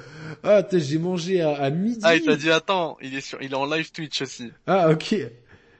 [0.43, 1.99] Ah, j'ai mangé à, à midi.
[2.03, 4.51] Ah, il t'a dit, attends, il est sur, il est en live Twitch aussi.
[4.67, 5.15] Ah ok.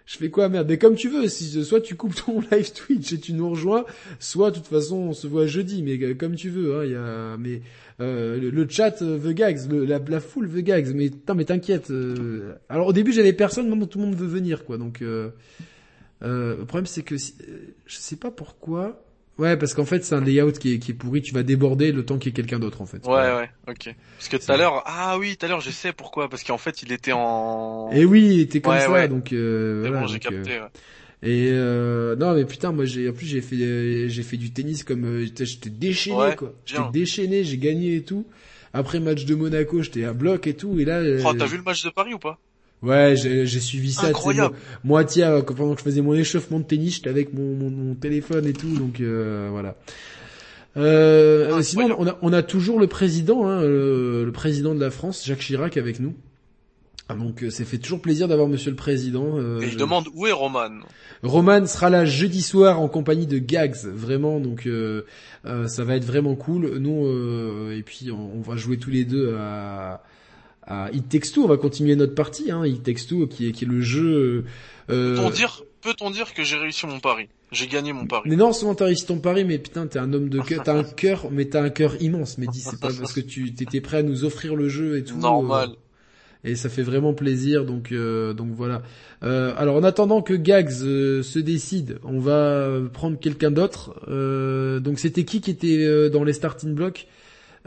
[0.06, 0.68] Je fais quoi merde?
[0.68, 3.86] Mais comme tu veux, si soit tu coupes ton live Twitch et tu nous rejoins,
[4.20, 6.80] soit de toute façon on se voit jeudi, mais euh, comme tu veux.
[6.80, 7.62] Hein, il y a, mais
[8.02, 11.36] euh, le, le chat euh, veut gags, le- la, la foule veut gags, mais putain,
[11.36, 11.92] mais t'inquiète.
[11.92, 14.78] euh, alors au début j'avais personne, maintenant tout le monde veut venir quoi.
[14.80, 15.02] Donc
[16.24, 19.02] euh, le problème c'est que euh, je sais pas pourquoi.
[19.38, 21.22] Ouais, parce qu'en fait c'est un layout qui est, qui est pourri.
[21.22, 23.06] Tu vas déborder le temps qu'il y ait quelqu'un d'autre en fait.
[23.06, 23.96] Ouais, ouais, ok.
[24.18, 26.30] Parce que tout à l'heure, ah oui, tout à l'heure, je sais pourquoi.
[26.30, 27.90] Parce qu'en fait, il était en.
[27.94, 29.08] Et oui, t'es comme Ouais, ça, ouais.
[29.08, 30.60] donc euh, voilà, bon, j'ai euh, capté.
[30.60, 30.68] ouais.
[31.22, 34.54] Et euh, non mais putain moi j'ai en plus j'ai fait euh, j'ai fait du
[34.54, 36.54] tennis comme euh, j'étais déchaîné quoi.
[36.66, 38.26] J'étais déchaîné, j'ai gagné et tout.
[38.72, 41.64] Après match de Monaco, j'étais à bloc et tout et là Oh, t'as vu le
[41.64, 42.40] match de Paris ou pas?
[42.82, 44.56] Ouais, j'ai suivi ça Incroyable.
[44.86, 47.70] moi, moitié euh, pendant que je faisais mon échauffement de tennis, j'étais avec mon, mon,
[47.70, 49.76] mon téléphone et tout donc euh, voilà.
[50.78, 51.64] Euh, Incroyable.
[51.66, 55.26] sinon on a on a toujours le président hein, le, le président de la France,
[55.26, 56.14] Jacques Chirac avec nous.
[57.12, 59.78] Ah, donc euh, ça fait toujours plaisir d'avoir monsieur le président euh, Et il je-
[59.80, 60.70] demande où est Roman?
[61.24, 65.02] Roman sera là jeudi soir en compagnie de Gags, vraiment, donc euh,
[65.46, 66.78] euh, ça va être vraiment cool.
[66.78, 70.04] Nous, euh, et puis on, on va jouer tous les deux à,
[70.70, 73.52] à It Takes Two, on va continuer notre partie, hein, It Takes Two, qui est,
[73.52, 74.46] qui est le jeu...
[74.90, 77.28] Euh, Peut-on dire, peut-on dire que j'ai réussi mon pari?
[77.52, 78.30] J'ai gagné mon pari.
[78.30, 80.76] mais non seulement t'as réussi ton pari, mais putain t'es un homme de cœur, t'as
[80.78, 83.82] un cœur, mais t'as un cœur immense, mais dis c'est pas parce que tu t'étais
[83.82, 85.18] prêt à nous offrir le jeu et tout.
[85.18, 85.70] Normal.
[85.72, 88.82] euh, et ça fait vraiment plaisir donc euh, donc voilà
[89.24, 94.80] Euh, alors en attendant que Gags euh, se décide on va prendre quelqu'un d'autre Euh,
[94.80, 97.08] donc c'était qui qui était dans les starting blocks?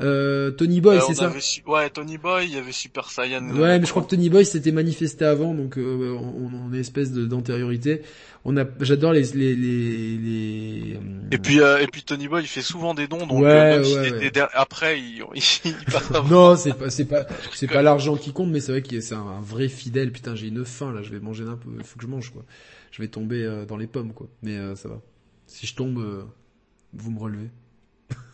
[0.00, 3.48] Euh, Tony Boy Euh, c'est ça su- Ouais, Tony Boy, il y avait Super Saiyan.
[3.50, 7.12] ouais mais je crois que Tony Boy s'était manifesté avant donc euh, on, une espèce
[7.12, 8.02] d'antériorité
[8.44, 10.98] on a j'adore les les les, les euh,
[11.30, 13.46] Et puis, euh, et puis Tony Boy, il fait souvent des dons, donc Ouais,
[13.78, 15.22] euh, même après, il,
[16.12, 16.28] avant.
[16.28, 17.24] Non, c'est pas, c'est pas,
[17.54, 20.10] c'est pas l'argent qui compte, mais c'est vrai que c'est un, un vrai fidèle.
[20.10, 21.70] Putain, j'ai une faim là, je vais manger un peu.
[21.78, 22.44] Il faut que je mange quoi.
[22.90, 24.26] Je vais tomber euh, dans les pommes quoi.
[24.42, 25.00] Mais euh, ça va.
[25.46, 26.24] Si je tombe, euh,
[26.94, 27.48] vous me relevez.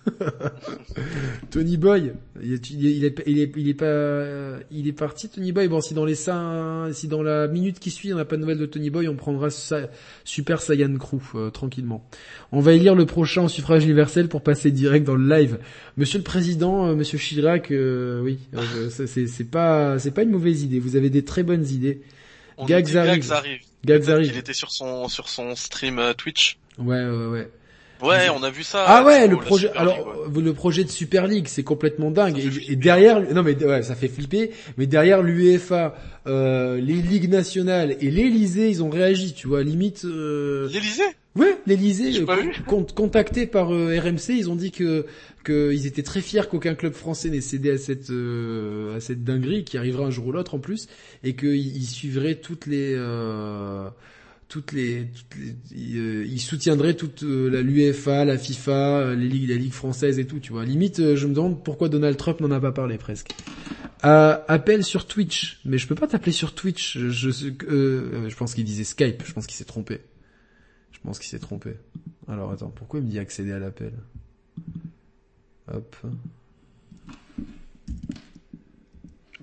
[1.50, 4.92] Tony Boy, il est, il est, il est, il est, il est pas, il est
[4.92, 5.68] parti Tony Boy.
[5.68, 8.40] Bon, si dans les cinq, si dans la minute qui suit, on n'a pas de
[8.40, 9.88] nouvelles de Tony Boy, on prendra Sa-
[10.24, 12.04] Super Saiyan Crew euh, tranquillement.
[12.52, 15.58] On va élire le prochain en suffrage universel pour passer direct dans le live.
[15.96, 18.38] Monsieur le Président, euh, Monsieur Chirac, euh, oui,
[18.90, 20.80] ça, c'est pas, c'est pas une mauvaise idée.
[20.80, 22.02] Vous avez des très bonnes idées.
[22.56, 23.22] On Gags arrive.
[23.22, 23.60] Gags arrive.
[23.84, 24.28] Gags arrive.
[24.30, 26.58] qu'il était sur son, sur son stream Twitch.
[26.78, 27.50] Ouais, ouais, ouais.
[28.02, 28.84] Ouais, on a vu ça.
[28.86, 29.70] Ah ouais, le projet.
[29.74, 30.42] Alors, ouais.
[30.42, 32.38] le projet de Super League, c'est complètement dingue.
[32.68, 34.50] Et, derrière, non mais ouais, ça fait flipper.
[34.76, 35.96] Mais derrière l'UEFA,
[36.26, 39.34] euh, les ligues nationales et l'Elysée, ils ont réagi.
[39.34, 40.04] Tu vois, limite.
[40.04, 40.68] Euh...
[40.72, 41.02] L'Elysée
[41.36, 42.24] Ouais, l'Elysée,
[42.66, 45.06] con- contacté par euh, RMC, ils ont dit que
[45.46, 49.62] qu'ils étaient très fiers qu'aucun club français n'ait cédé à cette euh, à cette dinguerie
[49.62, 50.88] qui arrivera un jour ou l'autre en plus,
[51.22, 53.88] et qu'ils ils suivraient toutes les euh,
[54.48, 59.28] toutes les, toutes les euh, ils soutiendraient toute euh, la l'UEFA, la FIFA, euh, les
[59.28, 60.40] ligues, la ligue française et tout.
[60.40, 63.32] Tu vois, limite, euh, je me demande pourquoi Donald Trump n'en a pas parlé presque.
[64.04, 66.96] Euh, appel sur Twitch, mais je peux pas t'appeler sur Twitch.
[66.96, 69.22] Je, je, je pense qu'il disait Skype.
[69.26, 70.00] Je pense qu'il s'est trompé.
[70.92, 71.74] Je pense qu'il s'est trompé.
[72.26, 73.92] Alors attends, pourquoi il me dit accéder à l'appel?
[75.72, 75.96] Hop.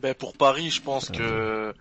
[0.01, 1.73] Ben pour Paris, je pense que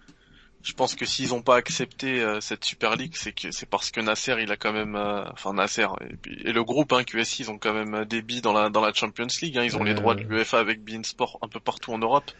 [0.65, 3.91] je pense que s'ils ont pas accepté euh, cette Super League, c'est que c'est parce
[3.91, 7.05] que Nasser, il a quand même, euh, enfin Nasser et, puis, et le groupe hein,
[7.05, 9.57] QSI, ils ont quand même euh, des billes dans la dans la Champions League.
[9.59, 9.95] Hein, ils ont les Euh.
[9.95, 12.31] droits de l'UEFA avec Bein Sport un peu partout en Europe.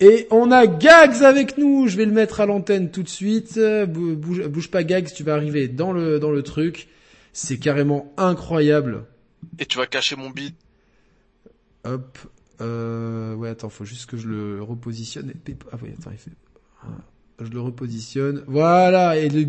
[0.00, 1.86] Et on a Gags avec nous.
[1.88, 3.56] Je vais le mettre à l'antenne tout de suite.
[3.58, 6.88] Euh, bou- Bouge, bouge pas Gags, tu vas arriver dans le dans le truc.
[7.32, 9.04] C'est carrément incroyable.
[9.58, 10.54] Et tu vas cacher mon beat.
[11.84, 12.18] Hop.
[12.60, 15.32] Euh, ouais, attends, faut juste que je le repositionne.
[15.72, 16.30] Ah oui, attends, il fait...
[17.40, 18.44] Je le repositionne.
[18.46, 19.46] Voilà, et le,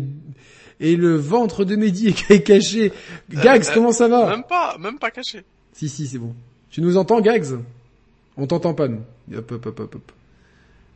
[0.80, 2.92] et le ventre de Mehdi est caché.
[3.30, 5.44] Gags, comment ça va Même pas, même pas caché.
[5.72, 6.34] Si, si, c'est bon.
[6.70, 7.58] Tu nous entends, Gags?
[8.36, 9.00] On t'entend pas, nous.
[9.34, 10.12] Hop, hop, hop, hop, hop.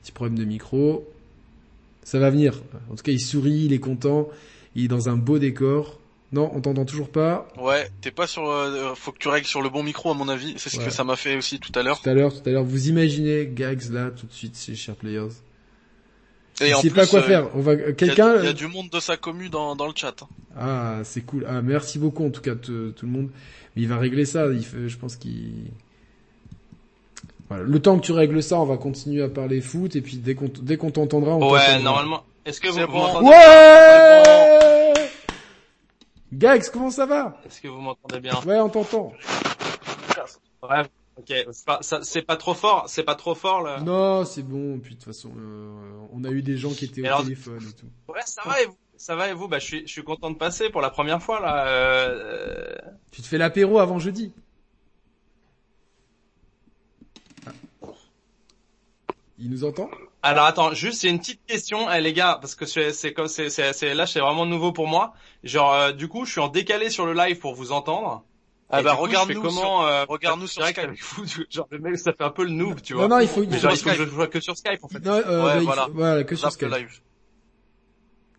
[0.03, 1.07] Petit problème de micro.
[2.03, 2.63] Ça va venir.
[2.91, 4.29] En tout cas, il sourit, il est content.
[4.75, 5.99] Il est dans un beau décor.
[6.33, 7.49] Non, on t'entend toujours pas.
[7.59, 8.49] Ouais, t'es pas sur.
[8.51, 10.55] Euh, faut que tu règles sur le bon micro à mon avis.
[10.59, 10.85] C'est ce Ouais.
[10.87, 12.01] que ça m'a fait aussi tout à l'heure.
[12.03, 12.65] Tout à l'heure, tout à l'heure.
[12.65, 15.29] Vous imaginez Gags là, tout de suite, chez Share Players.
[16.61, 17.49] Et il en sait plus, pas quoi euh, faire.
[17.55, 18.37] On va, Il y a- quelqu'un.
[18.39, 20.15] il y, a du monde de sa commu dans, dans le chat.
[20.59, 21.47] Ah, c'est cool.
[21.49, 23.31] Ah, merci beaucoup en tout cas tout, tout le monde.
[23.77, 24.47] Mais il va régler ça.
[24.49, 25.53] Il fait, je pense qu'il.
[27.49, 27.63] Voilà.
[27.65, 30.35] Le temps que tu règles ça, on va continuer à parler foot et puis dès
[30.35, 32.25] qu'on dès qu'on t'entendra, on Ouais, normalement.
[32.45, 32.99] Est-ce que vous, C'est vous bon.
[32.99, 35.11] m'entendez Ouais.
[36.33, 37.41] Gags, comment ça va?
[37.47, 38.35] Est-ce que vous m'entendez bien?
[38.47, 39.13] Ouais, on t'entend.
[41.19, 41.33] Ok.
[41.53, 41.81] C'est pas,
[42.27, 42.85] pas trop fort.
[42.89, 43.81] C'est pas trop fort là.
[43.81, 44.79] Non, c'est bon.
[44.79, 47.63] Puis de toute façon, euh, on a eu des gens qui étaient au alors- téléphone
[47.69, 47.87] et tout.
[48.13, 49.49] Ouais, ça va et vous Ça va et vous?
[49.49, 51.67] Bah, je suis, je suis content de passer pour la première fois là.
[51.69, 52.75] Euh...
[53.11, 54.33] Tu te fais l'apéro avant jeudi.
[57.47, 57.51] Ah.
[59.39, 59.89] Il nous entend?
[60.23, 63.51] Alors attends, juste c'est une petite question, eh, les gars, parce que c'est comme c'est
[63.51, 65.15] c'est c'est- là c'est vraiment nouveau pour moi.
[65.45, 68.25] Genre euh, du coup, je suis en décalé sur le live pour vous entendre.
[68.71, 70.79] Ah bah regarde-nous comment euh, regarde-nous sur Skype.
[70.79, 71.25] avec vous.
[71.51, 73.09] Genre le mec, ça fait un peu le noob, tu vois.
[73.09, 74.41] Non, non, il faut, il Mais faut- genre, il sur faut que je joue que
[74.41, 74.99] sur Skype en fait.
[75.05, 75.85] Non, euh, Ouais, bah, il voilà.
[75.87, 76.69] faut- voilà, que sur Skype.
[76.71, 77.01] live.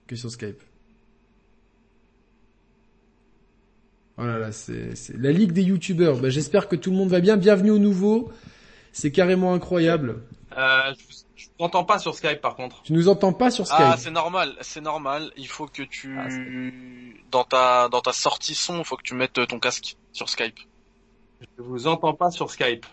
[0.08, 0.62] Que sur Skype.
[4.18, 6.18] Voilà, là, c'est, c'est la ligue des youtubeurs.
[6.20, 7.38] Bah, j'espère que tout le monde va bien.
[7.38, 8.32] Bienvenue au nouveau.
[8.92, 10.18] C'est carrément incroyable.
[10.58, 12.82] Euh, je, vous- je vous entends pas sur Skype par contre.
[12.84, 15.32] Tu nous entends pas sur Skype Ah, c'est normal, c'est normal.
[15.38, 16.28] Il faut que tu Ah,
[17.32, 20.60] dans ta dans ta sortie son, il faut que tu mettes ton casque sur Skype.
[21.58, 22.86] Je vous entends pas sur Skype.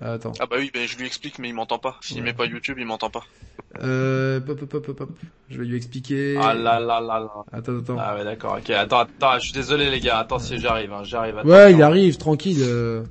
[0.00, 0.32] Ah, attends.
[0.40, 1.96] Ah bah oui, ben je lui explique, mais il m'entend pas.
[2.02, 2.24] S'il Ouais.
[2.24, 3.24] met pas YouTube, il m'entend pas.
[3.82, 5.10] Euh, hop, hop, hop, hop.
[5.48, 6.36] Je vais lui expliquer.
[6.38, 7.30] Ah là là là là.
[7.52, 7.96] Attends, attends.
[7.98, 8.58] Ah ouais d'accord.
[8.58, 8.68] Ok.
[8.70, 9.34] Attends attends.
[9.38, 10.18] Je suis désolé les gars.
[10.18, 10.92] Attends si j'arrive.
[10.92, 11.36] Hein, j'arrive.
[11.44, 12.58] ouais, il arrive, tranquille.
[12.60, 13.04] euh.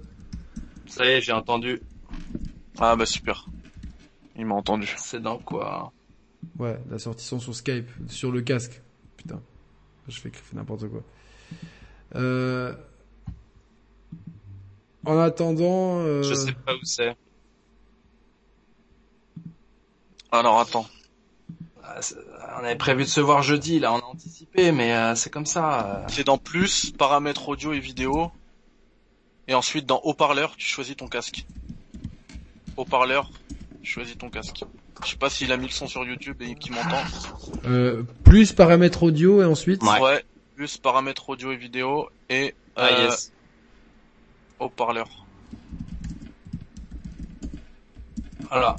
[0.88, 1.82] Ça y est, j'ai entendu.
[2.80, 3.48] Ah bah super.
[4.38, 4.94] Il m'a entendu.
[4.98, 5.91] C'est dans quoi
[6.60, 8.82] Ouais, la sortie son sur Skype, sur le casque.
[9.18, 9.41] Putain,
[10.07, 11.02] je fais fais n'importe quoi.
[12.16, 12.74] Euh...
[15.06, 16.24] En attendant, euh...
[16.24, 17.16] Je sais pas où c'est.
[20.32, 20.86] Alors attends.
[21.84, 21.99] Ah,
[22.60, 25.45] On avait prévu de se voir jeudi, là, on a anticipé, mais euh, c'est comme
[25.45, 25.98] ça.
[25.98, 26.06] euh.
[26.10, 28.32] C'est dans plus, paramètres audio et vidéo.
[29.48, 31.45] Et ensuite dans haut-parleur, tu choisis ton casque.
[32.78, 33.30] Haut-parleur,
[33.86, 34.64] choisis ton casque.
[35.03, 37.02] Je sais pas s'il a mis le son sur YouTube et qu'il m'entend.
[37.66, 39.82] euh, plus paramètres audio et ensuite.
[39.84, 40.24] Ouais.
[40.56, 43.32] Plus paramètres audio et vidéo et Ah euh, yes.
[44.60, 45.07] haut-parleur.
[48.49, 48.76] Voilà.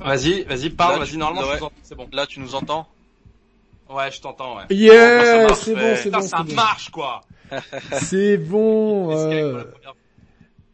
[0.00, 1.58] Vas-y, vas-y, parle, vas-y, normalement, ouais.
[1.82, 2.08] c'est bon.
[2.12, 2.86] Là, tu nous entends?
[3.88, 4.64] Ouais, je t'entends, ouais.
[4.70, 6.54] Yeah, Bon, ça c'est bon, marche, c'est Putain, bon, ça bon.
[6.54, 7.20] marche, quoi
[8.02, 9.10] C'est bon.
[9.16, 9.94] Euh, pour la première fois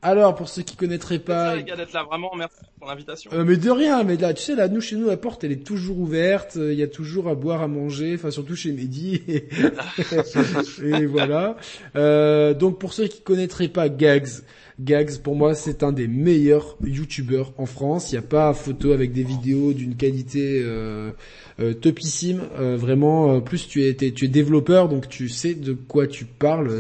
[0.03, 3.31] Alors, pour ceux qui connaîtraient pas, ça, les gars, d'être là, vraiment, merci pour l'invitation.
[3.33, 5.53] Euh, mais de rien, mais là, tu sais, là, nous, chez nous, la porte, elle
[5.53, 8.73] est toujours ouverte, euh, il y a toujours à boire, à manger, enfin, surtout chez
[8.73, 9.49] Mehdi, et,
[10.85, 11.57] et voilà.
[11.95, 14.29] Euh, donc, pour ceux qui connaîtraient pas Gags,
[14.81, 18.11] Gags, pour moi, c'est un des meilleurs youtubeurs en France.
[18.11, 21.13] Il n'y a pas photo avec des vidéos d'une qualité euh,
[21.61, 22.43] euh, topissime.
[22.59, 26.25] Euh, vraiment, euh, plus tu es, tu es développeur, donc tu sais de quoi tu
[26.25, 26.71] parles.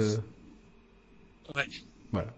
[1.54, 1.62] Ouais.
[2.12, 2.28] Voilà.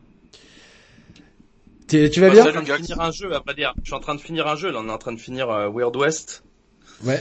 [2.11, 3.75] Tu vas Bah, bien Je suis en train de finir un jeu, à dire.
[3.83, 5.51] Je suis en train de finir un jeu, là, on est en train de finir
[5.51, 6.43] euh, Weird West
[7.05, 7.21] Ouais.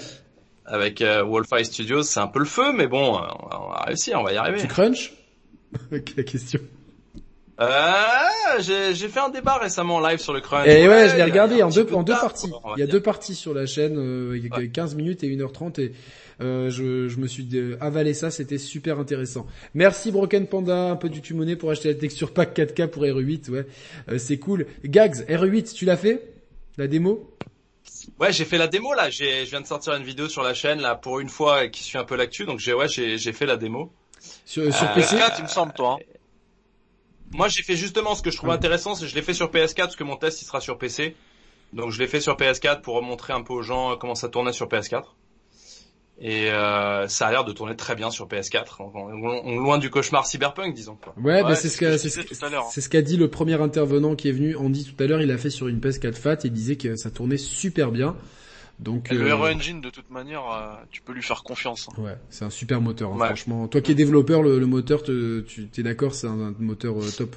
[0.65, 2.03] avec euh, Wolfeye Studios.
[2.03, 4.59] C'est un peu le feu, mais bon, euh, on va, réussir, on va y arriver.
[4.59, 5.13] Tu crunch
[5.91, 6.59] la question.
[7.61, 7.69] Euh,
[8.61, 10.67] j'ai fait un débat récemment en live sur le crunch.
[10.67, 12.49] Et ouais, je l'ai regardé en deux, en parties.
[12.49, 14.69] quoi, Il y a deux parties sur la chaîne, euh, il y a Ouais.
[14.69, 15.93] 15 minutes et 1h30 et
[16.43, 19.45] euh, je, je me suis euh, avalé ça, c'était super intéressant.
[19.73, 23.49] Merci Broken Panda, un peu du Tumoné pour acheter la texture pack 4K pour RE8,
[23.49, 23.65] ouais,
[24.09, 24.67] Euh, c'est cool.
[24.85, 26.21] Gags, RE8, tu l'as fait?
[26.77, 27.29] La démo?
[28.19, 29.09] Ouais, j'ai fait la démo là.
[29.09, 31.83] J'ai, je viens de sortir une vidéo sur la chaîne là pour une fois qui
[31.83, 32.45] suit un peu l'actu.
[32.45, 33.91] Donc j'ai, ouais, j'ai, j'ai fait la démo.
[34.45, 35.97] sur, sur PC PS4, il me semble, toi.
[35.99, 36.03] hein.
[37.31, 38.55] Moi, j'ai fait justement ce que je trouve Ouais.
[38.55, 40.77] intéressant, c'est que je l'ai fait sur PS4 parce que mon test il sera sur
[40.77, 41.15] PC.
[41.73, 44.53] Donc je l'ai fait sur PS4 pour montrer un peu aux gens comment ça tournait
[44.53, 45.03] sur PS4.
[46.25, 48.77] Et euh, ça a l'air de tourner très bien sur PS4.
[48.79, 50.95] On, on- on- loin du cauchemar cyberpunk, disons.
[50.95, 51.13] Quoi.
[51.21, 54.31] Ouais, bah Ouais, c'est c'est ce qu'a ce ce dit le premier intervenant qui est
[54.31, 56.77] venu, Andy tout à l'heure, il a fait sur une PS4 Fat et il disait
[56.77, 58.15] que ça tournait super bien.
[58.79, 61.89] Donc Et le euh, Hero Engine, de toute manière, euh, tu peux lui faire confiance.
[61.97, 62.01] hein.
[62.01, 63.27] Ouais, c'est un super moteur, hein, Ouais.
[63.27, 63.67] franchement.
[63.67, 66.97] Toi qui es développeur, le, le moteur, te, tu t'es d'accord, c'est un, un moteur
[66.99, 67.35] euh, top.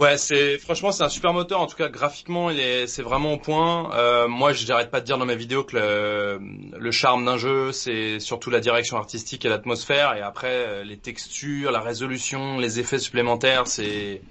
[0.00, 1.60] Ouais, c'est franchement c'est un super moteur.
[1.60, 3.92] En tout cas, graphiquement, il est c'est vraiment au point.
[3.96, 6.40] Euh, moi, je n'arrête pas de dire dans mes vidéos que le,
[6.78, 10.14] le charme d'un jeu, c'est surtout la direction artistique et l'atmosphère.
[10.14, 14.24] Et après, euh, les textures, la résolution, les effets supplémentaires, c'est,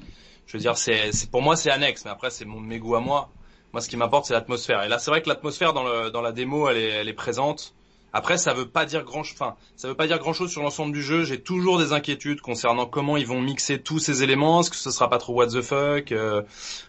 [0.45, 2.05] je veux dire, c'est, pour moi c'est annexe.
[2.05, 3.33] Mais après, c'est mon mes goûts à moi.
[3.73, 4.83] Moi, ce qui m'apporte, c'est l'atmosphère.
[4.83, 7.13] Et là, c'est vrai que l'atmosphère dans le dans la démo, elle est elle est
[7.13, 7.75] présente.
[8.13, 10.91] Après, ça veut pas dire grand, enfin, ça veut pas dire grand chose sur l'ensemble
[10.93, 11.23] du jeu.
[11.23, 14.61] J'ai toujours des inquiétudes concernant comment ils vont mixer tous ces éléments.
[14.61, 16.41] Est-ce que ce sera pas trop what the fuck, euh,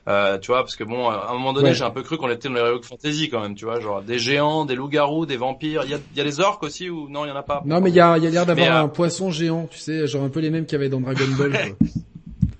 [0.08, 1.74] euh, tu vois Parce que bon, à un moment donné, Ouais.
[1.74, 4.00] j'ai un peu cru qu'on était dans les Heroic Fantasy quand même, tu vois, genre
[4.00, 5.82] des géants, des loups-garous, des vampires.
[5.84, 7.62] Il y a, y a des orques aussi ou non Il y en a pas?
[7.66, 9.78] Non mais il y a, il y a l'air d'avoir euh, un poisson géant, tu
[9.78, 11.74] sais, genre un peu les mêmes qu'il y avait dans Dragon Ball.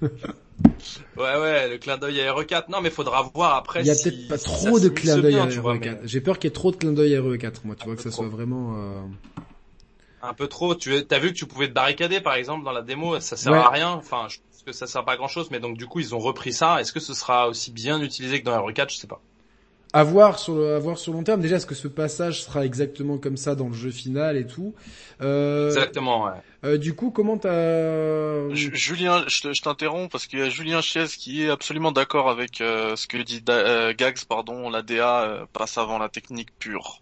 [1.17, 2.65] Ouais, ouais, le clin d'œil à RE4.
[2.71, 3.81] Non, mais faudra voir après.
[3.81, 5.81] Il y a si- peut-être pas trop de mixe d'œil à vois, RE4.
[6.03, 7.97] mais J'ai peur qu'il y ait trop de clins d'œil à RE4, moi, tu vois,
[7.97, 8.75] que ça soit vraiment...
[8.77, 9.01] euh,
[10.23, 10.75] Un peu trop.
[10.75, 13.53] Tu as vu que tu pouvais te barricader par exemple dans la démo, ça sert
[13.53, 13.59] Ouais.
[13.59, 13.91] à rien.
[13.91, 16.15] Enfin, je pense que ça sert pas à grand chose, mais donc du coup ils
[16.15, 16.81] ont repris ça.
[16.81, 19.21] Est-ce que ce sera aussi bien utilisé que dans RE4 Je sais pas.
[19.95, 21.41] À voir sur le, à voir sur long terme.
[21.41, 24.75] Déjà, est-ce que ce passage sera exactement comme ça dans le jeu final et tout
[25.23, 26.27] euh, Exactement.
[26.27, 26.33] Ouais.
[26.65, 28.51] euh, Du coup, comment t'as...
[28.55, 31.91] Ju- Julien, je te- je t'interromps parce qu'il y a Julien Chiez qui est absolument
[31.93, 35.99] d'accord avec euh, ce que dit Da- euh, Gags, pardon, la DA euh, passe avant
[35.99, 37.01] la technique pure,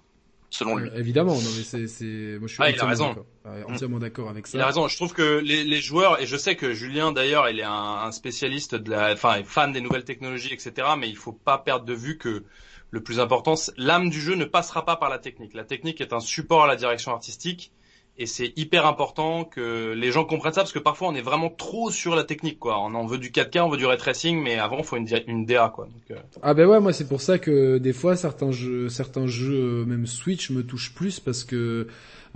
[0.50, 0.88] selon lui.
[0.88, 3.08] Euh, évidemment, non mais c'est, c'est, moi je suis Ah, il a entièrement raison.
[3.08, 3.26] d'accord.
[3.46, 4.58] Ouais, entièrement d'accord avec ça.
[4.58, 4.86] Il a raison.
[4.86, 7.72] Je trouve que les, les joueurs et je sais que Julien d'ailleurs, il est un,
[7.72, 10.88] un spécialiste de la, enfin, fan des nouvelles technologies, etc.
[10.96, 12.44] Mais il faut pas perdre de vue que
[12.90, 15.54] le plus important, l'âme du jeu ne passera pas par la technique.
[15.54, 17.72] La technique est un support à la direction artistique.
[18.18, 21.50] Et c'est hyper important que les gens comprennent ça parce que parfois on est vraiment
[21.50, 22.80] trop sur la technique quoi.
[22.80, 25.44] On en veut du 4K, on veut du ray tracing, mais avant il faut une,
[25.44, 25.84] DA quoi.
[25.84, 29.26] Donc, euh, Ah ben ouais, moi c'est pour ça que des fois certains jeux, certains
[29.26, 31.56] jeux, euh, même Switch, me touchent plus parce que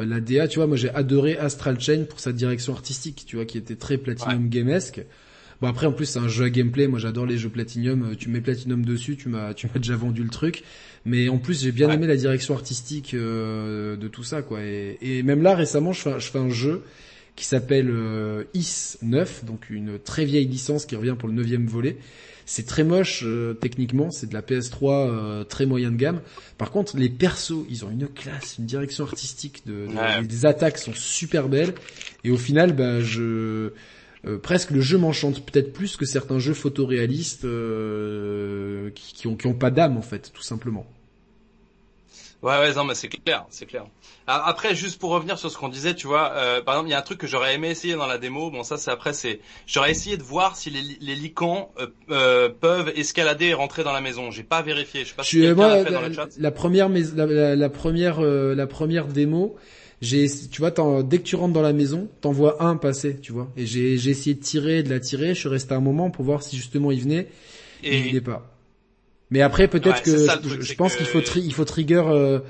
[0.01, 3.37] euh, la DA, tu vois, moi j'ai adoré Astral Chain pour sa direction artistique, tu
[3.37, 5.03] vois, qui était très Platinum Gamesque.
[5.61, 8.15] Bon après en plus c'est un jeu à gameplay, moi j'adore les jeux Platinum, euh,
[8.17, 10.63] tu mets Platinum dessus, tu m'as tu m'as déjà vendu le truc.
[11.05, 11.95] Mais en plus j'ai bien Ouais.
[11.95, 14.63] aimé la direction artistique euh, de tout ça quoi.
[14.63, 16.83] Et, et même là récemment je fais, un- je fais un jeu
[17.37, 21.67] qui s'appelle euh, Is 9, donc une très vieille licence qui revient pour le neuvième
[21.67, 21.97] volet.
[22.47, 26.21] C'est très moche euh, techniquement, c'est de la PS3 euh, très moyen de gamme.
[26.59, 30.21] Par contre, les persos, ils ont une classe, une direction artistique, de, de- Ouais.
[30.29, 31.73] les attaques sont super belles.
[32.25, 33.71] Et au final, bah, je
[34.27, 39.37] euh, presque le jeu m'enchante peut-être plus que certains jeux photoréalistes euh, qui, qui ont
[39.37, 40.87] qui ont pas d'âme en fait, tout simplement.
[42.43, 43.85] Ouais, ouais, non, mais c'est clair, c'est clair.
[44.27, 46.95] Après, juste pour revenir sur ce qu'on disait, tu vois, euh, par exemple, il y
[46.95, 48.51] a un truc que j'aurais aimé essayer dans la démo.
[48.51, 52.49] Bon, ça, c'est après, c'est, j'aurais essayé de voir si les, les licans euh, euh,
[52.49, 54.31] peuvent escalader et rentrer dans la maison.
[54.31, 55.05] J'ai pas vérifié.
[55.05, 56.29] Je sais pas si quelqu'un l'a fait dans le chat.
[56.39, 59.57] la première, mais la, la- la première, euh, la première démo,
[60.01, 63.17] j'ai, tu vois, t'en- dès que tu rentres dans la maison, t'en vois un passer,
[63.21, 63.51] tu vois.
[63.57, 65.35] Et j'ai, j'ai essayé de tirer, de la tirer.
[65.35, 67.29] Je suis resté un moment pour voir si justement il venait.
[67.83, 68.55] Et il venait pas.
[69.31, 72.41] Mais après, peut-être Ouais, que ça, je, pense qu'il faut, tri- il faut trigger euh,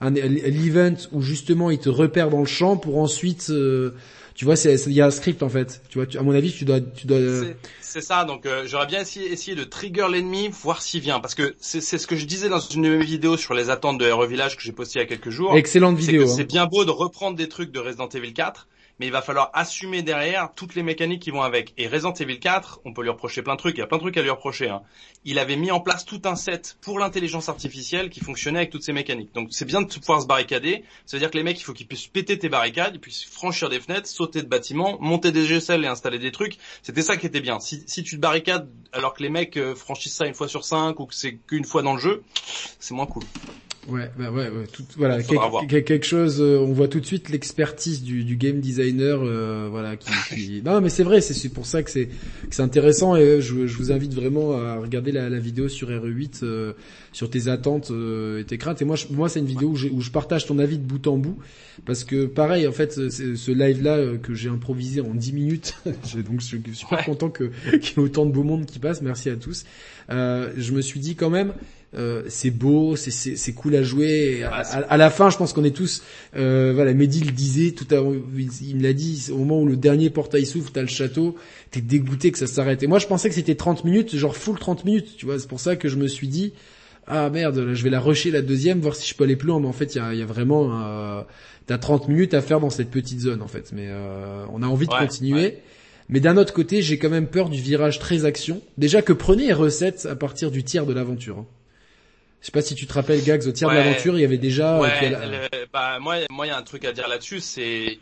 [0.00, 3.92] un l'event où justement il te repère dans le champ pour ensuite, euh,
[4.40, 5.82] tu vois, c'est, c'est- il y a un script en fait.
[5.90, 7.18] Tu vois, tu- à mon avis, tu dois, tu dois.
[7.18, 8.24] c'est- c'est ça.
[8.24, 11.82] Donc, euh, j'aurais bien essayé, essayé de trigger l'ennemi, voir s'il vient, parce que c'est,
[11.82, 14.26] c'est ce que je disais dans une de mes vidéos sur les attentes de RE
[14.26, 15.54] Village que j'ai posté il y a quelques jours.
[15.58, 16.24] Excellente c'est vidéo.
[16.24, 16.34] que hein.
[16.34, 18.66] c'est bien beau de reprendre des trucs de Resident Evil 4,
[19.00, 21.72] mais il va falloir assumer derrière toutes les mécaniques qui vont avec.
[21.78, 23.96] Et Resident Evil 4, on peut lui reprocher plein de trucs, il y a plein
[23.96, 24.68] de trucs à lui reprocher.
[24.68, 24.82] Hein.
[25.24, 28.82] Il avait mis en place tout un set pour l'intelligence artificielle qui fonctionnait avec toutes
[28.82, 29.32] ces mécaniques.
[29.32, 31.72] Donc c'est bien de pouvoir se barricader, ça veut dire que les mecs, il faut
[31.72, 35.46] qu'ils puissent péter tes barricades, ils puissent franchir des fenêtres, sauter de bâtiments, monter des
[35.46, 36.58] GSL et installer des trucs.
[36.82, 37.58] C'était ça qui était bien.
[37.58, 41.00] Si, tu te barricades alors que les mecs euh, franchissent ça une fois sur cinq
[41.00, 42.22] ou que c'est qu'une fois dans le jeu,
[42.78, 43.24] c'est moins cool.
[43.88, 46.36] Ouais, bah ouais, ouais, tout, voilà, quelque, chose.
[46.40, 49.96] euh, on voit tout de suite l'expertise du, du game designer, euh, voilà.
[49.96, 52.08] Qui, qui- Non, mais c'est vrai, c'est pour ça que c'est
[52.58, 56.40] intéressant et euh, je, je vous invite vraiment à regarder la, la vidéo sur RE8
[56.44, 56.72] euh,
[57.12, 57.90] sur tes attentes
[58.38, 58.82] et tes craintes.
[58.82, 60.84] Et moi, je, moi, c'est une vidéo où je, où je partage ton avis de
[60.84, 61.38] bout en bout
[61.86, 66.40] parce que pareil, en fait, ce live là que j'ai improvisé en 10 minutes, donc
[66.40, 67.04] je suis super Ouais.
[67.04, 67.44] content que
[67.80, 69.00] qu'il y ait autant de beau monde qui passe.
[69.00, 69.64] Merci à tous.
[70.10, 71.54] Je me suis dit quand même.
[71.98, 74.38] Euh, c'est beau, c'est cool à jouer.
[74.38, 76.02] Et à, la fin, je pense qu'on est tous.
[76.36, 78.12] Euh, voilà, Mehdi le disait tout à l'heure.
[78.62, 79.28] Il, me l'a dit.
[79.32, 81.36] Au moment où le dernier portail s'ouvre, t'as le château.
[81.70, 82.82] T'es dégoûté que ça s'arrête.
[82.82, 85.16] Et moi, je pensais que c'était 30 minutes, genre full 30 minutes.
[85.16, 86.52] Tu vois, c'est pour ça que je me suis dit.
[87.06, 89.48] Ah merde, là, je vais la rusher la deuxième, voir si je peux aller plus
[89.48, 89.58] loin.
[89.58, 90.70] Mais en fait, il y a, y a vraiment.
[90.80, 91.22] Euh,
[91.66, 93.72] t'as 30 minutes à faire dans cette petite zone, en fait.
[93.72, 95.34] Mais euh, on a envie de continuer.
[95.34, 95.62] ouais.
[96.08, 98.60] Mais d'un autre côté, j'ai quand même peur du virage très action.
[98.78, 101.38] Déjà que prenez les recettes à partir du tiers de l'aventure.
[101.38, 101.46] hein.
[102.40, 104.38] Je sais pas si tu te rappelles, Gags, au tiers de l'aventure, il y avait
[104.38, 104.76] déjà...
[104.76, 107.40] euh, Ouais, a le- bah moi, moi, il y a un truc à dire là-dessus,
[107.40, 107.98] c'est,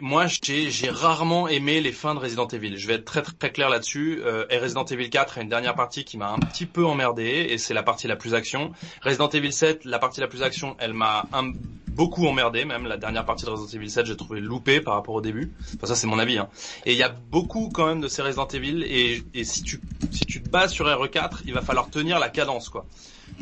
[0.00, 2.76] moi, j'ai, j'ai rarement aimé les fins de Resident Evil.
[2.76, 4.20] Je vais être très très, très clair là-dessus.
[4.24, 7.46] Euh, et Resident Evil 4 a une dernière partie qui m'a un petit peu emmerdé,
[7.50, 8.72] et c'est la partie la plus action.
[9.02, 11.52] Resident Evil 7, la partie la plus action, elle m'a un-
[11.88, 15.14] beaucoup emmerdé, même la dernière partie de Resident Evil 7, j'ai trouvé loupé par rapport
[15.14, 15.52] au début.
[15.76, 16.38] Enfin ça c'est mon avis.
[16.38, 16.48] Hein.
[16.86, 19.80] Et il y a beaucoup quand même de ces Resident Evil, et, et si tu
[20.10, 22.86] si tu te bases sur RE4, il va falloir tenir la cadence quoi.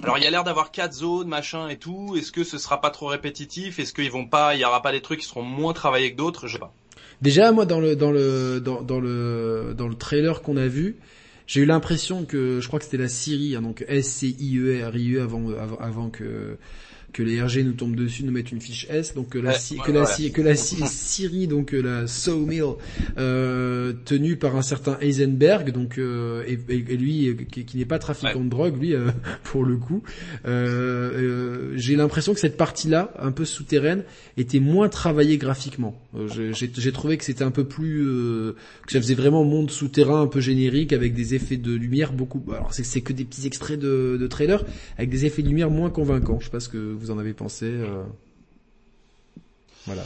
[0.02, 2.14] Alors il y a l'air d'avoir quatre zones, machin et tout.
[2.16, 3.78] Est-ce que ce sera pas trop répétitif?
[3.78, 6.16] Est-ce qu'ils vont pas, il y aura pas des trucs qui seront moins travaillés que
[6.16, 6.46] d'autres?
[6.46, 6.72] Je sais pas.
[7.20, 10.96] Déjà, moi, dans le dans le dans, le dans le trailer qu'on a vu,
[11.48, 14.58] j'ai eu l'impression que je crois que c'était la Syrie, hein, donc S C I
[14.58, 16.58] E R I E avant, avant que
[17.12, 19.56] que les RG nous tombent dessus, nous mettent une fiche S, donc que la, Ouais,
[19.84, 20.30] que la, ouais.
[20.30, 22.62] Que la Sy- Syrie, donc euh, la Sawmill,
[23.16, 27.84] euh, tenue par un certain Heisenberg, donc euh, et, et- lui euh, qui, qui n'est
[27.84, 29.08] pas trafiquant de drogue, lui euh,
[29.44, 30.02] pour le coup,
[30.46, 34.04] euh, euh, j'ai l'impression que cette partie-là, un peu souterraine,
[34.36, 36.00] était moins travaillée graphiquement.
[36.16, 38.56] Euh, j'ai- trouvé que c'était un peu plus, euh,
[38.86, 42.42] que ça faisait vraiment monde souterrain un peu générique avec des effets de lumière beaucoup.
[42.50, 44.64] Alors c'est c'est que des petits extraits de, de trailer
[44.96, 46.38] avec des effets de lumière moins convaincants.
[46.40, 47.66] Je sais pas ce que vous en avez pensé.
[47.66, 48.04] euh.
[49.86, 50.02] Voilà.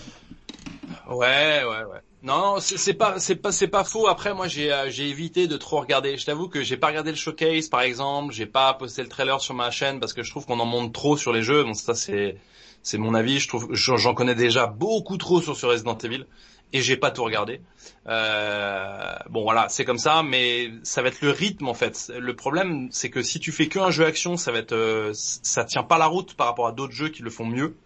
[1.08, 2.00] Ouais, ouais, ouais.
[2.22, 4.06] Non, c'est pas, c'est pas, c'est pas faux.
[4.06, 6.16] Après, moi, j'ai, euh, j'ai évité de trop regarder.
[6.16, 8.32] Je t'avoue que j'ai pas regardé le showcase, par exemple.
[8.32, 10.92] J'ai pas posté le trailer sur ma chaîne parce que je trouve qu'on en monte
[10.92, 11.64] trop sur les jeux.
[11.74, 12.36] Ça, c'est,
[12.84, 13.40] c'est mon avis.
[13.40, 16.24] Je trouve, j'en connais déjà beaucoup trop sur ce Resident Evil
[16.72, 17.60] et j'ai pas tout regardé.
[18.08, 22.12] Euh, bon, voilà, c'est comme ça, mais ça va être le rythme en fait.
[22.18, 25.64] Le problème, c'est que si tu fais qu'un jeu action, ça va être, euh, ça
[25.64, 27.76] tient pas la route par rapport à d'autres jeux qui le font mieux.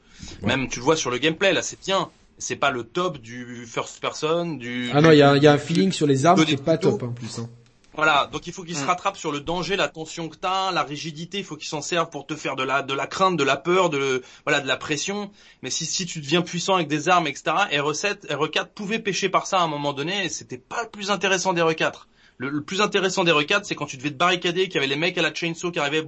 [0.43, 0.49] Ouais.
[0.49, 3.65] Même, tu le vois sur le gameplay, là, c'est bien c'est pas le top du
[3.67, 4.91] first person, du.
[4.93, 7.03] Ah non, il y a, y un feeling sur les armes qui est pas top
[7.03, 7.39] en plus.
[7.39, 7.49] Hein.
[7.97, 8.89] Voilà, donc il faut qu'il se Mm.
[8.89, 11.39] rattrape sur le danger, la tension que t'as, la rigidité.
[11.39, 13.57] Il faut qu'il s'en serve pour te faire de la de la crainte, de la
[13.57, 15.31] peur, de voilà de la pression.
[15.63, 17.57] Mais si si tu deviens puissant avec des armes, etc.
[17.73, 20.27] RE7, RE4 pouvait pêcher par ça à un moment donné.
[20.27, 22.07] Et c'était pas le plus intéressant des RE4.
[22.39, 24.87] Le, le plus intéressant des RE4, c'est quand tu devais te barricader, qu'il y avait
[24.87, 26.07] les mecs à la chainsaw qui arrivaient.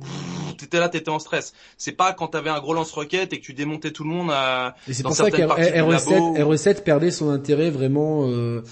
[0.58, 1.54] T'étais là, t'étais en stress.
[1.78, 4.74] C'est pas quand t'avais un gros lance-roquette et que tu démontais tout le monde à
[4.88, 6.54] Et c'est pour ça que certaines parties du RE7, labo.
[6.54, 8.26] RE7 perdait son intérêt vraiment.
[8.28, 8.62] Euh,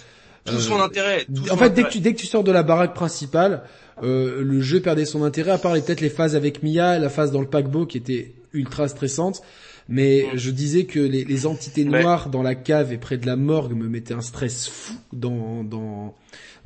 [0.47, 1.27] tout euh, son intérêt.
[1.27, 1.91] tout En son fait, dès que intérêt.
[1.91, 3.63] tu dès que tu sors de la baraque principale,
[4.03, 5.51] euh, le jeu perdait son intérêt.
[5.53, 8.35] À part les- peut-être les phases avec Mia, la phase dans le paquebot qui était
[8.53, 9.43] ultra stressante.
[9.89, 10.37] Mais Mm.
[10.39, 12.03] je disais que les, les entités Ouais.
[12.03, 15.63] noires dans la cave et près de la morgue me mettaient un stress fou dans
[15.63, 16.11] dans euh,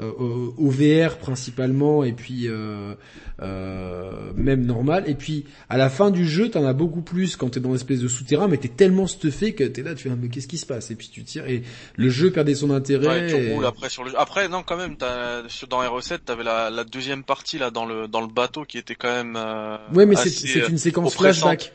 [0.02, 2.94] au, au VR principalement et puis euh,
[3.42, 5.04] euh, même normal.
[5.06, 8.00] Et puis à la fin du jeu, t'en as beaucoup plus quand t'es dans l'espèce
[8.00, 10.58] de souterrain, mais t'es tellement stuffé que t'es là, tu fais ah, mais qu'est-ce qui
[10.58, 10.90] se passe?
[10.90, 11.62] Et puis tu tires et
[11.96, 13.06] le jeu perdait son intérêt.
[13.06, 14.18] Ouais, tu et- roules après sur le.
[14.18, 14.96] Après, non, quand même,
[15.48, 18.78] sur- dans R7, t'avais la, la deuxième partie là dans le dans le bateau qui
[18.78, 19.36] était quand même.
[19.36, 21.72] Euh, Ouais, mais c'est euh, une séquence flashback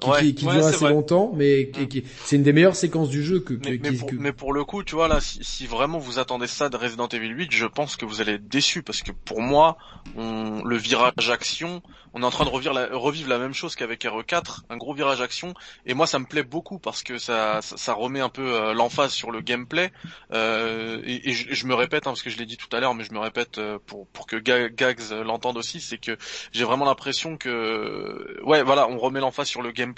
[0.00, 0.90] qui, Ouais, qui, qui ouais, dure assez vrai.
[0.92, 2.00] longtemps, mais Mm.
[2.24, 3.54] c'est une des meilleures séquences du jeu que.
[3.54, 6.18] que- Mais, pour, que- mais pour le coup, tu vois là, si, si vraiment vous
[6.18, 9.12] attendez ça de Resident Evil 8, je pense que vous allez être déçus parce que
[9.12, 9.76] pour moi,
[10.16, 11.82] on, le virage action,
[12.14, 14.94] on est en train de revivre la, revivre la même chose qu'avec RE4, un gros
[14.94, 15.54] virage action.
[15.86, 18.74] Et moi, ça me plaît beaucoup parce que ça, ça, ça remet un peu euh,
[18.74, 19.92] l'emphase sur le gameplay.
[20.32, 22.80] Euh, et et je, je me répète hein, parce que je l'ai dit tout à
[22.80, 25.98] l'heure, mais je me répète euh, pour pour que Ga- Gags euh, l'entende aussi, c'est
[25.98, 26.16] que
[26.52, 29.89] j'ai vraiment l'impression que ouais, voilà, on remet l'emphase sur le gameplay,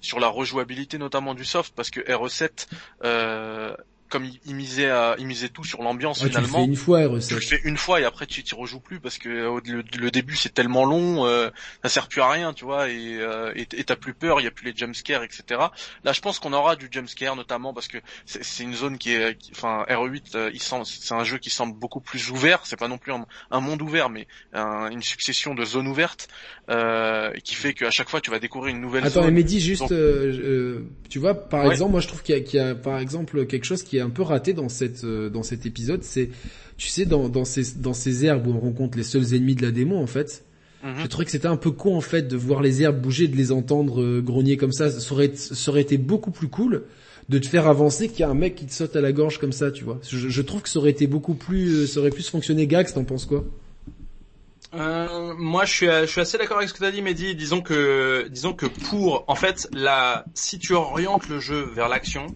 [0.00, 2.68] sur la rejouabilité notamment du soft parce que RE7
[3.04, 3.76] euh,
[4.08, 6.58] comme il, misait à, il misait tout sur l'ambiance Ouais, tu le finalement.
[6.64, 7.34] fais une fois Tu R7.
[7.34, 10.10] le fais une fois et après tu t'y rejoues plus parce que euh, le, le
[10.10, 11.50] début c'est tellement long, euh,
[11.82, 14.44] ça sert plus à rien, tu vois, et euh, et et t'as plus peur, il
[14.44, 15.60] y a plus les jumpscares, etc.
[16.04, 19.36] Là, je pense qu'on aura du jumpscare notamment parce que c'est une zone qui est,
[19.38, 22.60] qui- enfin RE8, euh, il semble, c'est un jeu qui semble beaucoup plus ouvert.
[22.64, 26.28] C'est pas non plus un, un monde ouvert, mais un- une succession de zones ouvertes
[26.68, 29.34] euh, qui fait qu'à chaque fois tu vas découvrir une nouvelle Attends, zone.
[29.34, 31.70] mais dis juste, Donc- euh, euh, tu vois, par Ouais.
[31.72, 34.10] exemple, moi je trouve qu'il y, y a, par exemple, quelque chose qui est un
[34.10, 36.30] peu raté dans cette, euh, dans cet épisode, c'est,
[36.76, 39.62] tu sais, dans, dans ces, dans ces herbes où on rencontre les seuls ennemis de
[39.62, 40.44] la démo, en fait,
[40.82, 40.94] Mhm.
[41.02, 43.36] j'ai trouvé que c'était un peu con, en fait, de voir les herbes bouger, de
[43.36, 44.90] les entendre euh, grogner comme ça.
[44.90, 46.84] Ça aurait, ça aurait été beaucoup plus cool
[47.28, 49.38] de te faire avancer qu'il y a un mec qui te saute à la gorge
[49.38, 49.98] comme ça, tu vois.
[50.08, 52.94] Je, je trouve que ça aurait été beaucoup plus, euh, ça aurait plus fonctionné Gax,
[52.94, 53.44] t'en penses quoi?
[54.74, 57.34] Euh, moi, je suis, je suis assez d'accord avec ce que tu as dit, Mehdi.
[57.34, 62.26] Disons que, disons que pour, en fait, la, si tu orientes le jeu vers l'action,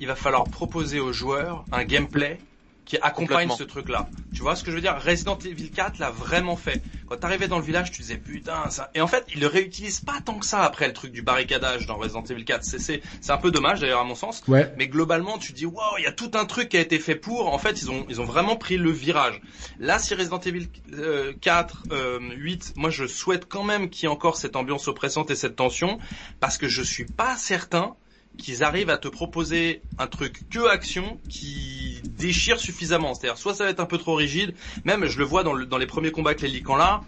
[0.00, 2.38] il va falloir proposer aux joueurs un gameplay
[2.84, 4.08] qui accompagne ce truc-là.
[4.34, 4.96] Tu vois ce que je veux dire?
[5.02, 6.82] Resident Evil 4 l'a vraiment fait.
[7.08, 8.90] Quand t'arrivais dans le village, tu disais putain ça.
[8.94, 11.86] Et en fait, il le réutilise pas tant que ça après le truc du barricadage
[11.86, 12.64] dans Resident Evil 4.
[12.64, 14.42] C'est c'est c'est un peu dommage d'ailleurs à mon sens.
[14.48, 14.72] Ouais.
[14.76, 17.14] Mais globalement, tu dis waouh, il y a tout un truc qui a été fait
[17.14, 17.52] pour.
[17.52, 19.40] En fait, ils ont ils ont vraiment pris le virage.
[19.78, 24.06] Là, si Resident Evil euh, 4, euh, 8, moi je souhaite quand même qu'il y
[24.06, 25.98] ait encore cette ambiance oppressante et cette tension,
[26.40, 27.94] parce que je suis pas certain
[28.38, 33.14] qu'ils arrivent à te proposer un truc que action qui déchire suffisamment.
[33.14, 34.54] C'est-à-dire soit ça va être un peu trop rigide,
[34.84, 37.02] même je le vois dans, le- dans les premiers combats avec les Lycans là,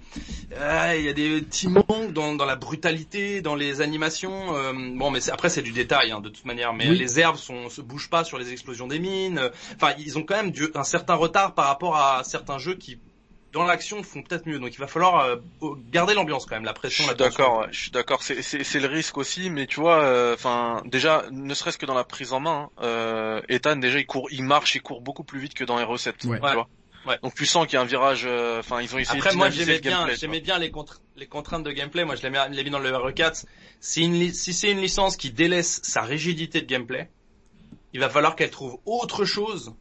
[0.53, 4.55] euh, il y a des petits manques dans, dans la brutalité, dans les animations.
[4.57, 6.73] euh, bon, mais après c'est du détail hein, de toute manière.
[6.73, 6.99] Mais Oui.
[6.99, 9.39] les herbes sont, se bougent pas sur les explosions des mines.
[9.39, 12.75] euh, Enfin, ils ont quand même du- un certain retard par rapport à certains jeux
[12.75, 12.99] qui
[13.57, 14.59] dans l'action font peut-être mieux.
[14.59, 15.37] Donc il va falloir euh,
[15.91, 17.05] garder l'ambiance quand même, la Je pression.
[17.05, 17.31] suis la tension.
[17.31, 18.23] d'accord, ouais, je suis d'accord.
[18.23, 21.87] C'est c'est c'est le risque aussi, mais tu vois, euh, enfin déjà, ne serait-ce que
[21.87, 25.01] dans la prise en main, hein, euh, Ethan déjà il court, il marche, il court
[25.01, 26.15] beaucoup plus vite que dans Hero 7.
[26.25, 26.39] Ouais.
[26.39, 26.53] Tu Ouais.
[26.55, 26.69] vois.
[27.07, 27.19] Ouais.
[27.23, 28.25] Donc tu sens qu'il y a un virage.
[28.27, 30.73] euh, Enfin, ils ont essayé Après, de moi, j'aimais le bien, gameplay, j'aimais bien les,
[31.17, 32.05] les contraintes de gameplay.
[32.05, 33.45] Moi, je l'ai mis, l'ai mis dans le Hero 4.
[33.81, 37.09] Si, une li- si c'est une licence qui délaisse sa rigidité de gameplay,
[37.93, 39.73] il va falloir qu'elle trouve autre chose.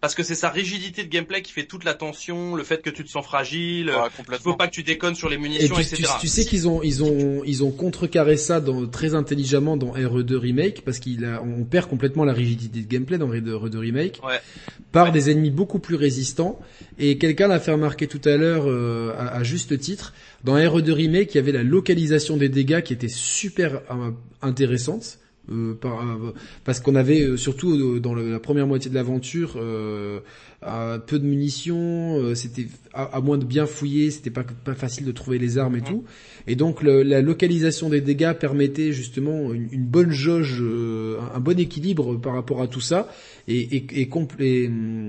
[0.00, 2.90] Parce que c'est sa rigidité de gameplay qui fait toute la tension, le fait que
[2.90, 4.02] tu te sens fragile, vois.
[4.04, 4.52] Ouais, il complètement.
[4.52, 6.12] faut pas que tu déconnes sur les Et munitions, tu, tu, etc.
[6.20, 10.36] tu sais qu'ils ont ils ont ils ont contrecarré ça dans, très intelligemment dans RE2
[10.36, 14.40] remake parce qu'il a on perd complètement la rigidité de gameplay dans RE2 remake Ouais.
[14.92, 15.10] par Ouais.
[15.12, 16.60] des ennemis beaucoup plus résistants
[17.00, 20.92] et quelqu'un l'a fait remarquer tout à l'heure euh, à, à juste titre dans RE2
[20.92, 24.12] remake il y avait la localisation des dégâts qui était super euh,
[24.42, 25.18] intéressante
[25.50, 26.32] euh, euh,
[26.64, 29.58] parce qu'on avait euh, surtout dans la première moitié de l'aventure
[30.62, 34.44] euh, euh, peu de munitions, euh, c'était à, à moins de bien fouiller, c'était pas
[34.64, 36.04] pas facile de trouver les armes et tout.
[36.46, 41.36] Et donc le- la localisation des dégâts permettait justement une, une bonne jauge, euh, un,
[41.36, 43.08] un bon équilibre par rapport à tout ça.
[43.46, 45.08] Et, et, et, et, hum,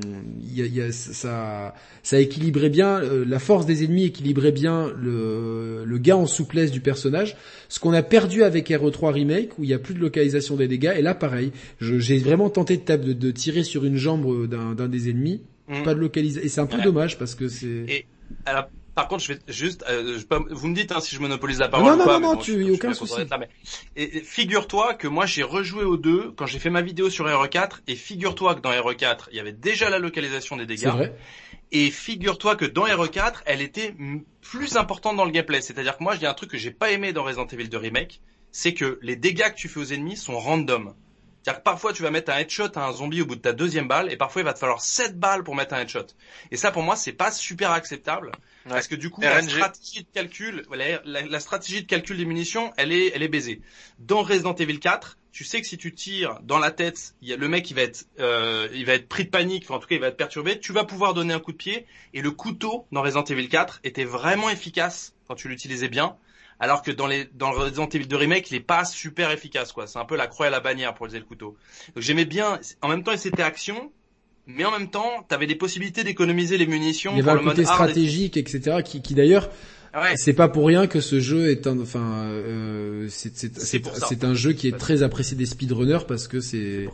[0.53, 4.91] y a, y a- ça, ça équilibrait bien euh, la force des ennemis, équilibrait bien
[5.01, 7.35] le, le gain en souplesse du personnage.
[7.69, 10.67] Ce qu'on a perdu avec RE3 remake où il y a plus de localisation des
[10.67, 10.93] dégâts.
[10.97, 14.87] Et là pareil, j'ai vraiment tenté de, de, de tirer sur une jambe d'un d'un
[14.87, 15.83] des ennemis Mm.
[15.83, 16.45] pas de localisation.
[16.45, 16.83] Et c'est un peu Ouais.
[16.83, 17.67] dommage parce que c'est.
[17.67, 18.05] Et-
[18.45, 18.65] Alors,
[18.95, 21.59] par contre, je vais juste, euh, je peux- vous me dites hein, si je monopolise
[21.59, 22.19] la parole Non, ou non, pas.
[22.19, 23.15] non, non, bon, tu- je aucun souci.
[23.17, 23.49] d'être là, mais-
[23.95, 27.25] Et, et figure-toi que moi j'ai rejoué aux deux quand j'ai fait ma vidéo sur
[27.27, 30.87] RE4 et figure-toi que dans RE4 il y avait déjà la localisation des C'est dégâts
[30.89, 31.15] vrai.
[31.71, 33.95] et figure-toi que dans RE4 elle était
[34.41, 35.61] plus importante dans le gameplay.
[35.61, 38.21] C'est-à-dire que moi dis un truc que j'ai pas aimé dans Resident Evil 2 Remake,
[38.51, 40.93] c'est que les dégâts que tu fais aux ennemis sont random.
[41.43, 43.53] C'est-à-dire que parfois tu vas mettre un headshot à un zombie au bout de ta
[43.53, 46.05] deuxième balle et parfois il va te falloir 7 balles pour mettre un headshot.
[46.51, 48.31] Et ça pour moi c'est pas super acceptable
[48.65, 48.73] Ouais.
[48.73, 50.65] parce que du coup la stratégie de calcul,
[51.05, 53.61] la, la stratégie de calcul des munitions, elle est elle est baisée.
[53.99, 57.33] Dans Resident Evil 4, tu sais que si tu tires dans la tête, il y
[57.33, 59.79] a le mec il va être euh, il va être pris de panique, enfin en
[59.79, 62.21] tout cas il va être perturbé, tu vas pouvoir donner un coup de pied et
[62.21, 66.17] le couteau dans Resident Evil 4 était vraiment efficace quand tu l'utilisais bien.
[66.59, 69.71] Alors que dans les dans le Resident Evil 2 remake, il est pas super efficace
[69.71, 69.87] quoi.
[69.87, 71.55] C'est un peu la croix et la bannière pour utiliser le couteau.
[71.95, 72.59] Donc j'aimais bien.
[72.81, 73.91] En même temps, c'était action,
[74.45, 77.11] mais en même temps, t'avais des possibilités d'économiser les munitions.
[77.13, 78.77] Il y avait pour un le mode côté hard et- stratégique, etc.
[78.83, 79.49] qui, qui d'ailleurs,
[79.95, 80.15] Ouais.
[80.17, 84.67] c'est pas pour rien que ce jeu est un, enfin, euh, c'est un jeu qui
[84.67, 86.87] est très apprécié des speedrunners parce que C'est.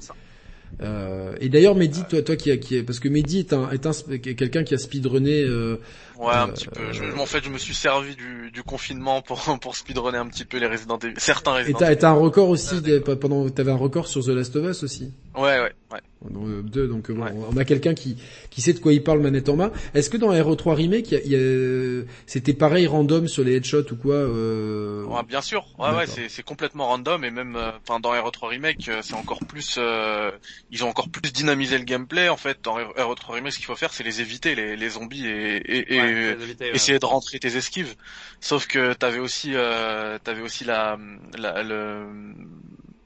[0.82, 3.70] Euh, et d'ailleurs, Mehdi, toi, toi qui, a- qui est, parce que Mehdi est un,
[3.72, 5.42] est un quelqu'un qui a speedrunné.
[5.44, 5.80] Euh,
[6.18, 6.92] Ouais, un Euh, petit peu.
[6.94, 10.46] Je, en fait, je me suis servi du, du confinement pour pour speedrunner un petit
[10.46, 11.92] peu les Resident Evil, certains Resident Evil.
[11.94, 12.76] et t'as un record aussi
[13.08, 15.14] Ah, pendant, t'avais un record sur The Last of Us aussi.
[15.36, 16.00] Ouais, ouais, ouais.
[16.30, 17.32] Donc, euh, deux, donc euh, bon, Ouais.
[17.52, 18.18] on a quelqu'un qui
[18.50, 19.72] qui sait de quoi il parle manette en main.
[19.94, 23.44] Est-ce que dans RE3 remake, il y a- il y a- c'était pareil random sur
[23.44, 25.66] les headshots ou quoi euh, Ouais, bien sûr.
[25.78, 29.14] Ouais, ouais, c'est c'est complètement random et même, euh, enfin, dans RE3 remake, euh, c'est
[29.14, 30.32] encore plus, euh,
[30.72, 32.30] ils ont encore plus dynamisé le gameplay.
[32.30, 35.26] En fait, dans RE3 remake, ce qu'il faut faire, c'est les éviter, les, les zombies
[35.28, 36.76] et, et, et Ouais, faut éviter, ouais.
[36.76, 37.96] essayer de rentrer tes esquives.
[38.42, 40.98] Sauf que t'avais aussi, euh, t'avais aussi la,
[41.38, 42.06] la- le,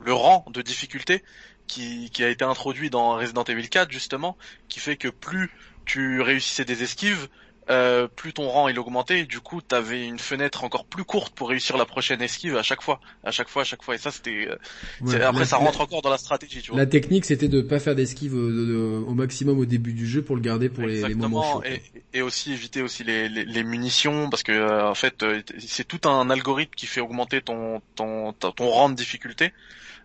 [0.03, 1.23] le rang de difficulté
[1.69, 4.37] qui, qui a été introduit dans Resident Evil 4 justement,
[4.69, 5.49] qui fait que plus
[5.85, 7.29] tu réussissais des esquives,
[7.69, 9.19] euh, plus ton rang il augmentait.
[9.21, 12.63] Et du coup, t'avais une fenêtre encore plus courte pour réussir la prochaine esquive à
[12.63, 13.95] chaque fois, à chaque fois, à chaque fois.
[13.95, 14.47] Et ça, c'était.
[14.49, 14.57] euh,
[15.01, 15.21] ouais.
[15.21, 16.79] après, La- ça rentre encore dans la stratégie, tu vois.
[16.79, 20.07] La technique, c'était de pas faire d'esquive au, de- de- au maximum au début du
[20.07, 21.63] jeu pour le garder pour les, les moments chauds.
[21.63, 21.81] et,
[22.13, 25.87] et aussi éviter aussi les, les, les munitions parce que euh, en fait euh, c'est
[25.87, 29.51] tout un algorithme qui fait augmenter ton ton ton, ton rang de difficulté.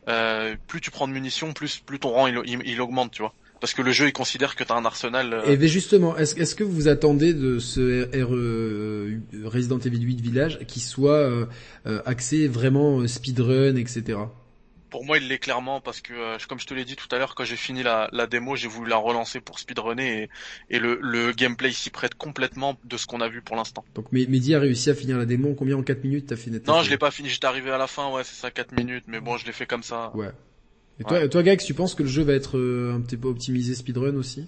[0.08, 3.33] Euh, plus tu prends de munitions, plus plus ton rang il, augmente, tu vois.
[3.60, 5.33] Parce que le jeu il considère que t'as un arsenal.
[5.33, 10.20] euh, Et ben justement, est-ce que vous attendez de ce RE euh, Resident Evil 8
[10.20, 11.49] Village qui soit
[12.05, 14.18] axé vraiment speedrun, etc.
[14.94, 17.18] pour moi, il l'est clairement parce que, euh, comme je te l'ai dit tout à
[17.18, 20.78] l'heure, quand j'ai fini la, la démo, j'ai voulu la relancer pour speedrunner et, et
[20.78, 23.84] le, le gameplay s'y prête complètement de ce qu'on a vu pour l'instant.
[23.97, 25.55] Donc Mehdi a réussi à finir la démo.
[25.55, 27.28] Combien en 4 minutes t'as fini Non, je l'ai pas fini.
[27.28, 29.66] J'étais arrivé à la fin, ouais, c'est ça, 4 minutes, mais bon, je l'ai fait
[29.66, 30.12] comme ça.
[30.14, 30.31] Ouais.
[31.00, 33.26] Et toi, toi Gax, tu penses que le jeu va être euh, un petit peu
[33.26, 34.47] optimisé speedrun aussi?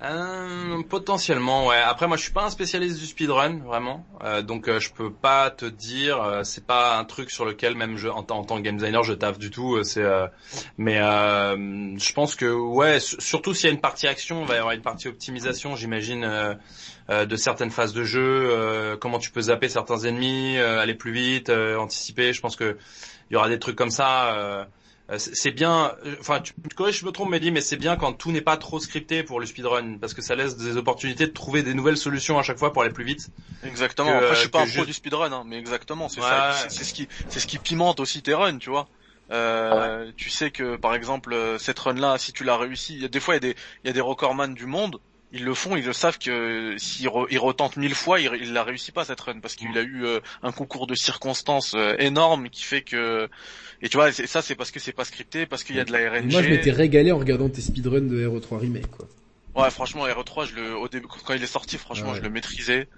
[0.00, 1.78] Euh, potentiellement, ouais.
[1.80, 4.06] Après, moi, je suis pas un spécialiste du speedrun, vraiment.
[4.22, 6.22] Euh, donc, euh, je peux pas te dire.
[6.22, 9.12] euh, c'est pas un truc sur lequel même je, en, tant- que game designer, je
[9.12, 9.74] taffe du tout.
[9.74, 10.28] euh, C'est, euh,
[10.76, 14.54] mais je pense que, ouais, su- surtout s'il y a une partie action, il va
[14.54, 16.56] y avoir une partie optimisation, j'imagine,
[17.08, 18.96] de certaines phases de jeu.
[19.00, 22.32] comment tu peux zapper certains ennemis, aller plus vite, anticiper.
[22.32, 22.76] Je pense que
[23.30, 24.68] il y aura des trucs comme ça.
[25.10, 27.96] Euh, c'est bien, euh, enfin, tu me corriges, je me trompe, Mehdi, mais c'est bien
[27.96, 31.26] quand tout n'est pas trop scripté pour le speedrun, parce que ça laisse des opportunités
[31.26, 33.30] de trouver des nouvelles solutions à chaque fois pour aller plus vite.
[33.64, 34.10] Exactement.
[34.10, 36.26] Que, Après, je suis pas un pro je- du speedrun, hein, mais exactement, c'est Ouais.
[36.26, 36.66] ça.
[36.68, 38.88] C'est- ce qui, c'est ce qui pimente aussi tes runs, tu vois.
[39.30, 43.08] Euh, Tu sais que, par exemple, euh, cette run-là, si tu l'as réussi, y a
[43.08, 45.00] des fois, il y a des, y a des recordman du monde,
[45.32, 48.52] ils le font, ils le savent que s'ils re- ils retentent mille fois, il, il
[48.52, 51.94] la réussit pas cette run parce qu'il a eu euh, un concours de circonstances euh,
[51.98, 53.28] énorme qui fait que,
[53.82, 55.92] et tu vois, ça c'est parce que c'est pas scripté, parce qu'il y a de
[55.92, 56.32] la Et RNG.
[56.32, 59.06] Moi, je m'étais régalé en regardant tes speedruns de RE3 Remake, quoi.
[59.54, 62.16] Ouais, franchement, RE3, je le, au début, quand il est sorti, franchement, Ouais.
[62.18, 62.88] je le maîtrisais.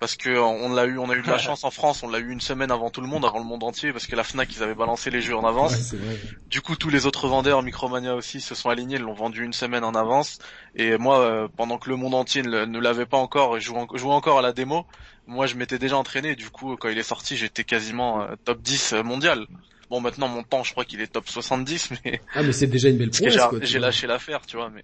[0.00, 2.18] Parce que on l'a eu, on a eu de la chance en France, on l'a
[2.18, 4.56] eu une semaine avant tout le monde, avant le monde entier, parce que la Fnac
[4.56, 5.92] ils avaient balancé les jeux en avance.
[5.92, 6.18] Ouais.
[6.50, 9.52] Du coup, tous les autres vendeurs, Micromania aussi, se sont alignés, ils l'ont vendu une
[9.52, 10.38] semaine en avance.
[10.74, 13.78] Et moi, euh, pendant que le monde entier ne, ne l'avait pas encore, et jouait,
[13.80, 14.86] en- jouait encore à la démo,
[15.26, 16.34] moi je m'étais déjà entraîné.
[16.34, 19.46] Du coup, quand il est sorti, j'étais quasiment euh, top 10 mondial.
[19.90, 22.88] Bon, maintenant mon temps, je crois qu'il est top 70, mais Ah, mais c'est déjà
[22.88, 23.34] une belle prouesse,
[23.66, 24.70] j'ai lâché l'affaire, tu vois.
[24.70, 24.82] Mais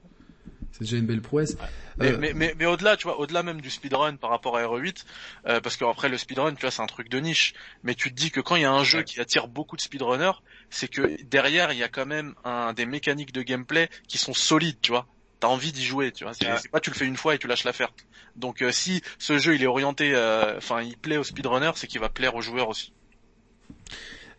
[0.72, 1.56] C'est déjà une belle prouesse.
[1.96, 4.62] mais, Euh, mais, mais, mais au-delà, tu vois, au-delà même du speedrun par rapport à
[4.62, 5.04] RE8,
[5.46, 7.54] euh, parce qu'après le speedrun, tu vois, c'est un truc de niche.
[7.82, 9.80] Mais tu te dis que quand il y a un jeu qui attire beaucoup de
[9.80, 14.18] speedrunners, c'est que derrière, il y a quand même un, des mécaniques de gameplay qui
[14.18, 15.06] sont solides, tu vois.
[15.40, 16.34] T'as envie d'y jouer, tu vois.
[16.34, 16.58] C'est Ouais.
[16.58, 17.92] c'est pas tu le fais une fois et tu lâches l'affaire.
[18.36, 21.86] Donc euh, si ce jeu il est orienté, euh, enfin il plaît aux speedrunners, c'est
[21.86, 22.92] qu'il va plaire aux joueurs aussi.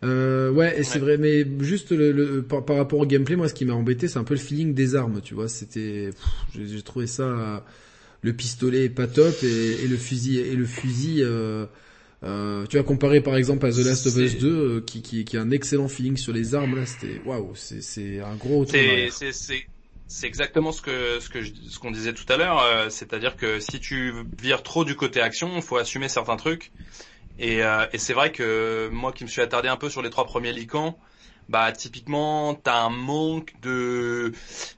[0.03, 3.49] Euh, ouais, et c'est vrai, mais juste le, le- par, par rapport au gameplay, moi,
[3.49, 5.47] ce qui m'a embêté, c'est un peu le feeling des armes, tu vois.
[5.49, 6.11] C'était,
[6.53, 7.65] j'ai trouvé ça,
[8.21, 9.47] le pistolet est pas top et,
[9.83, 11.65] et le fusil et le fusil, euh,
[12.23, 15.01] euh, tu vois, comparé par exemple à The Last of Us C'est- 2, euh, qui,
[15.01, 18.35] qui, qui a un excellent feeling sur les armes, là, c'était, waouh, c'est, c'est un
[18.35, 18.65] gros
[20.09, 23.35] C'est exactement ce que ce que je- ce qu'on disait tout à l'heure, euh, c'est-à-dire
[23.35, 26.71] que si tu vires trop du côté action, faut assumer certains trucs.
[27.39, 30.09] Et, euh, et c'est vrai que moi qui me suis attardé un peu sur les
[30.09, 30.97] trois premiers licans,
[31.49, 34.33] bah typiquement t'as un manque de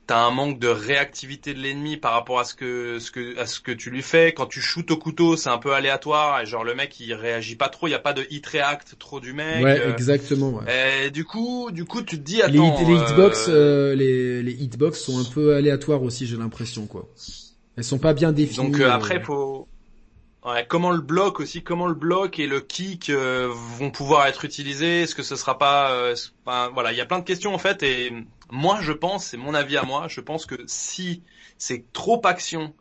[0.07, 3.45] t'as un manque de réactivité de l'ennemi par rapport à ce que ce que à
[3.45, 4.33] ce que tu lui fais.
[4.33, 7.55] Quand tu shootes au couteau, c'est un peu aléatoire et genre le mec il réagit
[7.55, 9.65] pas trop, il y a pas de hit react trop du mec.
[9.65, 10.65] Ouais, euh, exactement, ouais.
[11.05, 12.79] et du coup, du coup, tu te dis Les, attends.
[12.81, 16.85] hit- les hitbox, euh, euh, les, les hitbox sont un peu aléatoires aussi, j'ai l'impression,
[16.85, 17.07] quoi.
[17.75, 18.67] Elles sont pas bien définies.
[18.67, 19.67] Donc euh, euh, après, faut
[20.45, 24.45] ouais, comment le bloc aussi, comment le bloc et le kick euh, vont pouvoir être
[24.45, 25.03] utilisés?
[25.03, 27.83] Est-ce que ce sera pas, euh, voilà, il y a plein de questions en fait.
[27.83, 28.13] Et
[28.51, 31.23] moi, je pense, c'est mon avis à moi, je pense que si
[31.57, 32.73] c'est trop action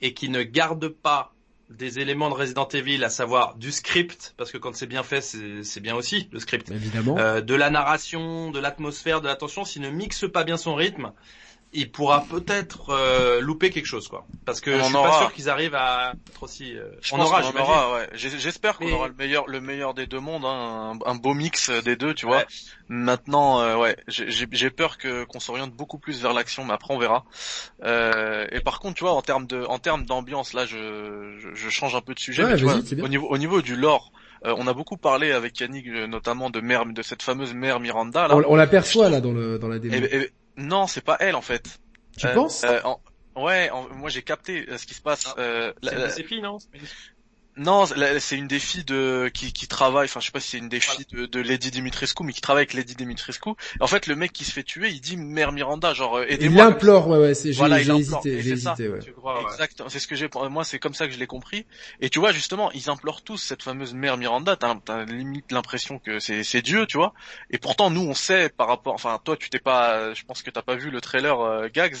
[0.00, 1.32] et qui ne garde pas
[1.70, 5.20] des éléments de Resident Evil, à savoir du script, parce que quand c'est bien fait,
[5.20, 6.70] c'est c'est bien aussi le script.
[6.70, 7.18] Évidemment.
[7.18, 11.12] Euh, de la narration, de l'atmosphère, de l'attention, s'il ne mixe pas bien son rythme,
[11.72, 14.24] il pourra peut-être euh, louper quelque chose, quoi.
[14.46, 15.10] Parce que On je suis aura.
[15.10, 16.74] pas sûr qu'ils arrivent à être aussi.
[16.76, 17.60] euh, Je on pense aura, j'imagine.
[17.60, 18.08] aura, ouais.
[18.14, 21.34] J'espère qu'on Mais- aura le meilleur, le meilleur des deux mondes, hein, un, un beau
[21.34, 22.44] mix des deux, tu vois.
[22.88, 26.98] Maintenant, euh, ouais, j'ai peur que qu'on s'oriente beaucoup plus vers l'action, mais après on
[26.98, 27.24] verra.
[27.84, 30.76] Euh, et par contre, tu vois, en termes de, en termes d'ambiance, là, je,
[31.38, 32.44] je, je change un peu de sujet.
[32.44, 34.12] Ouais, mais tu vois, au niveau, au niveau du lore,
[34.44, 37.80] euh, on a beaucoup parlé avec Yannick, euh, notamment de mère, de cette fameuse mère
[37.80, 38.36] Miranda là.
[38.36, 39.94] on on l'aperçoit là dans le dans la démo.
[39.94, 41.78] Et- et- non, c'est pas elle en fait.
[42.16, 42.64] tu Euh, penses?
[42.64, 43.02] euh, en-
[43.36, 45.24] Ouais, en- moi j'ai capté euh, ce qui se passe.
[45.36, 46.58] Euh, la- C'est non
[47.56, 47.84] non,
[48.18, 50.04] c'est une des filles de qui, qui travaille.
[50.06, 52.40] Enfin, je sais pas si c'est une des filles de, de Lady Dimitrescu, mais qui
[52.42, 53.50] travaille avec Lady Dimitrescu.
[53.80, 56.34] En fait, le mec qui se fait tuer, il dit Mère Miranda, genre euh, Il
[56.34, 56.64] aidez-moi.
[56.66, 58.20] l'implore, ouais, ouais, c'est, j'ai, Voilà, il j'ai implore.
[58.20, 58.98] hésité, Et j'ai hésité, ouais.
[58.98, 59.50] Tu crois, ouais.
[59.52, 59.82] Exact.
[59.88, 60.28] C'est ce que j'ai.
[60.50, 61.66] Moi, c'est comme ça que je l'ai compris.
[62.00, 64.56] Et tu vois, justement, ils implorent tous cette fameuse Mère Miranda.
[64.56, 67.14] T'as, limite l'impression que c'est, c'est Dieu, tu vois.
[67.50, 68.92] Et pourtant, nous, on sait par rapport.
[68.94, 70.12] Enfin, toi, tu t'es pas.
[70.14, 71.96] Je pense que t'as pas vu le trailer euh, Gags,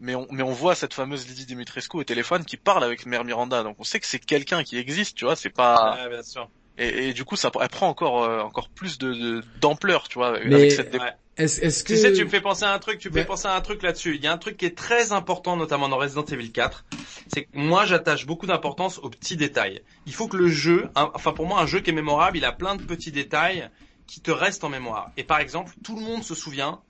[0.00, 3.24] mais on, mais on voit cette fameuse Lady Dimitrescu au téléphone qui parle avec Mère
[3.24, 3.62] Miranda.
[3.62, 5.36] Donc, on sait que c'est quelqu'un qui existe, tu vois.
[5.36, 5.96] C'est pas.
[6.02, 6.48] Ouais, bien sûr.
[6.78, 10.18] Et, et du coup, ça, elle prend encore, euh, encore plus de, de- d'ampleur, tu
[10.18, 10.94] vois, Mais- avec cette.
[10.94, 11.12] Ouais.
[11.38, 13.20] Est-ce, est-ce que Tu sais, tu me fais penser à un truc, tu me Ouais.
[13.20, 14.16] fais penser à un truc là-dessus.
[14.16, 16.86] Il y a un truc qui est très important, notamment dans Resident Evil 4.
[17.28, 19.82] C'est que moi, j'attache beaucoup d'importance aux petits détails.
[20.06, 22.44] Il faut que le jeu, un- enfin pour moi, un jeu qui est mémorable, il
[22.46, 23.68] a plein de petits détails
[24.06, 25.10] qui te restent en mémoire.
[25.18, 26.80] Et par exemple, tout le monde se souvient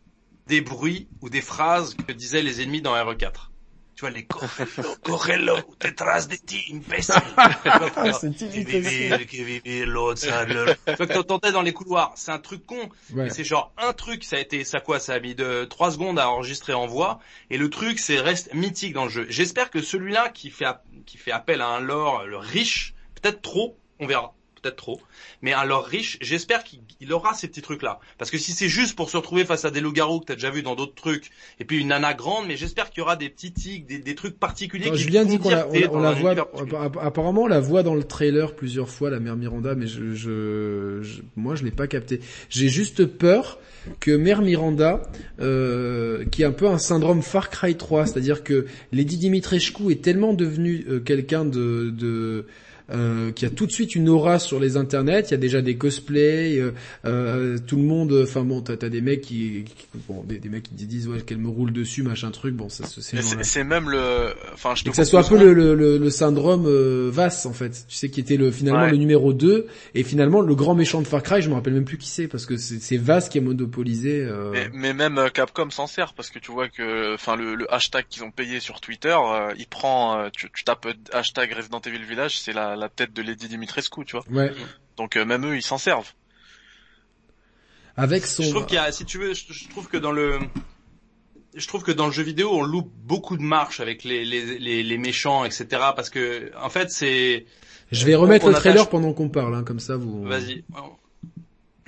[0.47, 3.51] des bruits ou des phrases que disaient les ennemis dans RE4.
[3.97, 7.15] Tu vois, les correlo, correlo, detrás de ti, imbécile.
[10.87, 12.13] Tu vois, que t'entendais dans les couloirs.
[12.15, 12.77] C'est un truc con.
[12.77, 13.25] Ouais.
[13.25, 15.93] Mais c'est genre un truc, ça a été, ça quoi, ça a mis de 3
[15.93, 17.21] secondes à enregistrer en voix.
[17.49, 19.27] Et le truc, c'est reste mythique dans le jeu.
[19.31, 20.67] J'espère que celui-là qui fait,
[21.07, 24.36] qui fait appel à un lore le riche, peut-être trop, on verra.
[24.67, 25.01] Peut-être trop.
[25.43, 28.01] Mais un lore riche, j'espère qu'il il aura ces petits trucs-là.
[28.19, 30.51] Parce que si c'est juste pour se retrouver face à des loups-garous que t'as déjà
[30.51, 31.31] vu dans d'autres trucs,
[31.61, 34.15] et puis une nana grande, mais j'espère qu'il y aura des petits tics, des, des
[34.17, 37.61] trucs particuliers Non, qui Julien dit qu'on la, on on voit, app- apparemment on la
[37.61, 41.65] voit dans le trailer plusieurs fois, la mère Miranda, mais je, je, je- moi je
[41.65, 42.21] l'ai pas capté.
[42.49, 43.59] J'ai juste peur
[44.01, 45.03] que Mère Miranda,
[45.41, 50.03] euh, qui a un peu un syndrome Far Cry 3, c'est-à-dire que Lady Dimitrescu est
[50.03, 52.47] tellement devenue euh, quelqu'un de, de
[52.91, 55.21] euh, qui a tout de suite une aura sur les internets.
[55.29, 56.73] Il y a déjà des cosplays, euh,
[57.05, 58.13] euh, tout le monde.
[58.23, 61.21] Enfin bon, t'as as des mecs qui, qui- bon, des, des mecs qui disent ouais
[61.23, 62.55] qu'elle me roule dessus, machin truc.
[62.55, 65.53] Bon, ça, c'est même le, enfin, je te Et que ça soit un peu le,
[65.53, 67.85] le, le, le syndrome euh, Vass en fait.
[67.89, 68.91] Tu sais qui était le finalement Ouais.
[68.91, 71.85] le numéro 2 et finalement le grand méchant de Far Cry, je me rappelle même
[71.87, 74.21] plus qui c'est parce que c'est Vass qui a monopolisé.
[74.23, 77.55] euh, Mais, mais même euh, Capcom s'en sert parce que tu vois que, enfin, le,
[77.55, 79.17] le hashtag qu'ils ont payé sur Twitter,
[79.59, 83.49] il prend, tu, tu tapes hashtag Resident Evil Village, c'est la, la tête de Lady
[83.49, 84.25] Dimitrescu, tu vois.
[84.31, 84.53] Ouais.
[84.97, 86.13] Donc euh, même eux, ils s'en servent.
[87.97, 88.43] Avec son.
[88.43, 90.39] Je trouve qu'il y a, si tu veux, je, je trouve que dans le,
[91.55, 94.59] je trouve que dans le jeu vidéo, on loupe beaucoup de marche avec les, les,
[94.59, 95.67] les, les méchants, etc.
[95.97, 97.47] Parce que, en fait, c'est,
[97.93, 100.25] Je vais remettre on le trailer attache- pendant qu'on parle, hein, comme ça vous.
[100.25, 100.65] vas-y.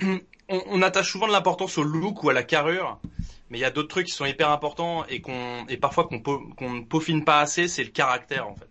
[0.01, 2.99] On, on attache souvent de l'importance au look ou à la carrure,
[3.51, 6.19] mais il y a d'autres trucs qui sont hyper importants et qu'on, et parfois qu'on
[6.21, 8.68] qu'on ne peaufine pas assez, c'est le caractère, en fait.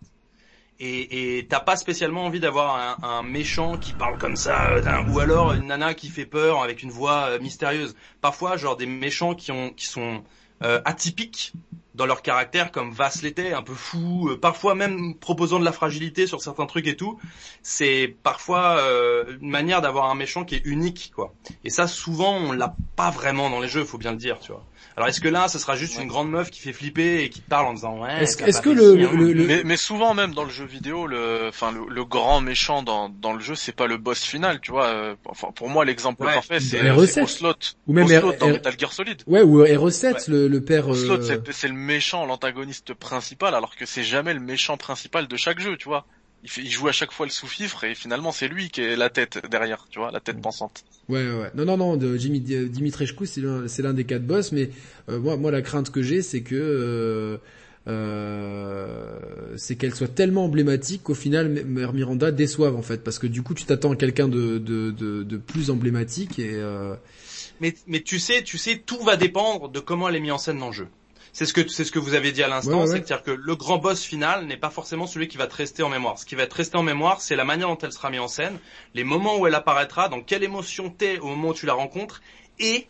[0.81, 5.51] Et t'as pas spécialement envie d'avoir un, méchant qui parle comme ça, euh, ou alors
[5.53, 7.95] une nana qui fait peur avec une voix euh, mystérieuse.
[8.21, 10.23] Parfois, genre des méchants qui ont qui sont
[10.63, 11.51] euh, atypiques
[11.95, 16.27] dans leur caractère, comme Vass l'était, un peu fou, parfois même proposant de la fragilité
[16.27, 17.19] sur certains trucs et tout.
[17.61, 18.81] C'est parfois
[19.41, 21.33] une manière d'avoir un méchant qui est unique, quoi.
[21.65, 24.53] Et ça, souvent, on l'a pas vraiment dans les jeux, faut bien le dire, tu
[24.53, 24.63] vois.
[24.97, 27.41] Alors est-ce que là, ce sera juste une grande meuf qui fait flipper et qui
[27.41, 28.21] te parle en disant ouais.
[28.23, 29.09] Est-ce que le, ci, hein.
[29.13, 32.41] le, le- Mais, mais souvent même dans le jeu vidéo, le, enfin, le, le grand
[32.41, 34.87] méchant dans, dans le jeu, c'est pas le boss final, tu vois.
[34.87, 36.33] euh, Enfin, pour moi, l'exemple Ouais.
[36.33, 37.23] parfait, c'est Les c'est recettes.
[37.23, 37.53] Ocelot.
[37.87, 39.21] ou même Ocelot R- dans R- Metal Gear Solid.
[39.27, 40.19] ouais ou R7 Ouais.
[40.27, 40.87] le, le père.
[40.89, 45.27] Ocelot, euh, c'est- c'est le méchant, l'antagoniste principal, alors que c'est jamais le méchant principal
[45.27, 46.05] de chaque jeu, tu vois.
[46.43, 48.95] Il, fait, il joue à chaque fois le sous-fifre et finalement c'est lui qui est
[48.95, 50.83] la tête derrière, tu vois, la tête pensante.
[51.09, 51.51] Ouais, ouais, ouais.
[51.55, 51.97] Non, non, non.
[51.97, 54.69] De Jimmy Dimitrescu, c'est l'un, c'est l'un des quatre boss, mais
[55.09, 57.37] euh, moi, moi, la crainte que j'ai, c'est que euh,
[57.87, 59.19] euh,
[59.57, 63.41] c'est qu'elle soit tellement emblématique qu'au final, Mère Miranda déçoive en fait, parce que du
[63.41, 66.95] coup, tu t'attends à quelqu'un de, de, de, de plus emblématique et euh,
[67.59, 70.37] Mais, mais tu sais, tu sais, tout va dépendre de comment elle est mise en
[70.37, 70.87] scène dans le jeu.
[71.33, 72.87] C'est ce que c'est ce que vous avez dit à l'instant, Ouais, ouais, ouais.
[72.87, 75.89] c'est-à-dire que le grand boss final n'est pas forcément celui qui va te rester en
[75.89, 76.17] mémoire.
[76.19, 78.27] Ce qui va te rester en mémoire, c'est la manière dont elle sera mise en
[78.27, 78.57] scène,
[78.93, 82.21] les moments où elle apparaîtra, dans quelle émotion t'es au moment où tu la rencontres,
[82.59, 82.87] et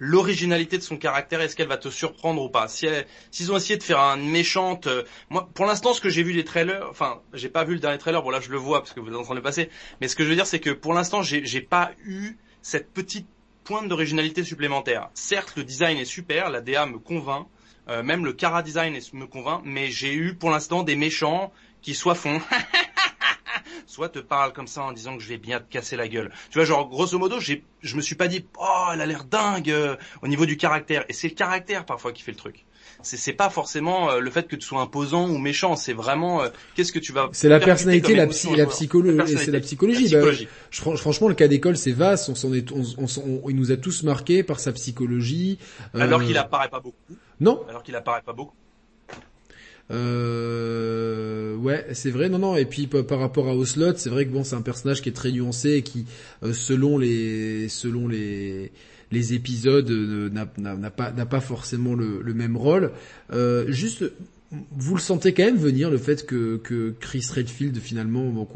[0.00, 2.68] l'originalité de son caractère, est-ce qu'elle va te surprendre ou pas.
[2.68, 2.86] Si
[3.30, 6.32] s'ils ont essayé de faire une méchante, euh, moi, pour l'instant, ce que j'ai vu
[6.34, 8.92] des trailers, enfin, j'ai pas vu le dernier trailer, bon là je le vois parce
[8.92, 10.60] que vous êtes en train de le passer, mais ce que je veux dire, c'est
[10.60, 13.26] que pour l'instant, j'ai j'ai pas eu cette petite
[13.64, 15.10] pointe d'originalité supplémentaire.
[15.14, 17.48] Certes, le design est super, la DA me convainc,
[17.88, 21.52] euh, même le Cara design me convainc, mais j'ai eu pour l'instant des méchants
[21.82, 22.40] qui soit font
[23.86, 26.30] soit te parlent comme ça en disant que je vais bien te casser la gueule.
[26.50, 29.24] Tu vois, genre grosso modo, j'ai, je me suis pas dit, oh, elle a l'air
[29.24, 31.04] dingue euh, au niveau du caractère.
[31.08, 32.64] Et c'est le caractère parfois qui fait le truc.
[33.02, 35.76] C'est, c'est pas forcément euh, le fait que tu sois imposant ou méchant.
[35.76, 37.28] C'est vraiment euh, qu'est-ce que tu vas.
[37.32, 40.08] c'est la personnalité, la, psy, la, psycholo- La et c'est la personnalité, psychologie.
[40.08, 40.48] la Bah, psychologie.
[40.70, 42.28] je- fran- franchement, le cas d'école, c'est vaste.
[42.28, 43.06] On s'en est, on, on,
[43.44, 45.58] on- il nous a tous marqués par sa psychologie.
[45.94, 46.96] Alors Euh, qu'il apparaît pas beaucoup.
[47.40, 48.54] Non, Alors qu'il apparaît pas beaucoup.
[49.90, 52.28] Euh, ouais, c'est vrai.
[52.28, 52.56] Non, non.
[52.56, 55.12] Et puis par rapport à Ocelot, c'est vrai que bon, c'est un personnage qui est
[55.12, 56.04] très nuancé et qui,
[56.52, 58.70] selon les, selon les,
[59.10, 60.46] les épisodes, euh, n'a
[61.26, 62.92] pas, forcément le, même rôle.
[63.32, 64.04] Euh, juste,
[64.50, 66.60] vous le sentez quand même venir le fait que,
[67.00, 68.48] Chris Redfield finalement,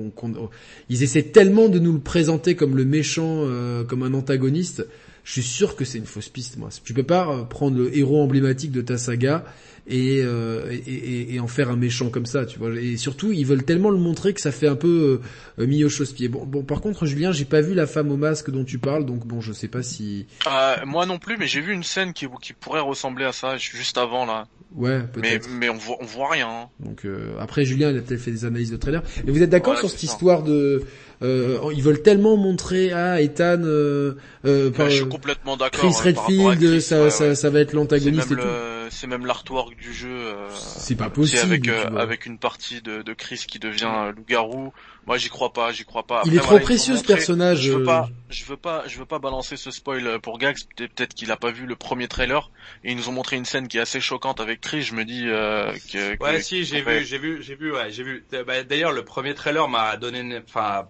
[0.89, 4.87] ils essaient tellement de nous le présenter comme le méchant, euh, comme un antagoniste.
[5.25, 6.69] Je suis sûr que c'est une fausse piste, moi.
[6.85, 9.45] Tu peux pas euh, prendre le héros emblématique de ta saga
[9.87, 12.71] et, euh, et, et- et en faire un méchant comme ça, tu vois.
[12.81, 15.21] Et surtout, ils veulent tellement le montrer que ça fait un peu
[15.61, 16.29] euh, mis au chausse-pied.
[16.29, 19.07] Bon, bon, par contre, Julien, j'ai pas vu la femme au masque dont tu parles,
[19.07, 22.13] donc bon, je sais pas si, Euh, moi non plus, mais j'ai vu une scène
[22.13, 24.47] qui, qui pourrait ressembler à ça juste avant là.
[24.75, 25.49] ouais, Mais, peut-être.
[25.51, 26.49] mais on voit, on voit rien.
[26.49, 26.69] hein.
[26.81, 29.03] Donc euh, après, Julien, il a peut-être fait des analyses de trailer.
[29.27, 30.07] Et vous êtes d'accord Ouais, sur cette ça.
[30.07, 30.83] histoire de
[31.23, 35.81] euh, ils veulent tellement montrer à ah, Ethan, euh, euh, Bah, je suis complètement d'accord.
[35.81, 37.35] Chris euh, à Redfield, Chris, ça, ouais, ça, ouais.
[37.35, 38.43] ça va être l'antagoniste et tout.
[38.91, 40.09] c'est même l'artwork du jeu.
[40.11, 41.43] euh, C'est pas possible.
[41.43, 44.73] avec euh, avec une partie de, de Chris qui devient euh, loup-garou.
[45.07, 46.23] Moi, j'y crois pas, j'y crois pas.
[46.27, 47.61] Il est trop voilà, précieux ce personnage.
[47.63, 50.39] Je veux euh, pas, je veux pas, je veux pas balancer ce spoil euh, pour
[50.39, 50.63] Gax.
[50.77, 52.51] Peut- Peut-être qu'il a pas vu le premier trailer
[52.85, 54.83] et ils nous ont montré une scène qui est assez choquante avec Chris.
[54.83, 57.91] Je me dis euh, que, que- Ouais, si, j'ai vu, j'ai vu, j'ai vu, ouais,
[57.91, 58.25] j'ai vu.
[58.33, 60.87] Euh, bah, D'ailleurs, le premier trailer m'a donné, enfin,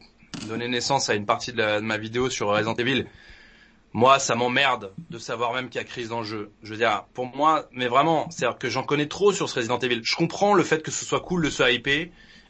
[0.48, 3.06] donné naissance à une partie de, ma vidéo sur Resident Evil.
[3.94, 6.50] Moi, ça m'emmerde de savoir même qu'il y a crise dans le jeu.
[6.62, 9.78] Je veux dire, pour moi, mais vraiment, c'est-à-dire que j'en connais trop sur ce Resident
[9.78, 10.00] Evil.
[10.02, 12.06] Je comprends le fait que ce soit cool de se hyper.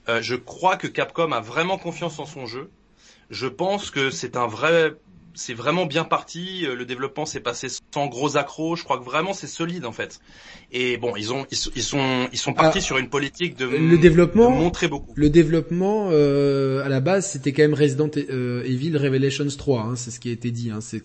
[0.09, 2.71] Euh, je crois que Capcom a vraiment confiance en son jeu.
[3.31, 4.93] Je pense que c'est un vrai,
[5.35, 6.67] c'est vraiment bien parti.
[6.67, 8.77] Euh, Le développement s'est passé sans gros accros.
[8.77, 10.21] Je crois que vraiment c'est solide en fait.
[10.73, 13.57] Et bon, ils ont, ils, sont- ils sont, ils sont partis Ah, sur une politique
[13.57, 15.13] de, le de développement, montrer beaucoup.
[15.15, 19.81] le développement euh, à la base, c'était quand même Resident euh, Evil Revelations 3.
[19.83, 20.71] Hein, c'est ce qui a été dit.
[20.71, 21.01] Hein, c'est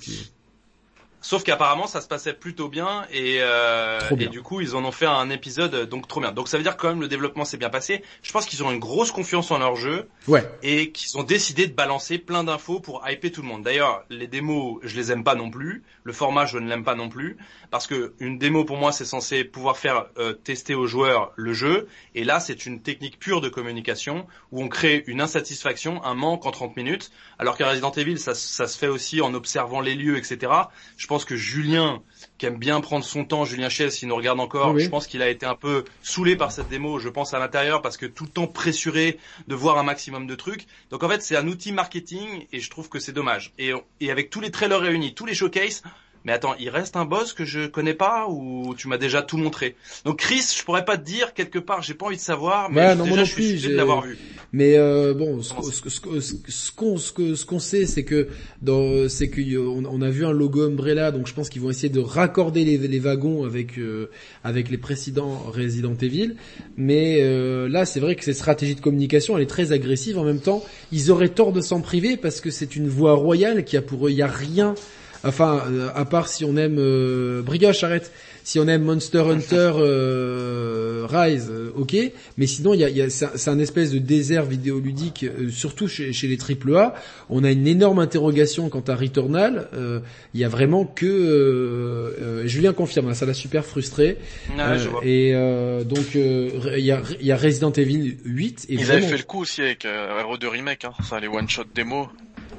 [1.28, 4.28] Sauf qu'apparemment ça se passait plutôt bien et, euh, bien.
[4.28, 6.32] et du coup ils en ont fait un épisode euh, donc trop bien.
[6.32, 8.02] Donc ça veut dire quand même le développement s'est bien passé.
[8.24, 10.50] Je pense qu'ils ont une grosse confiance en leur jeu Ouais.
[10.64, 13.62] et qu'ils ont décidé de balancer plein d'infos pour hyper tout le monde.
[13.64, 15.84] D'ailleurs, les démos, je les aime pas non plus.
[16.06, 17.36] Le format, je ne l'aime pas non plus
[17.72, 21.52] parce que une démo pour moi, c'est censé pouvoir faire euh, tester aux joueurs le
[21.52, 26.14] jeu et là, c'est une technique pure de communication où on crée une insatisfaction, un
[26.14, 29.82] manque en 30 minutes, alors qu'à Resident Evil, ça, ça se fait aussi en observant
[29.82, 30.54] les lieux, etc.
[30.96, 32.02] Je pense que Julien,
[32.38, 34.84] qui aime bien prendre son temps, Julien Chess, s'il nous regarde encore, Oui.
[34.84, 37.82] je pense qu'il a été un peu saoulé par cette démo, je pense à l'intérieur,
[37.82, 40.66] parce que tout le temps pressuré de voir un maximum de trucs.
[40.92, 43.54] Donc en fait, c'est un outil marketing et je trouve que c'est dommage.
[43.58, 45.84] Et, et avec tous les trailers réunis, tous les showcases,
[46.26, 49.38] mais attends, il reste un boss que je connais pas ou tu m'as déjà tout
[49.38, 49.76] montré?
[50.06, 52.82] Donc Chris, je pourrais pas te dire quelque part, j'ai pas envie de savoir, mais
[52.82, 54.18] Ouais, non, déjà moi non je suis plus, de l'avoir vu.
[54.54, 58.30] Mais euh, bon, ce, qu'on ce sait, c'est que
[58.62, 61.90] dans c'est qu'on on a vu un logo Umbrella, donc je pense qu'ils vont essayer
[61.90, 64.10] de raccorder les, les wagons avec euh,
[64.44, 66.36] avec les précédents Resident Evil.
[66.78, 70.18] Mais euh, là, c'est vrai que cette stratégie de communication, elle est très agressive.
[70.18, 73.64] En même temps, ils auraient tort de s'en priver parce que c'est une voie royale
[73.64, 74.76] qui a pour eux, il y a rien.
[75.24, 77.44] Enfin, euh, à part si on aime euh,
[77.82, 78.12] arrête.
[78.44, 81.98] Si on aime Monster Hunter euh, Rise, euh, ok.
[82.38, 85.90] Mais sinon, il y a, y a- c'est un, espèce de désert vidéoludique, euh, surtout
[85.90, 86.94] chez, chez les AAA.
[87.30, 89.68] On a une énorme interrogation quant à Returnal.
[89.74, 90.00] Euh,
[90.34, 94.18] Il y a vraiment que euh, euh, Julien confirme, hein, ça l'a super frustré.
[94.58, 95.02] Ouais, je vois.
[95.04, 98.94] et euh, donc euh, il y, a, y a Resident Evil 8 et Ils vraiment,
[99.00, 100.92] avaient fait le coup aussi avec euh, RE2 Remake, hein.
[101.10, 102.08] ça les one shot démo.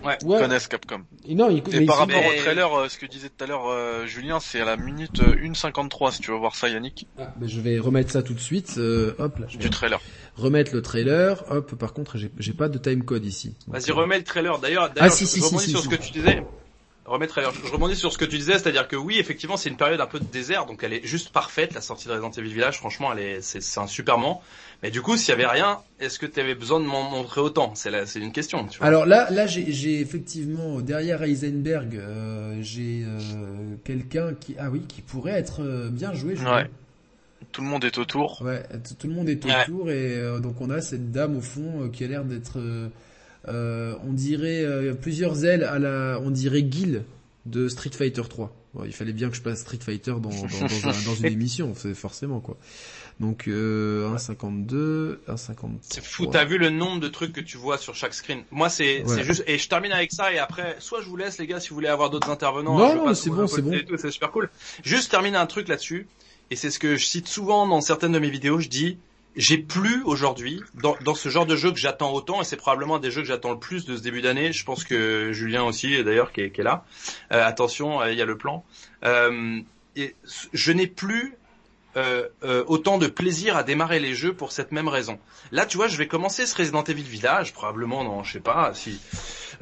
[0.05, 0.17] Ouais.
[0.23, 1.01] Ils ouais, connaissent Capcom.
[1.29, 3.43] non, il- Et mais par ils- rapport mais- au trailer, euh, ce que disait tout
[3.45, 6.69] à l'heure euh, Julien, c'est à la minute euh, 1.53 si tu veux voir ça
[6.69, 8.75] Yannick, Ah, ben, je vais remettre ça tout de suite.
[8.79, 10.01] euh, hop là, je vais du trailer.
[10.37, 11.45] remettre le trailer.
[11.51, 13.57] Hop, par contre, j'ai pas de time code ici.
[13.67, 14.59] Vas-y, euh, remets le trailer.
[14.61, 15.85] D'ailleurs, Ah, d'ailleurs, si, je, si, je si, si, sur si.
[15.87, 16.43] ce que tu disais.
[17.09, 17.53] Remets le trailer.
[17.53, 20.07] Je rebondis sur ce que tu disais, c'est-à-dire que oui, effectivement, c'est une période un
[20.07, 21.75] peu de désert, donc elle est juste parfaite.
[21.75, 24.43] La sortie de Resident Evil Village, franchement, elle est, c'est, c'est un super moment.
[24.83, 27.41] Mais du coup, s'il y avait rien, est-ce que tu avais besoin de m'en montrer
[27.41, 27.73] autant?
[27.75, 28.67] C'est la, c'est une question.
[28.67, 28.87] Tu vois.
[28.87, 33.19] Alors là, là, j'ai j'ai effectivement derrière Heisenberg, euh, j'ai euh,
[33.85, 36.37] quelqu'un qui, ah oui, qui pourrait être euh, bien joué.
[36.37, 36.71] je Ouais.
[37.53, 38.43] Tout le monde est autour.
[38.43, 38.63] Ouais,
[38.99, 39.63] tout le monde est Ouais.
[39.63, 42.59] autour et euh, donc on a cette dame au fond euh, qui a l'air d'être,
[43.49, 47.03] euh, on dirait euh, plusieurs ailes à la, on dirait Gil
[47.47, 48.55] de Street Fighter 3.
[48.75, 51.27] Bon, il fallait bien que je passe Street Fighter dans, dans, dans, un- dans une
[51.33, 52.57] émission, c'est forcément quoi.
[53.21, 55.55] Donc euh, 1,52, 1,53.
[55.81, 58.43] C'est fou, t'as vu le nombre de trucs que tu vois sur chaque screen.
[58.51, 59.15] Moi, c'est, Ouais.
[59.17, 61.59] c'est juste, et je termine avec ça, et après, soit je vous laisse, les gars,
[61.61, 62.79] si vous voulez avoir d'autres intervenants.
[62.79, 63.73] Non, je non, c'est bon, c'est bon.
[63.97, 64.51] C'est super cool.
[64.85, 66.07] Juste terminer un truc là-dessus,
[66.51, 68.99] et c'est ce que je cite souvent dans certaines de mes vidéos, je dis,
[69.37, 72.97] j'ai plus aujourd'hui, dans, dans ce genre de jeu que j'attends autant, et c'est probablement
[72.97, 75.65] un des jeux que j'attends le plus de ce début d'année, je pense que Julien
[75.65, 76.85] aussi, d'ailleurs, qui est, là.
[77.33, 78.65] Euh, attention, euh, il y a le plan.
[79.05, 79.61] Euh,
[80.53, 81.35] je n'ai plus
[82.69, 85.19] autant de plaisir à démarrer les jeux pour cette même raison.
[85.51, 88.73] Là, tu vois, je vais commencer ce Resident Evil Village, probablement dans, je sais pas,
[88.73, 89.01] si,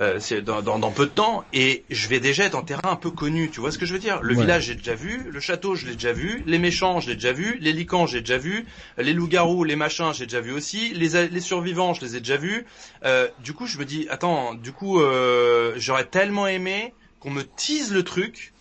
[0.00, 2.81] euh, c'est dans, dans, dans peu de temps, et je vais déjà être en terrain
[2.91, 3.50] un peu connu.
[3.50, 4.20] Tu vois ce que je veux dire?
[4.23, 4.41] Le Ouais.
[4.42, 7.33] village, j'ai déjà vu, le château, je l'ai déjà vu, les méchants, je l'ai déjà
[7.33, 8.66] vu, les licans, j'ai déjà vu,
[8.99, 12.36] les loups-garous, les machins, j'ai déjà vu aussi, les, les survivants, je les ai déjà
[12.36, 12.66] vus.
[13.05, 17.42] Euh, du coup, je me dis, attends, du coup, euh, j'aurais tellement aimé qu'on me
[17.42, 18.52] tease le truc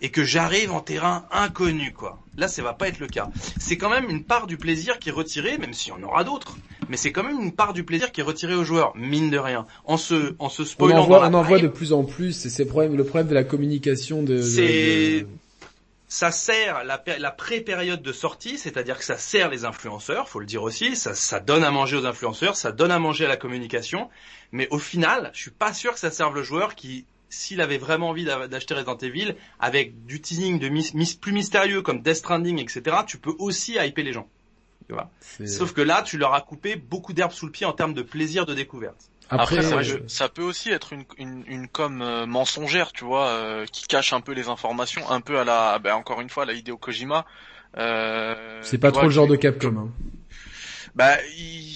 [0.00, 2.25] et que j'arrive en terrain inconnu, quoi.
[2.36, 3.28] Là, ça va pas être le cas.
[3.58, 6.22] C'est quand même une part du plaisir qui est retirée, même s'il y en aura
[6.24, 6.56] d'autres.
[6.88, 9.38] Mais c'est quand même une part du plaisir qui est retirée aux joueurs, mine de
[9.38, 9.66] rien.
[9.84, 12.04] En se, en se On spoilant en voit, dans on en voit de plus en
[12.04, 12.44] plus.
[12.46, 14.36] et C'est le problème, le problème de la communication de.
[14.36, 15.26] de- C'est- de-
[16.08, 20.46] ça sert la, la pré-période de sortie, c'est-à-dire que ça sert les influenceurs, faut le
[20.46, 23.36] dire aussi, ça, ça donne à manger aux influenceurs, ça donne à manger à la
[23.36, 24.08] communication,
[24.52, 27.78] mais au final, je suis pas sûr que ça serve le joueur qui, s'il avait
[27.78, 32.60] vraiment envie d'acheter Resident Evil, avec du teasing de mis, plus mystérieux comme Death Stranding,
[32.60, 34.28] etc., tu peux aussi hyper les gens.
[34.88, 35.10] Tu vois
[35.46, 38.02] Sauf que là, tu leur as coupé beaucoup d'herbe sous le pied en termes de
[38.02, 39.10] plaisir de découverte.
[39.28, 39.60] Après,
[40.06, 44.12] ça, peut aussi être une, une, une com euh, mensongère, tu vois, euh, qui cache
[44.12, 46.76] un peu les informations, un peu à la, ben, encore une fois, à la Hideo
[46.76, 47.26] Kojima.
[47.76, 49.76] Euh, c'est pas trop le genre de Capcom.
[49.76, 49.90] Hein
[50.96, 51.66] bah, il,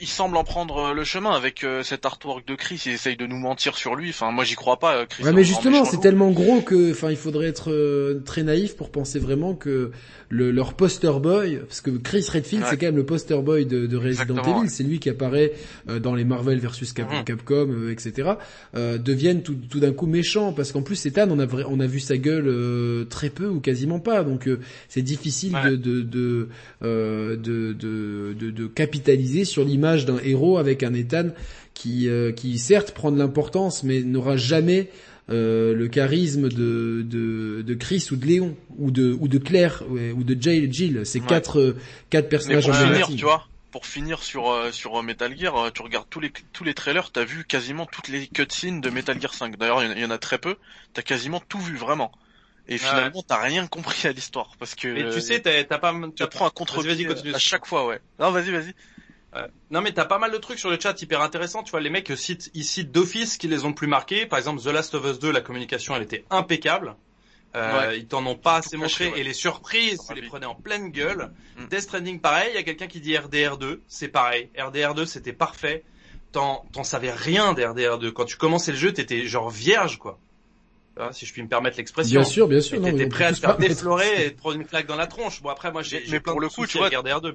[0.00, 2.82] il, semble en prendre le chemin avec euh, cet artwork de Chris.
[2.86, 4.08] Il essaye de nous mentir sur lui.
[4.08, 4.96] Enfin, moi, j'y crois pas.
[4.96, 8.42] Euh, Chris ouais, mais justement, c'est tellement gros que, enfin, il faudrait être euh, très
[8.42, 9.90] naïf pour penser vraiment que
[10.30, 13.86] le, leur poster boy, parce que Chris Redfield, c'est quand même le poster boy de,
[13.86, 14.70] de Resident Evil.
[14.70, 15.52] C'est lui qui apparaît
[15.86, 17.24] dans les Marvel versus mhm.
[17.24, 18.30] Capcom, etc.
[18.74, 22.00] deviennent tout, tout d'un coup méchants parce qu'en plus, Ethan, on a on a vu
[22.00, 24.22] sa gueule très peu ou quasiment pas.
[24.22, 24.48] Donc,
[24.88, 26.48] c'est difficile de de
[26.80, 31.30] de, de, de, de capitaliser sur l'image d'un héros avec un Ethan
[31.74, 34.90] qui, euh, qui certes prend de l'importance, mais n'aura jamais
[35.30, 39.82] euh, le charisme de, de, de Chris ou de Léon ou de ou de Claire
[39.88, 40.72] ou de Jill.
[40.72, 41.02] Jill.
[41.04, 41.76] C'est quatre euh,
[42.10, 46.20] quatre personnages pour finir, tu vois, pour finir sur sur Metal Gear, tu regardes tous
[46.20, 49.56] les tous les trailers, t'as vu quasiment toutes les cutscenes de Metal Gear 5.
[49.56, 50.56] D'ailleurs, il y, en a très peu.
[50.92, 52.12] T'as quasiment tout vu vraiment.
[52.70, 54.88] Et finalement, t'as rien compris à l'histoire parce que.
[54.88, 55.94] Mais tu sais, t'as pas.
[56.16, 58.00] Tu prends un contre vas-y, à chaque fois, ouais.
[58.18, 58.74] Non, vas-y, vas-y.
[59.70, 61.62] Non mais t'as pas mal de trucs sur le chat hyper intéressants.
[61.62, 64.26] Tu vois, les mecs citent ici d'office qui les ont plus marqués.
[64.26, 66.96] Par exemple, The Last of Us 2, la communication, elle était impeccable.
[67.56, 70.90] Euh, Ils t'en ont pas assez montré et les surprises, tu les prenais en pleine
[70.90, 71.32] gueule.
[71.56, 71.66] Mm.
[71.66, 72.50] Death Stranding, pareil.
[72.52, 74.48] Il y a quelqu'un qui dit RDR2, c'est pareil.
[74.56, 75.84] RDR2, c'était parfait.
[76.32, 78.12] T'en savais rien d'RDR2.
[78.12, 80.18] Quand tu commençais le jeu, t'étais genre vierge, quoi.
[81.00, 82.20] Hein, si je puis me permettre l'expression.
[82.20, 82.82] Bien sûr, bien sûr.
[82.82, 85.42] T'étais prêt à te faire déflorer et te prendre une claque dans la tronche.
[85.42, 86.04] Bon après moi j'ai.
[86.10, 87.34] Mais, pour le coup, tu vois, R2,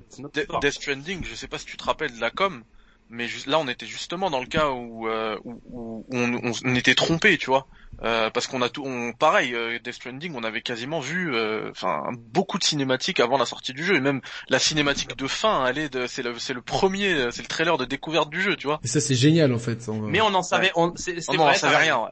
[0.62, 2.64] Death Stranding, je sais pas si tu te rappelles de la com,
[3.10, 7.38] mais là on était justement dans le cas où, euh, où, on, on, était trompé,
[7.38, 7.68] tu vois.
[8.04, 11.70] Euh, parce qu'on a tout, on, pareil, euh, Death Stranding, on avait quasiment vu, euh,
[11.72, 12.04] enfin,
[12.34, 14.20] beaucoup de cinématiques avant la sortie du jeu, et même
[14.50, 17.86] la cinématique de fin, elle est, c'est le, c'est le premier, c'est le trailer de
[17.86, 18.82] découverte du jeu, tu vois.
[18.84, 19.88] Et ça c'est génial en fait.
[19.88, 22.00] Mais on en savait, on, c'est, c'est vrai, on savait rien.
[22.00, 22.10] Ouais.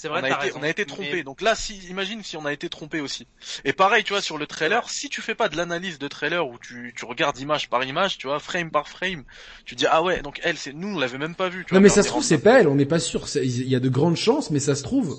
[0.00, 1.24] C'est vrai, on a, été, on a été trompé.
[1.24, 3.26] Donc là, si, imagine si on a été trompé aussi.
[3.64, 6.46] Et pareil, tu vois, sur le trailer, si tu fais pas de l'analyse de trailer
[6.46, 9.24] où tu, tu regardes image par image, tu vois, frame par frame,
[9.64, 11.64] tu dis ah ouais, donc elle, c'est nous, on l'avait même pas vu.
[11.64, 13.26] Tu non mais ça se trouve c'est pas elle, on n'est pas sûr.
[13.34, 15.18] Il y a de grandes chances, mais ça se trouve.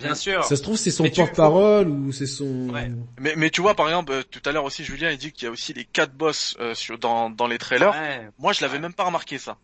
[0.00, 0.42] Bien sûr.
[0.42, 2.70] Ça se trouve c'est son porte-parole ou c'est son.
[2.70, 2.90] Ouais.
[3.20, 5.44] Mais mais tu vois par exemple euh, tout à l'heure aussi Julien il dit qu'il
[5.44, 7.94] y a aussi les quatre boss euh, sur dans dans les trailers.
[8.40, 9.56] Moi je l'avais même pas remarqué ça.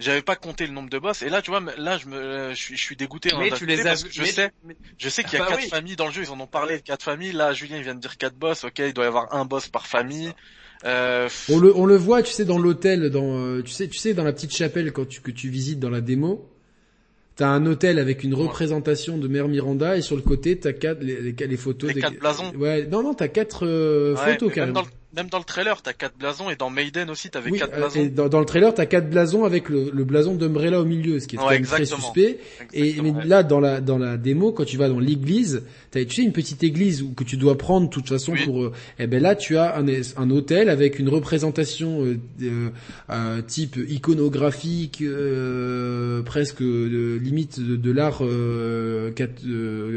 [0.00, 2.54] J'avais pas compté le nombre de boss et là tu vois là je me je
[2.54, 4.52] suis je suis dégoûté mais tu les as je sais
[4.96, 6.80] je sais qu'il y a bah quatre familles dans le jeu ils en ont parlé
[6.80, 7.32] quatre familles.
[7.32, 9.68] Là Julien il vient de dire quatre boss ok il doit y avoir un boss
[9.68, 10.32] par famille.
[10.84, 11.28] euh...
[11.48, 14.14] on le on le voit tu sais dans l'hôtel dans euh, tu sais tu sais
[14.14, 16.48] dans la petite chapelle quand tu que tu visites dans la démo
[17.34, 21.00] T'as un hôtel avec une représentation de Mère Miranda et sur le côté t'as quatre
[21.02, 22.52] les, les, photos les des quatre blasons.
[22.56, 24.82] Ouais, non non, t'as quatre euh, photos carrément
[25.16, 28.00] même dans le trailer, t'as quatre blasons et dans Maiden aussi, t'avais quatre euh, blasons.
[28.00, 31.18] Et dans, dans, le trailer, t'as quatre blasons avec le, le blason d'Umbrella au milieu,
[31.18, 32.38] ce qui est très suspect.
[32.74, 36.16] Et mais là, dans la dans la démo, quand tu vas dans l'église, t'as tu
[36.16, 38.64] sais une petite église où que tu dois prendre de toute façon pour.
[38.64, 42.70] Euh, eh ben là, tu as un, un hôtel avec une représentation euh,
[43.08, 45.02] euh type iconographique,
[46.26, 48.22] presque limite de, de l'art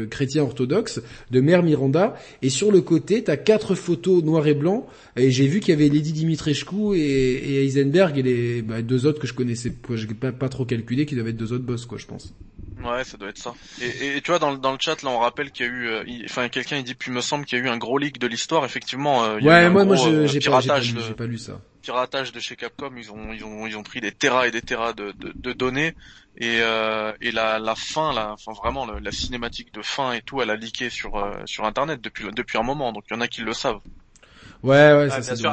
[0.08, 2.16] chrétien orthodoxe de Mère Miranda.
[2.40, 5.76] Et sur le côté, t'as quatre photos noir et blanc et j'ai vu qu'il y
[5.76, 9.96] avait Lady Dimitrescu et, et Heisenberg et les bah, deux autres que je connaissais, que
[9.96, 12.34] j'ai pas, pas trop calculé, qui doivent être deux autres boss, quoi, je pense.
[12.82, 13.54] Ouais, ça doit être ça.
[13.80, 15.86] Et, et tu vois, dans, dans le chat, là, on rappelle qu'il y a eu,
[15.86, 17.96] euh, enfin, quelqu'un il dit, puis il me semble qu'il y a eu un gros
[17.96, 18.64] leak de l'histoire.
[18.64, 20.80] Effectivement, euh, il y ouais, a eu moi, un moi, gros, euh, j'ai pas, pas,
[21.16, 21.60] pas, lu ça.
[21.80, 24.62] Piratage de chez Capcom, ils ont, ils ont, ils ont pris des terras et des
[24.62, 25.94] terras de, de, de données
[26.38, 30.50] et, et la, la fin, la, enfin vraiment la cinématique de fin et tout, elle
[30.50, 31.12] a leaké sur,
[31.44, 32.92] sur Internet depuis, depuis un moment.
[32.92, 33.80] Donc il y en a qui le savent.
[34.62, 35.46] Ouais, ouais, ça c'est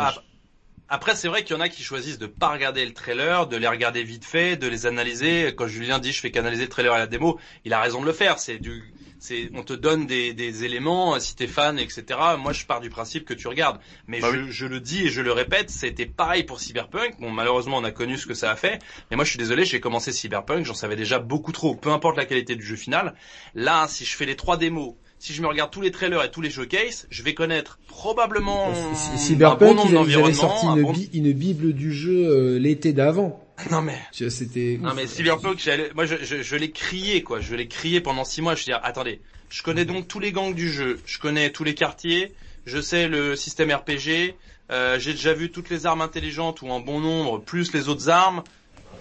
[0.88, 3.58] Après, c'est vrai qu'il y en a qui choisissent de pas regarder le trailer, de
[3.58, 5.54] les regarder vite fait, de les analyser.
[5.56, 8.06] Quand Julien dit je fais canaliser le trailer à la démo, il a raison de
[8.06, 8.40] le faire.
[8.40, 8.84] C'est du,
[9.20, 12.04] c'est, on te donne des, des éléments, si t'es fan, etc.
[12.38, 13.80] Moi, je pars du principe que tu regardes.
[14.08, 17.20] Mais bah je, je, le dis et je le répète, c'était pareil pour Cyberpunk.
[17.20, 18.80] Bon, malheureusement, on a connu ce que ça a fait.
[19.12, 21.76] Mais moi, je suis désolé, j'ai commencé Cyberpunk, j'en savais déjà beaucoup trop.
[21.76, 23.14] Peu importe la qualité du jeu final.
[23.56, 26.32] Là, si je fais les trois démos, si je me regarde tous les trailers et
[26.32, 28.74] tous les showcases, je vais connaître probablement
[29.18, 30.66] Cyberpunk, un bon ils, avaient sorti
[31.14, 33.46] une, bible du jeu euh, l'été d'avant.
[33.70, 37.68] Non mais c'était non mais Cyberpunk, moi je, je, je l'ai crié quoi, je l'ai
[37.68, 38.56] crié pendant six mois.
[38.56, 41.00] Je veux dire, attendez, Je connais donc tous les gangs du jeu.
[41.06, 42.34] Je connais tous les quartiers.
[42.66, 44.36] Je sais le système RPG.
[44.72, 48.10] Euh, j'ai déjà vu toutes les armes intelligentes ou en bon nombre, plus les autres
[48.10, 48.44] armes.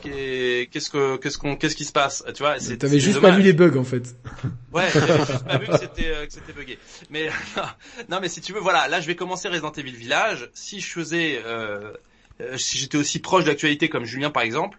[0.02, 3.43] Qu'est-ce que qu'est-ce qu'on qu'est-ce qui se passe Tu vois c'est- T'avais juste pas vu
[3.43, 4.15] les bugs en fait.
[4.73, 6.78] Ouais, j'avais juste pas vu que c'était euh, que c'était bugué.
[7.10, 7.28] Mais
[8.09, 10.51] non, mais si tu veux, voilà, là je vais commencer Resident Evil Village.
[10.55, 11.93] Si je faisais, euh,
[12.41, 14.78] euh, si j'étais aussi proche de l'actualité comme Julien par exemple,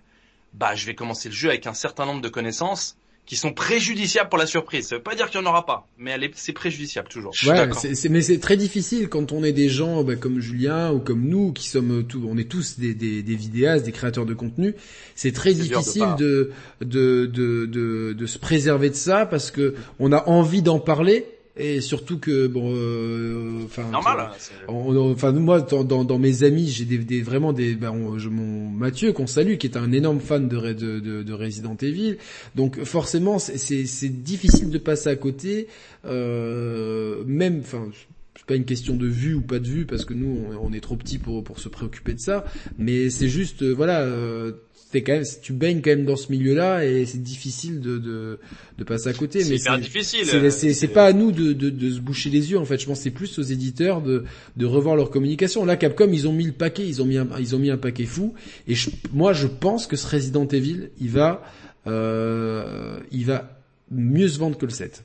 [0.54, 2.98] bah je vais commencer le jeu avec un certain nombre de connaissances
[3.30, 4.88] qui sont préjudiciables pour la surprise.
[4.88, 7.32] Ça veut pas dire qu'il y en aura pas, mais c'est préjudiciable toujours.
[7.32, 7.70] Je suis Ouais,
[8.10, 11.54] mais c'est très difficile quand on est des gens bah, comme Julien ou comme nous
[11.54, 14.74] qui sommes tous, on est tous des, des, des vidéastes, des créateurs de contenu.
[15.14, 16.16] C'est très de difficile pas.
[16.16, 16.52] de
[16.82, 21.28] de, de de de se préserver de ça parce que on a envie d'en parler
[21.58, 24.18] et surtout que bon, euh, enfin, Normal.
[24.32, 24.32] hein,
[24.68, 28.30] Enfin moi dans, dans, dans mes amis j'ai des, des vraiment des ben, on- je,
[28.30, 32.18] mon Mathieu qu'on salue qui est un énorme fan de, de, de, de Resident Evil
[32.56, 35.68] donc forcément c'est- c'est difficile de passer à côté
[36.06, 37.88] euh, même enfin
[38.36, 40.74] c'est pas une question de vue ou pas de vue parce que nous on, on
[40.74, 42.46] est trop petits pour pour se préoccuper de ça
[42.78, 44.54] mais c'est juste euh, voilà euh,
[44.92, 48.40] t'es quand même tu baignes quand même dans ce milieu-là et c'est difficile de, de
[48.78, 50.26] de passer à côté C'est hyper difficile.
[50.74, 52.78] c'est pas à nous de, de, de se boucher les yeux en fait.
[52.80, 54.24] Je pense que c'est plus aux éditeurs de,
[54.58, 55.66] de revoir leur communication.
[55.66, 57.78] Là, Capcom, ils ont mis le paquet, ils ont mis un, ils ont mis un
[57.78, 58.34] paquet fou.
[58.68, 61.44] Et je- moi, je pense que ce Resident Evil, il va,
[61.88, 63.60] euh, il va
[63.92, 65.04] mieux se vendre que le 7.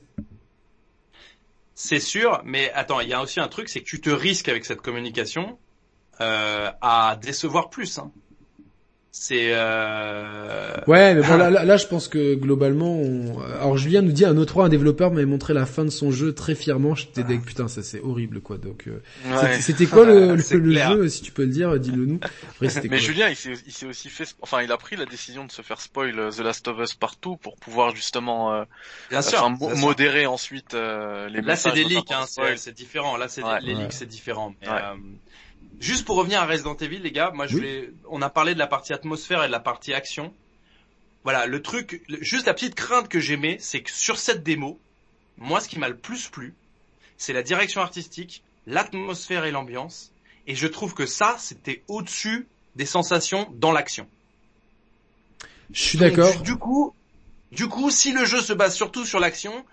[1.74, 4.48] C'est sûr, mais attends, il y a aussi un truc, c'est que tu te risques
[4.48, 5.58] avec cette communication
[6.20, 7.98] euh, à décevoir plus.
[7.98, 8.12] Hein.
[9.16, 10.74] C'est euh...
[10.88, 13.40] Ouais, mais bon, là, là, là, je pense que globalement, on...
[13.60, 16.32] alors Julien nous dit un autre un développeur m'avait montré la fin de son jeu
[16.34, 16.96] très fièrement.
[16.96, 18.58] J'étais deg, putain, ça c'est horrible quoi.
[18.58, 19.60] Donc, euh, Ouais.
[19.60, 22.18] c'était- quoi le, jeu, si tu peux le dire, dis-le nous.
[22.22, 25.52] Après, Mais quoi Julien, il s'est, aussi fait, enfin, il a pris la décision de
[25.52, 28.64] se faire spoil euh, The Last of Us partout pour pouvoir justement, euh,
[29.10, 29.38] bien sûr.
[29.38, 29.86] enfin, mo- bien sûr.
[29.86, 32.24] modérer ensuite euh, les Là, c'est des leaks, hein,
[32.56, 33.16] c'est différent.
[33.16, 33.60] Là, c'est Ouais.
[33.62, 33.82] les Ouais.
[33.82, 34.54] leaks, c'est différent.
[34.60, 34.74] Mais, Ouais.
[35.80, 37.62] Juste pour revenir à Resident Evil, les gars, moi, je Oui.
[37.62, 37.92] vais.
[38.08, 40.32] On a parlé de la partie atmosphère et de la partie action.
[41.24, 44.78] Voilà, le truc, juste la petite crainte que j'aimais, c'est que sur cette démo,
[45.38, 46.54] moi, ce qui m'a le plus plu,
[47.16, 50.12] c'est la direction artistique, l'atmosphère et l'ambiance.
[50.46, 52.46] Et je trouve que ça, c'était au-dessus
[52.76, 54.06] des sensations dans l'action.
[55.72, 56.40] Je suis d'accord.
[56.42, 56.94] Du coup,
[57.52, 59.64] du coup, si le jeu se base surtout sur l'action,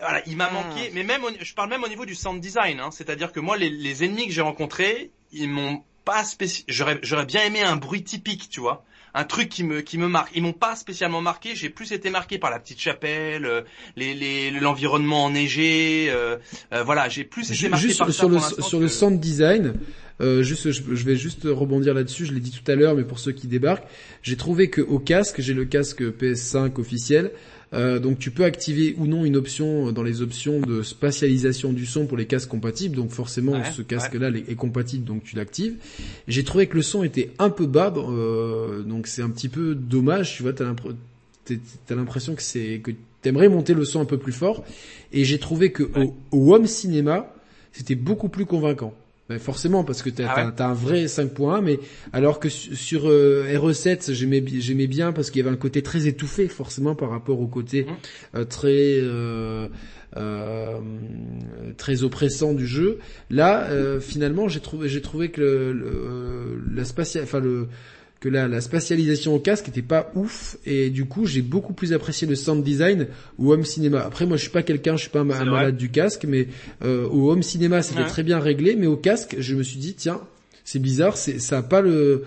[0.00, 0.54] voilà, il m'a Hmm.
[0.54, 0.90] manqué.
[0.94, 2.80] Mais même, au- je parle même au niveau du sound design.
[2.80, 6.64] Hein, C'est-à-dire que moi, les, les ennemis que j'ai rencontrés, ils m'ont pas spéci...
[6.68, 10.08] J'aurais, j'aurais bien aimé un bruit typique, tu vois, un truc qui me, qui me
[10.08, 10.30] marque.
[10.34, 11.54] Ils m'ont pas spécialement marqué.
[11.54, 13.62] J'ai plus été marqué par la petite chapelle, euh,
[13.96, 16.08] les, les, l'environnement enneigé.
[16.10, 16.36] Euh,
[16.72, 18.82] euh, voilà, j'ai plus été marqué Juste par ça sur le pour l'instant sur que-
[18.84, 19.74] le sound design,
[20.20, 22.26] euh, juste je, je vais juste rebondir là-dessus.
[22.26, 23.86] Je l'ai dit tout à l'heure, mais pour ceux qui débarquent,
[24.22, 27.32] j'ai trouvé que au casque, j'ai le casque PS5 officiel.
[27.74, 31.84] Euh, donc tu peux activer ou non une option dans les options de spatialisation du
[31.86, 32.96] son pour les casques compatibles.
[32.96, 35.74] Donc forcément Ouais, ce casque-là est compatible, donc tu l'actives.
[36.28, 39.74] J'ai trouvé que le son était un peu bas, euh, donc c'est un petit peu
[39.74, 40.36] dommage.
[40.36, 42.90] Tu vois, t'as l'impression que c'est que
[43.22, 44.64] t'aimerais monter le son un peu plus fort.
[45.12, 46.12] Et j'ai trouvé que Ouais.
[46.32, 47.34] au, au home cinéma,
[47.72, 48.94] c'était beaucoup plus convaincant.
[49.28, 51.78] Ben forcément parce que t'as Ah ouais un vrai 5.1, mais
[52.14, 55.58] alors que su- sur euh, RE7 j'aimais bi- j'aimais bien parce qu'il y avait un
[55.58, 57.96] côté très étouffé forcément par rapport au côté Mhm.
[58.36, 59.68] euh, très euh,
[60.16, 60.78] euh,
[61.76, 62.98] très oppressant du jeu.
[63.30, 63.68] Là
[64.00, 67.68] finalement j'ai trouvé j'ai trouvé que le, le- la spatiale enfin le
[68.20, 71.92] que la, la spatialisation au casque était pas ouf et du coup j'ai beaucoup plus
[71.92, 73.06] apprécié le sound design
[73.38, 74.00] au home cinéma.
[74.00, 76.48] Après moi je suis pas quelqu'un, je suis pas un, malade du casque, mais
[76.84, 78.06] euh, au home cinéma c'était Ouais.
[78.08, 80.20] très bien réglé, mais au casque je me suis dit tiens
[80.64, 82.24] c'est bizarre, c'est ça a pas le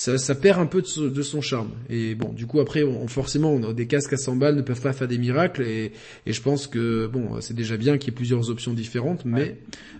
[0.00, 1.68] ça, ça perd un peu de, son- de son charme.
[1.90, 4.62] Et bon, du coup après, on, forcément, on a des casques à 100 balles ne
[4.62, 5.60] peuvent pas faire des miracles.
[5.62, 5.92] Et,
[6.24, 9.58] et je pense que bon, c'est déjà bien qu'il y ait plusieurs options différentes, mais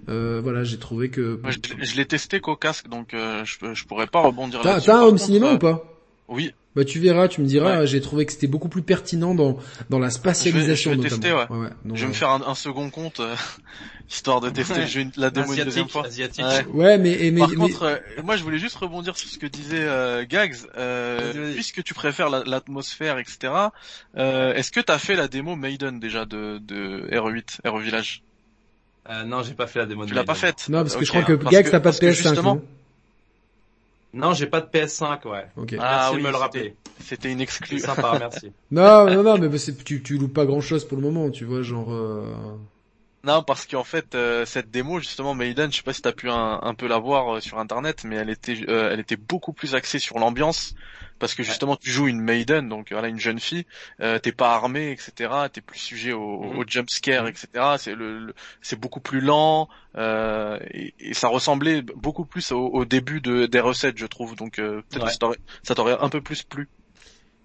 [0.08, 1.38] euh, voilà, j'ai trouvé que.
[1.44, 4.86] Je, je l'ai testé qu'au casque, donc euh, je, je pourrais pas rebondir T'as là-dessus.
[4.86, 5.84] t'as un home contre, cinéma euh, ou pas?
[6.28, 7.80] Oui, Bah tu verras, tu me diras.
[7.80, 7.86] Ouais.
[7.86, 9.58] J'ai trouvé que c'était beaucoup plus pertinent dans
[9.90, 11.38] dans la spatialisation Je vais- je vais notamment.
[11.40, 11.68] tester, ouais.
[11.84, 13.34] Donc, je vais me euh, faire un, un second compte euh,
[14.08, 16.06] histoire de tester le jeu la démo une deuxième fois.
[16.06, 16.44] asiatique.
[16.44, 16.64] Ouais.
[16.72, 19.38] Ouais, mais, et- mais, Par mais- contre, euh, moi je voulais juste rebondir sur ce
[19.38, 20.54] que disait euh, Gags.
[20.78, 23.52] Euh, puisque tu préfères la- l'atmosphère, etc.
[24.16, 28.22] Euh, Est-ce que t'as fait la démo Maiden déjà de, de RE8, RE Village?
[29.08, 30.06] Euh, non, j'ai pas fait la démo.
[30.06, 30.66] Tu l'as pas faite?
[30.68, 32.12] Non, parce que je crois que Parce Gags t'as pas de parce que PS5.
[32.28, 32.62] justement- non?
[34.12, 35.46] Non, j'ai pas de PS5, ouais.
[35.78, 36.76] Ah Merci oui, de me le c'était- rappeler.
[37.02, 37.78] C'était une C'est exclue.
[37.78, 38.52] sympa, merci.
[38.70, 39.48] Non, non, non, mais
[39.84, 41.92] tu, tu loupes pas grand chose pour le moment, tu vois, genre.
[41.92, 42.24] euh,
[43.24, 46.28] Non, parce qu'en fait, euh, cette démo, justement, Maiden, je sais pas si t'as pu
[46.28, 49.52] un, un peu la voir euh, sur internet, mais elle était, euh, elle était beaucoup
[49.52, 50.74] plus axée sur l'ambiance,
[51.20, 53.64] parce que justement, tu joues une Maiden, donc voilà, une jeune fille,
[54.22, 55.48] t'es pas armé, etc.
[55.52, 56.58] T'es plus sujet au, Mhm.
[56.58, 57.48] au jump scare, etc.
[57.78, 62.84] C'est le, le- c'est beaucoup plus lent, et, et ça ressemblait beaucoup plus au, au
[62.84, 64.34] début de, des recettes, je trouve.
[64.34, 65.36] Donc peut-être Ouais.
[65.62, 66.68] ça t'aurait un peu plus plu.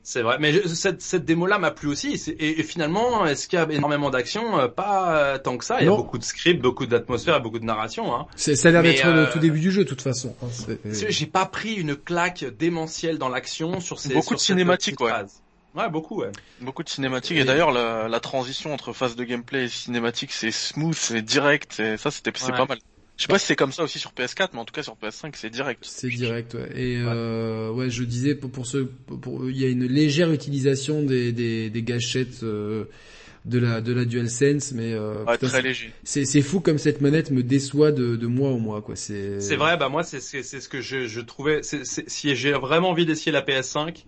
[0.08, 2.14] C'est vrai, mais je- cette, cette démo-là m'a plu aussi.
[2.28, 5.78] Et, et finalement, est-ce qu'il y a énormément d'action Euh, Pas euh, tant que ça?
[5.82, 5.98] Il y a Non.
[5.98, 8.16] beaucoup de scripts, beaucoup d'atmosphère, et beaucoup de narration.
[8.16, 8.28] Hein.
[8.36, 10.36] C'est- Ça a l'air d'être euh, le tout début du jeu, de toute façon.
[10.44, 10.76] hein,
[11.10, 15.10] J'ai pas pris une claque démentielle dans l'action sur ces Beaucoup sur de cinématiques, ouais.
[15.10, 15.42] phase.
[15.74, 16.32] Ouais, beaucoup, ouais.
[16.62, 20.32] Beaucoup de cinématiques Et- et, d'ailleurs la, la transition entre phase de gameplay et cinématique
[20.32, 22.58] c'est smooth, c'est direct, et ça c'était c'est Ouais.
[22.58, 22.78] pas mal.
[23.18, 24.96] Je sais pas si c'est comme ça aussi sur PS4 mais en tout cas sur
[24.96, 25.84] PS5 c'est direct.
[25.88, 26.70] C'est direct, ouais.
[26.76, 31.02] Et euh, ouais, je disais pour, pour ce, pour, il y a une légère utilisation
[31.02, 32.86] des des, des gâchettes euh,
[33.46, 35.92] de la de la DualSense, mais euh, Ouais, putain, très c'est- léger.
[36.04, 38.96] c'est c'est fou comme cette manette me déçoit de, de mois en mois, quoi.
[38.98, 41.62] C'est C'est vrai, bah moi c'est c'est c'est ce que je, je trouvais.
[41.64, 44.06] c'est- c'est- si j'ai vraiment envie d'essayer la PS5,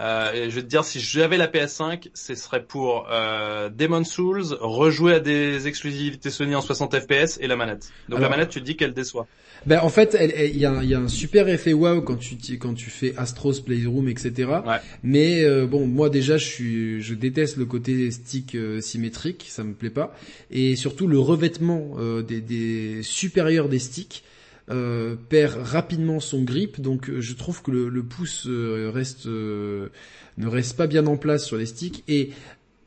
[0.00, 4.08] euh, et je vais te dire si j'avais la PS5, ce serait pour euh, Demon's
[4.08, 7.88] Souls, rejouer à des exclusivités Sony en 60 FPS et la manette.
[8.08, 9.26] Donc Alors- la manette, tu te dis qu'elle déçoit.
[9.66, 12.14] Ben en fait, il y, a, un- il y a un super effet wow quand
[12.16, 14.32] tu quand tu fais Astros Playroom, etc.
[14.64, 14.76] Ouais.
[15.02, 19.64] Mais euh, bon, moi déjà, je suis, je déteste le côté stick euh, symétrique, ça
[19.64, 20.14] me plaît pas.
[20.52, 24.22] Et surtout le revêtement euh, des, des supérieurs des sticks
[24.70, 26.80] euh, perd rapidement son grip.
[26.80, 29.88] Donc euh, je trouve que le, le pouce euh, reste euh,
[30.36, 32.30] ne reste pas bien en place sur les sticks et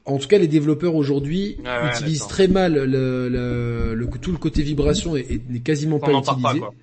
[0.05, 4.39] en tout cas, les développeurs aujourd'hui ouais, utilisent très mal le, le, le- tout le
[4.39, 6.59] côté vibration et, n'est quasiment pas utilisé.
[6.59, 6.73] pas,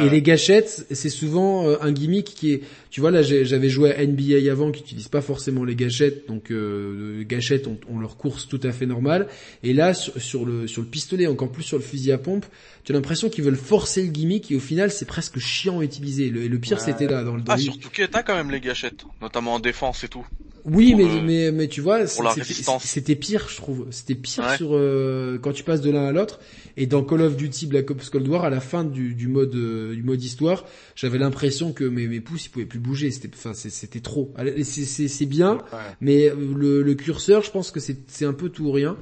[0.00, 3.92] Et les gâchettes, c'est souvent euh, un gimmick qui est, tu vois là, j'avais joué
[3.94, 7.98] à NBA avant, qui utilise pas forcément les gâchettes, donc euh, les gâchettes ont, ont
[7.98, 9.28] leur course tout à fait normale.
[9.62, 12.46] Et là, sur, sur le sur le pistolet, encore plus sur le fusil à pompe,
[12.84, 15.84] tu as l'impression qu'ils veulent forcer le gimmick et au final, c'est presque chiant à
[15.84, 16.30] utiliser.
[16.30, 16.84] Le, et le pire, Ouais.
[16.84, 17.42] c'était là dans le.
[17.42, 20.26] Dans Ah les- surtout que t'as quand même les gâchettes, notamment en défense et tout.
[20.64, 23.86] Oui, pour mais, le- mais mais tu vois, c'était- pire, je trouve.
[23.90, 24.56] C'était pire Ouais.
[24.56, 26.40] sur euh, quand tu passes de l'un à l'autre.
[26.76, 29.54] Et dans Call of Duty Black Ops Cold War, à la fin du, du mode
[29.54, 30.64] euh, du mode histoire,
[30.96, 33.10] j'avais l'impression que mes, mes pouces ils pouvaient plus bouger.
[33.10, 34.32] C'était enfin c'était trop.
[34.64, 35.78] C'est bien, Ouais.
[36.00, 38.96] mais euh, le, le curseur, je pense que c'est un peu tout ou rien.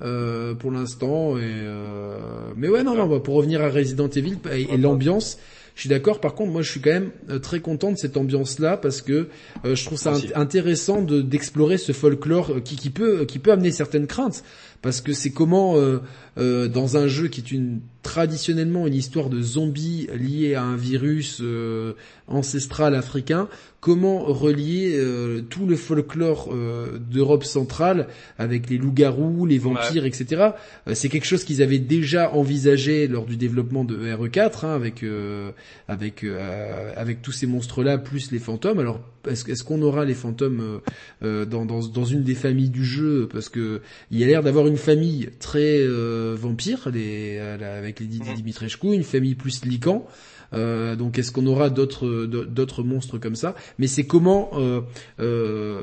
[0.00, 2.20] Euh, pour l'instant et euh,
[2.56, 5.38] mais ouais non non bah, pour revenir à Resident Evil et, et l'ambiance
[5.78, 6.20] je suis d'accord.
[6.20, 9.00] Par contre moi je suis quand même euh, très content de cette ambiance là parce
[9.00, 9.28] que
[9.64, 13.38] euh, je trouve ça int- intéressant de d'explorer ce folklore euh, qui, qui peut qui
[13.38, 14.42] peut amener certaines craintes.
[14.82, 15.98] Parce que c'est comment euh,
[16.38, 20.76] euh, dans un jeu qui est une traditionnellement une histoire de zombies liée à un
[20.76, 21.92] virus euh,
[22.26, 23.48] ancestral africain
[23.80, 28.08] comment relier euh, tout le folklore euh, d'Europe centrale
[28.38, 30.50] avec les loups-garous, les vampires, etc.
[30.88, 35.02] Euh, c'est quelque chose qu'ils avaient déjà envisagé lors du développement de RE4 hein, avec
[35.02, 35.52] euh,
[35.86, 38.80] avec euh, avec tous ces monstres-là plus les fantômes.
[38.80, 40.80] Alors est-ce, qu'on aura les fantômes
[41.20, 43.28] dans, dans dans une des familles du jeu?
[43.30, 45.86] Parce que il y a l'air d'avoir une famille très
[46.32, 48.36] euh, vampire les euh, avec les Didi Mhm.
[48.36, 50.06] Dimitrescu, une famille plus lican.
[50.54, 53.54] Euh, donc est-ce qu'on aura d'autres d'autres monstres comme ça?
[53.78, 54.80] Mais c'est comment euh,
[55.20, 55.80] euh,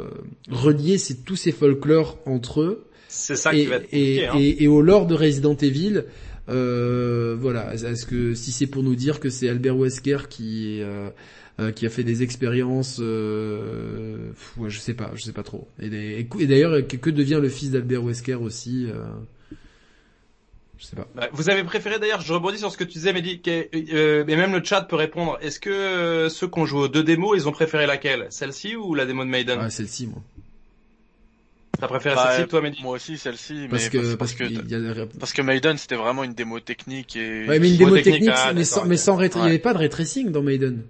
[0.49, 4.27] relier ces, tous ces folklores entre eux C'est ça et, qui va être compliqué.
[4.27, 4.33] hein.
[4.40, 6.06] et- et au lore de Resident Evil.
[6.48, 11.09] Euh, voilà, est-ce que si c'est pour nous dire que c'est Albert Wesker qui euh,
[11.74, 14.17] qui a fait des expériences, euh,
[14.57, 15.67] ouais, je sais pas, je sais pas trop.
[15.80, 18.88] Et, des- d'ailleurs, que, devient le fils d'Albert Wesker aussi
[20.85, 21.07] Je sais pas.
[21.15, 24.23] Bah, Vous avez préféré d'ailleurs, je rebondis sur ce que tu disais, Mehdi, que- euh,
[24.27, 25.38] et même le chat peut répondre.
[25.41, 28.27] Est-ce que euh, ceux qui ont joué aux deux démos, ils ont préféré laquelle?
[28.30, 29.57] Celle-ci ou la démo de Maiden?
[29.61, 30.22] Ah, celle-ci, moi.
[31.80, 32.81] T'as préféré Bah, celle-ci, toi, Mehdi?
[32.83, 35.95] Moi aussi celle-ci, mais Parce que parce, parce que y a parce que Maiden c'était
[35.95, 38.85] vraiment une démo technique et Ouais, mais une Démo démo technique, technique, ah, mais sans,
[38.85, 39.41] mais sans il y Ouais.
[39.41, 40.83] avait pas de ray tracing dans Maiden.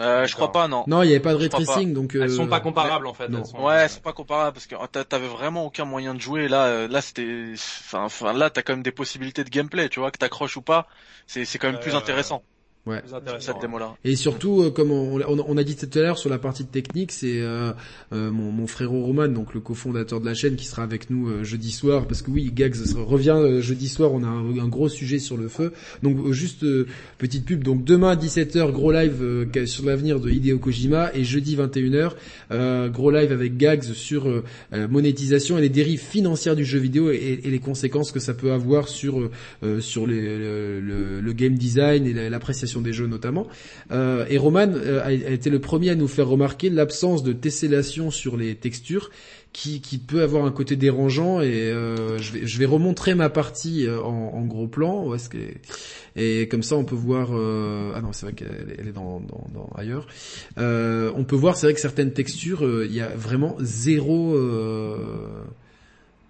[0.00, 0.84] Euh, je crois pas non.
[0.86, 2.14] Non, il y avait pas de ray Je crois tracing, donc.
[2.14, 3.28] Elles euh, sont pas comparables en fait.
[3.28, 3.38] non.
[3.38, 6.48] elles sont- Ouais, c'est pas comparable parce que t'a- t'avais vraiment aucun moyen de jouer.
[6.48, 10.00] Là, euh, là c'était, enfin, enfin, là t'as quand même des possibilités de gameplay, tu
[10.00, 10.88] vois, que t'accroches ou pas.
[11.26, 12.42] C'est, c'est quand même Euh, plus intéressant
[12.86, 13.00] Ouais.
[13.40, 13.94] Cette démo-là.
[14.04, 16.64] Et surtout, euh, comme on, on, on a dit tout à l'heure sur la partie
[16.64, 17.72] de technique, c'est euh,
[18.12, 21.28] euh, mon, mon frérot Roman, donc le cofondateur de la chaîne, qui sera avec nous
[21.28, 24.68] euh, jeudi soir, parce que oui, Gags revient euh, jeudi soir, on a un, un
[24.68, 25.72] gros sujet sur le feu.
[26.02, 30.28] Donc juste euh, petite pub, donc demain à 17h, gros live euh, sur l'avenir de
[30.30, 32.10] Hideo Kojima, et jeudi 21h,
[32.50, 36.80] euh, gros live avec Gags sur euh, euh, monétisation et les dérives financières du jeu
[36.80, 39.30] vidéo et, et les conséquences que ça peut avoir sur
[39.62, 43.46] euh, sur les, le, le- le game design et la- l'appréciation des jeux notamment.
[43.90, 47.32] Euh, et Roman euh, a, a été le premier à nous faire remarquer l'absence de
[47.32, 49.10] tessellation sur les textures
[49.52, 53.30] qui, qui peut avoir un côté dérangeant et euh, je, vais, je vais remontrer ma
[53.30, 55.38] partie euh, en, en gros plan est-ce que
[56.16, 59.46] et comme ça on peut voir euh, ah non c'est vrai qu'elle est- dans, dans,
[59.54, 60.08] dans ailleurs
[60.58, 64.36] Euh, on peut voir c'est vrai que certaines textures euh, il y a vraiment zéro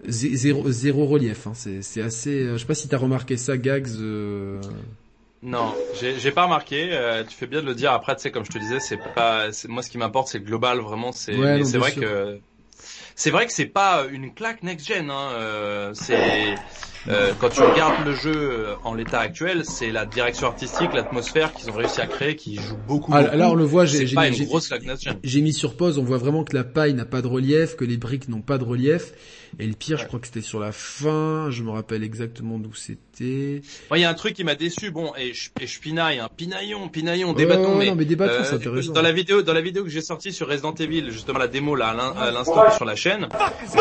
[0.06, 1.52] zé- zéro, zéro relief hein.
[1.54, 3.88] c'est assez je sais pas si t'as remarqué ça Gags
[5.44, 6.88] Non, j'ai j'ai pas remarqué.
[6.92, 7.92] euh, tu fais bien de le dire.
[7.92, 9.48] Après, tu sais, comme je te disais, c'est pas.
[9.68, 10.78] Moi, ce qui m'importe, c'est le global.
[10.78, 11.36] Vraiment, c'est.
[11.36, 12.00] Ouais, vrai sûr.
[12.02, 12.40] que.
[13.14, 15.10] C'est vrai que c'est pas une claque next gen.
[15.10, 15.30] Hein.
[15.32, 16.54] euh, c'est
[17.08, 21.52] euh, quand tu regardes le jeu euh, en l'état actuel, c'est la direction artistique, l'atmosphère
[21.52, 23.12] qu'ils ont réussi à créer, qui joue beaucoup.
[23.14, 23.36] ah, beaucoup.
[23.36, 24.72] là on le voit j'ai pas j'ai- une grosse.
[25.22, 27.84] J'ai mis sur pause, on voit vraiment que la paille n'a pas de relief, que
[27.84, 29.12] les briques n'ont pas de relief.
[29.60, 32.74] Et le pire, je crois que c'était sur la fin, je me rappelle exactement d'où
[32.74, 33.60] c'était.
[33.94, 34.90] Il y a un truc qui m'a déçu.
[34.90, 36.28] Bon, et je, et je pinaille, hein.
[36.36, 37.74] pinaillons, pinaillons, Ouais, débattons.
[37.74, 38.92] ouais, mais non, mais débattons, Euh, c'est intéressant.
[38.92, 41.76] Dans la vidéo, dans la vidéo que j'ai sortie sur Resident Evil, justement la démo
[41.76, 43.28] là à l'instant sur la chaîne,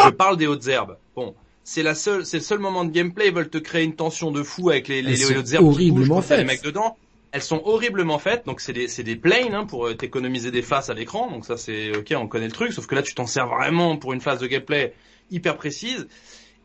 [0.06, 0.98] je parle des hautes herbes.
[1.16, 3.28] Bon, c'est la seule, c'est le seul moment de gameplay.
[3.28, 5.70] Ils veulent te créer une tension de fou avec les, les, les hautes herbes qui
[5.70, 6.98] horriblement bougent les mecs dedans.
[7.32, 10.62] Elles sont horriblement faites, donc c'est des, c'est des planes hein, pour euh, t'économiser des
[10.62, 11.32] faces à l'écran.
[11.32, 12.74] Donc ça c'est ok, on connaît le truc.
[12.74, 14.94] Sauf que là tu t'en sers vraiment pour une phase de gameplay
[15.32, 16.08] hyper précise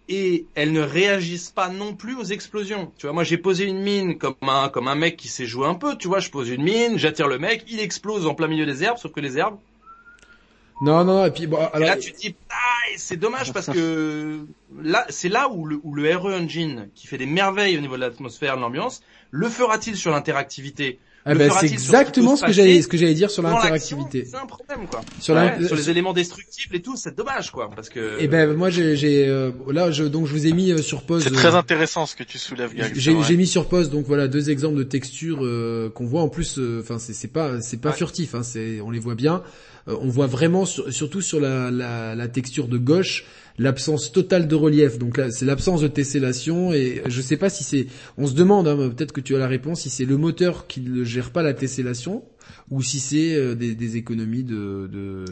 [0.08, 2.92] et elles ne réagissent pas non plus aux explosions.
[2.98, 5.66] Tu vois, moi j'ai posé une mine comme un comme un mec qui sait jouer
[5.66, 5.96] un peu.
[5.96, 8.82] Tu vois, je pose une mine, j'attire le mec, il explose en plein milieu des
[8.82, 9.58] herbes, sauf que les herbes.
[10.81, 12.55] Non, non, et puis bon, et alors, là tu te dis, ah,
[12.97, 14.40] c'est dommage parce que
[14.82, 17.97] là c'est là où le où le RE Engine qui fait des merveilles au niveau
[17.97, 20.98] de l'atmosphère, de l'ambiance, le fera-t-il sur l'interactivité?
[21.24, 24.24] Ah ben, fera-t-il c'est exactement ce que j'allais, passer ce que j'allais dire sur l'interactivité.
[24.24, 25.00] C'est un problème quoi.
[25.20, 28.16] Sur Ouais, la, sur les éléments destructibles et tout, c'est dommage quoi parce que.
[28.20, 31.02] Eh ben, moi, j'ai, j'ai, euh, là, je, donc je vous ai mis euh, sur
[31.02, 31.24] pause.
[31.24, 34.48] C'est euh, très intéressant ce que tu soulèves, J'ai mis sur pause donc voilà deux
[34.48, 37.97] exemples de textures euh, qu'on voit en plus enfin c'est c'est pas c'est pas Ouais.
[37.97, 39.42] furtif hein, c'est on les voit bien
[39.89, 43.25] on voit vraiment sur- surtout sur la texture de gauche
[43.58, 44.99] l'absence totale de relief.
[44.99, 47.86] Donc là c'est l'absence de tessellation et je sais pas si c'est
[48.17, 50.81] on se demande hein, peut-être que tu as la réponse si c'est le moteur qui
[50.81, 52.23] ne gère pas la tessellation
[52.70, 55.24] ou si c'est euh, des, des économies de, de...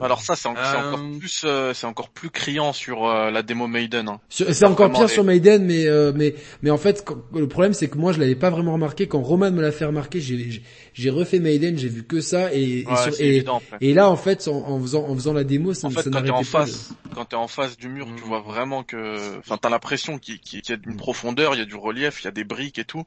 [0.00, 3.42] Alors ça, c'est en- c'est Euh, encore plus, euh, c'est encore plus criant sur la
[3.42, 4.08] démo Maiden.
[4.08, 4.20] hein.
[4.28, 7.88] C'est encore pire les- sur Maiden, mais mais mais en fait, quand- le problème c'est
[7.88, 9.06] que moi je l'avais pas vraiment remarqué.
[9.08, 12.86] Quand Roman me l'a fait remarquer, j'ai refait Maiden, j'ai vu que ça et et,
[12.86, 13.78] Ouais, sur- c'est et, évident après.
[13.80, 16.10] et là en fait en, en faisant en faisant la démo, ça, En fait, ça
[16.10, 16.40] quand t'es en pas.
[16.40, 18.16] de- face, quand t'es en face du mur, Mm.
[18.16, 21.62] tu vois vraiment que, enfin, t'as l'impression qu'il qu'il y a une profondeur, il y
[21.62, 23.04] a du relief, il y a des briques et tout,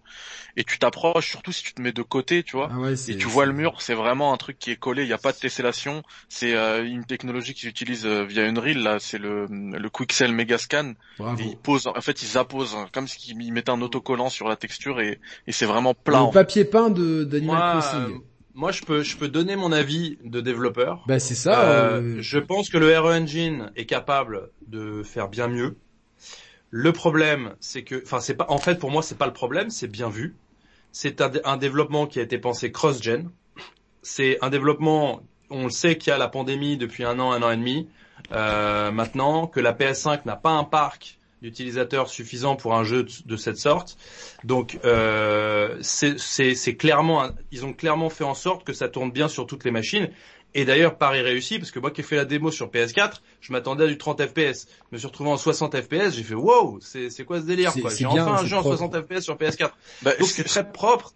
[0.55, 2.69] et tu t'approches, surtout si tu te mets de côté, tu vois.
[2.73, 5.07] Ah ouais, Et tu vois le mur, c'est vraiment un truc qui est collé, il
[5.07, 6.03] n'y a pas de tessellation.
[6.29, 10.31] C'est euh, une technologie qu'ils utilisent euh, via une reel, là, c'est le, le Quixel
[10.31, 10.93] Megascan.
[11.17, 11.41] Bravo.
[11.41, 14.55] Et ils posent, en fait, ils apposent, hein, comme s'ils mettaient un autocollant sur la
[14.55, 16.19] texture et, et c'est vraiment plat.
[16.19, 16.39] Le en fait.
[16.39, 17.99] papier peint de d'Animal Moi, Crossing.
[17.99, 18.17] euh,
[18.53, 21.03] moi je peux je peux donner mon avis de développeur.
[21.05, 21.69] Bah c'est ça.
[21.69, 25.75] Euh, euh, je pense que le RE Engine est capable de faire bien mieux.
[26.69, 29.69] Le problème, c'est que, enfin, c'est pas, en fait, pour moi, c'est pas le problème,
[29.69, 30.35] c'est bien vu.
[30.91, 33.29] C'est un développement qui a été pensé cross-gen.
[34.07, 37.43] C'est un développement, on le sait qu'il y a la pandémie depuis un an, un
[37.43, 37.89] an et demi,
[38.31, 43.11] euh, maintenant, que la PS5 n'a pas un parc d'utilisateurs suffisant pour un jeu de,
[43.25, 43.97] de cette sorte.
[44.45, 48.87] Donc, euh, c'est c'est- c'est clairement, un- ils ont clairement fait en sorte que ça
[48.87, 50.09] tourne bien sur toutes les machines.
[50.55, 53.51] Et d'ailleurs, Paris réussi, parce que moi qui ai fait la démo sur PS4, je
[53.51, 54.67] m'attendais à du 30 FPS.
[54.89, 57.81] Je me suis retrouvé en 60 FPS, j'ai fait wow, c'est quoi ce délire C'est-
[57.81, 57.91] quoi?
[57.93, 58.77] J'ai enfin un jeu en propre.
[58.77, 59.77] 60 FPS sur PS4.
[60.01, 61.13] Bah, Donc ce c'est très propre.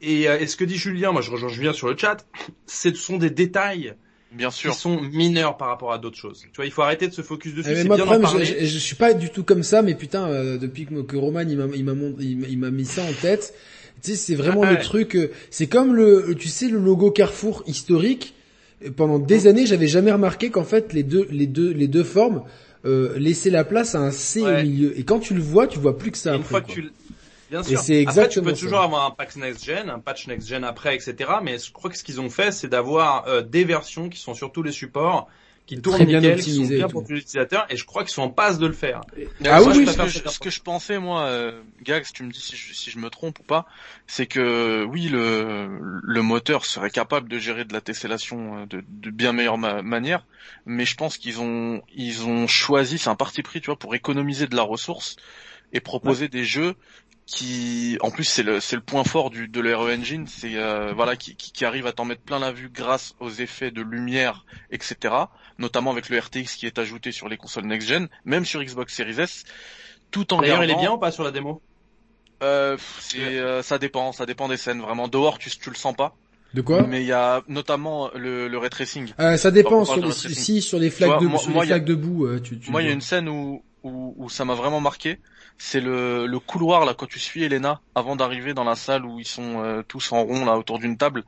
[0.00, 2.26] Et, euh, et ce que dit Julien, moi je rejoins Julien sur le chat,
[2.66, 3.94] ce sont des détails
[4.32, 4.74] bien qui sûr.
[4.74, 6.40] sont mineurs par rapport à d'autres choses.
[6.42, 8.32] Tu vois, il faut arrêter de se focus dessus, eh, mais moi, bien problème, je,
[8.32, 8.46] parler.
[8.60, 11.40] je, je suis pas du tout comme ça, mais putain, euh, depuis que, que Roman
[11.40, 13.54] il m'a il il m'a- mis ça en tête,
[14.02, 14.82] tu sais, c'est vraiment Ah le ouais.
[14.82, 15.14] truc.
[15.16, 18.34] euh, c'est comme le, tu sais, le logo Carrefour historique.
[18.84, 22.04] Euh, Pendant des années, j'avais jamais remarqué qu'en fait les deux, les deux, les deux
[22.04, 22.42] formes
[22.84, 24.98] euh, laissaient la place à un C au milieu.
[24.98, 26.32] Et quand tu le vois, tu vois plus que ça.
[26.32, 26.74] Et une après, fois quoi.
[26.74, 26.90] que tu
[27.54, 27.76] Bien Et sûr.
[27.76, 28.70] c'est Après, tu exactement peux ça.
[28.70, 31.40] toujours avoir un patch next gen, un patch next gen après, etc.
[31.42, 34.34] Mais je crois que ce qu'ils ont fait, c'est d'avoir euh, des versions qui sont
[34.34, 35.28] sur tous les supports,
[35.66, 37.66] qui Très tournent bien nickel, qui sont optimisées et bien pour tous les utilisateurs.
[37.70, 39.06] Et je crois qu'ils sont en passe de le faire.
[39.46, 42.30] Ah Moi, oui, je ce que- ce que je pensais moi, euh, Gags, tu me
[42.30, 43.66] dis si je, si je me trompe ou pas,
[44.06, 45.68] c'est que oui le
[46.02, 49.82] le moteur serait capable de gérer de la tessellation euh, de, de bien meilleure ma-
[49.82, 50.26] manière,
[50.66, 53.94] mais je pense qu'ils ont ils ont choisi, c'est un parti pris, tu vois, pour
[53.94, 55.16] économiser de la ressource
[55.72, 56.74] et proposer des jeux
[57.26, 60.92] qui, en plus c'est le c'est le point fort du de l'RE Engine, c'est euh,
[60.92, 63.80] voilà qui, qui qui arrive à t'en mettre plein la vue grâce aux effets de
[63.82, 65.30] lumière, etc.
[65.58, 68.94] Notamment avec le RTX qui est ajouté sur les consoles next gen, même sur Xbox
[68.94, 69.44] Series S,
[70.10, 71.62] tout en D'ailleurs, il est bien ou pas sur la démo?
[72.42, 74.80] Euh, c'est, euh, ça dépend, ça dépend des scènes.
[74.80, 76.16] Vraiment, dehors, tu, tu le sens pas.
[76.52, 76.86] De quoi?
[76.86, 79.12] Mais il y a notamment le, le ray tracing.
[79.18, 79.84] Euh, Ça dépend.
[79.84, 81.76] Sur les, si sur les flaques vois, de moi- sur moi, les il y a-
[81.76, 84.14] flaques de boue, euh, tu, tu Moi, il y a le une scène où, où,
[84.18, 85.20] où ça m'a vraiment marqué.
[85.58, 89.18] C'est le, le couloir là quand tu suis Elena avant d'arriver dans la salle où
[89.20, 91.22] ils sont euh, tous en rond là autour d'une table.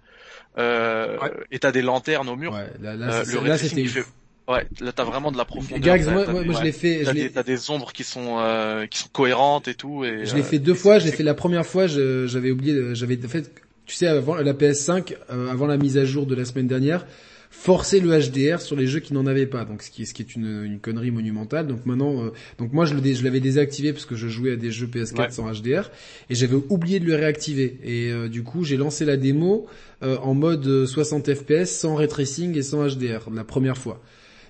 [0.59, 1.33] Euh, Ouais.
[1.51, 2.53] Et t'as des lanternes au mur.
[2.53, 4.05] Ouais, là, là, Euh, le là, c'était fait-
[4.49, 5.81] Ouais, là t'as vraiment de la profondeur.
[5.81, 7.03] Gags, T'as- moi, des- moi, je l'ai fait,
[7.35, 10.05] T'as des, ombres qui sont euh, qui sont cohérentes et tout.
[10.05, 10.99] Et, je l'ai euh, fait deux fois.
[11.01, 13.51] Je l'ai fait la première fois, j'avais oublié, j'avais fait,
[13.87, 17.07] tu sais, avant la PS5, euh, avant la mise à jour de la semaine dernière,
[17.51, 19.65] forcer le HDR sur les jeux qui n'en avaient pas.
[19.65, 21.67] Donc ce qui, est- ce qui est une, une connerie monumentale.
[21.67, 24.53] Donc maintenant, euh, donc moi je le dé- je l'avais désactivé parce que je jouais
[24.53, 25.31] à des jeux PS4 Ouais.
[25.31, 25.91] sans HDR
[26.31, 27.79] et j'avais oublié de le réactiver.
[27.85, 29.67] Et euh, du coup, j'ai lancé la démo
[30.03, 34.03] euh, en mode euh, 60 FPS sans ray tracing et sans HDR la première fois.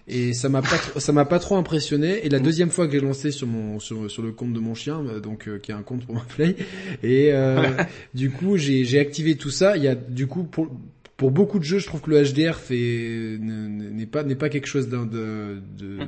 [0.09, 2.25] Et ça m'a pas trop- ça m'a pas trop impressionné.
[2.25, 4.77] Et la deuxième fois que j'ai lancé sur mon sur, sur le compte de mon
[4.77, 6.55] chien, euh, donc euh, qui est un compte pour ma play,
[7.03, 7.63] et euh,
[8.15, 9.77] du coup j'ai j'ai activé tout ça.
[9.77, 10.69] Il y a du coup pour
[11.17, 14.51] pour beaucoup de jeux, je trouve que le HDR fait ne- n'est pas n'est pas
[14.51, 15.99] quelque chose d'un de de,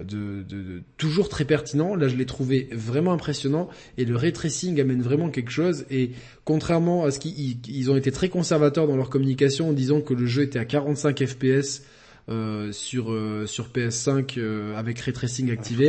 [0.00, 1.94] de, de- de- toujours très pertinent.
[1.94, 3.68] Là, je l'ai trouvé vraiment impressionnant
[3.98, 5.84] et le ray tracing amène vraiment quelque chose.
[5.90, 6.12] Et
[6.44, 10.00] contrairement à ce qu'ils ils- ils ont été très conservateurs dans leur communication en disant
[10.00, 11.82] que le jeu était à 45 FPS.
[12.30, 15.86] euh, sur euh, sur PS5 euh, avec ray tracing activé.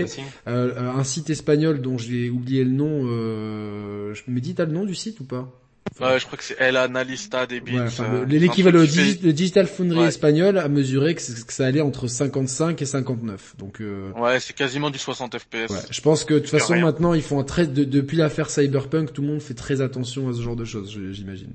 [0.48, 3.02] Euh, euh, un site espagnol dont j'ai oublié le nom.
[3.08, 5.52] Euh, je me dis t'as le nom du site ou pas?
[6.00, 7.74] Ouais, je crois que c'est El Analista des Beats.
[7.74, 10.08] Ouais, enfin, euh, le- L'équivalent digi- le Digital Foundry Ouais.
[10.08, 13.56] espagnol a mesuré que, ça allait entre 55 et 59.
[13.58, 15.70] Donc euh, Ouais, c'est quasiment du 60 FPS.
[15.70, 16.86] ouais, je pense que de toute façon rien.
[16.86, 20.30] maintenant ils font un très de- depuis l'affaire Cyberpunk, tout le monde fait très attention
[20.30, 21.54] à ce genre de choses, j'imagine.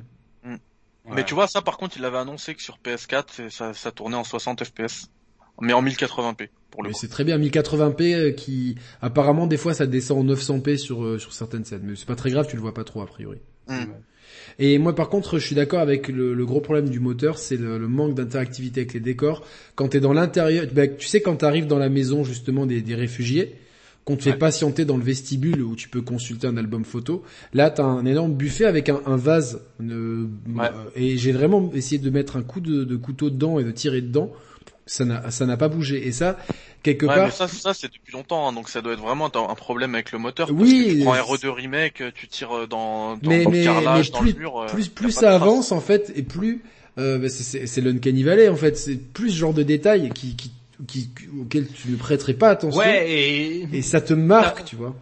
[1.07, 1.25] Mais Ouais.
[1.25, 4.17] tu vois, ça par contre, il avait annoncé que sur PS4, c'est- ça, ça tournait
[4.17, 5.09] en 60 FPS.
[5.61, 6.99] Mais en 1080p, pour le Mais coup.
[7.01, 11.33] c'est très bien 1080p euh, qui apparemment des fois ça descend en 900p sur sur
[11.33, 13.39] certaines scènes, mais c'est pas très grave, tu le vois pas trop a priori.
[13.69, 13.85] Hmm.
[14.59, 17.57] Et moi par contre, je suis d'accord avec le, le gros problème du moteur, c'est
[17.57, 19.45] le, le manque d'interactivité avec les décors.
[19.75, 22.95] Quand t'es dans l'intérieur, ben, tu sais quand t'arrives dans la maison justement des, des
[22.95, 23.55] réfugiés,
[24.05, 24.37] qu'on te fait Ouais.
[24.39, 27.23] patienter dans le vestibule où tu peux consulter un album photo,
[27.55, 29.63] là t'as un énorme buffet avec un, un vase.
[29.83, 30.69] euh, Ouais.
[30.95, 34.03] et j'ai vraiment essayé de mettre un coup de, de couteau dedans et de tirer
[34.03, 34.31] dedans.
[34.87, 36.07] Ça n'a ça n'a pas bougé.
[36.07, 36.37] Et ça,
[36.85, 39.27] quelque Ouais, part, mais ça, ça c'est depuis longtemps, hein, donc ça doit être vraiment
[39.35, 40.47] un problème avec le moteur.
[40.49, 43.65] Parce Oui, que tu prends c'est- RE2 remake, tu tires dans, dans, mais dans le
[43.65, 44.61] carrelage, mais dans plus le mur.
[44.61, 46.63] euh, plus plus ça avance en fait et plus
[46.99, 50.11] euh, bah, c'est- c'est c'est l'Uncanny Valley en fait c'est plus ce genre de détails
[50.15, 50.53] qui qui
[50.87, 54.95] qui auxquels tu ne prêterais pas attention Ouais, et et ça te marque tu vois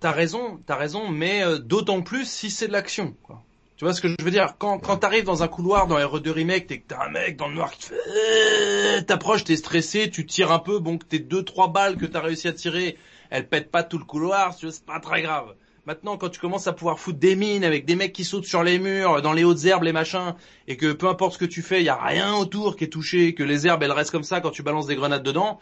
[0.00, 3.14] t'as raison, t'as raison, mais euh, d'autant plus si c'est de l'action.
[3.22, 3.42] quoi.
[3.76, 4.54] Tu vois ce que je veux dire?
[4.58, 7.48] Quand quand t'arrives dans un couloir dans RE2 remake, t'es que t'as un mec dans
[7.48, 11.04] le noir qui te fait, euh, t'approches, t'es stressé, tu tires un peu, bon que
[11.04, 12.96] tes deux trois balles que t'as réussi à tirer,
[13.30, 15.54] elles pètent pas tout le couloir, c'est pas très grave.
[15.86, 18.62] Maintenant, quand tu commences à pouvoir foutre des mines avec des mecs qui sautent sur
[18.62, 20.34] les murs, dans les hautes herbes, les machins,
[20.66, 22.88] et que peu importe ce que tu fais, il y a rien autour qui est
[22.88, 25.58] touché, que les herbes elles restent comme ça quand tu balances des grenades dedans,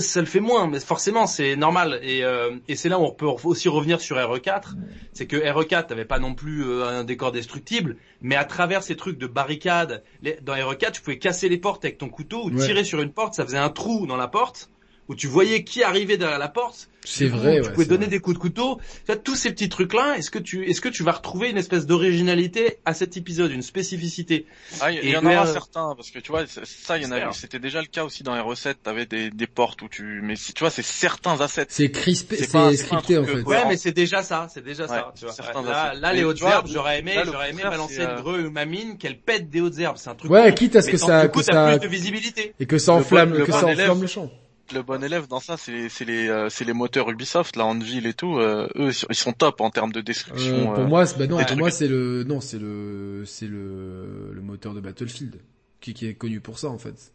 [0.00, 1.98] ça le fait moins, mais forcément c'est normal.
[2.02, 4.74] Et, euh, et c'est là où on peut aussi revenir sur RE4,
[5.12, 8.96] c'est que RE4 n'avait pas non plus euh, un décor destructible, mais à travers ces
[8.96, 12.50] trucs de barricades, les- dans RE4 tu pouvais casser les portes avec ton couteau ou
[12.50, 12.64] Ouais.
[12.66, 14.70] tirer sur une porte, ça faisait un trou dans la porte
[15.08, 16.89] où tu voyais qui arrivait derrière la porte.
[17.04, 18.10] C'est vrai Tu ouais, pouvais donner vrai.
[18.10, 18.78] des coups de couteau.
[18.78, 21.56] Tu vois, tous ces petits trucs-là, est-ce que tu, est-ce que tu vas retrouver une
[21.56, 24.46] espèce d'originalité à cet épisode, une spécificité?
[24.80, 27.06] Ah, il y, en aura là, certains, parce que tu vois, c'est- ça, il y
[27.06, 27.34] en J'espère.
[27.34, 30.36] c'était déjà le cas aussi dans les recettes, t'avais des, des portes où tu, mais
[30.36, 31.66] si tu vois, c'est certains assets.
[31.68, 35.12] c'est crispé C'est scripté en fait Ouais, mais c'est déjà ça, c'est déjà Ouais, ça.
[35.16, 35.34] Tu vois.
[35.34, 38.46] certains Là, là, les hautes vois, herbes, j'aurais aimé, j'aurais aimé balancer une euh, greu
[38.46, 39.96] ou ma mine qu'elle pète des hautes herbes.
[39.98, 40.30] C'est un truc.
[40.30, 42.54] ouais quitte à ce que ça que ça plus de visibilité.
[42.58, 44.30] et que ça enflamme que ça enflamme le champ
[44.72, 45.72] Le bon élève dans ça, c'est
[46.04, 49.70] les, euh, les moteurs Ubisoft, là, Anvil et tout, euh, eux, ils sont top en
[49.70, 50.66] termes de Euh, destruction.
[50.74, 50.86] pour euh.
[50.86, 51.58] moi bah non pour trucs.
[51.58, 55.36] moi c'est le non c'est le c'est le le moteur de Battlefield
[55.80, 57.12] qui qui est connu pour ça en fait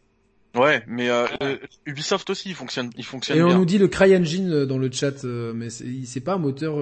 [0.56, 1.28] Ouais, mais euh,
[1.86, 3.58] Ubisoft aussi, il fonctionne, il fonctionne Et on bien.
[3.58, 6.76] nous dit le CryEngine dans le chat, mais c'est pas un moteur.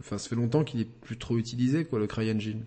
[0.00, 2.64] Enfin, ça fait longtemps qu'il est plus trop utilisé, quoi, le CryEngine.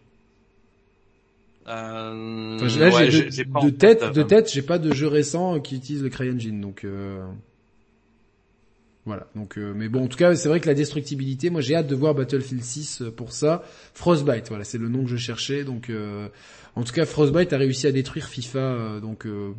[1.68, 5.08] Euh, Enfin, là, ouais, de, de tête, tête, de euh, tête, j'ai pas de jeu
[5.08, 7.26] récent qui utilise le CryEngine, donc euh,
[9.06, 9.28] voilà.
[9.36, 11.88] Donc, euh, mais bon, en tout cas, c'est vrai que la destructibilité, moi, j'ai hâte
[11.88, 13.64] de voir Battlefield 6 pour ça.
[13.94, 15.64] Frostbite, voilà, c'est le nom que je cherchais.
[15.64, 16.28] Donc, euh,
[16.76, 19.52] en tout cas, Frostbite a réussi à détruire FIFA, euh, donc euh,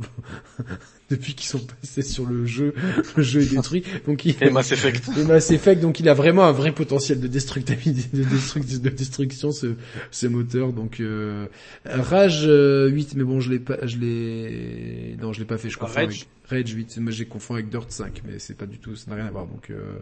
[1.10, 2.74] depuis qu'ils sont passés sur le jeu,
[3.16, 3.84] le jeu est détruit.
[4.06, 5.10] Donc, il, Et Mass Effect.
[5.16, 8.88] et Mass Effect, donc il a vraiment un vrai potentiel de destructibilité, de, destruc- de
[8.88, 9.74] destruction ce,
[10.10, 10.72] ce moteur.
[10.72, 11.46] Donc euh,
[11.84, 15.70] Rage euh, 8, mais bon je l'ai pas, je l'ai, non je l'ai pas fait,
[15.70, 15.88] je crois.
[15.90, 16.26] Rage.
[16.50, 19.16] Rage 8, moi j'ai confondu avec Dirt 5, mais c'est pas du tout, ça n'a
[19.16, 19.46] rien à voir.
[19.46, 19.98] Donc euh,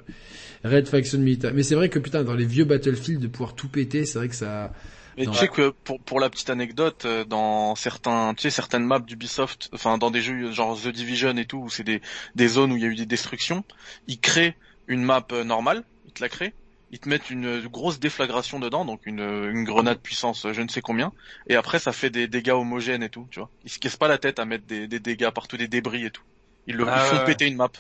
[0.65, 1.53] Red Faction Military.
[1.55, 4.29] Mais c'est vrai que putain, dans les vieux Battlefield, de pouvoir tout péter, c'est vrai
[4.29, 4.73] que ça.
[5.19, 8.85] Mais tu sais que pour pour la petite anecdote, euh, dans certains, tu sais certaines
[8.85, 12.01] maps d'Ubisoft, enfin dans des jeux genre The Division et tout, où c'est des
[12.35, 13.65] des zones où il y a eu des destructions,
[14.07, 16.55] ils créent une map euh, normale, ils te la créent,
[16.91, 20.69] ils te mettent une euh, grosse déflagration dedans, donc une une grenade puissance je ne
[20.69, 21.13] sais combien,
[21.49, 23.51] et après ça fait des dégâts homogènes et tout, tu vois.
[23.65, 26.11] Ils se cassent pas la tête à mettre des des dégâts partout, des débris et
[26.11, 26.23] tout.
[26.67, 27.25] Ils le Ah ils font ouais.
[27.25, 27.71] péter une map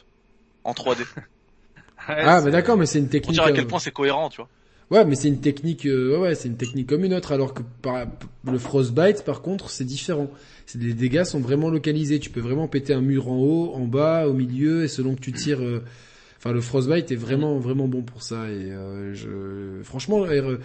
[0.64, 1.06] en 3D.
[2.06, 3.32] Ah, mais d'accord, mais c'est une Pour technique.
[3.32, 4.48] dire à euh, quel point c'est cohérent, tu vois.
[4.90, 7.62] Ouais, mais c'est une technique, euh, ouais, c'est une technique comme une autre, alors que
[8.44, 10.30] le frostbite, par contre, c'est différent.
[10.74, 12.18] Les dégâts sont vraiment localisés.
[12.18, 15.20] Tu peux vraiment péter un mur en haut, en bas, au milieu, et selon que
[15.20, 15.60] tu tires.
[15.62, 15.82] euh,
[16.44, 18.50] Enfin, le frostbite est vraiment, vraiment bon pour ça.
[18.50, 20.58] Et euh, je, franchement, euh,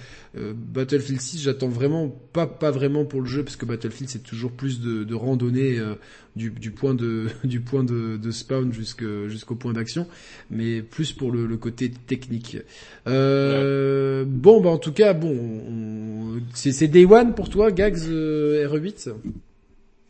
[0.55, 4.51] Battlefield 6, j'attends vraiment pas, pas vraiment pour le jeu, parce que Battlefield c'est toujours
[4.51, 5.93] plus de, de randonnée euh,
[6.35, 10.07] du, du point de, du point de, de spawn jusqu'au point d'action,
[10.49, 12.57] mais plus pour le, le côté technique.
[13.07, 18.67] Euh, Bon, bah en tout cas, bon, on- c'est Day One pour toi, Gags euh,
[18.67, 19.09] RE8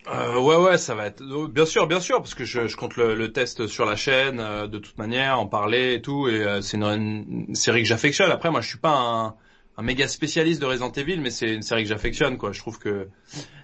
[0.10, 1.22] Euh, ouais, ouais, ça va être.
[1.22, 3.95] euh, Bien sûr, bien sûr, parce que je, je compte le, le test sur la
[3.95, 7.82] chaîne, euh, de toute manière, en parler et tout, et euh, c'est une, une série
[7.84, 8.32] que j'affectionne.
[8.32, 9.36] Après, moi, je suis pas un,
[9.77, 12.52] un méga spécialiste de Resident Evil, mais c'est une série que j'affectionne, quoi.
[12.53, 13.10] Je trouve que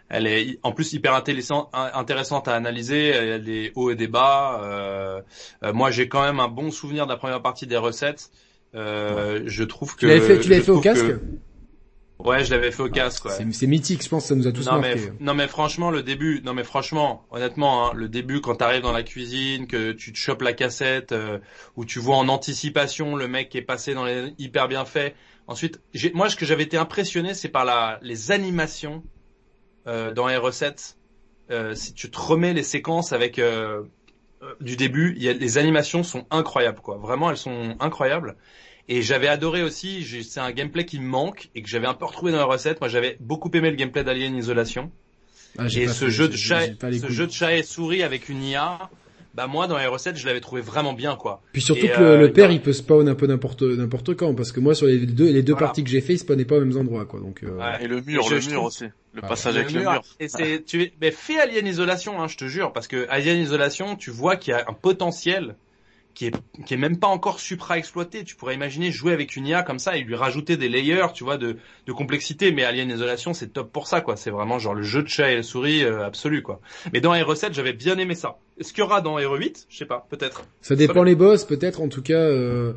[0.10, 3.08] elle est en plus hyper intéressant- intéressante à analyser.
[3.08, 4.60] Elle a des hauts et des bas.
[4.64, 5.22] Euh,
[5.74, 8.30] moi, j'ai quand même un bon souvenir de la première partie des recettes.
[8.76, 11.20] Je trouve que Tu l'avais fait, tu je l'avais fait au trouve que- casque?
[12.19, 13.25] Ouais, je l'avais fait au casque.
[13.25, 13.32] Ouais.
[13.51, 14.95] C'est mythique, je pense que ça nous a tous Non marqué.
[14.95, 18.83] mais, non mais franchement le début, non mais franchement, honnêtement, hein, le début quand t'arrives
[18.83, 21.40] dans la cuisine, que tu te chopes la cassette, euh,
[21.75, 25.16] où tu vois en anticipation le mec qui est passé dans les hyper bien fait.
[25.48, 25.82] Ensuite,
[26.14, 29.03] moi ce que j'avais été impressionné, c'est par la les animations
[29.88, 30.98] euh, dans les recettes.
[31.51, 33.83] Euh, si tu te remets les séquences avec euh,
[34.61, 36.98] du début, il y a, les animations sont incroyables quoi.
[36.98, 38.38] Vraiment, elles sont incroyables.
[38.90, 42.06] Et j'avais adoré aussi, c'est un gameplay qui me manque et que j'avais un peu
[42.06, 42.82] retrouvé dans la recette.
[42.82, 44.92] Moi, j'avais beaucoup aimé le gameplay d'Alien Isolation.
[45.58, 48.44] Ah, Et ce fait, jeu de chat, ce jeu de chat et souris avec une
[48.44, 48.90] IA,
[49.36, 51.42] bah moi dans les recettes, je l'avais trouvé vraiment bien quoi.
[51.53, 54.16] Puis surtout Et, que le, euh, le père, il peut spawn un peu n'importe n'importe
[54.16, 55.68] quand, parce que moi sur les deux les deux Voilà.
[55.68, 57.20] parties que j'ai fait, il spawnait pas aux mêmes endroits, quoi.
[57.20, 57.84] Donc euh, Ouais.
[57.86, 58.86] Et le mur, Et je- le je mur trouve- aussi.
[59.14, 59.92] Le Ah, passage avec le mur.
[59.92, 60.02] mur.
[60.20, 63.95] Et c'est, tu, mais fais Alien Isolation, hein, je te jure, parce que Alien Isolation,
[63.95, 65.56] tu vois qu'il y a un potentiel
[66.14, 66.33] qui est,
[66.66, 68.24] qui est même pas encore supra exploité.
[68.24, 71.24] Tu pourrais imaginer jouer avec une IA comme ça et lui rajouter des layers, tu
[71.24, 72.51] vois, de, de complexité.
[72.51, 74.16] Mais Alien Isolation, c'est top pour ça, quoi.
[74.16, 76.61] C'est vraiment genre le jeu de chat et la souris euh, absolu, quoi.
[76.93, 78.38] Mais dans Hero 7, j'avais bien aimé ça.
[78.59, 80.43] Est-ce qu'il y aura dans Hero 8 Je sais pas, peut-être.
[80.61, 81.82] ça dépend les boss, peut-être.
[81.82, 82.74] En tout cas, euh,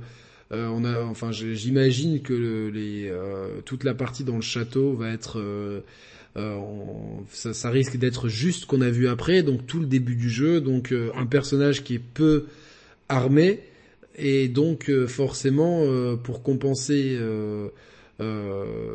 [0.53, 4.95] euh, on a, enfin, j'imagine que le- les euh, toute la partie dans le château
[4.95, 5.81] va être euh,
[6.37, 10.29] on- ça, ça risque d'être juste qu'on a vu après, donc tout le début du
[10.31, 12.47] jeu, donc euh, un personnage qui est peu
[13.09, 13.61] armé
[14.19, 17.69] et donc euh, forcément euh, pour compenser euh,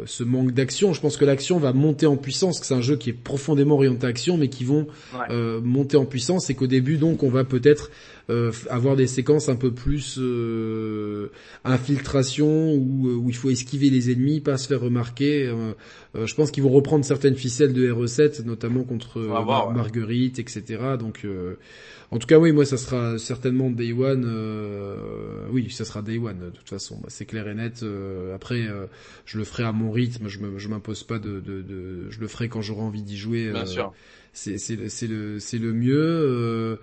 [0.07, 2.95] ce manque d'action, je pense que l'action va monter en puissance, que c'est un jeu
[2.95, 5.35] qui est profondément orienté action, mais qui vont Ouais.
[5.63, 7.91] monter en puissance, et qu'au début donc on va peut-être
[8.31, 11.27] euh, avoir des séquences un peu plus euh,
[11.63, 15.45] infiltration où, où il faut esquiver les ennemis, pas se faire remarquer.
[15.45, 15.73] Euh,
[16.25, 19.67] je pense qu'ils vont reprendre certaines ficelles de RE7, notamment contre On va voir, Mar-
[19.67, 19.73] ouais.
[19.75, 20.63] Marguerite, etc.
[20.99, 21.25] Donc,
[22.11, 24.25] en tout cas, oui, moi, ça sera certainement Day One.
[24.27, 26.99] euh, oui, ça sera Day One de toute façon.
[27.01, 27.83] Bah, c'est clair et net.
[27.83, 28.87] euh, après, euh,
[29.25, 30.27] je le ferai à mon rythme.
[30.27, 33.17] Je me, je m'impose pas de, de, de, je le ferai quand j'aurai envie d'y
[33.17, 33.49] jouer.
[33.51, 33.93] Bien euh, sûr.
[34.33, 35.97] C'est c'est le c'est le c'est le mieux.
[35.99, 36.75] Euh,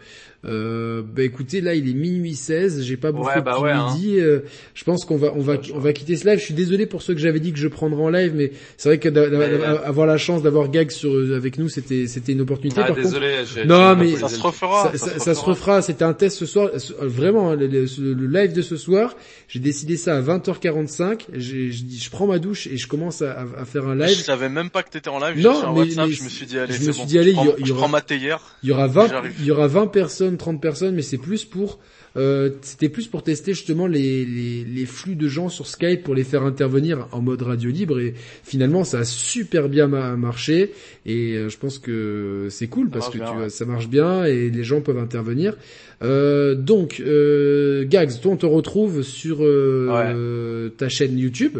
[0.44, 3.92] euh, bah écoutez, là il est minuit 16, j'ai pas bouffé Ouais, bah ouais, hein.
[3.94, 4.20] midi.
[4.20, 4.40] euh,
[4.74, 6.38] je pense qu'on va on va on va quitter ce live.
[6.38, 8.88] Je suis désolé pour ceux que j'avais dit que je prendrais en live, mais c'est
[8.90, 12.06] vrai que d'a- d'a- Mais- d'a- avoir la chance d'avoir Gag sur avec nous, c'était
[12.06, 12.80] c'était une opportunité.
[12.82, 13.34] Ah, Par contre, désolé.
[13.52, 14.92] j'ai- Non, mais- Ça se refera.
[14.92, 15.82] ça, ça- ça se refera.
[15.82, 16.70] C'était un test ce soir.
[16.72, 16.78] Euh,
[17.08, 19.16] Vraiment, hein, le, le- le live de ce soir,
[19.48, 21.26] j'ai décidé ça à 20h45.
[21.32, 23.94] J'ai je dis je prends ma douche et je commence à, à- à faire un
[23.98, 24.16] Je live.
[24.18, 25.42] savais même pas que t'étais en live.
[25.42, 26.92] Non, mais- WhatsApp, mais je me suis dit allez, je me bon.
[26.92, 28.40] suis dit, allez, je prends, il y a- il y je aura- prends ma théière.
[28.62, 29.34] Il y aura 20, J'arrive.
[29.38, 31.78] il y aura 20 personnes, 30 personnes, mais c'est plus pour,
[32.16, 36.14] euh, c'était plus pour tester justement les, les, les flux de gens sur Skype pour
[36.14, 40.72] les faire intervenir en mode radio libre et finalement ça a super bien ma- marché
[41.06, 43.50] et euh, je pense que c'est cool parce que bien, tu, ouais.
[43.50, 45.54] ça marche bien et les gens peuvent intervenir.
[46.02, 51.58] Euh, donc, euh, Gags, toi on te retrouve sur euh, ta chaîne YouTube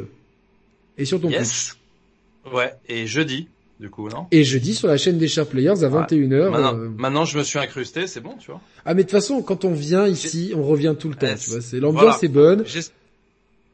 [0.96, 1.28] et sur ton.
[1.30, 1.76] Yes.
[2.52, 2.72] Ouais.
[2.88, 3.48] Et jeudi,
[3.80, 6.50] du coup, non Et jeudi sur la chaîne des Sharp Players à 21h.
[6.50, 8.60] Maintenant, euh, maintenant, je me suis incrusté, c'est bon, tu vois.
[8.84, 11.36] Ah mais de toute façon, quand on vient ici, on revient tout le temps, Ouais,
[11.36, 11.60] tu vois.
[11.60, 12.18] C'est c'est- l'ambiance voilà.
[12.24, 12.64] est bonne.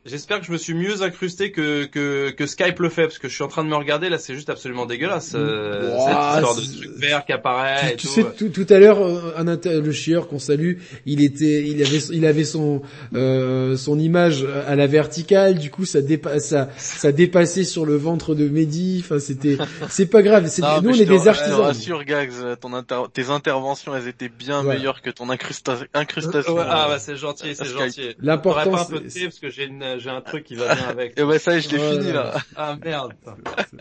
[0.05, 3.19] J'es- J'espère que je me suis mieux incrusté que, que, que Skype le fait, parce
[3.19, 5.33] que je suis en train de me regarder, là, c'est juste absolument dégueulasse.
[5.35, 8.13] euh, Ouah, cette histoire de truc vert qui apparaît et Tu, tu tout.
[8.15, 11.83] sais, tout, tout à l'heure, euh, un inter- le chieur qu'on salue, il était, il
[11.83, 12.81] avait, il avait son,
[13.15, 15.59] euh, son image à la verticale.
[15.59, 19.03] Du coup, ça dépa ça, ça dépassait sur le ventre de Mehdi.
[19.05, 19.59] Enfin, c'était,
[19.91, 20.47] c'est pas grave.
[20.49, 21.61] C'est, Non, nous, on je est des artisans.
[21.61, 24.79] rassure, Gags, euh, ton inter- tes interventions, elles étaient bien Voilà.
[24.79, 26.55] meilleures que ton incrusta- incrustation.
[26.55, 28.15] Ouais, ah bah c'est gentil, c'est gentil.
[28.21, 28.77] L'important,
[29.09, 31.13] c'est- parce que j'ai une, j'ai un truc qui va bien avec.
[31.19, 32.01] Et ouais, ça y est, je l'ai Voilà.
[32.01, 32.35] fini là.
[32.57, 33.13] Ah merde.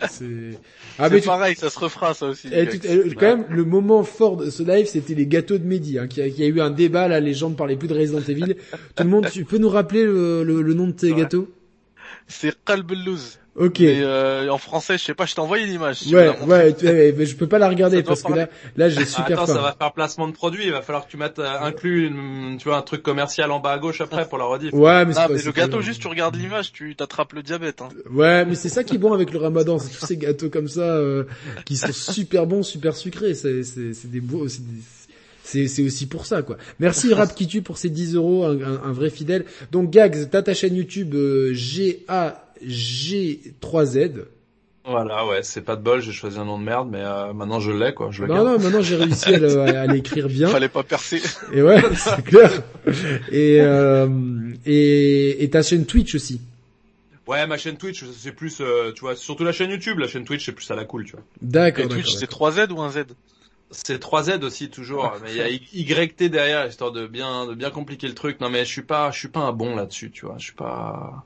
[0.09, 0.25] c'est,
[0.99, 2.49] ah, mais c'est tu, pareil, ça se refera ça aussi.
[2.51, 5.65] eh, tu- eh, quand même, le moment fort de ce live, c'était les gâteaux de
[5.65, 7.87] Mehdi, hein, qui a, qui a eu un débat, là, les gens ne parlaient plus
[7.87, 8.55] de Resident Evil.
[8.95, 11.19] Tout le monde, tu peux nous rappeler le, le, le nom de tes Ouais.
[11.19, 11.47] gâteaux?
[12.27, 13.39] C'est Qalbelouz.
[13.55, 13.81] Ok.
[13.81, 15.97] Mais euh, en français, je sais pas, je t'ai envoyé l'image.
[15.97, 19.25] si Ouais, ouais, mais je peux pas la regarder parce que là, là, j'ai super
[19.25, 19.55] Attends, peur.
[19.55, 20.65] ça va faire placement de produit.
[20.65, 23.59] Il va falloir que tu mettes euh, inclus, une- tu vois, un truc commercial en
[23.59, 24.73] bas à gauche après pour la rediff.
[24.73, 26.95] Ouais, mais c'est Ah, pas mais c'est le pas gâteau, juste tu regardes l'image, tu
[26.95, 27.81] t'attrapes le diabète.
[27.83, 27.89] Hein.
[28.11, 30.67] Ouais, mais c'est ça qui est bon avec le ramadan, c'est tous ces gâteaux comme
[30.67, 31.25] ça, euh,
[31.65, 36.25] qui sont super bons, super sucrés, c'est, c'est, c'est des beaux, c'est c'est, aussi pour
[36.25, 36.57] ça, quoi.
[36.79, 39.45] Merci Rap qui tue pour ces 10 euros, un, un- un vrai fidèle.
[39.71, 41.53] Donc Gags, t'as ta chaîne YouTube euh,
[42.65, 44.25] G-A-G-3-Z.
[44.85, 46.01] Voilà, ouais, c'est pas de bol.
[46.01, 48.09] J'ai choisi un nom de merde, mais euh, maintenant je l'ai, quoi.
[48.11, 48.47] Je le Non, garde.
[48.47, 50.49] non, maintenant j'ai réussi à, le- à l'écrire bien.
[50.49, 51.21] Fallait pas percer.
[51.53, 52.51] Et ouais, c'est clair.
[53.31, 54.09] Et, euh,
[54.65, 56.41] et, et ta chaîne Twitch aussi.
[57.27, 59.99] Ouais, ma chaîne Twitch, c'est plus, euh, tu vois, surtout la chaîne YouTube.
[59.99, 61.21] La chaîne Twitch, c'est plus à la cool, tu vois.
[61.41, 62.03] D'accord, Et d'accord.
[62.03, 62.51] Twitch, c'est d'accord.
[62.51, 63.05] 3Z ou un Z
[63.71, 67.69] C'est 3Z aussi toujours, mais il y a YT derrière histoire de bien de bien
[67.69, 68.41] compliquer le truc.
[68.41, 70.35] Non mais je suis pas je suis pas un bon là-dessus, tu vois.
[70.37, 71.23] Je suis pas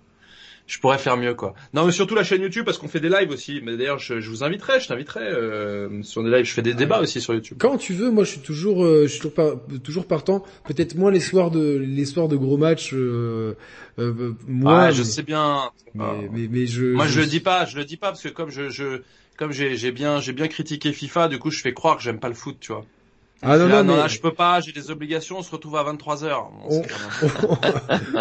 [0.67, 1.55] je pourrais faire mieux quoi.
[1.73, 3.61] Non mais surtout la chaîne YouTube parce qu'on fait des lives aussi.
[3.63, 6.45] Mais d'ailleurs je, je vous inviterai, je t'inviterai euh, sur des lives.
[6.45, 7.57] Je fais des débats aussi sur YouTube.
[7.59, 10.43] Quand tu veux, moi je suis toujours, euh, je suis toujours, par- toujours partant.
[10.65, 12.93] Peut-être moins les soirs de, les soirs de gros matchs.
[12.93, 13.55] Euh,
[13.97, 15.71] euh, moi, Ah, je mais, sais bien.
[15.95, 16.13] mais, Ah.
[16.31, 16.85] mais, mais je.
[16.93, 19.01] Moi je le je- dis pas, je le dis pas parce que comme je je
[19.37, 22.19] comme j'ai j'ai bien j'ai bien critiqué FIFA, du coup je fais croire que j'aime
[22.19, 22.85] pas le foot, tu vois.
[23.43, 25.75] Ah non Là, non, mais là, je peux pas, j'ai des obligations, on se retrouve
[25.75, 26.33] à 23h.
[26.69, 26.81] On-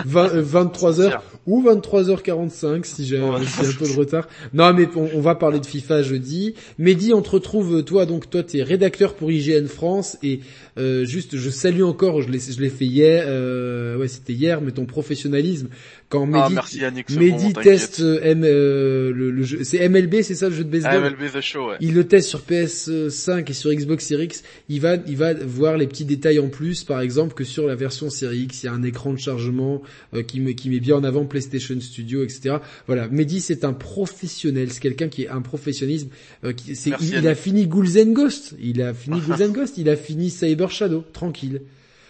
[0.05, 3.45] 20, euh, 23 heures ou 23h45 si j'ai Ouais.
[3.47, 4.28] si j'ai un peu de retard.
[4.53, 6.55] Non mais on, on va parler de FIFA jeudi.
[6.78, 10.41] Mehdi, on te retrouve toi donc toi t'es rédacteur pour IGN France et
[10.78, 14.61] euh, juste je salue encore, je l'ai je l'ai fait hier, euh, ouais c'était hier,
[14.61, 15.69] mais ton professionnalisme
[16.09, 19.89] quand Ah, Mehdi merci Yannick, Mehdi bon, teste euh, M, euh, le, le jeu, c'est
[19.89, 21.02] MLB, c'est ça le jeu de baseball?
[21.02, 21.76] MLB The Show, ouais.
[21.81, 24.43] Il le teste sur PS5 et sur Xbox Series X.
[24.68, 27.75] Il va, il va voir les petits détails en plus, par exemple que sur la
[27.75, 29.83] version Series X, il y a un écran de chargement
[30.15, 32.59] euh, qui, met, qui met bien en avant PlayStation Studio, etc.
[32.86, 36.09] Voilà, Mehdi c'est un professionnel, c'est quelqu'un qui est un professionnalisme.
[36.44, 39.52] euh, qui, c'est, Merci, il, a fini Ghouls and Ghost, il a fini Ghouls and
[39.52, 41.62] Ghost, il a fini Cyber Shadow, tranquille.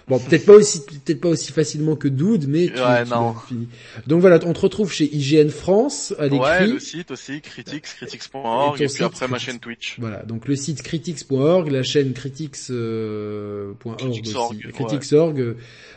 [0.09, 3.35] Bon, peut-être pas aussi, peut-être pas aussi facilement que Dude, mais tu, Ouais, tu non.
[3.49, 3.67] fini.
[4.07, 6.39] Donc voilà, on te retrouve chez IGN France à l'écrit.
[6.39, 9.47] Ouais, le site aussi, critiques, critiques.org, Et et, puis après ma Critics.
[9.53, 9.97] chaîne Twitch.
[9.99, 15.57] Voilà, donc le site critics.org, la chaîne critics.org euh, Critics.org, critics.org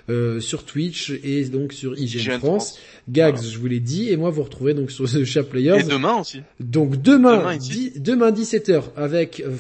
[0.10, 2.42] euh, sur Twitch et donc sur IGN IGN France.
[2.42, 2.80] France.
[3.10, 3.50] Gags, Voilà.
[3.50, 5.80] je vous l'ai dit, et moi vous retrouvez donc sur The Chat Players.
[5.80, 6.42] Et demain aussi.
[6.60, 7.70] Donc demain, Demain, ici.
[7.72, 9.52] dix- demain 17h avec euh,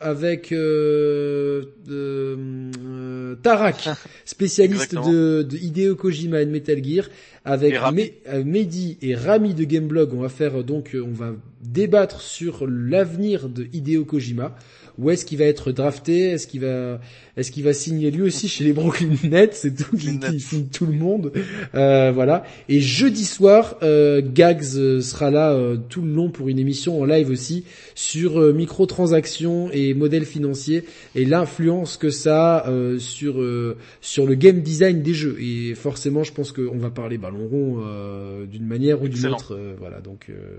[0.00, 3.88] avec euh, euh, Tarak,
[4.24, 7.06] spécialiste de, de Hideo Kojima et de Metal Gear,
[7.44, 10.12] avec Et Mehdi et Rami de Gameblog.
[10.14, 14.56] On va faire donc, on va débattre sur l'avenir de Hideo Kojima.
[14.98, 17.00] Où est-ce qu'il va être drafté Est-ce qu'il va,
[17.36, 20.66] est-ce qu'il va signer lui aussi chez les Brooklyn Nets C'est tout, il, il signe
[20.66, 21.32] tout le monde.
[21.74, 22.44] Euh, voilà.
[22.68, 27.00] Et jeudi soir, euh, Gags euh, sera là euh, tout le long pour une émission
[27.00, 27.64] en live aussi
[27.94, 34.26] sur euh, microtransactions et modèles financiers et l'influence que ça a euh, sur euh, sur
[34.26, 35.36] le game design des jeux.
[35.40, 39.58] Et forcément, je pense qu'on va parler ballon rond euh, d'une manière ou d'une autre.
[39.78, 40.00] voilà.
[40.00, 40.58] Donc euh,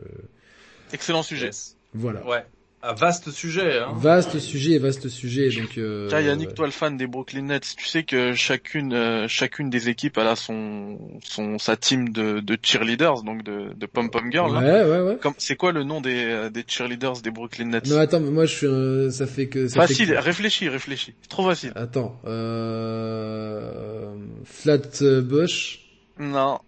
[0.92, 1.50] Excellent sujet.
[1.94, 2.26] Voilà.
[2.28, 2.44] Ouais.
[2.86, 3.94] Un vaste sujet, hein.
[3.96, 5.50] Vaste sujet, vaste sujet.
[5.58, 6.54] Donc euh, Tiens Yannick, ouais.
[6.54, 10.28] toi le fan des Brooklyn Nets, tu sais que chacune euh, chacune des équipes elle
[10.28, 14.54] a son son sa team de, de cheerleaders, donc de, de pom pom girls.
[14.54, 14.60] là.
[14.60, 15.18] Ouais, ouais, ouais.
[15.22, 17.88] Comme c'est quoi le nom des euh, des cheerleaders des Brooklyn Nets?
[17.88, 20.68] Non, attends, mais moi je suis, un- ça fait que ça fait Facile, que- réfléchis,
[20.68, 21.14] réfléchis.
[21.30, 21.72] Trop facile.
[21.76, 24.14] Attends, euh...
[24.44, 25.80] Flatbush.
[26.20, 26.60] Non,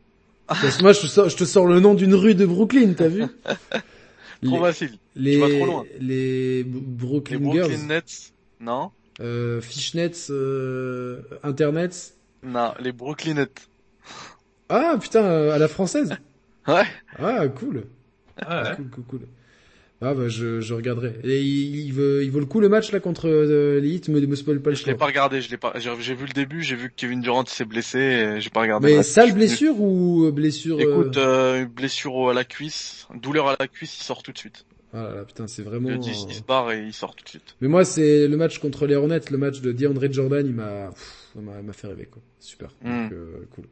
[0.47, 2.93] Parce que moi, je te, sors, je te sors le nom d'une rue de Brooklyn,
[2.97, 3.25] t'as vu?
[4.45, 4.99] trop les, facile.
[5.15, 5.87] les, vas trop loin.
[5.99, 6.81] les B-
[7.29, 8.33] Les Brooklyn, Brooklyn Girls, Nets.
[8.59, 8.91] Non,
[9.21, 12.15] euh, Fishnets, euh, Internets.
[12.43, 13.69] non, les Brooklyn Nets.
[14.69, 16.15] Ah putain, euh, à la française.
[16.67, 16.85] Ouais.
[17.19, 17.85] Ah cool,
[18.47, 18.75] Ouais.
[18.75, 19.27] cool, cool, cool.
[20.05, 21.13] Ah bah je, je regarderai.
[21.23, 24.19] Et il, il, veut, il vaut le coup le match là contre euh, l'élite, me,
[24.19, 25.73] me spoil pas le Je l'ai pas regardé, je l'ai pas.
[25.79, 28.95] J'ai vu le début, j'ai vu que Kevin Durant il s'est blessé, j'ai pas regardé.
[28.95, 33.67] Mais sale blessure ou blessure euh, Écoute, euh, blessure à la cuisse, douleur à la
[33.67, 34.65] cuisse, il sort tout de suite.
[34.93, 35.89] Ah là là, putain, c'est vraiment.
[35.89, 37.55] Le 10, il se barre et il sort tout de suite.
[37.59, 40.89] Mais moi, c'est le match contre les Hornets, le match de DeAndre Jordan, il m'a,
[41.35, 42.21] m'a fait rêver quoi.
[42.39, 43.13] Super, donc, Mm.
[43.13, 43.65] euh, cool.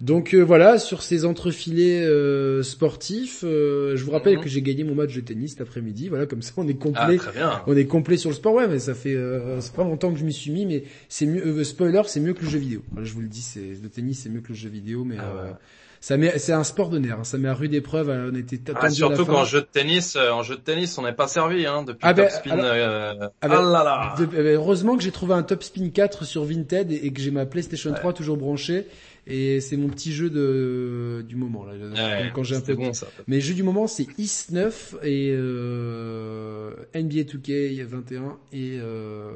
[0.00, 4.42] Donc euh, voilà, sur ces entrefilés euh, sportifs, euh, je vous rappelle Mhm.
[4.42, 6.08] que j'ai gagné mon match de tennis cet après-midi.
[6.08, 7.18] Voilà, comme ça, on est Ah, complet.
[7.34, 7.62] bien.
[7.66, 10.18] on est complet sur le sport, ouais, mais ça fait euh, c'est pas longtemps que
[10.18, 11.46] je m'y suis mis, mais c'est mieux.
[11.46, 12.82] euh, spoiler, c'est mieux que le jeu vidéo.
[12.90, 15.16] Voilà, je vous le dis, c'est le tennis, c'est mieux que le jeu vidéo, mais
[15.20, 15.54] Ah euh, ouais.
[16.00, 17.18] ça met, c'est un sport de nerfs.
[17.20, 18.10] hein, ça met à rude épreuve.
[18.10, 21.02] euh, On était Ah, surtout qu'en jeu de tennis, euh, en jeu de tennis, on
[21.04, 22.50] n'est pas servi, hein, depuis Ah ben, Top Spin.
[22.50, 24.14] alors- euh, ah ben, ah là là.
[24.18, 27.20] De- euh, heureusement que j'ai trouvé un Top Spin 4 sur Vinted et, et que
[27.20, 28.86] j'ai ma PlayStation 3 toujours branchée.
[29.26, 31.74] Et c'est mon petit jeu de du moment là.
[31.74, 32.74] Ouais, quand j'ai un peu.
[32.74, 33.06] bon ça.
[33.28, 39.30] Mes jeux du moment c'est Is 9 et euh, NBA 2K 21 et euh,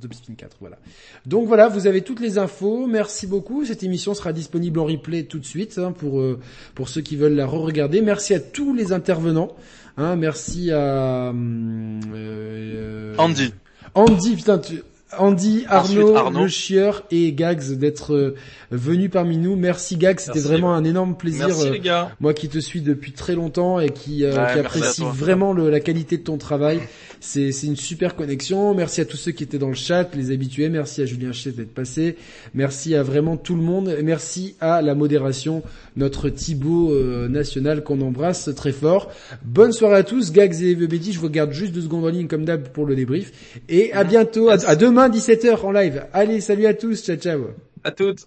[0.00, 0.56] Top Spin 4.
[0.58, 0.78] Voilà.
[1.24, 2.88] Donc voilà, vous avez toutes les infos.
[2.88, 3.64] Merci beaucoup.
[3.64, 6.40] Cette émission sera disponible en replay tout de suite hein, pour euh,
[6.74, 8.02] pour ceux qui veulent la re-regarder.
[8.02, 9.54] Merci à tous les intervenants.
[9.98, 13.52] Hein, merci à hum, euh, Andy.
[13.94, 14.82] Andy, putain, tu...
[15.16, 16.42] Andy, Arnaud, Ensuite, Arnaud.
[16.42, 18.34] le chieur et Gags d'être euh,
[18.70, 19.56] venus parmi nous.
[19.56, 21.46] Merci Gags, c'était vraiment un énorme plaisir.
[21.48, 22.10] Merci euh, les gars.
[22.20, 25.54] moi qui te suis depuis très longtemps et qui, euh, Ouais, qui merci apprécie vraiment
[25.54, 26.80] le- la qualité de ton travail,
[27.20, 28.74] c'est une super connexion.
[28.74, 30.68] Merci à tous ceux qui étaient dans le chat, les habitués.
[30.68, 32.16] Merci à Julien Chet d'être passé.
[32.52, 33.96] Merci à vraiment tout le monde.
[34.04, 35.62] Merci à la modération,
[35.98, 39.10] notre Thibaut euh, national qu'on embrasse très fort.
[39.44, 40.32] Bonne soirée à tous.
[40.32, 42.94] Gags et Evebedi, je vous garde juste deux secondes en ligne comme d'hab pour le
[42.96, 43.60] débrief.
[43.68, 46.06] Et à bientôt, à, à demain 17h en live.
[46.12, 47.04] Allez, salut à tous.
[47.04, 47.48] Ciao, ciao.
[47.84, 48.26] À toutes.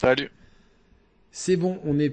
[0.00, 0.30] Salut.
[1.30, 2.10] C'est bon, on est